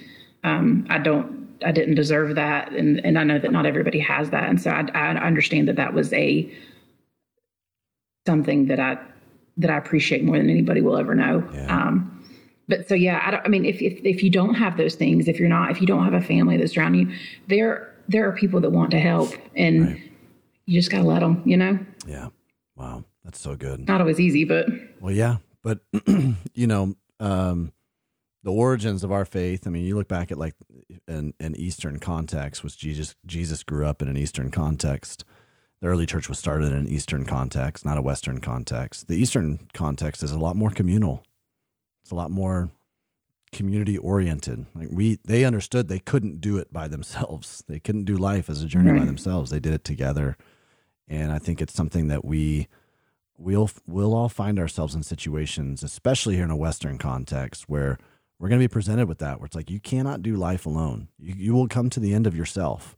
um, 0.44 0.86
I 0.90 0.98
don't. 0.98 1.40
I 1.64 1.72
didn't 1.72 1.94
deserve 1.94 2.34
that, 2.34 2.72
and 2.72 3.04
and 3.06 3.18
I 3.18 3.24
know 3.24 3.38
that 3.38 3.50
not 3.52 3.64
everybody 3.66 4.00
has 4.00 4.30
that, 4.30 4.48
and 4.50 4.60
so 4.60 4.70
I, 4.70 4.82
I 4.94 5.14
understand 5.16 5.66
that 5.68 5.76
that 5.76 5.94
was 5.94 6.12
a 6.12 6.52
something 8.26 8.66
that 8.66 8.78
I 8.80 8.98
that 9.56 9.70
I 9.70 9.76
appreciate 9.76 10.24
more 10.24 10.36
than 10.38 10.50
anybody 10.50 10.80
will 10.80 10.96
ever 10.96 11.14
know. 11.14 11.48
Yeah. 11.54 11.66
Um, 11.74 12.08
but 12.68 12.88
so 12.88 12.94
yeah, 12.94 13.22
I, 13.24 13.30
don't, 13.32 13.44
I 13.44 13.48
mean, 13.48 13.64
if, 13.64 13.80
if 13.82 14.00
if 14.04 14.22
you 14.22 14.30
don't 14.30 14.54
have 14.54 14.76
those 14.76 14.94
things, 14.94 15.28
if 15.28 15.38
you're 15.38 15.48
not, 15.48 15.70
if 15.70 15.80
you 15.80 15.86
don't 15.86 16.04
have 16.04 16.14
a 16.14 16.20
family 16.20 16.56
that's 16.56 16.76
around 16.76 16.94
you, 16.94 17.10
there 17.48 17.94
there 18.08 18.28
are 18.28 18.32
people 18.32 18.60
that 18.60 18.70
want 18.70 18.90
to 18.92 18.98
help, 19.00 19.30
and 19.56 19.86
Right. 19.86 20.10
you 20.66 20.78
just 20.78 20.90
gotta 20.90 21.04
let 21.06 21.20
them. 21.20 21.42
You 21.46 21.56
know, 21.56 21.78
Yeah. 22.06 22.28
Wow. 22.76 23.04
That's 23.24 23.38
so 23.38 23.54
good. 23.54 23.86
not 23.86 24.00
always 24.00 24.18
easy, 24.18 24.44
but 24.44 24.66
Well, 25.00 25.14
yeah, 25.14 25.36
but 25.62 25.78
you 26.54 26.66
know, 26.66 26.96
um, 27.22 27.72
the 28.42 28.52
origins 28.52 29.04
of 29.04 29.12
our 29.12 29.24
faith. 29.24 29.66
I 29.66 29.70
mean, 29.70 29.84
you 29.84 29.94
look 29.96 30.08
back 30.08 30.32
at 30.32 30.38
like 30.38 30.54
an, 31.06 31.32
an 31.38 31.54
Eastern 31.56 31.98
context, 31.98 32.64
which 32.64 32.76
Jesus 32.76 33.14
Jesus 33.24 33.62
grew 33.62 33.86
up 33.86 34.02
in 34.02 34.08
an 34.08 34.16
Eastern 34.16 34.50
context. 34.50 35.24
The 35.80 35.88
early 35.88 36.06
church 36.06 36.28
was 36.28 36.38
started 36.38 36.66
in 36.66 36.78
an 36.78 36.88
Eastern 36.88 37.24
context, 37.24 37.84
not 37.84 37.98
a 37.98 38.02
Western 38.02 38.40
context. 38.40 39.08
The 39.08 39.16
Eastern 39.16 39.68
context 39.72 40.22
is 40.22 40.32
a 40.32 40.38
lot 40.38 40.56
more 40.56 40.70
communal. 40.70 41.24
It's 42.02 42.10
a 42.10 42.16
lot 42.16 42.30
more 42.30 42.70
community 43.52 43.98
oriented. 43.98 44.66
Like 44.74 44.88
we, 44.90 45.18
they 45.24 45.44
understood 45.44 45.88
they 45.88 45.98
couldn't 45.98 46.40
do 46.40 46.56
it 46.56 46.72
by 46.72 46.88
themselves. 46.88 47.62
They 47.68 47.78
couldn't 47.78 48.04
do 48.04 48.16
life 48.16 48.50
as 48.50 48.62
a 48.62 48.66
journey 48.66 48.98
by 48.98 49.04
themselves. 49.04 49.50
They 49.50 49.60
did 49.60 49.72
it 49.72 49.84
together, 49.84 50.36
and 51.08 51.32
I 51.32 51.38
think 51.38 51.60
it's 51.60 51.74
something 51.74 52.08
that 52.08 52.24
we 52.24 52.68
we'll 53.38 53.70
we'll 53.86 54.14
all 54.14 54.28
find 54.28 54.58
ourselves 54.58 54.94
in 54.94 55.02
situations, 55.02 55.82
especially 55.82 56.36
here 56.36 56.44
in 56.44 56.50
a 56.50 56.56
Western 56.56 56.98
context, 56.98 57.68
where 57.68 57.98
we're 58.38 58.48
going 58.48 58.60
to 58.60 58.68
be 58.68 58.72
presented 58.72 59.08
with 59.08 59.18
that, 59.18 59.38
where 59.38 59.46
it's 59.46 59.54
like 59.54 59.70
you 59.70 59.80
cannot 59.80 60.22
do 60.22 60.34
life 60.34 60.66
alone. 60.66 61.08
You, 61.18 61.34
you 61.36 61.54
will 61.54 61.68
come 61.68 61.90
to 61.90 62.00
the 62.00 62.12
end 62.12 62.26
of 62.26 62.36
yourself, 62.36 62.96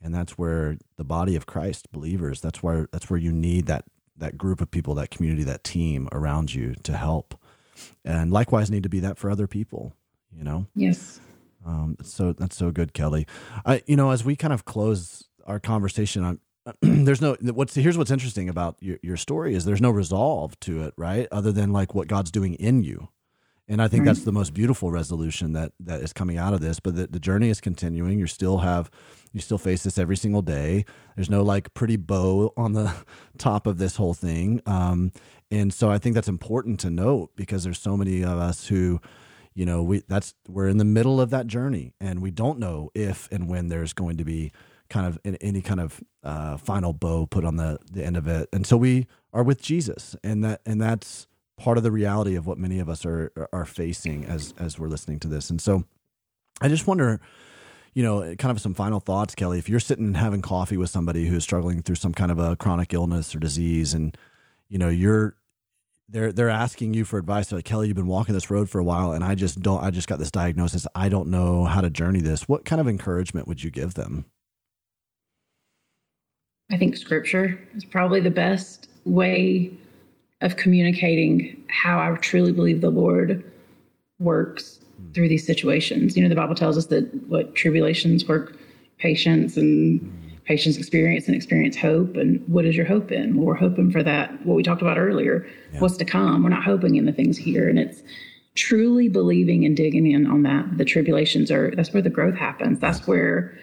and 0.00 0.14
that's 0.14 0.32
where 0.32 0.76
the 0.96 1.04
body 1.04 1.36
of 1.36 1.46
Christ, 1.46 1.90
believers, 1.92 2.40
that's 2.40 2.62
where 2.62 2.88
that's 2.92 3.08
where 3.08 3.20
you 3.20 3.32
need 3.32 3.66
that 3.66 3.84
that 4.16 4.36
group 4.36 4.60
of 4.60 4.70
people, 4.70 4.94
that 4.94 5.10
community, 5.10 5.44
that 5.44 5.64
team 5.64 6.08
around 6.12 6.54
you 6.54 6.74
to 6.82 6.96
help, 6.96 7.34
and 8.04 8.30
likewise 8.30 8.70
need 8.70 8.82
to 8.82 8.88
be 8.88 9.00
that 9.00 9.18
for 9.18 9.30
other 9.30 9.46
people. 9.46 9.94
You 10.34 10.44
know, 10.44 10.66
yes, 10.74 11.20
um, 11.66 11.96
so 12.02 12.32
that's 12.32 12.56
so 12.56 12.70
good, 12.70 12.92
Kelley. 12.92 13.26
I, 13.64 13.82
you 13.86 13.96
know, 13.96 14.10
as 14.10 14.24
we 14.24 14.36
kind 14.36 14.52
of 14.52 14.64
close 14.64 15.24
our 15.46 15.60
conversation 15.60 16.24
on, 16.24 16.40
there's 16.80 17.20
no 17.20 17.36
what's 17.40 17.74
here's 17.74 17.98
what's 17.98 18.10
interesting 18.10 18.48
about 18.48 18.76
your, 18.80 18.98
your 19.02 19.16
story 19.16 19.54
is 19.54 19.64
there's 19.64 19.80
no 19.80 19.90
resolve 19.90 20.58
to 20.60 20.82
it, 20.82 20.94
right? 20.96 21.26
Other 21.32 21.52
than 21.52 21.72
like 21.72 21.94
what 21.94 22.08
God's 22.08 22.30
doing 22.30 22.54
in 22.54 22.82
you, 22.82 23.08
and 23.68 23.82
I 23.82 23.88
think 23.88 24.04
that's 24.04 24.22
the 24.22 24.32
most 24.32 24.54
beautiful 24.54 24.90
resolution 24.90 25.54
that 25.54 25.72
that 25.80 26.00
is 26.02 26.12
coming 26.12 26.38
out 26.38 26.54
of 26.54 26.60
this. 26.60 26.78
But 26.78 26.94
the, 26.94 27.06
the 27.08 27.18
journey 27.18 27.48
is 27.48 27.60
continuing. 27.60 28.18
You 28.18 28.26
still 28.28 28.58
have, 28.58 28.90
you 29.32 29.40
still 29.40 29.58
face 29.58 29.82
this 29.82 29.98
every 29.98 30.16
single 30.16 30.42
day. 30.42 30.84
There's 31.16 31.30
no 31.30 31.42
like 31.42 31.74
pretty 31.74 31.96
bow 31.96 32.52
on 32.56 32.74
the 32.74 32.92
top 33.38 33.66
of 33.66 33.78
this 33.78 33.96
whole 33.96 34.14
thing, 34.14 34.62
um, 34.66 35.12
and 35.50 35.74
so 35.74 35.90
I 35.90 35.98
think 35.98 36.14
that's 36.14 36.28
important 36.28 36.78
to 36.80 36.90
note 36.90 37.30
because 37.34 37.64
there's 37.64 37.80
so 37.80 37.96
many 37.96 38.22
of 38.22 38.38
us 38.38 38.68
who 38.68 39.00
you 39.54 39.66
know 39.66 39.82
we 39.82 40.02
that's 40.06 40.34
we're 40.48 40.68
in 40.68 40.78
the 40.78 40.84
middle 40.84 41.20
of 41.20 41.30
that 41.30 41.48
journey 41.48 41.92
and 42.00 42.22
we 42.22 42.30
don't 42.30 42.58
know 42.58 42.90
if 42.94 43.28
and 43.32 43.48
when 43.48 43.68
there's 43.68 43.92
going 43.92 44.16
to 44.16 44.24
be 44.24 44.52
kind 44.92 45.06
of 45.06 45.18
any 45.40 45.62
kind 45.62 45.80
of 45.80 46.02
uh, 46.22 46.58
final 46.58 46.92
bow 46.92 47.26
put 47.26 47.46
on 47.46 47.56
the 47.56 47.78
the 47.90 48.04
end 48.04 48.14
of 48.14 48.28
it 48.28 48.46
and 48.52 48.66
so 48.66 48.76
we 48.76 49.06
are 49.32 49.42
with 49.42 49.60
jesus 49.62 50.14
and 50.22 50.44
that 50.44 50.60
and 50.66 50.80
that's 50.80 51.26
part 51.56 51.78
of 51.78 51.82
the 51.82 51.90
reality 51.90 52.34
of 52.34 52.46
what 52.46 52.58
many 52.58 52.78
of 52.78 52.90
us 52.90 53.06
are 53.06 53.32
are 53.54 53.64
facing 53.64 54.26
as 54.26 54.52
as 54.58 54.78
we're 54.78 54.88
listening 54.88 55.18
to 55.18 55.28
this 55.28 55.48
and 55.48 55.62
so 55.62 55.84
i 56.60 56.68
just 56.68 56.86
wonder 56.86 57.20
you 57.94 58.02
know 58.02 58.34
kind 58.36 58.50
of 58.50 58.60
some 58.60 58.74
final 58.74 59.00
thoughts 59.00 59.34
kelley 59.34 59.58
if 59.58 59.66
you're 59.66 59.80
sitting 59.80 60.04
and 60.04 60.16
having 60.18 60.42
coffee 60.42 60.76
with 60.76 60.90
somebody 60.90 61.26
who's 61.26 61.42
struggling 61.42 61.80
through 61.80 61.94
some 61.94 62.12
kind 62.12 62.30
of 62.30 62.38
a 62.38 62.54
chronic 62.56 62.92
illness 62.92 63.34
or 63.34 63.38
disease 63.38 63.94
and 63.94 64.18
you 64.68 64.76
know 64.76 64.90
you're 64.90 65.34
they're 66.12 66.30
they're 66.30 66.50
asking 66.50 66.92
you 66.92 67.04
for 67.04 67.18
advice. 67.18 67.48
They're 67.48 67.58
like, 67.58 67.64
Kelley, 67.64 67.88
you've 67.88 67.96
been 67.96 68.06
walking 68.06 68.34
this 68.34 68.50
road 68.50 68.68
for 68.68 68.78
a 68.78 68.84
while, 68.84 69.12
and 69.12 69.24
I 69.24 69.34
just 69.34 69.60
don't. 69.60 69.82
I 69.82 69.90
just 69.90 70.08
got 70.08 70.18
this 70.18 70.30
diagnosis. 70.30 70.86
I 70.94 71.08
don't 71.08 71.28
know 71.28 71.64
how 71.64 71.80
to 71.80 71.88
journey 71.88 72.20
this. 72.20 72.46
What 72.46 72.66
kind 72.66 72.80
of 72.80 72.86
encouragement 72.86 73.48
would 73.48 73.64
you 73.64 73.70
give 73.70 73.94
them? 73.94 74.26
I 76.72 76.78
think 76.78 76.96
scripture 76.96 77.60
is 77.76 77.84
probably 77.84 78.20
the 78.20 78.30
best 78.30 78.88
way 79.04 79.70
of 80.40 80.56
communicating 80.56 81.62
how 81.68 82.00
I 82.00 82.16
truly 82.16 82.52
believe 82.52 82.80
the 82.80 82.90
Lord 82.90 83.44
works 84.18 84.80
through 85.14 85.28
these 85.28 85.46
situations. 85.46 86.16
You 86.16 86.22
know, 86.22 86.28
the 86.28 86.34
Bible 86.34 86.54
tells 86.54 86.78
us 86.78 86.86
that 86.86 87.12
what 87.28 87.54
tribulations 87.54 88.26
work 88.26 88.56
patience 88.98 89.56
and 89.56 90.00
patience 90.44 90.76
experience 90.76 91.26
and 91.26 91.36
experience 91.36 91.76
hope. 91.76 92.16
And 92.16 92.42
what 92.48 92.64
is 92.64 92.74
your 92.74 92.86
hope 92.86 93.12
in? 93.12 93.36
Well, 93.36 93.46
we're 93.46 93.54
hoping 93.54 93.92
for 93.92 94.02
that, 94.02 94.44
what 94.46 94.54
we 94.54 94.62
talked 94.62 94.82
about 94.82 94.98
earlier, 94.98 95.46
what's 95.78 95.96
to 95.98 96.04
come. 96.04 96.42
We're 96.42 96.48
not 96.48 96.64
hoping 96.64 96.96
in 96.96 97.04
the 97.04 97.12
things 97.12 97.36
here. 97.36 97.68
And 97.68 97.78
it's 97.78 98.02
truly 98.54 99.08
believing 99.08 99.64
and 99.64 99.76
digging 99.76 100.10
in 100.10 100.26
on 100.26 100.42
that. 100.42 100.78
The 100.78 100.84
tribulations 100.84 101.50
are, 101.50 101.72
that's 101.76 101.92
where 101.92 102.02
the 102.02 102.10
growth 102.10 102.34
happens. 102.34 102.80
That's 102.80 103.06
where 103.06 103.56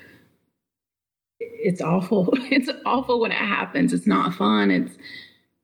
it's 1.62 1.82
awful. 1.82 2.34
It's 2.52 2.70
awful 2.86 3.20
when 3.20 3.32
it 3.32 3.38
happens. 3.38 3.94
It's 3.94 4.08
not 4.08 4.34
fun. 4.34 4.72
It's 4.72 4.98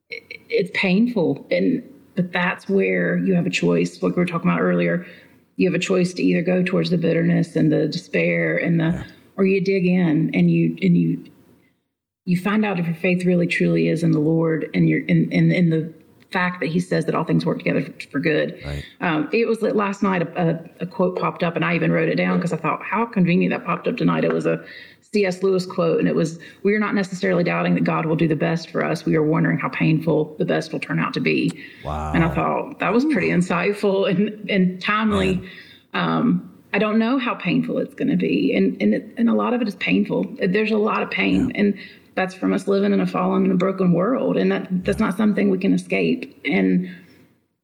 it's 0.09 0.71
painful, 0.73 1.45
and 1.49 1.83
but 2.15 2.31
that's 2.31 2.69
where 2.69 3.17
you 3.17 3.33
have 3.33 3.45
a 3.45 3.49
choice. 3.49 4.01
Like 4.01 4.15
we 4.15 4.21
were 4.21 4.25
talking 4.25 4.49
about 4.49 4.61
earlier, 4.61 5.05
you 5.57 5.67
have 5.69 5.75
a 5.75 5.83
choice 5.83 6.13
to 6.13 6.23
either 6.23 6.41
go 6.41 6.63
towards 6.63 6.89
the 6.89 6.97
bitterness 6.97 7.55
and 7.55 7.71
the 7.71 7.87
despair 7.87 8.57
and 8.57 8.79
the, 8.79 9.05
or 9.37 9.45
you 9.45 9.61
dig 9.61 9.85
in 9.85 10.31
and 10.33 10.51
you 10.51 10.77
and 10.81 10.97
you 10.97 11.23
you 12.25 12.37
find 12.37 12.65
out 12.65 12.79
if 12.79 12.85
your 12.85 12.95
faith 12.95 13.25
really 13.25 13.47
truly 13.47 13.87
is 13.87 14.03
in 14.03 14.11
the 14.11 14.19
Lord 14.19 14.69
and 14.73 14.87
you're 14.87 15.05
in 15.05 15.31
in, 15.31 15.51
in 15.51 15.69
the 15.69 15.93
fact 16.35 16.59
that 16.59 16.67
He 16.67 16.81
says 16.81 17.05
that 17.05 17.15
all 17.15 17.23
things 17.23 17.45
work 17.45 17.59
together 17.59 17.81
for, 17.81 17.93
for 18.11 18.19
good. 18.19 18.59
Right. 18.65 18.83
Um, 18.99 19.29
it 19.31 19.47
was 19.47 19.61
last 19.61 20.03
night 20.03 20.21
a, 20.21 20.29
a, 20.37 20.83
a 20.83 20.85
quote 20.85 21.17
popped 21.17 21.43
up, 21.43 21.55
and 21.55 21.63
I 21.63 21.75
even 21.75 21.93
wrote 21.93 22.09
it 22.09 22.15
down 22.15 22.37
because 22.37 22.51
I 22.51 22.57
thought 22.57 22.83
how 22.83 23.05
convenient 23.05 23.53
that 23.53 23.65
popped 23.65 23.87
up 23.87 23.95
tonight. 23.95 24.25
It 24.25 24.33
was 24.33 24.45
a 24.45 24.63
C.S. 25.13 25.41
Lewis 25.43 25.65
quote, 25.65 25.97
and 25.99 26.09
it 26.09 26.15
was, 26.15 26.37
"We 26.63 26.75
are 26.75 26.79
not 26.79 26.93
necessarily 26.93 27.45
doubting 27.45 27.73
that 27.75 27.85
God 27.85 28.05
will 28.05 28.17
do 28.17 28.27
the 28.27 28.35
best 28.35 28.69
for 28.69 28.83
us. 28.83 29.05
We 29.05 29.15
are 29.15 29.23
wondering 29.23 29.57
how 29.59 29.69
painful 29.69 30.35
the 30.37 30.45
best 30.45 30.73
will 30.73 30.81
turn 30.81 30.99
out 30.99 31.13
to 31.13 31.21
be." 31.21 31.39
Wow. 31.85 32.11
And 32.13 32.25
I 32.25 32.29
thought 32.35 32.79
that 32.79 32.91
was 32.91 33.05
pretty 33.05 33.29
insightful 33.29 34.09
and 34.09 34.49
and 34.49 34.81
timely. 34.81 35.41
Um, 35.93 36.51
I 36.73 36.79
don't 36.79 36.99
know 36.99 37.17
how 37.17 37.35
painful 37.35 37.77
it's 37.77 37.95
going 37.95 38.09
to 38.09 38.17
be, 38.17 38.53
and 38.53 38.75
and 38.81 38.93
it, 38.93 39.13
and 39.17 39.29
a 39.29 39.33
lot 39.33 39.53
of 39.53 39.61
it 39.61 39.69
is 39.69 39.75
painful. 39.75 40.25
There's 40.45 40.71
a 40.71 40.77
lot 40.77 41.01
of 41.01 41.09
pain, 41.09 41.53
and 41.55 41.73
that's 42.15 42.33
from 42.33 42.53
us 42.53 42.67
living 42.67 42.93
in 42.93 42.99
a 42.99 43.07
fallen 43.07 43.43
and 43.43 43.51
a 43.51 43.57
broken 43.57 43.93
world, 43.93 44.37
and 44.37 44.51
that 44.51 44.85
that's 44.85 44.99
not 44.99 45.17
something 45.17 45.49
we 45.49 45.57
can 45.57 45.73
escape. 45.73 46.39
And 46.45 46.89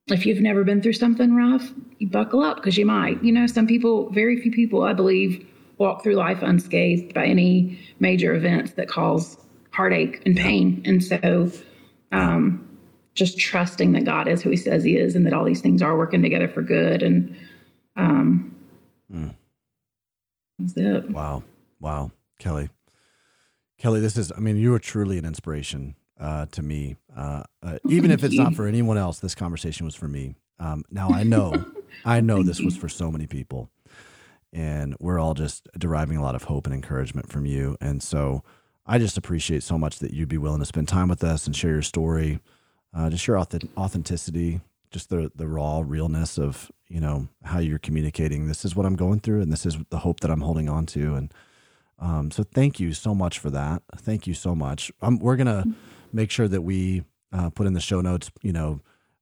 if 0.07 0.25
you've 0.25 0.41
never 0.41 0.63
been 0.63 0.81
through 0.81 0.93
something 0.93 1.35
rough, 1.35 1.71
you 1.99 2.07
buckle 2.07 2.41
up 2.41 2.57
because 2.57 2.77
you 2.77 2.85
might. 2.85 3.23
You 3.23 3.31
know, 3.31 3.47
some 3.47 3.67
people, 3.67 4.09
very 4.09 4.39
few 4.41 4.51
people, 4.51 4.83
I 4.83 4.93
believe, 4.93 5.47
walk 5.77 6.03
through 6.03 6.15
life 6.15 6.41
unscathed 6.41 7.13
by 7.13 7.25
any 7.25 7.79
major 7.99 8.33
events 8.33 8.73
that 8.73 8.87
cause 8.87 9.37
heartache 9.71 10.21
and 10.25 10.35
pain. 10.35 10.81
And 10.85 11.03
so, 11.03 11.51
um, 12.11 12.67
just 13.13 13.39
trusting 13.39 13.93
that 13.93 14.05
God 14.05 14.27
is 14.27 14.41
who 14.41 14.49
He 14.49 14.57
says 14.57 14.83
He 14.83 14.97
is, 14.97 15.15
and 15.15 15.25
that 15.25 15.33
all 15.33 15.45
these 15.45 15.61
things 15.61 15.81
are 15.81 15.97
working 15.97 16.21
together 16.21 16.47
for 16.47 16.61
good. 16.61 17.03
And 17.03 17.37
um, 17.95 18.53
that's 20.59 20.77
it. 20.77 21.09
Wow. 21.09 21.43
Wow. 21.79 22.11
Kelley. 22.39 22.69
Kelley, 23.81 23.99
this 23.99 24.15
is, 24.15 24.31
I 24.37 24.39
mean, 24.39 24.57
you 24.57 24.75
are 24.75 24.79
truly 24.79 25.17
an 25.17 25.25
inspiration 25.25 25.95
uh, 26.19 26.45
to 26.51 26.61
me. 26.61 26.97
Uh, 27.17 27.41
uh, 27.63 27.79
even 27.89 28.11
if 28.11 28.23
it's 28.23 28.37
not 28.37 28.53
for 28.53 28.67
anyone 28.67 28.95
else, 28.95 29.17
this 29.17 29.33
conversation 29.33 29.87
was 29.87 29.95
for 29.95 30.07
me. 30.07 30.35
Um, 30.59 30.83
now 30.91 31.09
I 31.09 31.23
know, 31.23 31.65
I 32.05 32.21
know 32.21 32.43
this 32.43 32.61
was 32.61 32.77
for 32.77 32.87
so 32.87 33.09
many 33.09 33.25
people. 33.25 33.71
And 34.53 34.95
we're 34.99 35.17
all 35.17 35.33
just 35.33 35.67
deriving 35.79 36.15
a 36.15 36.21
lot 36.21 36.35
of 36.35 36.43
hope 36.43 36.67
and 36.67 36.75
encouragement 36.75 37.31
from 37.31 37.47
you. 37.47 37.75
And 37.81 38.03
so 38.03 38.43
I 38.85 38.99
just 38.99 39.17
appreciate 39.17 39.63
so 39.63 39.79
much 39.79 39.97
that 39.97 40.13
you'd 40.13 40.29
be 40.29 40.37
willing 40.37 40.59
to 40.59 40.65
spend 40.67 40.87
time 40.87 41.07
with 41.07 41.23
us 41.23 41.47
and 41.47 41.55
share 41.55 41.71
your 41.71 41.81
story, 41.81 42.39
uh, 42.93 43.09
just 43.09 43.25
your 43.25 43.37
auth- 43.37 43.67
authenticity, 43.75 44.61
just 44.91 45.09
the, 45.09 45.31
the 45.33 45.47
raw 45.47 45.81
realness 45.83 46.37
of, 46.37 46.71
you 46.87 46.99
know, 46.99 47.29
how 47.45 47.57
you're 47.57 47.79
communicating. 47.79 48.47
This 48.47 48.63
is 48.63 48.75
what 48.75 48.85
I'm 48.85 48.95
going 48.95 49.21
through, 49.21 49.41
and 49.41 49.51
this 49.51 49.65
is 49.65 49.75
the 49.89 49.99
hope 49.99 50.19
that 50.19 50.29
I'm 50.29 50.41
holding 50.41 50.69
on 50.69 50.85
to. 50.87 51.15
And 51.15 51.33
um, 52.01 52.31
so 52.31 52.43
thank 52.43 52.79
you 52.79 52.91
so 52.93 53.15
much 53.15 53.39
for 53.39 53.49
that. 53.51 53.83
Thank 53.97 54.27
you 54.27 54.33
so 54.33 54.53
much. 54.53 54.91
Um, 55.01 55.19
we're 55.19 55.37
going 55.37 55.47
to 55.47 55.65
make 56.11 56.31
sure 56.31 56.47
that 56.47 56.63
we 56.63 57.03
uh, 57.31 57.49
put 57.51 57.67
in 57.67 57.73
the 57.73 57.79
show 57.79 58.01
notes, 58.01 58.29
you 58.41 58.51
know, 58.51 58.81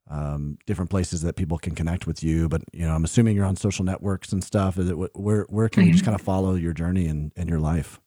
um, 0.09 0.57
different 0.65 0.89
places 0.89 1.21
that 1.21 1.35
people 1.35 1.59
can 1.59 1.75
connect 1.75 2.07
with 2.07 2.23
you. 2.23 2.49
But, 2.49 2.63
you 2.73 2.85
know, 2.87 2.95
I'm 2.95 3.03
assuming 3.03 3.35
you're 3.35 3.45
on 3.45 3.55
social 3.55 3.85
networks 3.85 4.31
and 4.31 4.43
stuff. 4.43 4.79
Is 4.79 4.89
it, 4.89 4.95
where, 5.15 5.45
where 5.49 5.69
can 5.69 5.83
we 5.83 5.91
just 5.91 6.03
kind 6.03 6.15
of 6.15 6.21
follow 6.21 6.55
your 6.55 6.73
journey 6.73 7.05
and, 7.05 7.31
and 7.35 7.47
your 7.47 7.59
life? 7.59 7.99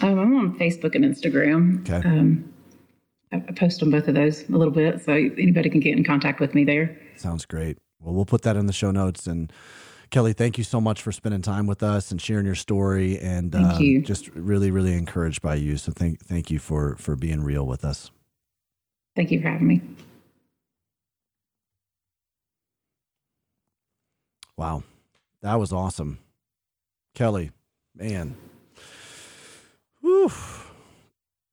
Um, 0.00 0.18
I'm 0.18 0.36
on 0.36 0.58
Facebook 0.58 0.94
and 0.94 1.04
Instagram. 1.04 1.80
Okay. 1.88 2.08
Um, 2.08 2.52
I, 3.32 3.36
I 3.36 3.52
post 3.52 3.82
on 3.82 3.90
both 3.90 4.08
of 4.08 4.14
those 4.14 4.48
a 4.48 4.52
little 4.52 4.72
bit, 4.72 5.04
so 5.04 5.12
anybody 5.12 5.70
can 5.70 5.80
get 5.80 5.96
in 5.96 6.02
contact 6.02 6.40
with 6.40 6.54
me 6.54 6.64
there. 6.64 6.98
Sounds 7.16 7.44
great. 7.44 7.78
Well, 8.00 8.14
we'll 8.14 8.24
put 8.24 8.42
that 8.42 8.56
in 8.56 8.66
the 8.66 8.72
show 8.72 8.90
notes. 8.90 9.26
And 9.26 9.52
Kelley, 10.10 10.32
thank 10.32 10.58
you 10.58 10.64
so 10.64 10.80
much 10.80 11.02
for 11.02 11.12
spending 11.12 11.40
time 11.40 11.68
with 11.68 11.84
us 11.84 12.10
and 12.10 12.20
sharing 12.20 12.44
your 12.44 12.56
story. 12.56 13.18
And 13.18 13.54
um, 13.54 13.80
you. 13.80 14.02
just 14.02 14.28
really, 14.34 14.72
really 14.72 14.94
encouraged 14.94 15.40
by 15.40 15.54
you. 15.54 15.76
So 15.76 15.92
thank, 15.92 16.24
thank 16.24 16.50
you 16.50 16.58
for 16.58 16.96
for 16.96 17.14
being 17.14 17.42
real 17.42 17.64
with 17.64 17.84
us. 17.84 18.10
Thank 19.14 19.30
you 19.30 19.40
for 19.40 19.48
having 19.48 19.68
me. 19.68 19.80
Wow, 24.56 24.82
that 25.42 25.54
was 25.54 25.72
awesome, 25.72 26.18
Kelley. 27.14 27.50
Man, 27.94 28.36
Whew. 30.00 30.30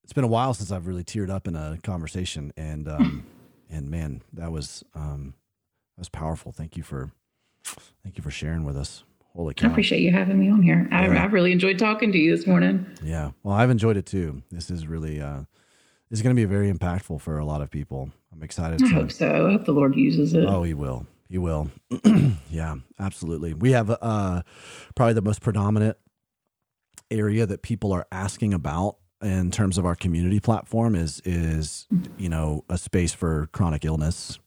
it's 0.03 0.13
been 0.13 0.25
a 0.25 0.27
while 0.27 0.53
since 0.53 0.71
I've 0.71 0.88
really 0.88 1.03
teared 1.03 1.29
up 1.29 1.47
in 1.47 1.55
a 1.55 1.79
conversation, 1.84 2.51
and 2.57 2.88
um, 2.89 3.25
and 3.69 3.89
man, 3.89 4.23
that 4.34 4.51
was 4.51 4.84
um, 4.93 5.35
that 5.95 6.01
was 6.01 6.09
powerful. 6.09 6.51
Thank 6.51 6.75
you 6.75 6.84
for 6.84 7.11
thank 8.03 8.18
you 8.18 8.23
for 8.23 8.31
sharing 8.31 8.64
with 8.65 8.77
us. 8.77 9.03
Holy 9.35 9.53
cow. 9.53 9.68
I 9.68 9.72
appreciate 9.72 10.02
you 10.02 10.11
having 10.11 10.39
me 10.39 10.49
on 10.49 10.64
here. 10.64 10.88
I, 10.91 11.07
Yeah. 11.07 11.23
I 11.23 11.26
really 11.27 11.52
enjoyed 11.52 11.77
talking 11.77 12.11
to 12.11 12.18
you 12.18 12.35
this 12.35 12.48
morning. 12.48 12.85
Yeah. 13.03 13.31
Well, 13.44 13.56
I've 13.56 13.69
enjoyed 13.69 13.95
it 13.98 14.06
too. 14.07 14.41
This 14.52 14.72
is 14.72 14.88
really 14.88 15.22
uh 15.22 15.41
this 16.10 16.19
is 16.19 16.23
going 16.23 16.35
to 16.35 16.39
be 16.39 16.45
very 16.45 16.72
impactful 16.72 17.19
for 17.22 17.38
a 17.38 17.45
lot 17.45 17.61
of 17.61 17.69
people. 17.69 18.10
I'm 18.34 18.41
excited 18.41 18.81
I 18.81 18.88
to 18.88 18.94
hope 18.94 19.11
so. 19.11 19.48
I 19.48 19.52
hope 19.52 19.65
the 19.65 19.73
Lord 19.73 19.95
uses 19.95 20.34
it. 20.34 20.45
Oh, 20.45 20.64
he 20.64 20.73
will. 20.73 21.06
He 21.30 21.38
will. 21.38 21.69
yeah, 22.49 22.76
absolutely. 22.99 23.53
We 23.53 23.72
have 23.73 23.95
uh 24.02 24.41
probably 24.95 25.14
the 25.14 25.22
most 25.22 25.41
predominant 25.41 25.98
area 27.11 27.45
that 27.45 27.61
people 27.61 27.94
are 27.94 28.07
asking 28.11 28.53
about 28.53 28.98
in 29.22 29.52
terms 29.52 29.77
of 29.77 29.85
our 29.85 29.95
community 29.95 30.39
platform 30.39 30.95
is 30.95 31.22
is 31.26 31.88
you 32.18 32.30
know 32.30 32.64
a 32.69 32.77
space 32.77 33.14
for 33.14 33.48
chronic 33.52 33.85
illness. 33.85 34.39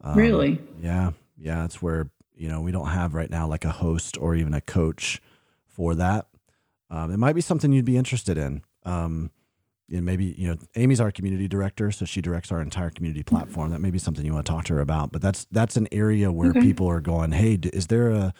Um, 0.00 0.16
really? 0.16 0.60
Yeah, 0.80 1.12
yeah. 1.38 1.64
It's 1.64 1.80
where 1.80 2.10
you 2.42 2.48
know 2.48 2.60
we 2.60 2.72
don't 2.72 2.88
have 2.88 3.14
right 3.14 3.30
now 3.30 3.46
like 3.54 3.64
a 3.64 3.70
host 3.84 4.18
or 4.18 4.34
even 4.34 4.52
a 4.54 4.60
coach 4.60 5.20
for 5.66 5.94
that. 5.94 6.26
Um, 6.90 7.10
it 7.14 7.16
might 7.18 7.34
be 7.34 7.40
something 7.40 7.72
you'd 7.72 7.84
be 7.94 7.96
interested 7.96 8.36
in. 8.36 8.62
Um, 8.84 9.30
and 9.90 10.04
maybe 10.04 10.34
you 10.38 10.48
know 10.48 10.56
Amy's 10.74 11.00
our 11.00 11.10
community 11.10 11.46
director, 11.48 11.90
so 11.92 12.04
she 12.04 12.20
directs 12.20 12.50
our 12.52 12.60
entire 12.60 12.90
community 12.90 13.22
platform. 13.22 13.70
That 13.70 13.80
may 13.80 13.90
be 13.90 13.98
something 13.98 14.24
you 14.24 14.32
want 14.34 14.46
to 14.46 14.52
talk 14.52 14.64
to 14.66 14.74
her 14.74 14.80
about. 14.80 15.12
But 15.12 15.22
that's 15.22 15.46
that's 15.50 15.76
an 15.76 15.86
area 15.92 16.32
where 16.32 16.50
Okay. 16.50 16.60
people 16.60 16.86
are 16.88 17.00
going, 17.00 17.32
"Hey, 17.32 17.56
d- 17.56 17.70
is 17.72 17.86
there 17.88 18.10
a 18.10 18.32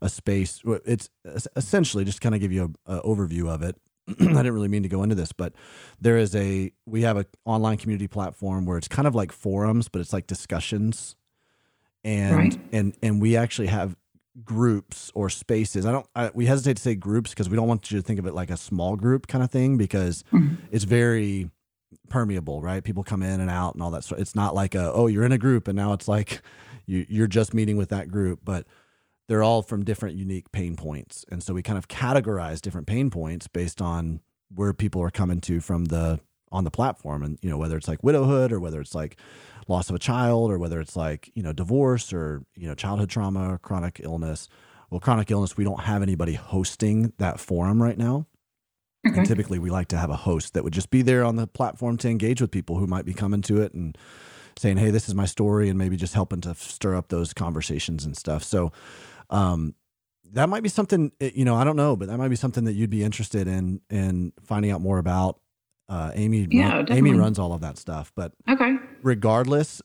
a 0.00 0.08
space?" 0.08 0.62
It's 0.86 1.08
essentially 1.56 2.04
just 2.04 2.20
kind 2.20 2.34
of 2.34 2.40
give 2.40 2.52
you 2.52 2.72
a, 2.86 2.96
a 2.98 3.02
overview 3.02 3.48
of 3.48 3.62
it. 3.62 3.76
I 4.08 4.12
didn't 4.24 4.52
really 4.54 4.68
mean 4.68 4.82
to 4.84 4.88
go 4.88 5.02
into 5.02 5.14
this, 5.16 5.32
but 5.32 5.52
there 6.00 6.16
is 6.16 6.34
a 6.34 6.72
we 6.86 7.02
have 7.02 7.16
an 7.16 7.26
online 7.44 7.76
community 7.78 8.08
platform 8.08 8.64
where 8.64 8.78
it's 8.78 8.88
kind 8.88 9.06
of 9.08 9.14
like 9.14 9.32
forums, 9.32 9.88
but 9.88 10.00
it's 10.00 10.12
like 10.12 10.26
discussions, 10.26 11.16
and 12.04 12.36
Right. 12.36 12.60
and 12.72 12.96
and 13.02 13.20
we 13.20 13.36
actually 13.36 13.68
have 13.68 13.96
groups 14.44 15.10
or 15.14 15.28
spaces. 15.28 15.86
I 15.86 15.92
don't. 15.92 16.06
I, 16.14 16.30
we 16.34 16.46
hesitate 16.46 16.76
to 16.76 16.82
say 16.82 16.94
groups 16.94 17.30
because 17.30 17.48
we 17.48 17.56
don't 17.56 17.68
want 17.68 17.90
you 17.90 17.98
to 17.98 18.02
think 18.02 18.18
of 18.18 18.26
it 18.26 18.34
like 18.34 18.50
a 18.50 18.56
small 18.56 18.96
group 18.96 19.26
kind 19.26 19.42
of 19.44 19.50
thing 19.50 19.76
because 19.76 20.24
mm-hmm. 20.32 20.54
it's 20.70 20.84
very 20.84 21.50
permeable, 22.08 22.60
right? 22.62 22.82
People 22.82 23.02
come 23.02 23.22
in 23.22 23.40
and 23.40 23.50
out 23.50 23.74
and 23.74 23.82
all 23.82 23.90
that. 23.92 24.04
So 24.04 24.16
it's 24.16 24.34
not 24.34 24.54
like 24.54 24.74
a 24.74 24.92
oh 24.92 25.06
you're 25.06 25.24
in 25.24 25.32
a 25.32 25.38
group 25.38 25.68
and 25.68 25.76
now 25.76 25.92
it's 25.92 26.08
like 26.08 26.42
you 26.86 27.06
you're 27.08 27.26
just 27.26 27.54
meeting 27.54 27.76
with 27.76 27.88
that 27.90 28.08
group, 28.10 28.40
but 28.44 28.66
they're 29.28 29.42
all 29.42 29.62
from 29.62 29.84
different 29.84 30.16
unique 30.16 30.50
pain 30.50 30.74
points, 30.74 31.24
and 31.30 31.42
so 31.42 31.54
we 31.54 31.62
kind 31.62 31.78
of 31.78 31.86
categorize 31.86 32.60
different 32.60 32.88
pain 32.88 33.10
points 33.10 33.46
based 33.46 33.80
on 33.80 34.20
where 34.52 34.72
people 34.72 35.00
are 35.02 35.10
coming 35.10 35.40
to 35.42 35.60
from 35.60 35.84
the 35.84 36.18
on 36.50 36.64
the 36.64 36.70
platform, 36.70 37.22
and 37.22 37.38
you 37.40 37.48
know 37.48 37.56
whether 37.56 37.76
it's 37.76 37.86
like 37.86 38.02
widowhood 38.02 38.50
or 38.50 38.58
whether 38.58 38.80
it's 38.80 38.94
like 38.94 39.16
loss 39.70 39.88
of 39.88 39.96
a 39.96 40.00
child 40.00 40.50
or 40.50 40.58
whether 40.58 40.80
it's 40.80 40.96
like 40.96 41.30
you 41.34 41.42
know 41.42 41.52
divorce 41.52 42.12
or 42.12 42.42
you 42.54 42.68
know 42.68 42.74
childhood 42.74 43.08
trauma 43.08 43.54
or 43.54 43.58
chronic 43.58 44.00
illness. 44.02 44.48
Well, 44.90 45.00
chronic 45.00 45.30
illness, 45.30 45.56
we 45.56 45.64
don't 45.64 45.80
have 45.80 46.02
anybody 46.02 46.34
hosting 46.34 47.12
that 47.18 47.38
forum 47.38 47.80
right 47.80 47.96
now. 47.96 48.26
Okay. 49.06 49.18
And 49.18 49.26
typically, 49.26 49.58
we 49.58 49.70
like 49.70 49.88
to 49.88 49.96
have 49.96 50.10
a 50.10 50.16
host 50.16 50.52
that 50.52 50.64
would 50.64 50.74
just 50.74 50.90
be 50.90 51.00
there 51.00 51.24
on 51.24 51.36
the 51.36 51.46
platform 51.46 51.96
to 51.98 52.08
engage 52.08 52.40
with 52.40 52.50
people 52.50 52.76
who 52.76 52.86
might 52.86 53.06
be 53.06 53.14
coming 53.14 53.40
to 53.42 53.62
it 53.62 53.72
and 53.72 53.96
saying, 54.58 54.76
"Hey, 54.76 54.90
this 54.90 55.08
is 55.08 55.14
my 55.14 55.24
story," 55.24 55.70
and 55.70 55.78
maybe 55.78 55.96
just 55.96 56.12
helping 56.12 56.40
to 56.42 56.54
stir 56.54 56.96
up 56.96 57.08
those 57.08 57.32
conversations 57.32 58.04
and 58.04 58.16
stuff. 58.16 58.42
So, 58.42 58.72
um, 59.30 59.74
that 60.32 60.48
might 60.48 60.62
be 60.62 60.68
something 60.68 61.12
eh, 61.20 61.30
you 61.34 61.44
know. 61.44 61.54
I 61.54 61.64
don't 61.64 61.76
know, 61.76 61.96
but 61.96 62.08
that 62.08 62.18
might 62.18 62.28
be 62.28 62.36
something 62.36 62.64
that 62.64 62.74
you'd 62.74 62.90
be 62.90 63.02
interested 63.02 63.48
in 63.48 63.80
in 63.88 64.32
finding 64.42 64.70
out 64.70 64.82
more 64.82 64.98
about. 64.98 65.40
Uh, 65.90 66.12
Amy, 66.14 66.46
Yeah, 66.50 66.76
run- 66.76 66.86
Amy 66.92 67.12
runs 67.14 67.38
all 67.38 67.52
of 67.52 67.60
that 67.62 67.76
stuff, 67.76 68.12
but 68.14 68.32
Okay. 68.48 68.76
regardless, 69.02 69.82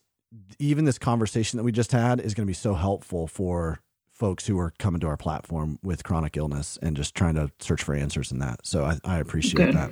even 0.59 0.85
this 0.85 0.99
conversation 0.99 1.57
that 1.57 1.63
we 1.63 1.71
just 1.71 1.91
had 1.91 2.19
is 2.19 2.33
going 2.35 2.45
to 2.45 2.49
be 2.49 2.53
so 2.53 2.75
helpful 2.75 3.25
for 3.27 3.79
folks 4.11 4.45
who 4.47 4.57
are 4.59 4.71
coming 4.77 5.01
to 5.01 5.07
our 5.07 5.17
platform 5.17 5.79
with 5.83 6.03
chronic 6.03 6.37
illness 6.37 6.77
and 6.81 6.95
just 6.95 7.15
trying 7.15 7.33
to 7.35 7.49
search 7.59 7.81
for 7.83 7.95
answers 7.95 8.31
in 8.31 8.37
that. 8.39 8.59
So 8.63 8.85
I, 8.85 8.99
I 9.03 9.17
appreciate 9.17 9.57
Good. 9.65 9.75
that. 9.75 9.91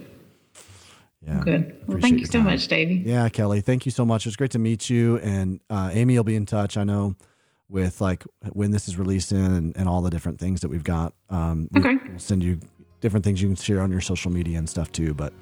Yeah. 1.25 1.41
Good. 1.43 1.83
Well, 1.87 1.99
thank 1.99 2.19
you 2.19 2.25
so 2.25 2.33
time. 2.39 2.45
much, 2.45 2.67
Davey. 2.67 3.01
Yeah, 3.05 3.27
Kelley, 3.29 3.61
thank 3.61 3.85
you 3.85 3.91
so 3.91 4.05
much. 4.05 4.25
It 4.25 4.29
was 4.29 4.35
great 4.35 4.51
to 4.51 4.59
meet 4.59 4.89
you. 4.89 5.17
And 5.19 5.61
uh, 5.69 5.89
Amy 5.93 6.15
will 6.15 6.23
be 6.23 6.35
in 6.35 6.45
touch, 6.45 6.77
I 6.77 6.83
know, 6.83 7.15
with 7.69 8.01
like 8.01 8.23
when 8.51 8.71
this 8.71 8.87
is 8.87 8.97
releasing 8.97 9.43
and, 9.43 9.75
and 9.77 9.89
all 9.89 10.01
the 10.01 10.09
different 10.09 10.39
things 10.39 10.61
that 10.61 10.69
we've 10.69 10.83
got. 10.83 11.13
Um, 11.29 11.69
Okay. 11.75 11.95
We'll 12.07 12.19
send 12.19 12.43
you 12.43 12.59
different 13.01 13.23
things 13.25 13.41
you 13.41 13.47
can 13.47 13.55
share 13.55 13.81
on 13.81 13.89
your 13.91 14.01
social 14.01 14.31
media 14.31 14.57
and 14.57 14.69
stuff 14.69 14.91
too. 14.91 15.13
But 15.13 15.33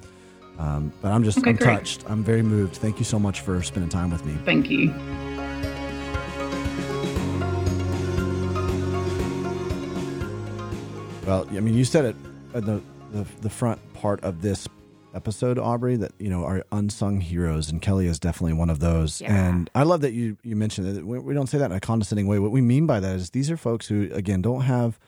um, 0.62 0.92
but 1.02 1.10
I'm 1.12 1.24
just 1.24 1.38
Okay, 1.38 1.50
I'm 1.50 1.56
great. 1.56 1.66
touched. 1.78 2.04
I'm 2.08 2.22
very 2.22 2.42
moved. 2.42 2.76
Thank 2.76 2.98
you 2.98 3.04
so 3.04 3.18
much 3.18 3.40
for 3.40 3.62
spending 3.62 3.90
time 3.90 4.10
with 4.10 4.24
me. 4.24 4.34
Thank 4.44 4.70
you. 4.70 4.92
Well, 11.26 11.46
I 11.50 11.60
mean, 11.60 11.74
you 11.74 11.84
said 11.84 12.04
it 12.04 12.16
at 12.52 12.66
the, 12.66 12.82
the 13.12 13.24
the 13.42 13.48
front 13.50 13.80
part 13.94 14.20
of 14.24 14.42
this 14.42 14.66
episode, 15.14 15.58
Aubrey, 15.58 15.94
that 15.96 16.12
you 16.18 16.28
know 16.28 16.44
are 16.44 16.64
unsung 16.72 17.20
heroes, 17.20 17.70
and 17.70 17.80
Kelley 17.80 18.06
is 18.06 18.18
definitely 18.18 18.54
one 18.54 18.68
of 18.70 18.80
those. 18.80 19.20
Yeah. 19.20 19.32
And 19.48 19.70
I 19.74 19.84
love 19.84 20.00
that 20.00 20.12
you 20.12 20.36
you 20.42 20.56
mentioned 20.56 20.96
that 20.96 21.06
we, 21.06 21.18
we 21.20 21.32
don't 21.32 21.46
say 21.46 21.58
that 21.58 21.70
in 21.70 21.76
a 21.76 21.80
condescending 21.80 22.26
way. 22.26 22.38
What 22.40 22.50
we 22.50 22.60
mean 22.60 22.86
by 22.86 22.98
that 23.00 23.14
is 23.16 23.30
these 23.30 23.50
are 23.50 23.56
folks 23.56 23.86
who 23.86 24.10
again 24.12 24.42
don't 24.42 24.62
have. 24.62 24.98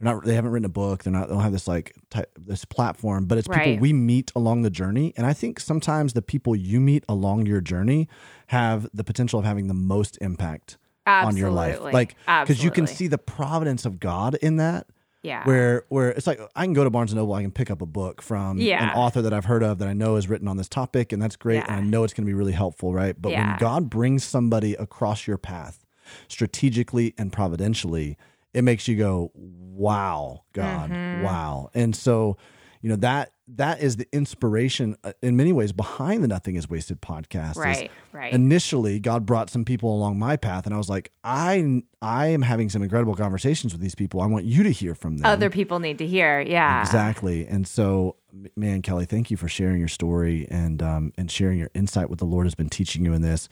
They're 0.00 0.14
not. 0.14 0.24
They 0.24 0.34
haven't 0.34 0.50
written 0.52 0.64
a 0.64 0.68
book. 0.70 1.02
They're 1.04 1.12
not. 1.12 1.28
They 1.28 1.34
don't 1.34 1.42
have 1.42 1.52
this 1.52 1.66
like 1.68 1.94
type, 2.10 2.30
this 2.38 2.64
platform. 2.64 3.26
But 3.26 3.38
it's 3.38 3.48
people 3.48 3.60
Right. 3.60 3.80
we 3.80 3.92
meet 3.92 4.30
along 4.36 4.62
the 4.62 4.70
journey. 4.70 5.12
And 5.16 5.26
I 5.26 5.32
think 5.32 5.58
sometimes 5.60 6.12
the 6.12 6.22
people 6.22 6.54
you 6.54 6.80
meet 6.80 7.04
along 7.08 7.46
your 7.46 7.60
journey 7.60 8.08
have 8.48 8.88
the 8.94 9.02
potential 9.04 9.38
of 9.40 9.44
having 9.44 9.66
the 9.68 9.74
most 9.74 10.16
impact 10.20 10.78
on 11.06 11.36
your 11.36 11.50
life. 11.50 11.80
Like 11.82 12.14
because 12.26 12.62
you 12.62 12.70
can 12.70 12.86
see 12.86 13.06
the 13.08 13.18
providence 13.18 13.84
of 13.86 13.98
God 13.98 14.36
in 14.36 14.56
that 14.58 14.86
Yeah. 15.22 15.42
where 15.44 15.84
where 15.88 16.10
it's 16.10 16.26
like 16.28 16.38
I 16.54 16.64
can 16.64 16.74
go 16.74 16.84
to 16.84 16.90
Barnes 16.90 17.10
and 17.12 17.18
Noble, 17.18 17.34
I 17.34 17.42
can 17.42 17.50
pick 17.50 17.70
up 17.70 17.82
a 17.82 17.86
book 17.86 18.22
from 18.22 18.58
Yeah. 18.58 18.90
an 18.90 18.96
author 18.96 19.20
that 19.22 19.32
I've 19.32 19.46
heard 19.46 19.62
of 19.64 19.78
that 19.78 19.88
I 19.88 19.94
know 19.94 20.14
is 20.16 20.28
written 20.28 20.46
on 20.46 20.58
this 20.58 20.68
topic, 20.68 21.12
and 21.12 21.20
that's 21.20 21.34
great, 21.34 21.64
and 21.66 21.74
I 21.74 21.80
know 21.80 22.04
it's 22.04 22.12
going 22.14 22.24
to 22.24 22.30
be 22.30 22.34
really 22.34 22.52
helpful, 22.52 22.92
right? 22.94 23.16
But 23.20 23.32
when 23.32 23.56
God 23.58 23.90
brings 23.90 24.22
somebody 24.22 24.74
across 24.74 25.26
your 25.26 25.38
path, 25.38 25.84
strategically 26.28 27.14
and 27.18 27.32
providentially, 27.32 28.16
it 28.58 28.62
makes 28.62 28.88
you 28.88 28.96
go, 28.96 29.30
"Wow, 29.34 30.42
God, 30.52 30.90
Mm-hmm. 30.90 31.22
wow!" 31.22 31.70
And 31.74 31.94
so, 31.94 32.36
you 32.82 32.88
know 32.90 32.96
that 32.96 33.30
that 33.56 33.80
is 33.80 33.96
the 33.96 34.06
inspiration 34.12 34.94
uh, 35.04 35.12
in 35.22 35.34
many 35.36 35.52
ways 35.54 35.72
behind 35.72 36.22
the 36.22 36.28
Nothing 36.28 36.56
Is 36.56 36.68
Wasted 36.68 37.00
podcast. 37.00 37.56
Right, 37.56 37.90
right. 38.12 38.32
Initially, 38.32 39.00
God 39.00 39.24
brought 39.24 39.48
some 39.48 39.64
people 39.64 39.94
along 39.94 40.18
my 40.18 40.36
path, 40.36 40.66
and 40.66 40.74
I 40.74 40.78
was 40.78 40.88
like, 40.88 41.10
I 41.24 41.82
I 42.02 42.26
am 42.26 42.42
having 42.42 42.68
some 42.68 42.82
incredible 42.82 43.14
conversations 43.14 43.72
with 43.72 43.80
these 43.80 43.94
people. 43.94 44.20
I 44.20 44.26
want 44.26 44.44
you 44.44 44.62
to 44.64 44.70
hear 44.70 44.94
from 44.94 45.16
them. 45.18 45.26
Other 45.26 45.48
people 45.50 45.78
need 45.78 45.98
to 45.98 46.06
hear. 46.06 46.40
Yeah. 46.40 46.80
Exactly. 46.80 47.46
And 47.46 47.66
so, 47.66 48.16
man, 48.56 48.82
Kelley, 48.82 49.06
thank 49.06 49.30
you 49.30 49.36
for 49.36 49.48
sharing 49.48 49.78
your 49.78 49.88
story 49.88 50.46
and 50.50 50.82
um, 50.82 51.12
and 51.16 51.30
sharing 51.30 51.58
your 51.58 51.70
insight. 51.74 52.10
What 52.10 52.18
the 52.18 52.26
Lord 52.26 52.44
has 52.46 52.54
been 52.54 52.68
teaching 52.68 53.04
you 53.04 53.14
in 53.14 53.22
this. 53.22 53.48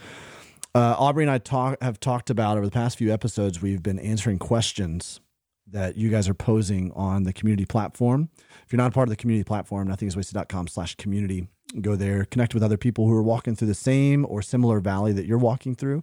Uh, 0.77 0.94
Aubrey 0.98 1.24
and 1.24 1.31
I 1.31 1.39
talk 1.39 1.81
have 1.81 1.98
talked 1.98 2.28
about 2.28 2.59
over 2.59 2.66
the 2.66 2.70
past 2.70 2.98
few 2.98 3.11
episodes. 3.11 3.62
We've 3.62 3.82
been 3.82 3.98
answering 3.98 4.39
questions 4.39 5.20
that 5.66 5.97
you 5.97 6.11
guys 6.11 6.28
are 6.28 6.35
posing 6.35 6.93
on 6.93 7.23
the 7.23 7.32
community 7.32 7.65
platform. 7.65 8.28
If 8.66 8.74
you're 8.74 8.77
not 8.77 8.89
a 8.89 8.90
part 8.90 9.09
of 9.09 9.11
the 9.11 9.16
community 9.16 9.43
platform, 9.43 9.89
nothingiswasted.com 9.89 10.69
slash 10.69 10.94
community. 10.97 11.48
Go 11.81 11.97
there, 11.97 12.27
connect 12.27 12.53
with 12.53 12.62
other 12.62 12.77
people 12.77 13.07
who 13.07 13.15
are 13.15 13.23
walking 13.23 13.57
through 13.57 13.69
the 13.69 13.74
same 13.74 14.27
or 14.28 14.43
similar 14.43 14.81
valley 14.81 15.15
that 15.15 15.24
you're 15.24 15.39
walking 15.39 15.74
through. 15.74 16.03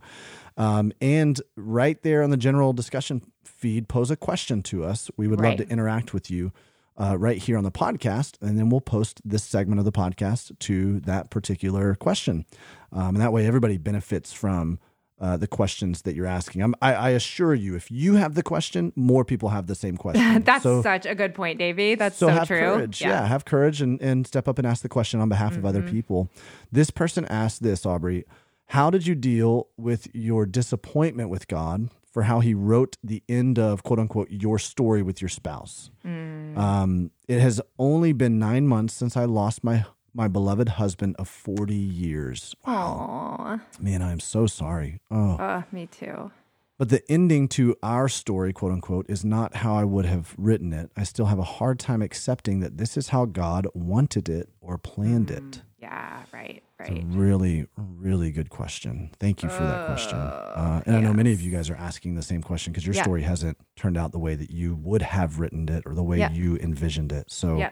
Um, 0.57 0.91
and 0.99 1.39
right 1.55 2.01
there 2.01 2.23
on 2.23 2.31
the 2.31 2.37
general 2.37 2.73
discussion 2.73 3.21
feed, 3.45 3.87
pose 3.87 4.09
a 4.09 4.15
question 4.15 4.63
to 4.63 4.83
us. 4.85 5.11
We 5.17 5.27
would 5.27 5.39
love 5.39 5.57
to 5.57 5.69
interact 5.69 6.15
with 6.15 6.31
you 6.31 6.51
uh, 6.99 7.17
right 7.17 7.37
here 7.37 7.57
on 7.57 7.63
the 7.63 7.71
podcast. 7.71 8.37
And 8.41 8.57
then 8.57 8.69
we'll 8.69 8.81
post 8.81 9.21
this 9.25 9.43
segment 9.43 9.79
of 9.79 9.85
the 9.85 9.91
podcast 9.91 10.57
to 10.59 10.99
that 11.01 11.29
particular 11.29 11.95
question. 11.95 12.45
Um, 12.91 13.09
and 13.15 13.21
that 13.21 13.33
way, 13.33 13.45
everybody 13.47 13.77
benefits 13.77 14.31
from 14.33 14.79
uh, 15.19 15.37
the 15.37 15.47
questions 15.47 16.01
that 16.01 16.15
you're 16.15 16.25
asking. 16.25 16.61
I'm, 16.61 16.75
I, 16.81 16.93
I 16.93 17.09
assure 17.11 17.53
you, 17.53 17.75
if 17.75 17.89
you 17.89 18.15
have 18.15 18.35
the 18.35 18.43
question, 18.43 18.91
more 18.95 19.23
people 19.23 19.49
have 19.49 19.67
the 19.67 19.75
same 19.75 19.95
question. 19.95 20.43
That's 20.45 20.63
so, 20.63 20.81
such 20.81 21.05
a 21.05 21.15
good 21.15 21.33
point, 21.33 21.59
Davey. 21.59 21.95
That's 21.95 22.17
so 22.17 22.27
so, 22.27 22.33
have 22.33 22.47
true. 22.47 22.59
courage. 22.59 23.01
Yeah. 23.01 23.25
have 23.25 23.45
courage 23.45 23.81
and, 23.81 24.01
and 24.01 24.27
step 24.27 24.47
up 24.47 24.57
and 24.57 24.67
ask 24.67 24.81
the 24.81 24.89
question 24.89 25.19
on 25.21 25.29
behalf 25.29 25.55
of 25.55 25.65
other 25.65 25.81
Mm-hmm. 25.81 25.91
people. 25.91 26.29
This 26.71 26.89
person 26.91 27.25
asked 27.25 27.63
this, 27.63 27.85
Aubrey. 27.85 28.25
How 28.67 28.89
did 28.89 29.05
you 29.07 29.15
deal 29.15 29.67
with 29.77 30.07
your 30.13 30.45
disappointment 30.45 31.29
with 31.29 31.47
God 31.47 31.89
for 32.13 32.23
how 32.23 32.39
he 32.39 32.53
wrote 32.53 32.95
the 33.03 33.23
end 33.27 33.57
of 33.57 33.83
quote 33.83 33.99
unquote 33.99 34.29
your 34.29 34.59
story 34.59 35.01
with 35.01 35.21
your 35.21 35.29
spouse? 35.29 35.89
Mm. 36.05 36.55
Um, 36.57 37.11
it 37.27 37.39
has 37.39 37.59
only 37.77 38.13
been 38.13 38.37
nine 38.39 38.67
months 38.67 38.93
since 38.93 39.17
I 39.17 39.25
lost 39.25 39.63
my 39.63 39.85
my 40.13 40.27
beloved 40.27 40.69
husband 40.69 41.15
of 41.17 41.27
40 41.27 41.73
years. 41.73 42.55
Aw. 42.65 43.59
Man, 43.79 44.03
I 44.03 44.11
am 44.11 44.19
so 44.19 44.45
sorry. 44.45 44.99
Oh. 45.09 45.37
Uh, 45.37 45.63
me 45.71 45.87
too. 45.87 46.31
But 46.77 46.89
the 46.89 47.03
ending 47.09 47.47
to 47.49 47.75
our 47.81 48.09
story, 48.09 48.51
quote 48.51 48.71
unquote, 48.71 49.05
is 49.09 49.23
not 49.23 49.57
how 49.57 49.75
I 49.75 49.83
would 49.83 50.05
have 50.05 50.35
written 50.37 50.73
it. 50.73 50.91
I 50.97 51.03
still 51.03 51.27
have 51.27 51.39
a 51.39 51.43
hard 51.43 51.79
time 51.79 52.01
accepting 52.01 52.59
that 52.59 52.77
this 52.77 52.97
is 52.97 53.09
how 53.09 53.25
God 53.25 53.67
wanted 53.73 54.27
it 54.29 54.49
or 54.59 54.77
planned 54.77 55.31
it. 55.31 55.61
Yeah, 55.83 56.23
right, 56.33 56.63
It's 56.79 56.89
right. 56.89 57.03
a 57.03 57.05
really, 57.07 57.67
really 57.75 58.31
good 58.31 58.49
question. 58.49 59.09
Thank 59.19 59.43
you 59.43 59.49
for 59.49 59.63
that 59.63 59.85
question. 59.85 60.17
Uh, 60.17 60.81
and 60.85 60.95
I 60.95 61.01
know 61.01 61.11
many 61.13 61.33
of 61.33 61.41
you 61.41 61.51
guys 61.51 61.69
are 61.69 61.75
asking 61.75 62.15
the 62.15 62.21
same 62.23 62.41
question 62.41 62.71
because 62.71 62.85
your 62.85 62.95
Yeah. 62.95 63.03
story 63.03 63.21
hasn't 63.23 63.57
turned 63.75 63.97
out 63.97 64.13
the 64.13 64.19
way 64.19 64.35
that 64.35 64.49
you 64.49 64.75
would 64.75 65.01
have 65.01 65.39
written 65.39 65.67
it 65.67 65.83
or 65.85 65.93
the 65.93 66.01
way 66.03 66.19
Yeah. 66.19 66.31
you 66.31 66.55
envisioned 66.57 67.11
it. 67.11 67.29
So, 67.29 67.57
Yeah. 67.57 67.71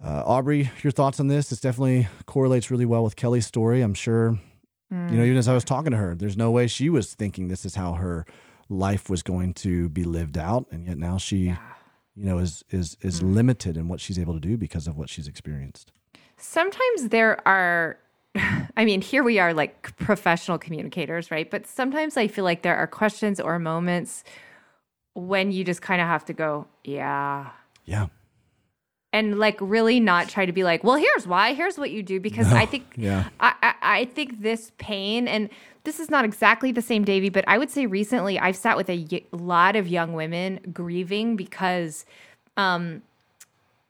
uh, 0.00 0.22
Aubrey, 0.24 0.70
your 0.84 0.92
thoughts 0.92 1.18
on 1.18 1.26
this? 1.26 1.48
This 1.48 1.60
definitely 1.60 2.06
correlates 2.26 2.70
really 2.70 2.86
well 2.86 3.02
with 3.02 3.16
Kelley's 3.16 3.46
story. 3.46 3.80
I'm 3.82 3.94
sure, 3.94 4.38
you 4.92 4.96
know, 5.16 5.24
even 5.24 5.36
as 5.36 5.48
I 5.48 5.54
was 5.54 5.64
talking 5.64 5.90
to 5.90 5.96
her, 5.96 6.14
there's 6.14 6.36
no 6.36 6.52
way 6.52 6.68
she 6.68 6.88
was 6.88 7.12
thinking 7.12 7.48
this 7.48 7.64
is 7.64 7.74
how 7.74 7.94
her 7.94 8.24
life 8.68 9.10
was 9.10 9.24
going 9.24 9.52
to 9.54 9.88
be 9.88 10.04
lived 10.04 10.38
out. 10.38 10.66
And 10.70 10.86
yet 10.86 10.96
now 10.98 11.18
she, 11.18 11.56
you 12.14 12.24
know, 12.24 12.38
is, 12.38 12.62
is, 12.70 12.96
is 13.00 13.20
limited 13.20 13.76
in 13.76 13.88
what 13.88 14.00
she's 14.00 14.18
able 14.20 14.34
to 14.34 14.40
do 14.40 14.56
because 14.56 14.86
of 14.86 14.96
what 14.96 15.08
she's 15.08 15.26
experienced. 15.26 15.90
Sometimes 16.46 17.08
there 17.08 17.46
are, 17.48 17.96
I 18.76 18.84
mean, 18.84 19.00
here 19.00 19.22
we 19.22 19.38
are 19.38 19.54
like 19.54 19.96
professional 19.96 20.58
communicators, 20.58 21.30
right? 21.30 21.50
But 21.50 21.66
sometimes 21.66 22.16
I 22.18 22.28
feel 22.28 22.44
like 22.44 22.62
there 22.62 22.76
are 22.76 22.86
questions 22.86 23.40
or 23.40 23.58
moments 23.58 24.24
when 25.14 25.52
you 25.52 25.64
just 25.64 25.80
kind 25.80 26.00
of 26.02 26.06
have 26.06 26.24
to 26.26 26.32
go, 26.34 26.66
yeah. 26.84 27.50
Yeah. 27.86 28.06
And 29.12 29.38
like 29.38 29.56
really 29.60 30.00
not 30.00 30.28
try 30.28 30.44
to 30.44 30.52
be 30.52 30.64
like, 30.64 30.84
well, 30.84 30.96
here's 30.96 31.26
why, 31.26 31.54
here's 31.54 31.78
what 31.78 31.90
you 31.92 32.02
do, 32.02 32.20
because 32.20 32.52
I 32.52 32.66
think 32.66 32.84
Yeah. 32.96 33.28
I, 33.40 33.54
I, 33.62 33.74
I 33.82 34.04
think 34.04 34.42
this 34.42 34.72
pain, 34.76 35.26
and 35.28 35.48
this 35.84 35.98
is 35.98 36.10
not 36.10 36.24
exactly 36.24 36.72
the 36.72 36.82
same, 36.82 37.04
Davey, 37.04 37.30
but 37.30 37.44
I 37.48 37.56
would 37.56 37.70
say 37.70 37.86
recently 37.86 38.38
I've 38.38 38.56
sat 38.56 38.76
with 38.76 38.90
a 38.90 39.06
y- 39.10 39.22
lot 39.32 39.76
of 39.76 39.88
young 39.88 40.12
women 40.12 40.60
grieving 40.72 41.36
because 41.36 42.04
um, 42.56 43.02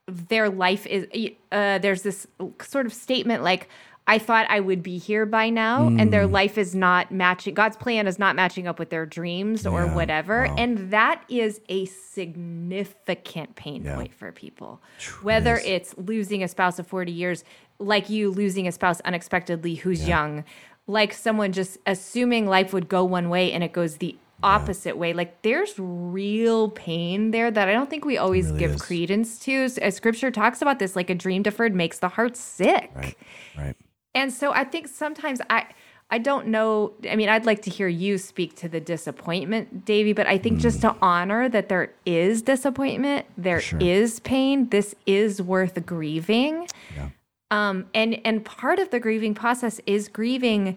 their 0.06 0.48
life 0.50 0.86
is, 0.86 1.06
uh, 1.52 1.78
there's 1.78 2.02
this 2.02 2.26
sort 2.60 2.86
of 2.86 2.92
statement 2.92 3.42
like, 3.42 3.68
I 4.06 4.18
thought 4.18 4.46
I 4.50 4.60
would 4.60 4.82
be 4.82 4.98
here 4.98 5.24
by 5.24 5.48
now, 5.48 5.88
and 5.88 5.98
Mm. 6.08 6.10
their 6.10 6.26
life 6.26 6.58
is 6.58 6.74
not 6.74 7.10
matching. 7.10 7.54
God's 7.54 7.78
plan 7.78 8.06
is 8.06 8.18
not 8.18 8.36
matching 8.36 8.66
up 8.66 8.78
with 8.78 8.90
their 8.90 9.06
dreams 9.06 9.66
or 9.66 9.86
Yeah, 9.86 9.94
whatever. 9.94 10.44
wow. 10.46 10.54
And 10.58 10.90
that 10.90 11.22
is 11.30 11.62
a 11.70 11.86
significant 11.86 13.56
pain 13.56 13.84
Yeah. 13.84 13.94
point 13.96 14.12
for 14.14 14.30
people. 14.32 14.82
Whether 15.22 15.56
is. 15.56 15.64
it's 15.64 15.94
losing 15.98 16.42
a 16.42 16.48
spouse 16.48 16.78
of 16.78 16.86
40 16.86 17.12
years, 17.12 17.44
like 17.78 18.10
you 18.10 18.30
losing 18.30 18.66
a 18.68 18.72
spouse 18.72 19.00
unexpectedly 19.02 19.76
who's 19.76 20.06
young, 20.06 20.44
like 20.86 21.14
someone 21.14 21.52
just 21.52 21.78
assuming 21.86 22.46
life 22.46 22.74
would 22.74 22.88
go 22.90 23.04
one 23.04 23.30
way 23.30 23.52
and 23.52 23.64
it 23.64 23.72
goes 23.72 23.96
the 23.96 24.16
opposite 24.44 24.96
way. 24.96 25.12
Like 25.12 25.42
there's 25.42 25.74
real 25.78 26.70
pain 26.70 27.30
there 27.30 27.50
that 27.50 27.68
I 27.68 27.72
don't 27.72 27.90
think 27.90 28.04
we 28.04 28.18
always 28.18 28.46
really 28.46 28.58
give 28.58 28.74
is. 28.74 28.82
credence 28.82 29.38
to. 29.40 29.68
As 29.80 29.96
scripture 29.96 30.30
talks 30.30 30.62
about 30.62 30.78
this, 30.78 30.94
like 30.94 31.10
a 31.10 31.14
dream 31.14 31.42
deferred 31.42 31.74
makes 31.74 31.98
the 31.98 32.08
heart 32.08 32.36
sick. 32.36 32.90
Right. 32.94 33.16
Right. 33.56 33.76
And 34.14 34.32
so 34.32 34.52
I 34.52 34.64
think 34.64 34.88
sometimes 34.88 35.40
I 35.50 35.66
I 36.10 36.18
don't 36.18 36.48
know. 36.48 36.92
I 37.10 37.16
mean, 37.16 37.28
I'd 37.28 37.46
like 37.46 37.62
to 37.62 37.70
hear 37.70 37.88
you 37.88 38.18
speak 38.18 38.54
to 38.56 38.68
the 38.68 38.80
disappointment, 38.80 39.84
Davey, 39.84 40.12
but 40.12 40.26
I 40.26 40.38
think 40.38 40.60
just 40.60 40.80
to 40.82 40.94
honor 41.00 41.48
that 41.48 41.68
there 41.68 41.92
is 42.04 42.42
disappointment, 42.42 43.26
there 43.36 43.62
is 43.80 44.12
sure. 44.12 44.20
pain, 44.20 44.68
this 44.68 44.94
is 45.06 45.40
worth 45.40 45.84
grieving. 45.86 46.68
Yeah. 46.94 47.08
Um, 47.50 47.86
and 47.94 48.20
and 48.24 48.44
part 48.44 48.78
of 48.78 48.90
the 48.90 49.00
grieving 49.00 49.34
process 49.34 49.80
is 49.86 50.08
grieving 50.08 50.76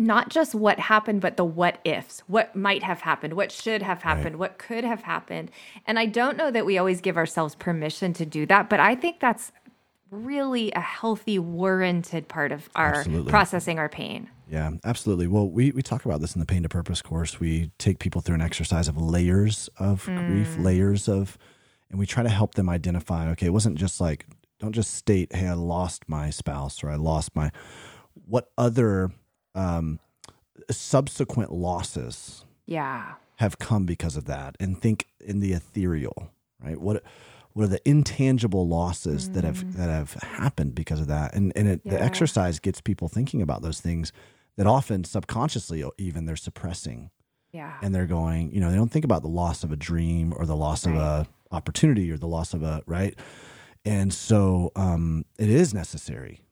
not 0.00 0.30
just 0.30 0.54
what 0.54 0.78
happened, 0.78 1.20
but 1.20 1.36
the 1.36 1.44
what 1.44 1.78
ifs, 1.84 2.20
what 2.26 2.56
might 2.56 2.82
have 2.82 3.02
happened, 3.02 3.34
what 3.34 3.52
should 3.52 3.82
have 3.82 4.02
happened, 4.02 4.36
what 4.36 4.56
could 4.56 4.82
have 4.82 5.02
happened. 5.02 5.50
And 5.86 5.98
I 5.98 6.06
don't 6.06 6.38
know 6.38 6.50
that 6.50 6.64
we 6.64 6.78
always 6.78 7.02
give 7.02 7.18
ourselves 7.18 7.54
permission 7.54 8.14
to 8.14 8.24
do 8.24 8.46
that, 8.46 8.70
but 8.70 8.80
I 8.80 8.94
think 8.94 9.20
that's 9.20 9.52
really 10.10 10.72
a 10.72 10.80
healthy, 10.80 11.38
warranted 11.38 12.28
part 12.28 12.50
of 12.50 12.70
our 12.74 12.94
Absolutely. 12.94 13.30
processing 13.30 13.78
our 13.78 13.90
pain. 13.90 14.30
Yeah, 14.48 14.70
absolutely. 14.84 15.26
Well, 15.26 15.48
we, 15.48 15.70
we 15.70 15.82
talk 15.82 16.06
about 16.06 16.22
this 16.22 16.34
in 16.34 16.40
the 16.40 16.46
Pain 16.46 16.62
to 16.62 16.68
Purpose 16.68 17.02
course. 17.02 17.38
We 17.38 17.70
take 17.78 17.98
people 17.98 18.22
through 18.22 18.34
an 18.36 18.40
exercise 18.40 18.88
of 18.88 18.96
layers 18.96 19.68
of 19.76 20.06
grief, 20.06 20.56
mm. 20.56 20.64
layers 20.64 21.08
of, 21.08 21.38
and 21.90 21.98
we 21.98 22.06
try 22.06 22.22
to 22.22 22.28
help 22.30 22.54
them 22.54 22.70
identify 22.70 23.28
okay, 23.30 23.46
it 23.46 23.52
wasn't 23.52 23.76
just 23.76 24.00
like, 24.00 24.26
don't 24.58 24.72
just 24.72 24.94
state, 24.94 25.34
hey, 25.34 25.46
I 25.46 25.52
lost 25.52 26.08
my 26.08 26.30
spouse 26.30 26.82
or 26.82 26.88
I 26.90 26.96
lost 26.96 27.36
my, 27.36 27.52
what 28.26 28.50
other 28.58 29.12
um, 29.54 29.98
subsequent 30.70 31.52
losses 31.52 32.44
Yeah. 32.66 33.14
have 33.36 33.58
come 33.58 33.84
because 33.86 34.16
of 34.16 34.26
that 34.26 34.56
and 34.60 34.80
think 34.80 35.06
in 35.20 35.40
the 35.40 35.52
ethereal, 35.52 36.30
right? 36.62 36.80
What 36.80 37.02
what 37.52 37.64
are 37.64 37.68
the 37.68 37.88
intangible 37.88 38.68
losses 38.68 39.30
that 39.30 39.42
have 39.42 39.76
that 39.76 39.90
have 39.90 40.12
happened 40.14 40.74
because 40.74 41.00
of 41.00 41.08
that? 41.08 41.34
And 41.34 41.52
and 41.56 41.66
it, 41.68 41.84
the 41.84 42.00
exercise 42.00 42.60
gets 42.60 42.80
people 42.80 43.08
thinking 43.08 43.42
about 43.42 43.62
those 43.62 43.80
things 43.80 44.12
that 44.56 44.66
often 44.66 45.04
subconsciously 45.04 45.82
even 45.98 46.26
they're 46.26 46.36
suppressing 46.36 47.10
Yeah. 47.52 47.78
and 47.82 47.94
they're 47.94 48.06
going, 48.06 48.52
you 48.52 48.60
know, 48.60 48.70
they 48.70 48.76
don't 48.76 48.90
think 48.92 49.04
about 49.04 49.22
the 49.22 49.28
loss 49.28 49.64
of 49.64 49.72
a 49.72 49.76
dream 49.76 50.32
or 50.36 50.46
the 50.46 50.56
loss 50.56 50.86
of 50.86 50.94
a 50.94 51.26
opportunity 51.50 52.10
or 52.12 52.18
the 52.18 52.28
loss 52.28 52.54
of 52.54 52.62
a 52.62 52.82
right. 52.86 53.18
And 53.84 54.12
so 54.12 54.70
um, 54.76 55.24
it 55.38 55.48
is 55.48 55.72
necessary 55.74 56.42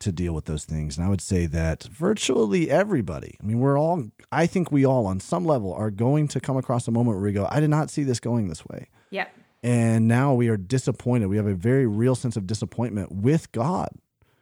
to 0.00 0.12
deal 0.12 0.32
with 0.32 0.46
those 0.46 0.64
things. 0.64 0.96
And 0.96 1.06
I 1.06 1.08
would 1.08 1.20
say 1.20 1.46
that 1.46 1.84
virtually 1.84 2.70
everybody, 2.70 3.36
I 3.40 3.46
mean, 3.46 3.60
we're 3.60 3.78
all, 3.78 4.04
I 4.32 4.46
think 4.46 4.72
we 4.72 4.84
all 4.84 5.06
on 5.06 5.20
some 5.20 5.44
level 5.44 5.72
are 5.72 5.90
going 5.90 6.28
to 6.28 6.40
come 6.40 6.56
across 6.56 6.88
a 6.88 6.90
moment 6.90 7.16
where 7.16 7.26
we 7.26 7.32
go, 7.32 7.46
I 7.50 7.60
did 7.60 7.70
not 7.70 7.90
see 7.90 8.02
this 8.02 8.20
going 8.20 8.48
this 8.48 8.66
way. 8.66 8.88
Yep. 9.10 9.30
And 9.62 10.08
now 10.08 10.34
we 10.34 10.48
are 10.48 10.56
disappointed. 10.56 11.28
We 11.28 11.36
have 11.36 11.46
a 11.46 11.54
very 11.54 11.86
real 11.86 12.14
sense 12.14 12.36
of 12.36 12.46
disappointment 12.46 13.12
with 13.12 13.52
God. 13.52 13.90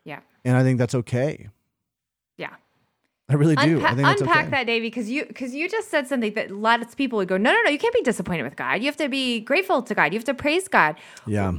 Yeah. 0.05 0.21
And 0.45 0.57
I 0.57 0.63
think 0.63 0.79
that's 0.79 0.95
okay. 0.95 1.49
Yeah. 2.37 2.55
I 3.29 3.35
really 3.35 3.57
do. 3.57 3.81
Unpa- 3.81 3.85
I 3.85 3.95
think 3.95 4.09
unpack 4.09 4.43
okay. 4.45 4.51
that, 4.51 4.67
Davey, 4.67 4.87
because 4.87 5.11
you 5.11 5.27
because 5.27 5.55
you 5.55 5.69
just 5.69 5.91
said 5.91 6.07
something 6.07 6.33
that 6.35 6.51
lots 6.51 6.93
of 6.93 6.97
people 6.97 7.19
would 7.19 7.29
go, 7.29 7.37
no, 7.37 7.53
no, 7.53 7.63
no, 7.65 7.71
you 7.71 7.79
can't 7.79 7.93
be 7.93 8.01
disappointed 8.01 8.45
with 8.45 8.57
God. 8.57 8.81
You 8.81 8.87
have 8.87 8.97
to 8.97 9.09
be 9.09 9.41
grateful 9.41 9.83
to 9.83 9.95
God. 9.95 10.13
You 10.13 10.19
have 10.19 10.25
to 10.27 10.35
praise 10.35 10.69
God. 10.69 10.97
Yeah. 11.27 11.55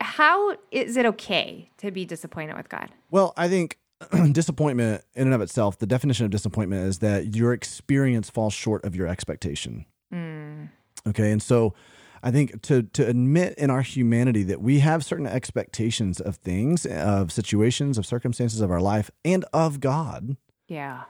How 0.00 0.56
is 0.70 0.96
it 0.96 1.06
okay 1.06 1.70
to 1.78 1.90
be 1.90 2.04
disappointed 2.04 2.56
with 2.56 2.68
God? 2.68 2.90
Well, 3.10 3.32
I 3.36 3.48
think 3.48 3.78
disappointment 4.32 5.04
in 5.14 5.26
and 5.26 5.34
of 5.34 5.40
itself, 5.40 5.78
the 5.78 5.86
definition 5.86 6.24
of 6.24 6.30
disappointment 6.30 6.86
is 6.86 6.98
that 7.00 7.34
your 7.34 7.52
experience 7.52 8.30
falls 8.30 8.54
short 8.54 8.84
of 8.84 8.94
your 8.96 9.06
expectation. 9.06 9.86
Hmm. 10.10 10.64
Okay. 11.06 11.30
And 11.30 11.42
so 11.42 11.74
I 12.22 12.30
think 12.30 12.62
to 12.62 12.82
to 12.82 13.06
admit 13.06 13.54
in 13.58 13.68
our 13.68 13.82
humanity 13.82 14.42
that 14.44 14.62
we 14.62 14.78
have 14.78 15.04
certain 15.04 15.26
expectations 15.26 16.20
of 16.20 16.36
things, 16.36 16.86
of 16.86 17.30
situations, 17.30 17.98
of 17.98 18.06
circumstances 18.06 18.60
of 18.62 18.70
our 18.70 18.80
life, 18.80 19.10
and 19.24 19.44
of 19.52 19.80
God 19.80 20.36
Yeah. 20.68 21.02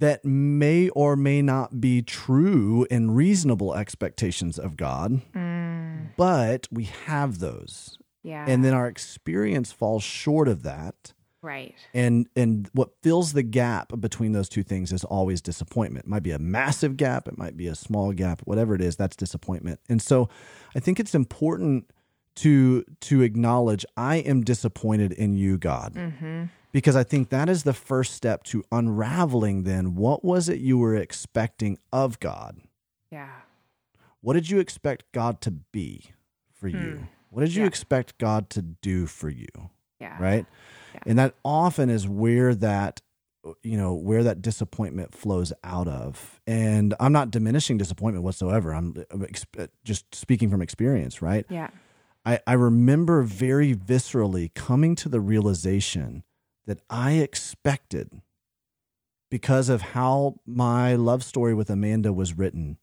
That 0.00 0.24
may 0.24 0.88
or 0.90 1.16
may 1.16 1.42
not 1.42 1.80
be 1.80 2.02
true 2.02 2.86
and 2.90 3.16
reasonable 3.16 3.74
expectations 3.74 4.58
of 4.58 4.76
God, 4.76 5.20
mm. 5.34 6.08
but 6.16 6.68
we 6.70 6.84
have 6.84 7.38
those. 7.38 7.98
Yeah. 8.22 8.44
And 8.48 8.64
then 8.64 8.72
our 8.72 8.86
experience 8.86 9.72
falls 9.72 10.02
short 10.02 10.48
of 10.48 10.62
that. 10.62 11.12
right. 11.42 11.74
And 11.92 12.28
and 12.36 12.70
what 12.72 12.90
fills 13.02 13.32
the 13.32 13.42
gap 13.42 13.92
between 14.00 14.32
those 14.32 14.48
two 14.48 14.62
things 14.62 14.92
is 14.92 15.04
always 15.04 15.40
disappointment. 15.40 16.06
It 16.06 16.08
might 16.08 16.22
be 16.22 16.30
a 16.30 16.38
massive 16.38 16.96
gap, 16.96 17.26
it 17.26 17.36
might 17.36 17.56
be 17.56 17.66
a 17.66 17.74
small 17.74 18.12
gap, 18.12 18.42
whatever 18.44 18.74
it 18.74 18.80
is, 18.80 18.96
that's 18.96 19.16
disappointment. 19.16 19.80
And 19.88 20.00
so 20.00 20.28
I 20.74 20.80
think 20.80 21.00
it's 21.00 21.14
important 21.14 21.90
to 22.36 22.84
to 23.02 23.22
acknowledge 23.22 23.84
I 23.96 24.16
am 24.16 24.42
disappointed 24.42 25.12
in 25.12 25.34
you, 25.34 25.58
God. 25.58 25.94
Mm-hmm. 25.94 26.44
Because 26.72 26.96
I 26.96 27.04
think 27.04 27.28
that 27.28 27.48
is 27.50 27.64
the 27.64 27.74
first 27.74 28.14
step 28.14 28.44
to 28.44 28.64
unraveling 28.72 29.64
then 29.64 29.94
what 29.94 30.24
was 30.24 30.48
it 30.48 30.58
you 30.58 30.78
were 30.78 30.96
expecting 30.96 31.78
of 31.92 32.18
God? 32.20 32.60
Yeah. 33.10 33.28
What 34.22 34.34
did 34.34 34.48
you 34.48 34.58
expect 34.58 35.04
God 35.12 35.40
to 35.42 35.50
be 35.50 36.12
for 36.52 36.68
you? 36.68 36.78
Hmm. 36.98 37.04
What 37.28 37.40
did 37.40 37.54
you 37.54 37.62
Yeah. 37.62 37.68
expect 37.68 38.16
God 38.18 38.48
to 38.50 38.62
do 38.62 39.06
for 39.06 39.28
you? 39.28 39.46
Yeah. 40.00 40.16
right 40.20 40.46
and 41.06 41.16
that 41.20 41.34
often 41.44 41.88
is 41.88 42.08
where 42.08 42.56
that 42.56 43.00
you 43.62 43.76
know 43.76 43.94
where 43.94 44.24
that 44.24 44.42
disappointment 44.42 45.14
flows 45.14 45.52
out 45.62 45.86
of 45.86 46.40
and 46.44 46.92
i'm 46.98 47.12
not 47.12 47.30
diminishing 47.30 47.78
disappointment 47.78 48.24
whatsoever 48.24 48.74
i'm, 48.74 48.94
uh, 48.98 49.02
I'm 49.12 49.26
uh, 49.58 49.66
just 49.84 50.12
speaking 50.12 50.50
from 50.50 50.60
experience 50.60 51.22
right 51.22 51.46
Yeah. 51.48 51.70
I, 52.24 52.40
I 52.46 52.52
remember 52.52 53.22
very 53.22 53.74
viscerally 53.74 54.52
coming 54.54 54.94
to 54.96 55.08
the 55.08 55.20
realization 55.20 56.22
that 56.66 56.80
i 56.88 57.12
expected 57.12 58.22
because 59.30 59.68
of 59.68 59.82
how 59.82 60.36
my 60.46 60.94
love 60.94 61.24
story 61.24 61.54
with 61.54 61.70
amanda 61.70 62.12
was 62.12 62.38
written 62.38 62.78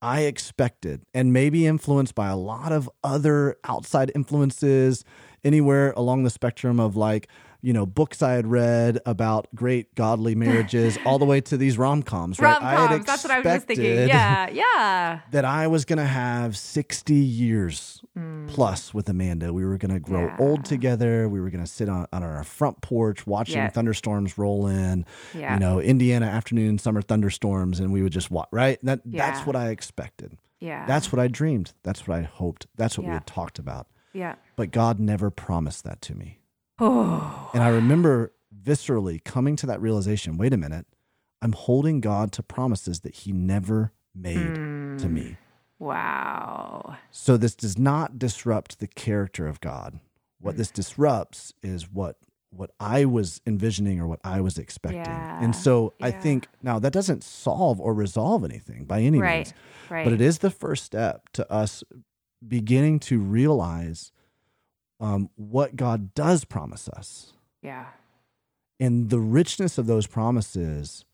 I 0.00 0.22
expected, 0.22 1.02
and 1.12 1.32
maybe 1.32 1.66
influenced 1.66 2.14
by 2.14 2.28
a 2.28 2.36
lot 2.36 2.70
of 2.70 2.88
other 3.02 3.56
outside 3.64 4.12
influences, 4.14 5.04
anywhere 5.42 5.92
along 5.96 6.22
the 6.22 6.30
spectrum 6.30 6.78
of 6.78 6.96
like, 6.96 7.28
you 7.60 7.72
know, 7.72 7.84
books 7.86 8.22
I 8.22 8.32
had 8.32 8.46
read 8.46 9.00
about 9.04 9.48
great 9.54 9.94
godly 9.94 10.34
marriages, 10.34 10.96
all 11.04 11.18
the 11.18 11.24
way 11.24 11.40
to 11.42 11.56
these 11.56 11.76
rom 11.76 12.02
coms, 12.02 12.38
right? 12.38 12.60
Rom 12.60 12.88
coms. 12.88 13.04
That's 13.06 13.24
what 13.24 13.30
I 13.32 13.38
was 13.38 13.44
just 13.44 13.66
thinking. 13.66 14.08
Yeah. 14.08 14.48
Yeah. 14.50 15.20
That 15.32 15.44
I 15.44 15.66
was 15.66 15.84
going 15.84 15.98
to 15.98 16.04
have 16.04 16.56
60 16.56 17.14
years 17.14 18.00
plus 18.48 18.92
with 18.94 19.08
Amanda. 19.08 19.52
We 19.52 19.64
were 19.64 19.76
going 19.78 19.92
to 19.94 20.00
grow 20.00 20.20
Mm. 20.28 20.38
Yeah. 20.38 20.44
old 20.46 20.64
together. 20.64 21.28
We 21.28 21.40
were 21.40 21.50
going 21.50 21.64
to 21.64 21.70
sit 21.70 21.88
on, 21.88 22.06
on 22.12 22.22
our 22.22 22.42
front 22.44 22.80
porch 22.80 23.26
watching 23.26 23.56
Yeah. 23.56 23.68
thunderstorms 23.70 24.38
roll 24.38 24.66
in, 24.66 25.04
Yeah. 25.34 25.54
you 25.54 25.60
know, 25.60 25.80
Indiana 25.80 26.26
afternoon, 26.26 26.78
summer 26.78 27.02
thunderstorms, 27.02 27.80
and 27.80 27.92
we 27.92 28.02
would 28.02 28.12
just 28.12 28.30
watch, 28.30 28.48
right? 28.52 28.78
That, 28.84 29.00
That's 29.04 29.46
what 29.46 29.54
I 29.56 29.68
expected. 29.70 30.36
Yeah. 30.60 30.86
That's 30.86 31.12
what 31.12 31.20
I 31.20 31.28
dreamed. 31.28 31.72
That's 31.84 32.06
what 32.08 32.18
I 32.18 32.22
hoped. 32.22 32.66
That's 32.76 32.98
what 32.98 33.06
we 33.06 33.12
had 33.12 33.26
talked 33.26 33.58
about. 33.58 33.86
yeah. 34.12 34.34
But 34.56 34.72
God 34.72 34.98
never 34.98 35.30
promised 35.30 35.84
that 35.84 36.00
to 36.02 36.14
me. 36.16 36.37
Oh. 36.78 37.34
And 37.54 37.62
I 37.62 37.68
remember 37.68 38.34
viscerally 38.62 39.24
coming 39.24 39.56
to 39.56 39.66
that 39.66 39.80
realization 39.80 40.36
wait 40.36 40.52
a 40.52 40.58
minute, 40.58 40.86
I'm 41.40 41.52
holding 41.52 42.00
God 42.00 42.30
to 42.32 42.42
promises 42.42 43.00
that 43.00 43.14
He 43.14 43.32
never 43.32 43.92
made 44.14 44.54
to 44.54 45.06
hmm. 45.06 45.14
me. 45.14 45.36
Wow. 45.78 46.96
So 47.10 47.36
this 47.36 47.54
does 47.54 47.78
not 47.78 48.18
disrupt 48.18 48.80
the 48.80 48.86
character 48.86 49.46
of 49.46 49.60
God. 49.60 50.00
What 50.40 50.56
this 50.56 50.70
hmm. 50.70 50.74
disrupts 50.76 51.52
is 51.62 51.90
what 51.90 52.16
what 52.50 52.70
I 52.80 53.04
was 53.04 53.40
envisioning 53.46 54.00
or 54.00 54.06
what 54.06 54.20
I 54.24 54.40
was 54.40 54.58
expecting. 54.58 55.00
Yeah. 55.00 55.42
And 55.42 55.54
so 55.54 55.92
I 56.00 56.10
think 56.10 56.48
now 56.62 56.78
that 56.78 56.94
doesn't 56.94 57.22
solve 57.22 57.78
or 57.78 57.92
resolve 57.92 58.42
anything 58.42 58.84
by 58.84 59.00
any 59.02 59.18
Right. 59.18 59.46
means. 59.46 59.54
Right. 59.90 60.04
But 60.04 60.14
it 60.14 60.22
is 60.22 60.38
the 60.38 60.50
first 60.50 60.84
step 60.84 61.28
to 61.34 61.50
us 61.52 61.84
beginning 62.46 63.00
to 63.00 63.18
realize 63.18 64.12
um, 65.00 65.30
what 65.36 65.76
God 65.76 66.14
does 66.14 66.44
promise 66.44 66.88
us. 66.88 67.32
Yeah. 67.62 67.86
And 68.80 69.10
the 69.10 69.18
richness 69.20 69.78
of 69.78 69.86
those 69.86 70.06
promises, 70.06 71.04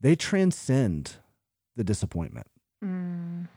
they 0.00 0.16
transcend 0.16 1.16
the 1.76 1.84
disappointment, 1.84 2.46
Mm. 2.84 3.48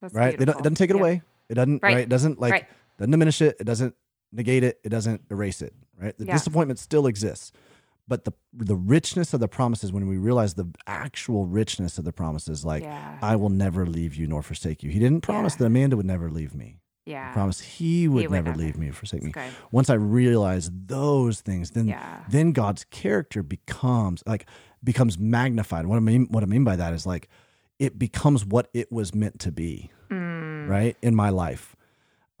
That's 0.00 0.14
right? 0.14 0.38
They 0.38 0.44
don't, 0.44 0.58
it 0.58 0.62
doesn't 0.62 0.76
take 0.76 0.90
it 0.90 0.96
Yeah. 0.96 1.00
away. 1.00 1.22
It 1.48 1.54
doesn't, 1.54 1.82
right? 1.82 1.94
Right. 1.94 1.98
It 2.02 2.08
doesn't 2.08 2.40
like, 2.40 2.52
Right. 2.52 2.66
doesn't 2.98 3.10
diminish 3.10 3.40
it. 3.42 3.56
It 3.60 3.64
doesn't 3.64 3.94
negate 4.32 4.62
it. 4.64 4.80
It 4.82 4.88
doesn't 4.88 5.22
erase 5.30 5.60
it, 5.62 5.74
right? 6.00 6.16
The 6.16 6.24
Yeah. 6.26 6.32
disappointment 6.32 6.78
still 6.78 7.06
exists. 7.06 7.52
But 8.08 8.24
the 8.24 8.32
the 8.52 8.76
richness 8.76 9.32
of 9.34 9.40
the 9.40 9.48
promises, 9.48 9.92
when 9.92 10.06
we 10.06 10.16
realize 10.18 10.54
the 10.54 10.66
actual 10.86 11.46
richness 11.46 11.96
of 11.98 12.04
the 12.04 12.12
promises, 12.12 12.64
like 12.64 12.82
Yeah. 12.82 13.18
I 13.22 13.36
will 13.36 13.48
never 13.50 13.86
leave 13.86 14.14
you 14.14 14.26
nor 14.26 14.42
forsake 14.42 14.82
you. 14.82 14.90
He 14.90 14.98
didn't 14.98 15.22
promise 15.22 15.54
Yeah. 15.54 15.58
that 15.60 15.66
Amanda 15.66 15.96
would 15.96 16.06
never 16.06 16.30
leave 16.30 16.54
me. 16.54 16.80
Yeah. 17.06 17.28
He 17.28 17.32
promised 17.34 17.62
he 17.62 18.08
would, 18.08 18.22
would 18.24 18.30
never, 18.32 18.48
never. 18.50 18.58
leave 18.58 18.76
me 18.78 18.88
or 18.88 18.92
forsake 18.92 19.22
me. 19.22 19.30
good. 19.32 19.42
Once 19.70 19.90
I 19.90 19.94
realize 19.94 20.70
those 20.72 21.40
things, 21.42 21.72
then 21.72 21.86
Yeah. 21.88 22.24
then 22.28 22.52
God's 22.52 22.84
character 22.84 23.42
becomes 23.42 24.22
like 24.26 24.46
becomes 24.82 25.18
magnified. 25.18 25.86
What 25.86 25.96
I 25.96 26.00
mean 26.00 26.26
what 26.30 26.42
I 26.42 26.46
mean 26.46 26.64
by 26.64 26.76
that 26.76 26.92
is 26.94 27.04
like 27.06 27.28
it 27.78 27.98
becomes 27.98 28.44
what 28.46 28.70
it 28.72 28.90
was 28.92 29.14
meant 29.14 29.38
to 29.40 29.52
be, 29.52 29.90
Mm. 30.10 30.68
right? 30.68 30.96
In 31.02 31.14
my 31.14 31.28
life. 31.30 31.76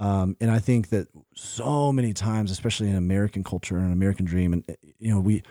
Um, 0.00 0.36
and 0.40 0.50
I 0.50 0.58
think 0.60 0.88
that 0.90 1.08
so 1.34 1.92
many 1.92 2.12
times, 2.12 2.50
especially 2.50 2.88
in 2.88 2.96
American 2.96 3.44
culture 3.44 3.76
and 3.78 3.92
American 3.92 4.24
dream, 4.26 4.52
and 4.52 4.64
you 4.98 5.12
know, 5.12 5.20
we 5.20 5.42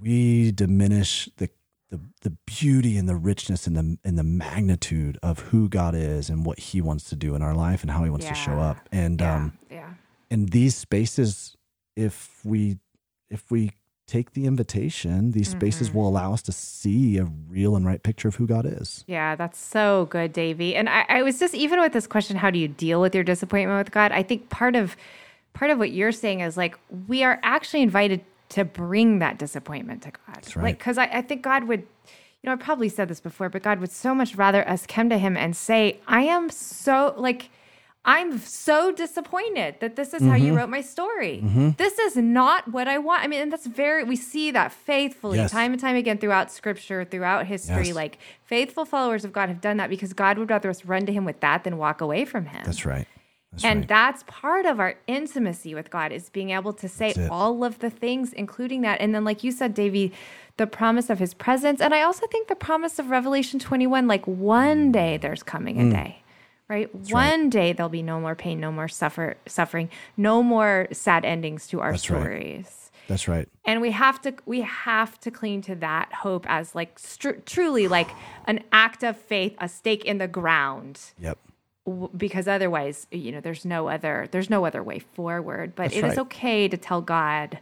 we 0.00 0.52
diminish 0.52 1.28
the 1.38 1.48
the 1.90 2.00
the 2.22 2.30
beauty 2.46 2.96
and 2.96 3.08
the 3.08 3.16
richness 3.16 3.66
and 3.66 3.76
the 3.76 3.96
and 4.04 4.18
the 4.18 4.24
magnitude 4.24 5.18
of 5.22 5.38
who 5.50 5.68
God 5.68 5.94
is 5.94 6.28
and 6.30 6.44
what 6.44 6.58
He 6.58 6.80
wants 6.80 7.08
to 7.10 7.16
do 7.16 7.34
in 7.34 7.42
our 7.42 7.54
life 7.54 7.82
and 7.82 7.90
how 7.90 8.02
He 8.04 8.10
wants 8.10 8.26
to 8.26 8.34
show 8.34 8.58
up. 8.58 8.88
And 8.92 9.20
Yeah. 9.20 9.36
um, 9.36 9.58
yeah. 9.70 9.90
in 10.30 10.46
these 10.46 10.74
spaces, 10.74 11.56
if 11.94 12.40
we 12.44 12.78
if 13.30 13.50
we 13.50 13.72
take 14.08 14.32
the 14.32 14.46
invitation, 14.46 15.32
these 15.32 15.48
spaces 15.48 15.88
Mm-hmm. 15.88 15.98
will 15.98 16.08
allow 16.08 16.32
us 16.32 16.40
to 16.42 16.52
see 16.52 17.18
a 17.18 17.24
real 17.48 17.74
and 17.74 17.84
right 17.84 18.00
picture 18.02 18.28
of 18.28 18.36
who 18.36 18.46
God 18.46 18.64
is. 18.64 19.04
Yeah, 19.08 19.34
that's 19.34 19.58
so 19.58 20.06
good, 20.10 20.32
Davey. 20.32 20.76
And 20.76 20.88
I, 20.88 21.04
I 21.08 21.22
was 21.24 21.40
just 21.40 21.54
even 21.54 21.80
with 21.80 21.92
this 21.92 22.06
question, 22.06 22.36
how 22.36 22.50
do 22.50 22.58
you 22.58 22.68
deal 22.68 23.00
with 23.00 23.14
your 23.16 23.24
disappointment 23.24 23.78
with 23.78 23.92
God? 23.92 24.12
I 24.12 24.22
think 24.22 24.48
part 24.48 24.76
of 24.76 24.96
part 25.54 25.70
of 25.72 25.78
what 25.78 25.90
you're 25.90 26.12
saying 26.12 26.40
is 26.40 26.56
like 26.56 26.76
we 27.08 27.24
are 27.24 27.40
actually 27.42 27.82
invited 27.82 28.20
to 28.50 28.64
bring 28.64 29.18
that 29.18 29.38
disappointment 29.38 30.02
to 30.02 30.10
God. 30.10 30.36
That's 30.36 30.56
right. 30.56 30.62
Like 30.64 30.78
because 30.78 30.98
I, 30.98 31.04
I 31.06 31.22
think 31.22 31.42
God 31.42 31.64
would, 31.64 31.80
you 31.80 32.44
know, 32.44 32.52
I 32.52 32.56
probably 32.56 32.88
said 32.88 33.08
this 33.08 33.20
before, 33.20 33.48
but 33.48 33.62
God 33.62 33.80
would 33.80 33.90
so 33.90 34.14
much 34.14 34.34
rather 34.36 34.66
us 34.68 34.86
come 34.86 35.08
to 35.10 35.18
Him 35.18 35.36
and 35.36 35.56
say, 35.56 36.00
"I 36.06 36.22
am 36.22 36.50
so 36.50 37.14
like." 37.16 37.50
I'm 38.08 38.38
so 38.38 38.92
disappointed 38.92 39.80
that 39.80 39.96
this 39.96 40.14
is 40.14 40.22
how 40.22 40.28
Mm-hmm. 40.28 40.46
you 40.46 40.56
wrote 40.56 40.68
my 40.68 40.80
story. 40.80 41.40
This 41.76 41.98
is 41.98 42.16
not 42.16 42.70
what 42.70 42.86
I 42.86 42.98
want. 42.98 43.24
I 43.24 43.26
mean, 43.26 43.40
and 43.40 43.52
that's 43.52 43.66
very, 43.66 44.04
we 44.04 44.14
see 44.14 44.52
that 44.52 44.70
faithfully 44.70 45.38
Yes. 45.38 45.50
time 45.50 45.72
and 45.72 45.80
time 45.80 45.96
again 45.96 46.18
throughout 46.18 46.52
scripture, 46.52 47.04
throughout 47.04 47.46
history. 47.46 47.88
Yes. 47.88 47.96
Like 47.96 48.18
faithful 48.44 48.84
followers 48.84 49.24
of 49.24 49.32
God 49.32 49.48
have 49.48 49.60
done 49.60 49.78
that 49.78 49.90
because 49.90 50.12
God 50.12 50.38
would 50.38 50.50
rather 50.50 50.70
us 50.70 50.84
run 50.84 51.04
to 51.06 51.12
him 51.12 51.24
with 51.24 51.40
that 51.40 51.64
than 51.64 51.78
walk 51.78 52.00
away 52.00 52.24
from 52.24 52.46
him. 52.46 52.62
That's 52.64 52.86
right. 52.86 53.08
That's 53.56 53.64
and 53.64 53.80
right. 53.80 53.88
that's 53.88 54.22
part 54.26 54.66
of 54.66 54.78
our 54.80 54.96
intimacy 55.06 55.74
with 55.74 55.90
God 55.90 56.12
is 56.12 56.28
being 56.28 56.50
able 56.50 56.74
to 56.74 56.88
say 56.88 57.14
all 57.30 57.64
of 57.64 57.78
the 57.78 57.88
things, 57.88 58.34
including 58.34 58.82
that. 58.82 59.00
And 59.00 59.14
then, 59.14 59.24
like 59.24 59.42
you 59.42 59.50
said, 59.50 59.72
Davey, 59.72 60.12
the 60.58 60.66
promise 60.66 61.08
of 61.08 61.18
his 61.18 61.32
presence. 61.32 61.80
And 61.80 61.94
I 61.94 62.02
also 62.02 62.26
think 62.26 62.48
the 62.48 62.54
promise 62.54 62.98
of 62.98 63.08
Revelation 63.08 63.58
21, 63.58 64.06
like 64.06 64.26
one 64.26 64.88
mm. 64.88 64.92
day 64.92 65.16
there's 65.16 65.42
coming 65.42 65.80
a 65.80 65.84
mm. 65.84 65.92
day. 65.92 66.22
Right? 66.68 66.90
right. 66.92 67.12
One 67.12 67.48
day 67.48 67.72
there'll 67.72 67.88
be 67.88 68.02
no 68.02 68.20
more 68.20 68.34
pain, 68.34 68.60
no 68.60 68.70
more 68.70 68.88
suffer 68.88 69.36
suffering, 69.46 69.88
no 70.18 70.42
more 70.42 70.88
sad 70.92 71.24
endings 71.24 71.66
to 71.68 71.80
our 71.80 71.92
That's 71.92 72.10
right. 72.10 72.20
stories 72.20 72.90
That's 73.08 73.28
right. 73.28 73.48
and 73.64 73.80
we 73.80 73.92
have 73.92 74.20
to 74.22 74.34
we 74.46 74.62
have 74.62 75.18
to 75.20 75.30
cling 75.30 75.62
to 75.62 75.76
that 75.76 76.12
hope 76.12 76.44
as 76.48 76.74
like 76.74 77.00
truly 77.46 77.86
like 77.86 78.10
an 78.46 78.64
act 78.72 79.04
of 79.04 79.16
faith 79.16 79.54
a 79.60 79.68
stake 79.68 80.04
in 80.04 80.18
the 80.18 80.26
ground 80.26 81.00
Yep. 81.20 81.38
Because 82.16 82.48
otherwise 82.48 83.06
you 83.10 83.30
know 83.32 83.40
there's 83.40 83.64
no 83.64 83.88
other 83.88 84.26
there's 84.32 84.50
no 84.50 84.64
other 84.64 84.82
way 84.82 84.98
forward 84.98 85.74
but 85.76 85.84
That's 85.84 85.94
it 85.96 85.98
is 86.04 86.08
right. 86.10 86.18
okay 86.18 86.68
to 86.68 86.76
tell 86.76 87.00
god 87.00 87.60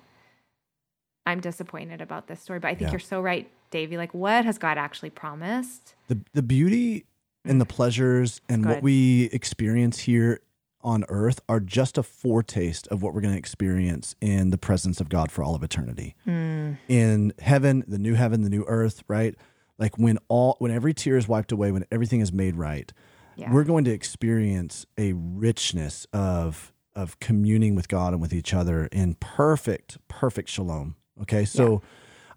i'm 1.26 1.40
disappointed 1.40 2.00
about 2.00 2.26
this 2.26 2.40
story 2.40 2.58
but 2.58 2.68
i 2.68 2.74
think 2.74 2.88
Yeah. 2.88 2.92
you're 2.92 3.00
so 3.00 3.20
right 3.20 3.50
davey 3.70 3.96
like 3.96 4.14
what 4.14 4.44
has 4.44 4.56
god 4.58 4.78
actually 4.78 5.10
promised 5.10 5.94
The 6.08 6.18
the 6.32 6.42
beauty 6.42 7.04
and 7.44 7.60
the 7.60 7.66
pleasures 7.66 8.40
and 8.48 8.64
what 8.64 8.82
we 8.82 9.24
experience 9.32 9.98
here 10.00 10.40
on 10.82 11.04
earth 11.08 11.40
are 11.48 11.60
just 11.60 11.98
a 11.98 12.02
foretaste 12.02 12.86
of 12.88 13.02
what 13.02 13.14
we're 13.14 13.20
going 13.20 13.34
to 13.34 13.38
experience 13.38 14.14
in 14.20 14.50
the 14.50 14.58
presence 14.58 15.00
of 15.00 15.08
God 15.08 15.32
for 15.32 15.42
all 15.42 15.54
of 15.54 15.62
eternity. 15.62 16.14
Hmm. 16.24 16.72
In 16.88 17.32
heaven, 17.38 17.84
the 17.88 17.96
new 17.98 18.12
heaven, 18.14 18.42
the 18.42 18.50
new 18.50 18.64
earth, 18.68 19.02
right? 19.08 19.34
Like 19.78 19.96
when 19.98 20.18
all 20.28 20.56
when 20.58 20.70
every 20.70 20.92
tear 20.92 21.16
is 21.16 21.26
wiped 21.26 21.52
away, 21.52 21.72
when 21.72 21.86
everything 21.90 22.20
is 22.20 22.34
made 22.34 22.56
right, 22.56 22.92
yeah. 23.36 23.52
we're 23.52 23.64
going 23.64 23.84
to 23.84 23.90
experience 23.90 24.86
a 24.98 25.12
richness 25.14 26.06
of 26.12 26.72
of 26.94 27.18
communing 27.18 27.74
with 27.74 27.88
God 27.88 28.12
and 28.12 28.22
with 28.22 28.32
each 28.32 28.54
other 28.54 28.86
in 28.92 29.14
perfect, 29.14 29.98
perfect 30.08 30.48
shalom. 30.48 30.96
Okay. 31.22 31.44
So 31.44 31.72
yeah. 31.72 31.78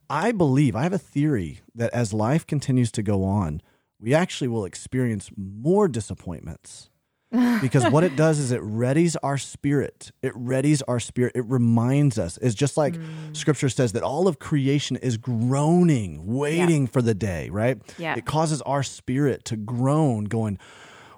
I 0.09 0.31
believe, 0.31 0.75
I 0.75 0.83
have 0.83 0.93
a 0.93 0.97
theory 0.97 1.61
that 1.75 1.93
as 1.93 2.13
life 2.13 2.47
continues 2.47 2.91
to 2.93 3.03
go 3.03 3.23
on, 3.23 3.61
we 3.99 4.13
actually 4.13 4.47
will 4.47 4.65
experience 4.65 5.29
more 5.35 5.87
disappointments 5.87 6.89
because 7.61 7.85
what 7.91 8.03
it 8.03 8.15
does 8.15 8.39
is 8.39 8.51
it 8.51 8.61
readies 8.61 9.17
our 9.21 9.37
spirit. 9.37 10.11
It 10.21 10.33
readies 10.33 10.81
our 10.87 10.99
spirit. 10.99 11.33
It 11.35 11.45
reminds 11.45 12.17
us. 12.17 12.37
It's 12.41 12.55
just 12.55 12.77
like 12.77 12.93
mm. 12.93 13.35
scripture 13.35 13.67
says 13.69 13.91
that 13.93 14.03
all 14.03 14.29
of 14.29 14.39
creation 14.39 14.95
is 14.95 15.17
groaning, 15.17 16.25
waiting 16.25 16.83
yeah. 16.83 16.89
for 16.89 17.01
the 17.01 17.13
day, 17.13 17.49
right? 17.49 17.79
Yeah. 17.97 18.15
It 18.15 18.25
causes 18.25 18.61
our 18.61 18.81
spirit 18.81 19.43
to 19.45 19.57
groan, 19.57 20.25
going, 20.25 20.57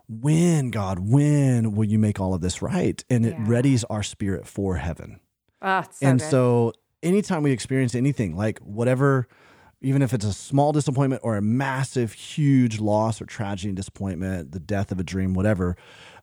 when, 0.09 0.71
God, 0.71 0.99
when 0.99 1.75
will 1.75 1.85
you 1.85 1.99
make 1.99 2.19
all 2.19 2.33
of 2.33 2.41
this 2.41 2.61
right? 2.61 3.03
And 3.09 3.25
it 3.25 3.35
yeah. 3.37 3.45
readies 3.45 3.83
our 3.89 4.03
spirit 4.03 4.47
for 4.47 4.75
heaven. 4.75 5.19
Oh, 5.61 5.83
so 5.91 6.07
and 6.07 6.19
good. 6.19 6.29
so 6.29 6.73
anytime 7.03 7.43
we 7.43 7.51
experience 7.51 7.95
anything, 7.95 8.35
like 8.35 8.59
whatever 8.59 9.27
even 9.81 10.01
if 10.01 10.13
it's 10.13 10.25
a 10.25 10.33
small 10.33 10.73
disappointment 10.73 11.21
or 11.23 11.37
a 11.37 11.41
massive, 11.41 12.11
huge 12.13 12.79
loss 12.79 13.21
or 13.21 13.25
tragedy 13.25 13.69
and 13.69 13.77
disappointment, 13.77 14.51
the 14.51 14.59
death 14.59 14.91
of 14.91 14.99
a 14.99 15.03
dream, 15.03 15.33
whatever, 15.33 15.77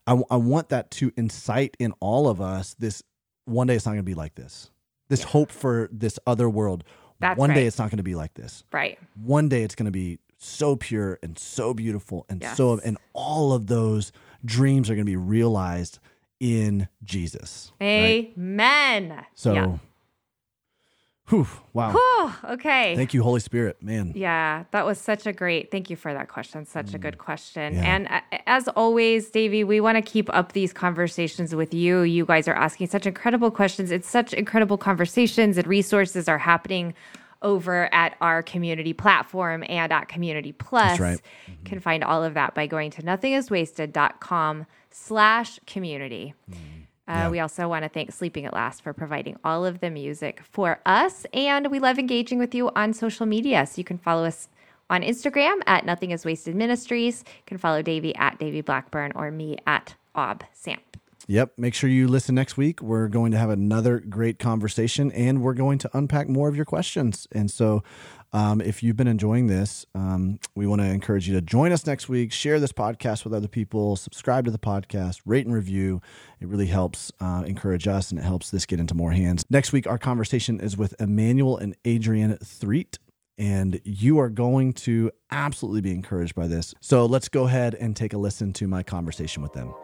I, 0.07 0.21
I 0.31 0.37
want 0.37 0.69
that 0.69 0.91
to 0.93 1.13
incite 1.17 1.77
in 1.79 1.93
all 2.01 2.29
of 2.29 2.41
us 2.41 2.75
this 2.79 3.03
one 3.47 3.67
day 3.67 3.75
it's 3.75 3.87
not 3.87 3.93
going 3.93 4.01
to 4.01 4.05
be 4.05 4.15
like 4.15 4.35
this. 4.35 4.71
This 5.09 5.21
yeah. 5.21 5.29
hope 5.29 5.53
for 5.53 5.89
this 5.93 6.19
other 6.27 6.51
world. 6.51 6.85
That's 7.19 7.39
one 7.39 7.51
right. 7.51 7.57
day 7.57 7.67
it's 7.67 7.79
not 7.79 7.91
going 7.91 7.99
to 7.99 8.03
be 8.03 8.15
like 8.15 8.35
this. 8.35 8.65
Right. 8.73 8.99
One 9.15 9.49
day 9.49 9.63
it's 9.63 9.75
going 9.75 9.87
to 9.87 9.93
be 9.93 10.19
so 10.39 10.77
pure 10.77 11.19
and 11.23 11.39
so 11.39 11.75
beautiful 11.75 12.27
and 12.29 12.43
yes. 12.43 12.57
so 12.57 12.79
and 12.85 12.99
all 13.13 13.53
of 13.53 13.67
those 13.67 14.13
dreams 14.45 14.91
are 14.91 14.95
going 14.95 15.07
to 15.07 15.11
be 15.11 15.17
realized 15.17 15.99
in 16.41 16.89
Jesus. 17.05 17.73
Amen. 17.81 19.09
Right? 19.11 19.25
So 19.35 19.55
yeah. 19.55 19.79
Whew, 21.29 21.49
wow. 21.73 21.91
Whew, 21.91 22.53
okay. 22.53 22.95
Thank 22.95 23.13
you, 23.13 23.21
Holy 23.25 23.41
Spirit. 23.41 23.83
Man. 23.83 24.13
Yeah, 24.15 24.63
that 24.71 24.87
was 24.87 24.99
such 24.99 25.27
a 25.27 25.33
great, 25.33 25.73
thank 25.73 25.91
you 25.91 25.97
for 25.97 26.15
that 26.15 26.29
question. 26.29 26.65
Such 26.65 26.87
mm. 26.87 26.95
a 26.95 26.99
good 26.99 27.19
question. 27.19 27.75
Yeah. 27.75 27.97
And 27.97 28.07
uh, 28.09 28.21
as 28.47 28.69
always, 28.69 29.31
Davey, 29.31 29.65
we 29.65 29.81
want 29.81 29.97
to 29.97 30.03
keep 30.03 30.33
up 30.33 30.53
these 30.53 30.73
conversations 30.73 31.53
with 31.53 31.75
you. 31.75 32.03
You 32.03 32.27
guys 32.27 32.47
are 32.47 32.55
asking 32.55 32.89
such 32.89 33.07
incredible 33.07 33.51
questions. 33.51 33.91
It's 33.91 34.09
such 34.09 34.35
incredible 34.35 34.79
conversations 34.79 35.59
and 35.59 35.67
resources 35.67 36.29
are 36.29 36.39
happening 36.39 36.95
over 37.43 37.93
at 37.95 38.17
our 38.21 38.43
community 38.43 38.93
platform 38.93 39.65
and 39.69 39.93
at 39.93 40.09
Community 40.09 40.53
Plus. 40.53 40.99
Right. 40.99 41.21
Mm-hmm. 41.51 41.65
Can 41.65 41.81
find 41.81 42.05
all 42.05 42.25
of 42.25 42.35
that 42.35 42.55
by 42.55 42.67
going 42.67 42.91
to 42.93 43.03
nothingiswasted.com 43.03 44.67
slash 44.91 45.59
community. 45.67 46.35
Mm. 46.51 46.57
Uh, 47.09 47.13
yeah. 47.13 47.29
We 47.29 47.41
also 47.41 47.69
want 47.69 47.85
to 47.85 47.89
thank 47.89 48.13
Sleeping 48.13 48.47
at 48.47 48.53
Last 48.53 48.83
for 48.83 48.93
providing 48.93 49.37
all 49.45 49.65
of 49.65 49.81
the 49.81 49.91
music 49.91 50.41
for 50.43 50.81
us. 50.87 51.25
And 51.33 51.71
we 51.71 51.79
love 51.79 51.99
engaging 51.99 52.39
with 52.39 52.55
you 52.55 52.71
on 52.75 52.93
social 52.93 53.27
media. 53.27 53.67
So 53.67 53.79
you 53.79 53.85
can 53.85 53.99
follow 53.99 54.25
us 54.25 54.49
on 54.91 55.03
Instagram 55.03 55.61
at 55.67 55.85
Nothing 55.85 56.11
is 56.11 56.25
Wasted 56.25 56.55
Ministries. 56.55 57.25
You 57.27 57.43
can 57.47 57.59
follow 57.59 57.83
Davey 57.83 58.15
at 58.17 58.39
Davey 58.39 58.61
Blackburn 58.61 59.13
or 59.15 59.31
me 59.31 59.59
at 59.67 59.95
Ob 60.15 60.43
Samp. 60.53 60.86
Yep. 61.29 61.55
Make 61.59 61.75
sure 61.75 61.91
you 61.91 62.07
listen 62.07 62.35
next 62.35 62.57
week. 62.57 62.81
We're 62.81 63.09
going 63.09 63.33
to 63.33 63.39
have 63.39 63.51
another 63.51 63.99
great 63.99 64.39
conversation 64.39 65.11
and 65.13 65.43
we're 65.43 65.55
going 65.55 65.79
to 65.79 65.91
unpack 65.93 66.29
more 66.29 66.49
of 66.49 66.55
your 66.55 66.65
questions. 66.65 67.27
And 67.33 67.51
so 67.51 67.83
um, 68.33 68.61
if 68.61 68.83
you've 68.83 68.97
been 68.97 69.09
enjoying 69.09 69.49
this, 69.49 69.87
um, 69.95 70.39
we 70.55 70.67
want 70.67 70.83
to 70.83 70.87
encourage 70.87 71.27
you 71.27 71.35
to 71.35 71.41
join 71.41 71.73
us 71.73 71.85
next 71.85 72.09
week, 72.09 72.33
share 72.33 72.61
this 72.61 72.73
podcast 72.73 73.25
with 73.25 73.35
other 73.35 73.49
people, 73.49 73.97
subscribe 73.97 74.45
to 74.45 74.51
the 74.53 74.59
podcast, 74.59 75.21
rate 75.27 75.47
and 75.47 75.55
review. 75.55 76.01
It 76.41 76.47
really 76.47 76.67
helps 76.67 77.11
uh, 77.21 77.43
encourage 77.45 77.89
us 77.89 78.11
and 78.11 78.21
it 78.21 78.25
helps 78.25 78.51
this 78.51 78.65
get 78.65 78.79
into 78.79 78.95
more 78.95 79.13
hands. 79.13 79.45
Next 79.51 79.73
week, 79.73 79.87
our 79.89 79.99
conversation 79.99 80.61
is 80.61 80.77
with 80.77 80.95
Emmanuel 81.01 81.57
and 81.57 81.75
Adrian 81.85 82.37
Threet 82.39 82.99
and 83.39 83.81
you 83.85 84.19
are 84.19 84.31
going 84.31 84.73
to 84.73 85.11
absolutely 85.31 85.83
be 85.83 85.91
encouraged 85.91 86.35
by 86.35 86.47
this. 86.47 86.73
So 86.81 87.05
let's 87.05 87.29
go 87.29 87.45
ahead 87.45 87.75
and 87.75 87.95
take 87.95 88.13
a 88.13 88.19
listen 88.19 88.53
to 88.55 88.67
my 88.67 88.83
conversation 88.83 89.43
with 89.43 89.53
them. 89.53 89.75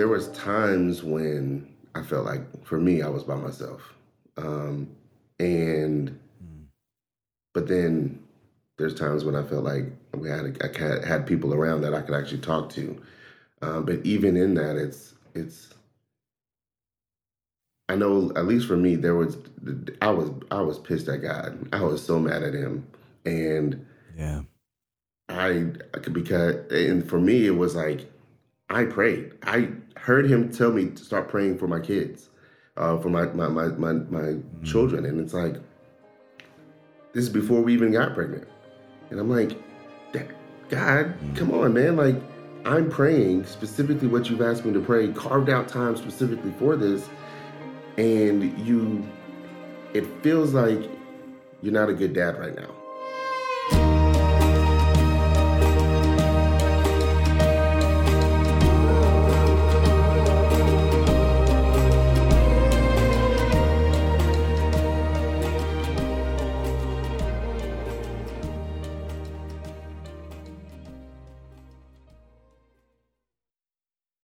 There 0.00 0.08
was 0.08 0.28
times 0.28 1.02
when 1.02 1.68
I 1.94 2.02
felt 2.02 2.24
like 2.24 2.40
for 2.64 2.80
me 2.80 3.02
I 3.02 3.08
was 3.08 3.22
by 3.22 3.34
myself, 3.34 3.82
um, 4.38 4.88
and 5.38 6.18
but 7.52 7.68
then 7.68 8.18
there's 8.78 8.94
times 8.94 9.26
when 9.26 9.36
I 9.36 9.42
felt 9.42 9.62
like 9.62 9.84
we 10.14 10.30
had 10.30 10.56
I 10.62 11.06
had 11.06 11.26
people 11.26 11.52
around 11.52 11.82
that 11.82 11.92
I 11.92 12.00
could 12.00 12.14
actually 12.14 12.40
talk 12.40 12.70
to, 12.70 12.98
um, 13.60 13.84
but 13.84 14.00
even 14.06 14.38
in 14.38 14.54
that, 14.54 14.76
it's 14.76 15.12
it's. 15.34 15.68
I 17.90 17.94
know 17.94 18.32
at 18.36 18.46
least 18.46 18.68
for 18.68 18.78
me 18.78 18.96
there 18.96 19.16
was 19.16 19.36
I 20.00 20.08
was 20.12 20.30
I 20.50 20.62
was 20.62 20.78
pissed 20.78 21.08
at 21.08 21.20
God. 21.20 21.68
I 21.74 21.82
was 21.82 22.02
so 22.02 22.18
mad 22.18 22.42
at 22.42 22.54
him, 22.54 22.86
and 23.26 23.84
yeah, 24.16 24.40
I 25.28 25.64
because 26.10 26.72
and 26.72 27.06
for 27.06 27.20
me 27.20 27.46
it 27.46 27.58
was 27.58 27.76
like 27.76 28.10
I 28.70 28.84
prayed. 28.84 29.32
I 29.42 29.70
heard 29.96 30.30
him 30.30 30.50
tell 30.50 30.70
me 30.70 30.90
to 30.90 31.04
start 31.04 31.28
praying 31.28 31.58
for 31.58 31.66
my 31.66 31.80
kids, 31.80 32.30
uh, 32.76 32.98
for 32.98 33.08
my 33.08 33.26
my 33.26 33.48
my 33.48 33.66
my, 33.68 33.92
my 33.92 34.20
mm. 34.20 34.64
children, 34.64 35.04
and 35.04 35.20
it's 35.20 35.34
like 35.34 35.56
this 37.12 37.24
is 37.24 37.28
before 37.30 37.60
we 37.60 37.74
even 37.74 37.90
got 37.92 38.14
pregnant, 38.14 38.46
and 39.10 39.18
I'm 39.18 39.28
like, 39.28 39.50
God, 40.68 41.18
mm. 41.18 41.36
come 41.36 41.52
on, 41.52 41.74
man, 41.74 41.96
like. 41.96 42.16
I'm 42.66 42.90
praying 42.90 43.46
specifically 43.46 44.06
what 44.06 44.28
you've 44.28 44.42
asked 44.42 44.66
me 44.66 44.72
to 44.74 44.80
pray, 44.80 45.10
carved 45.12 45.48
out 45.48 45.66
time 45.66 45.96
specifically 45.96 46.52
for 46.58 46.76
this, 46.76 47.08
and 47.96 48.58
you, 48.66 49.02
it 49.94 50.04
feels 50.22 50.52
like 50.52 50.90
you're 51.62 51.72
not 51.72 51.88
a 51.88 51.94
good 51.94 52.12
dad 52.12 52.38
right 52.38 52.54
now 52.54 52.70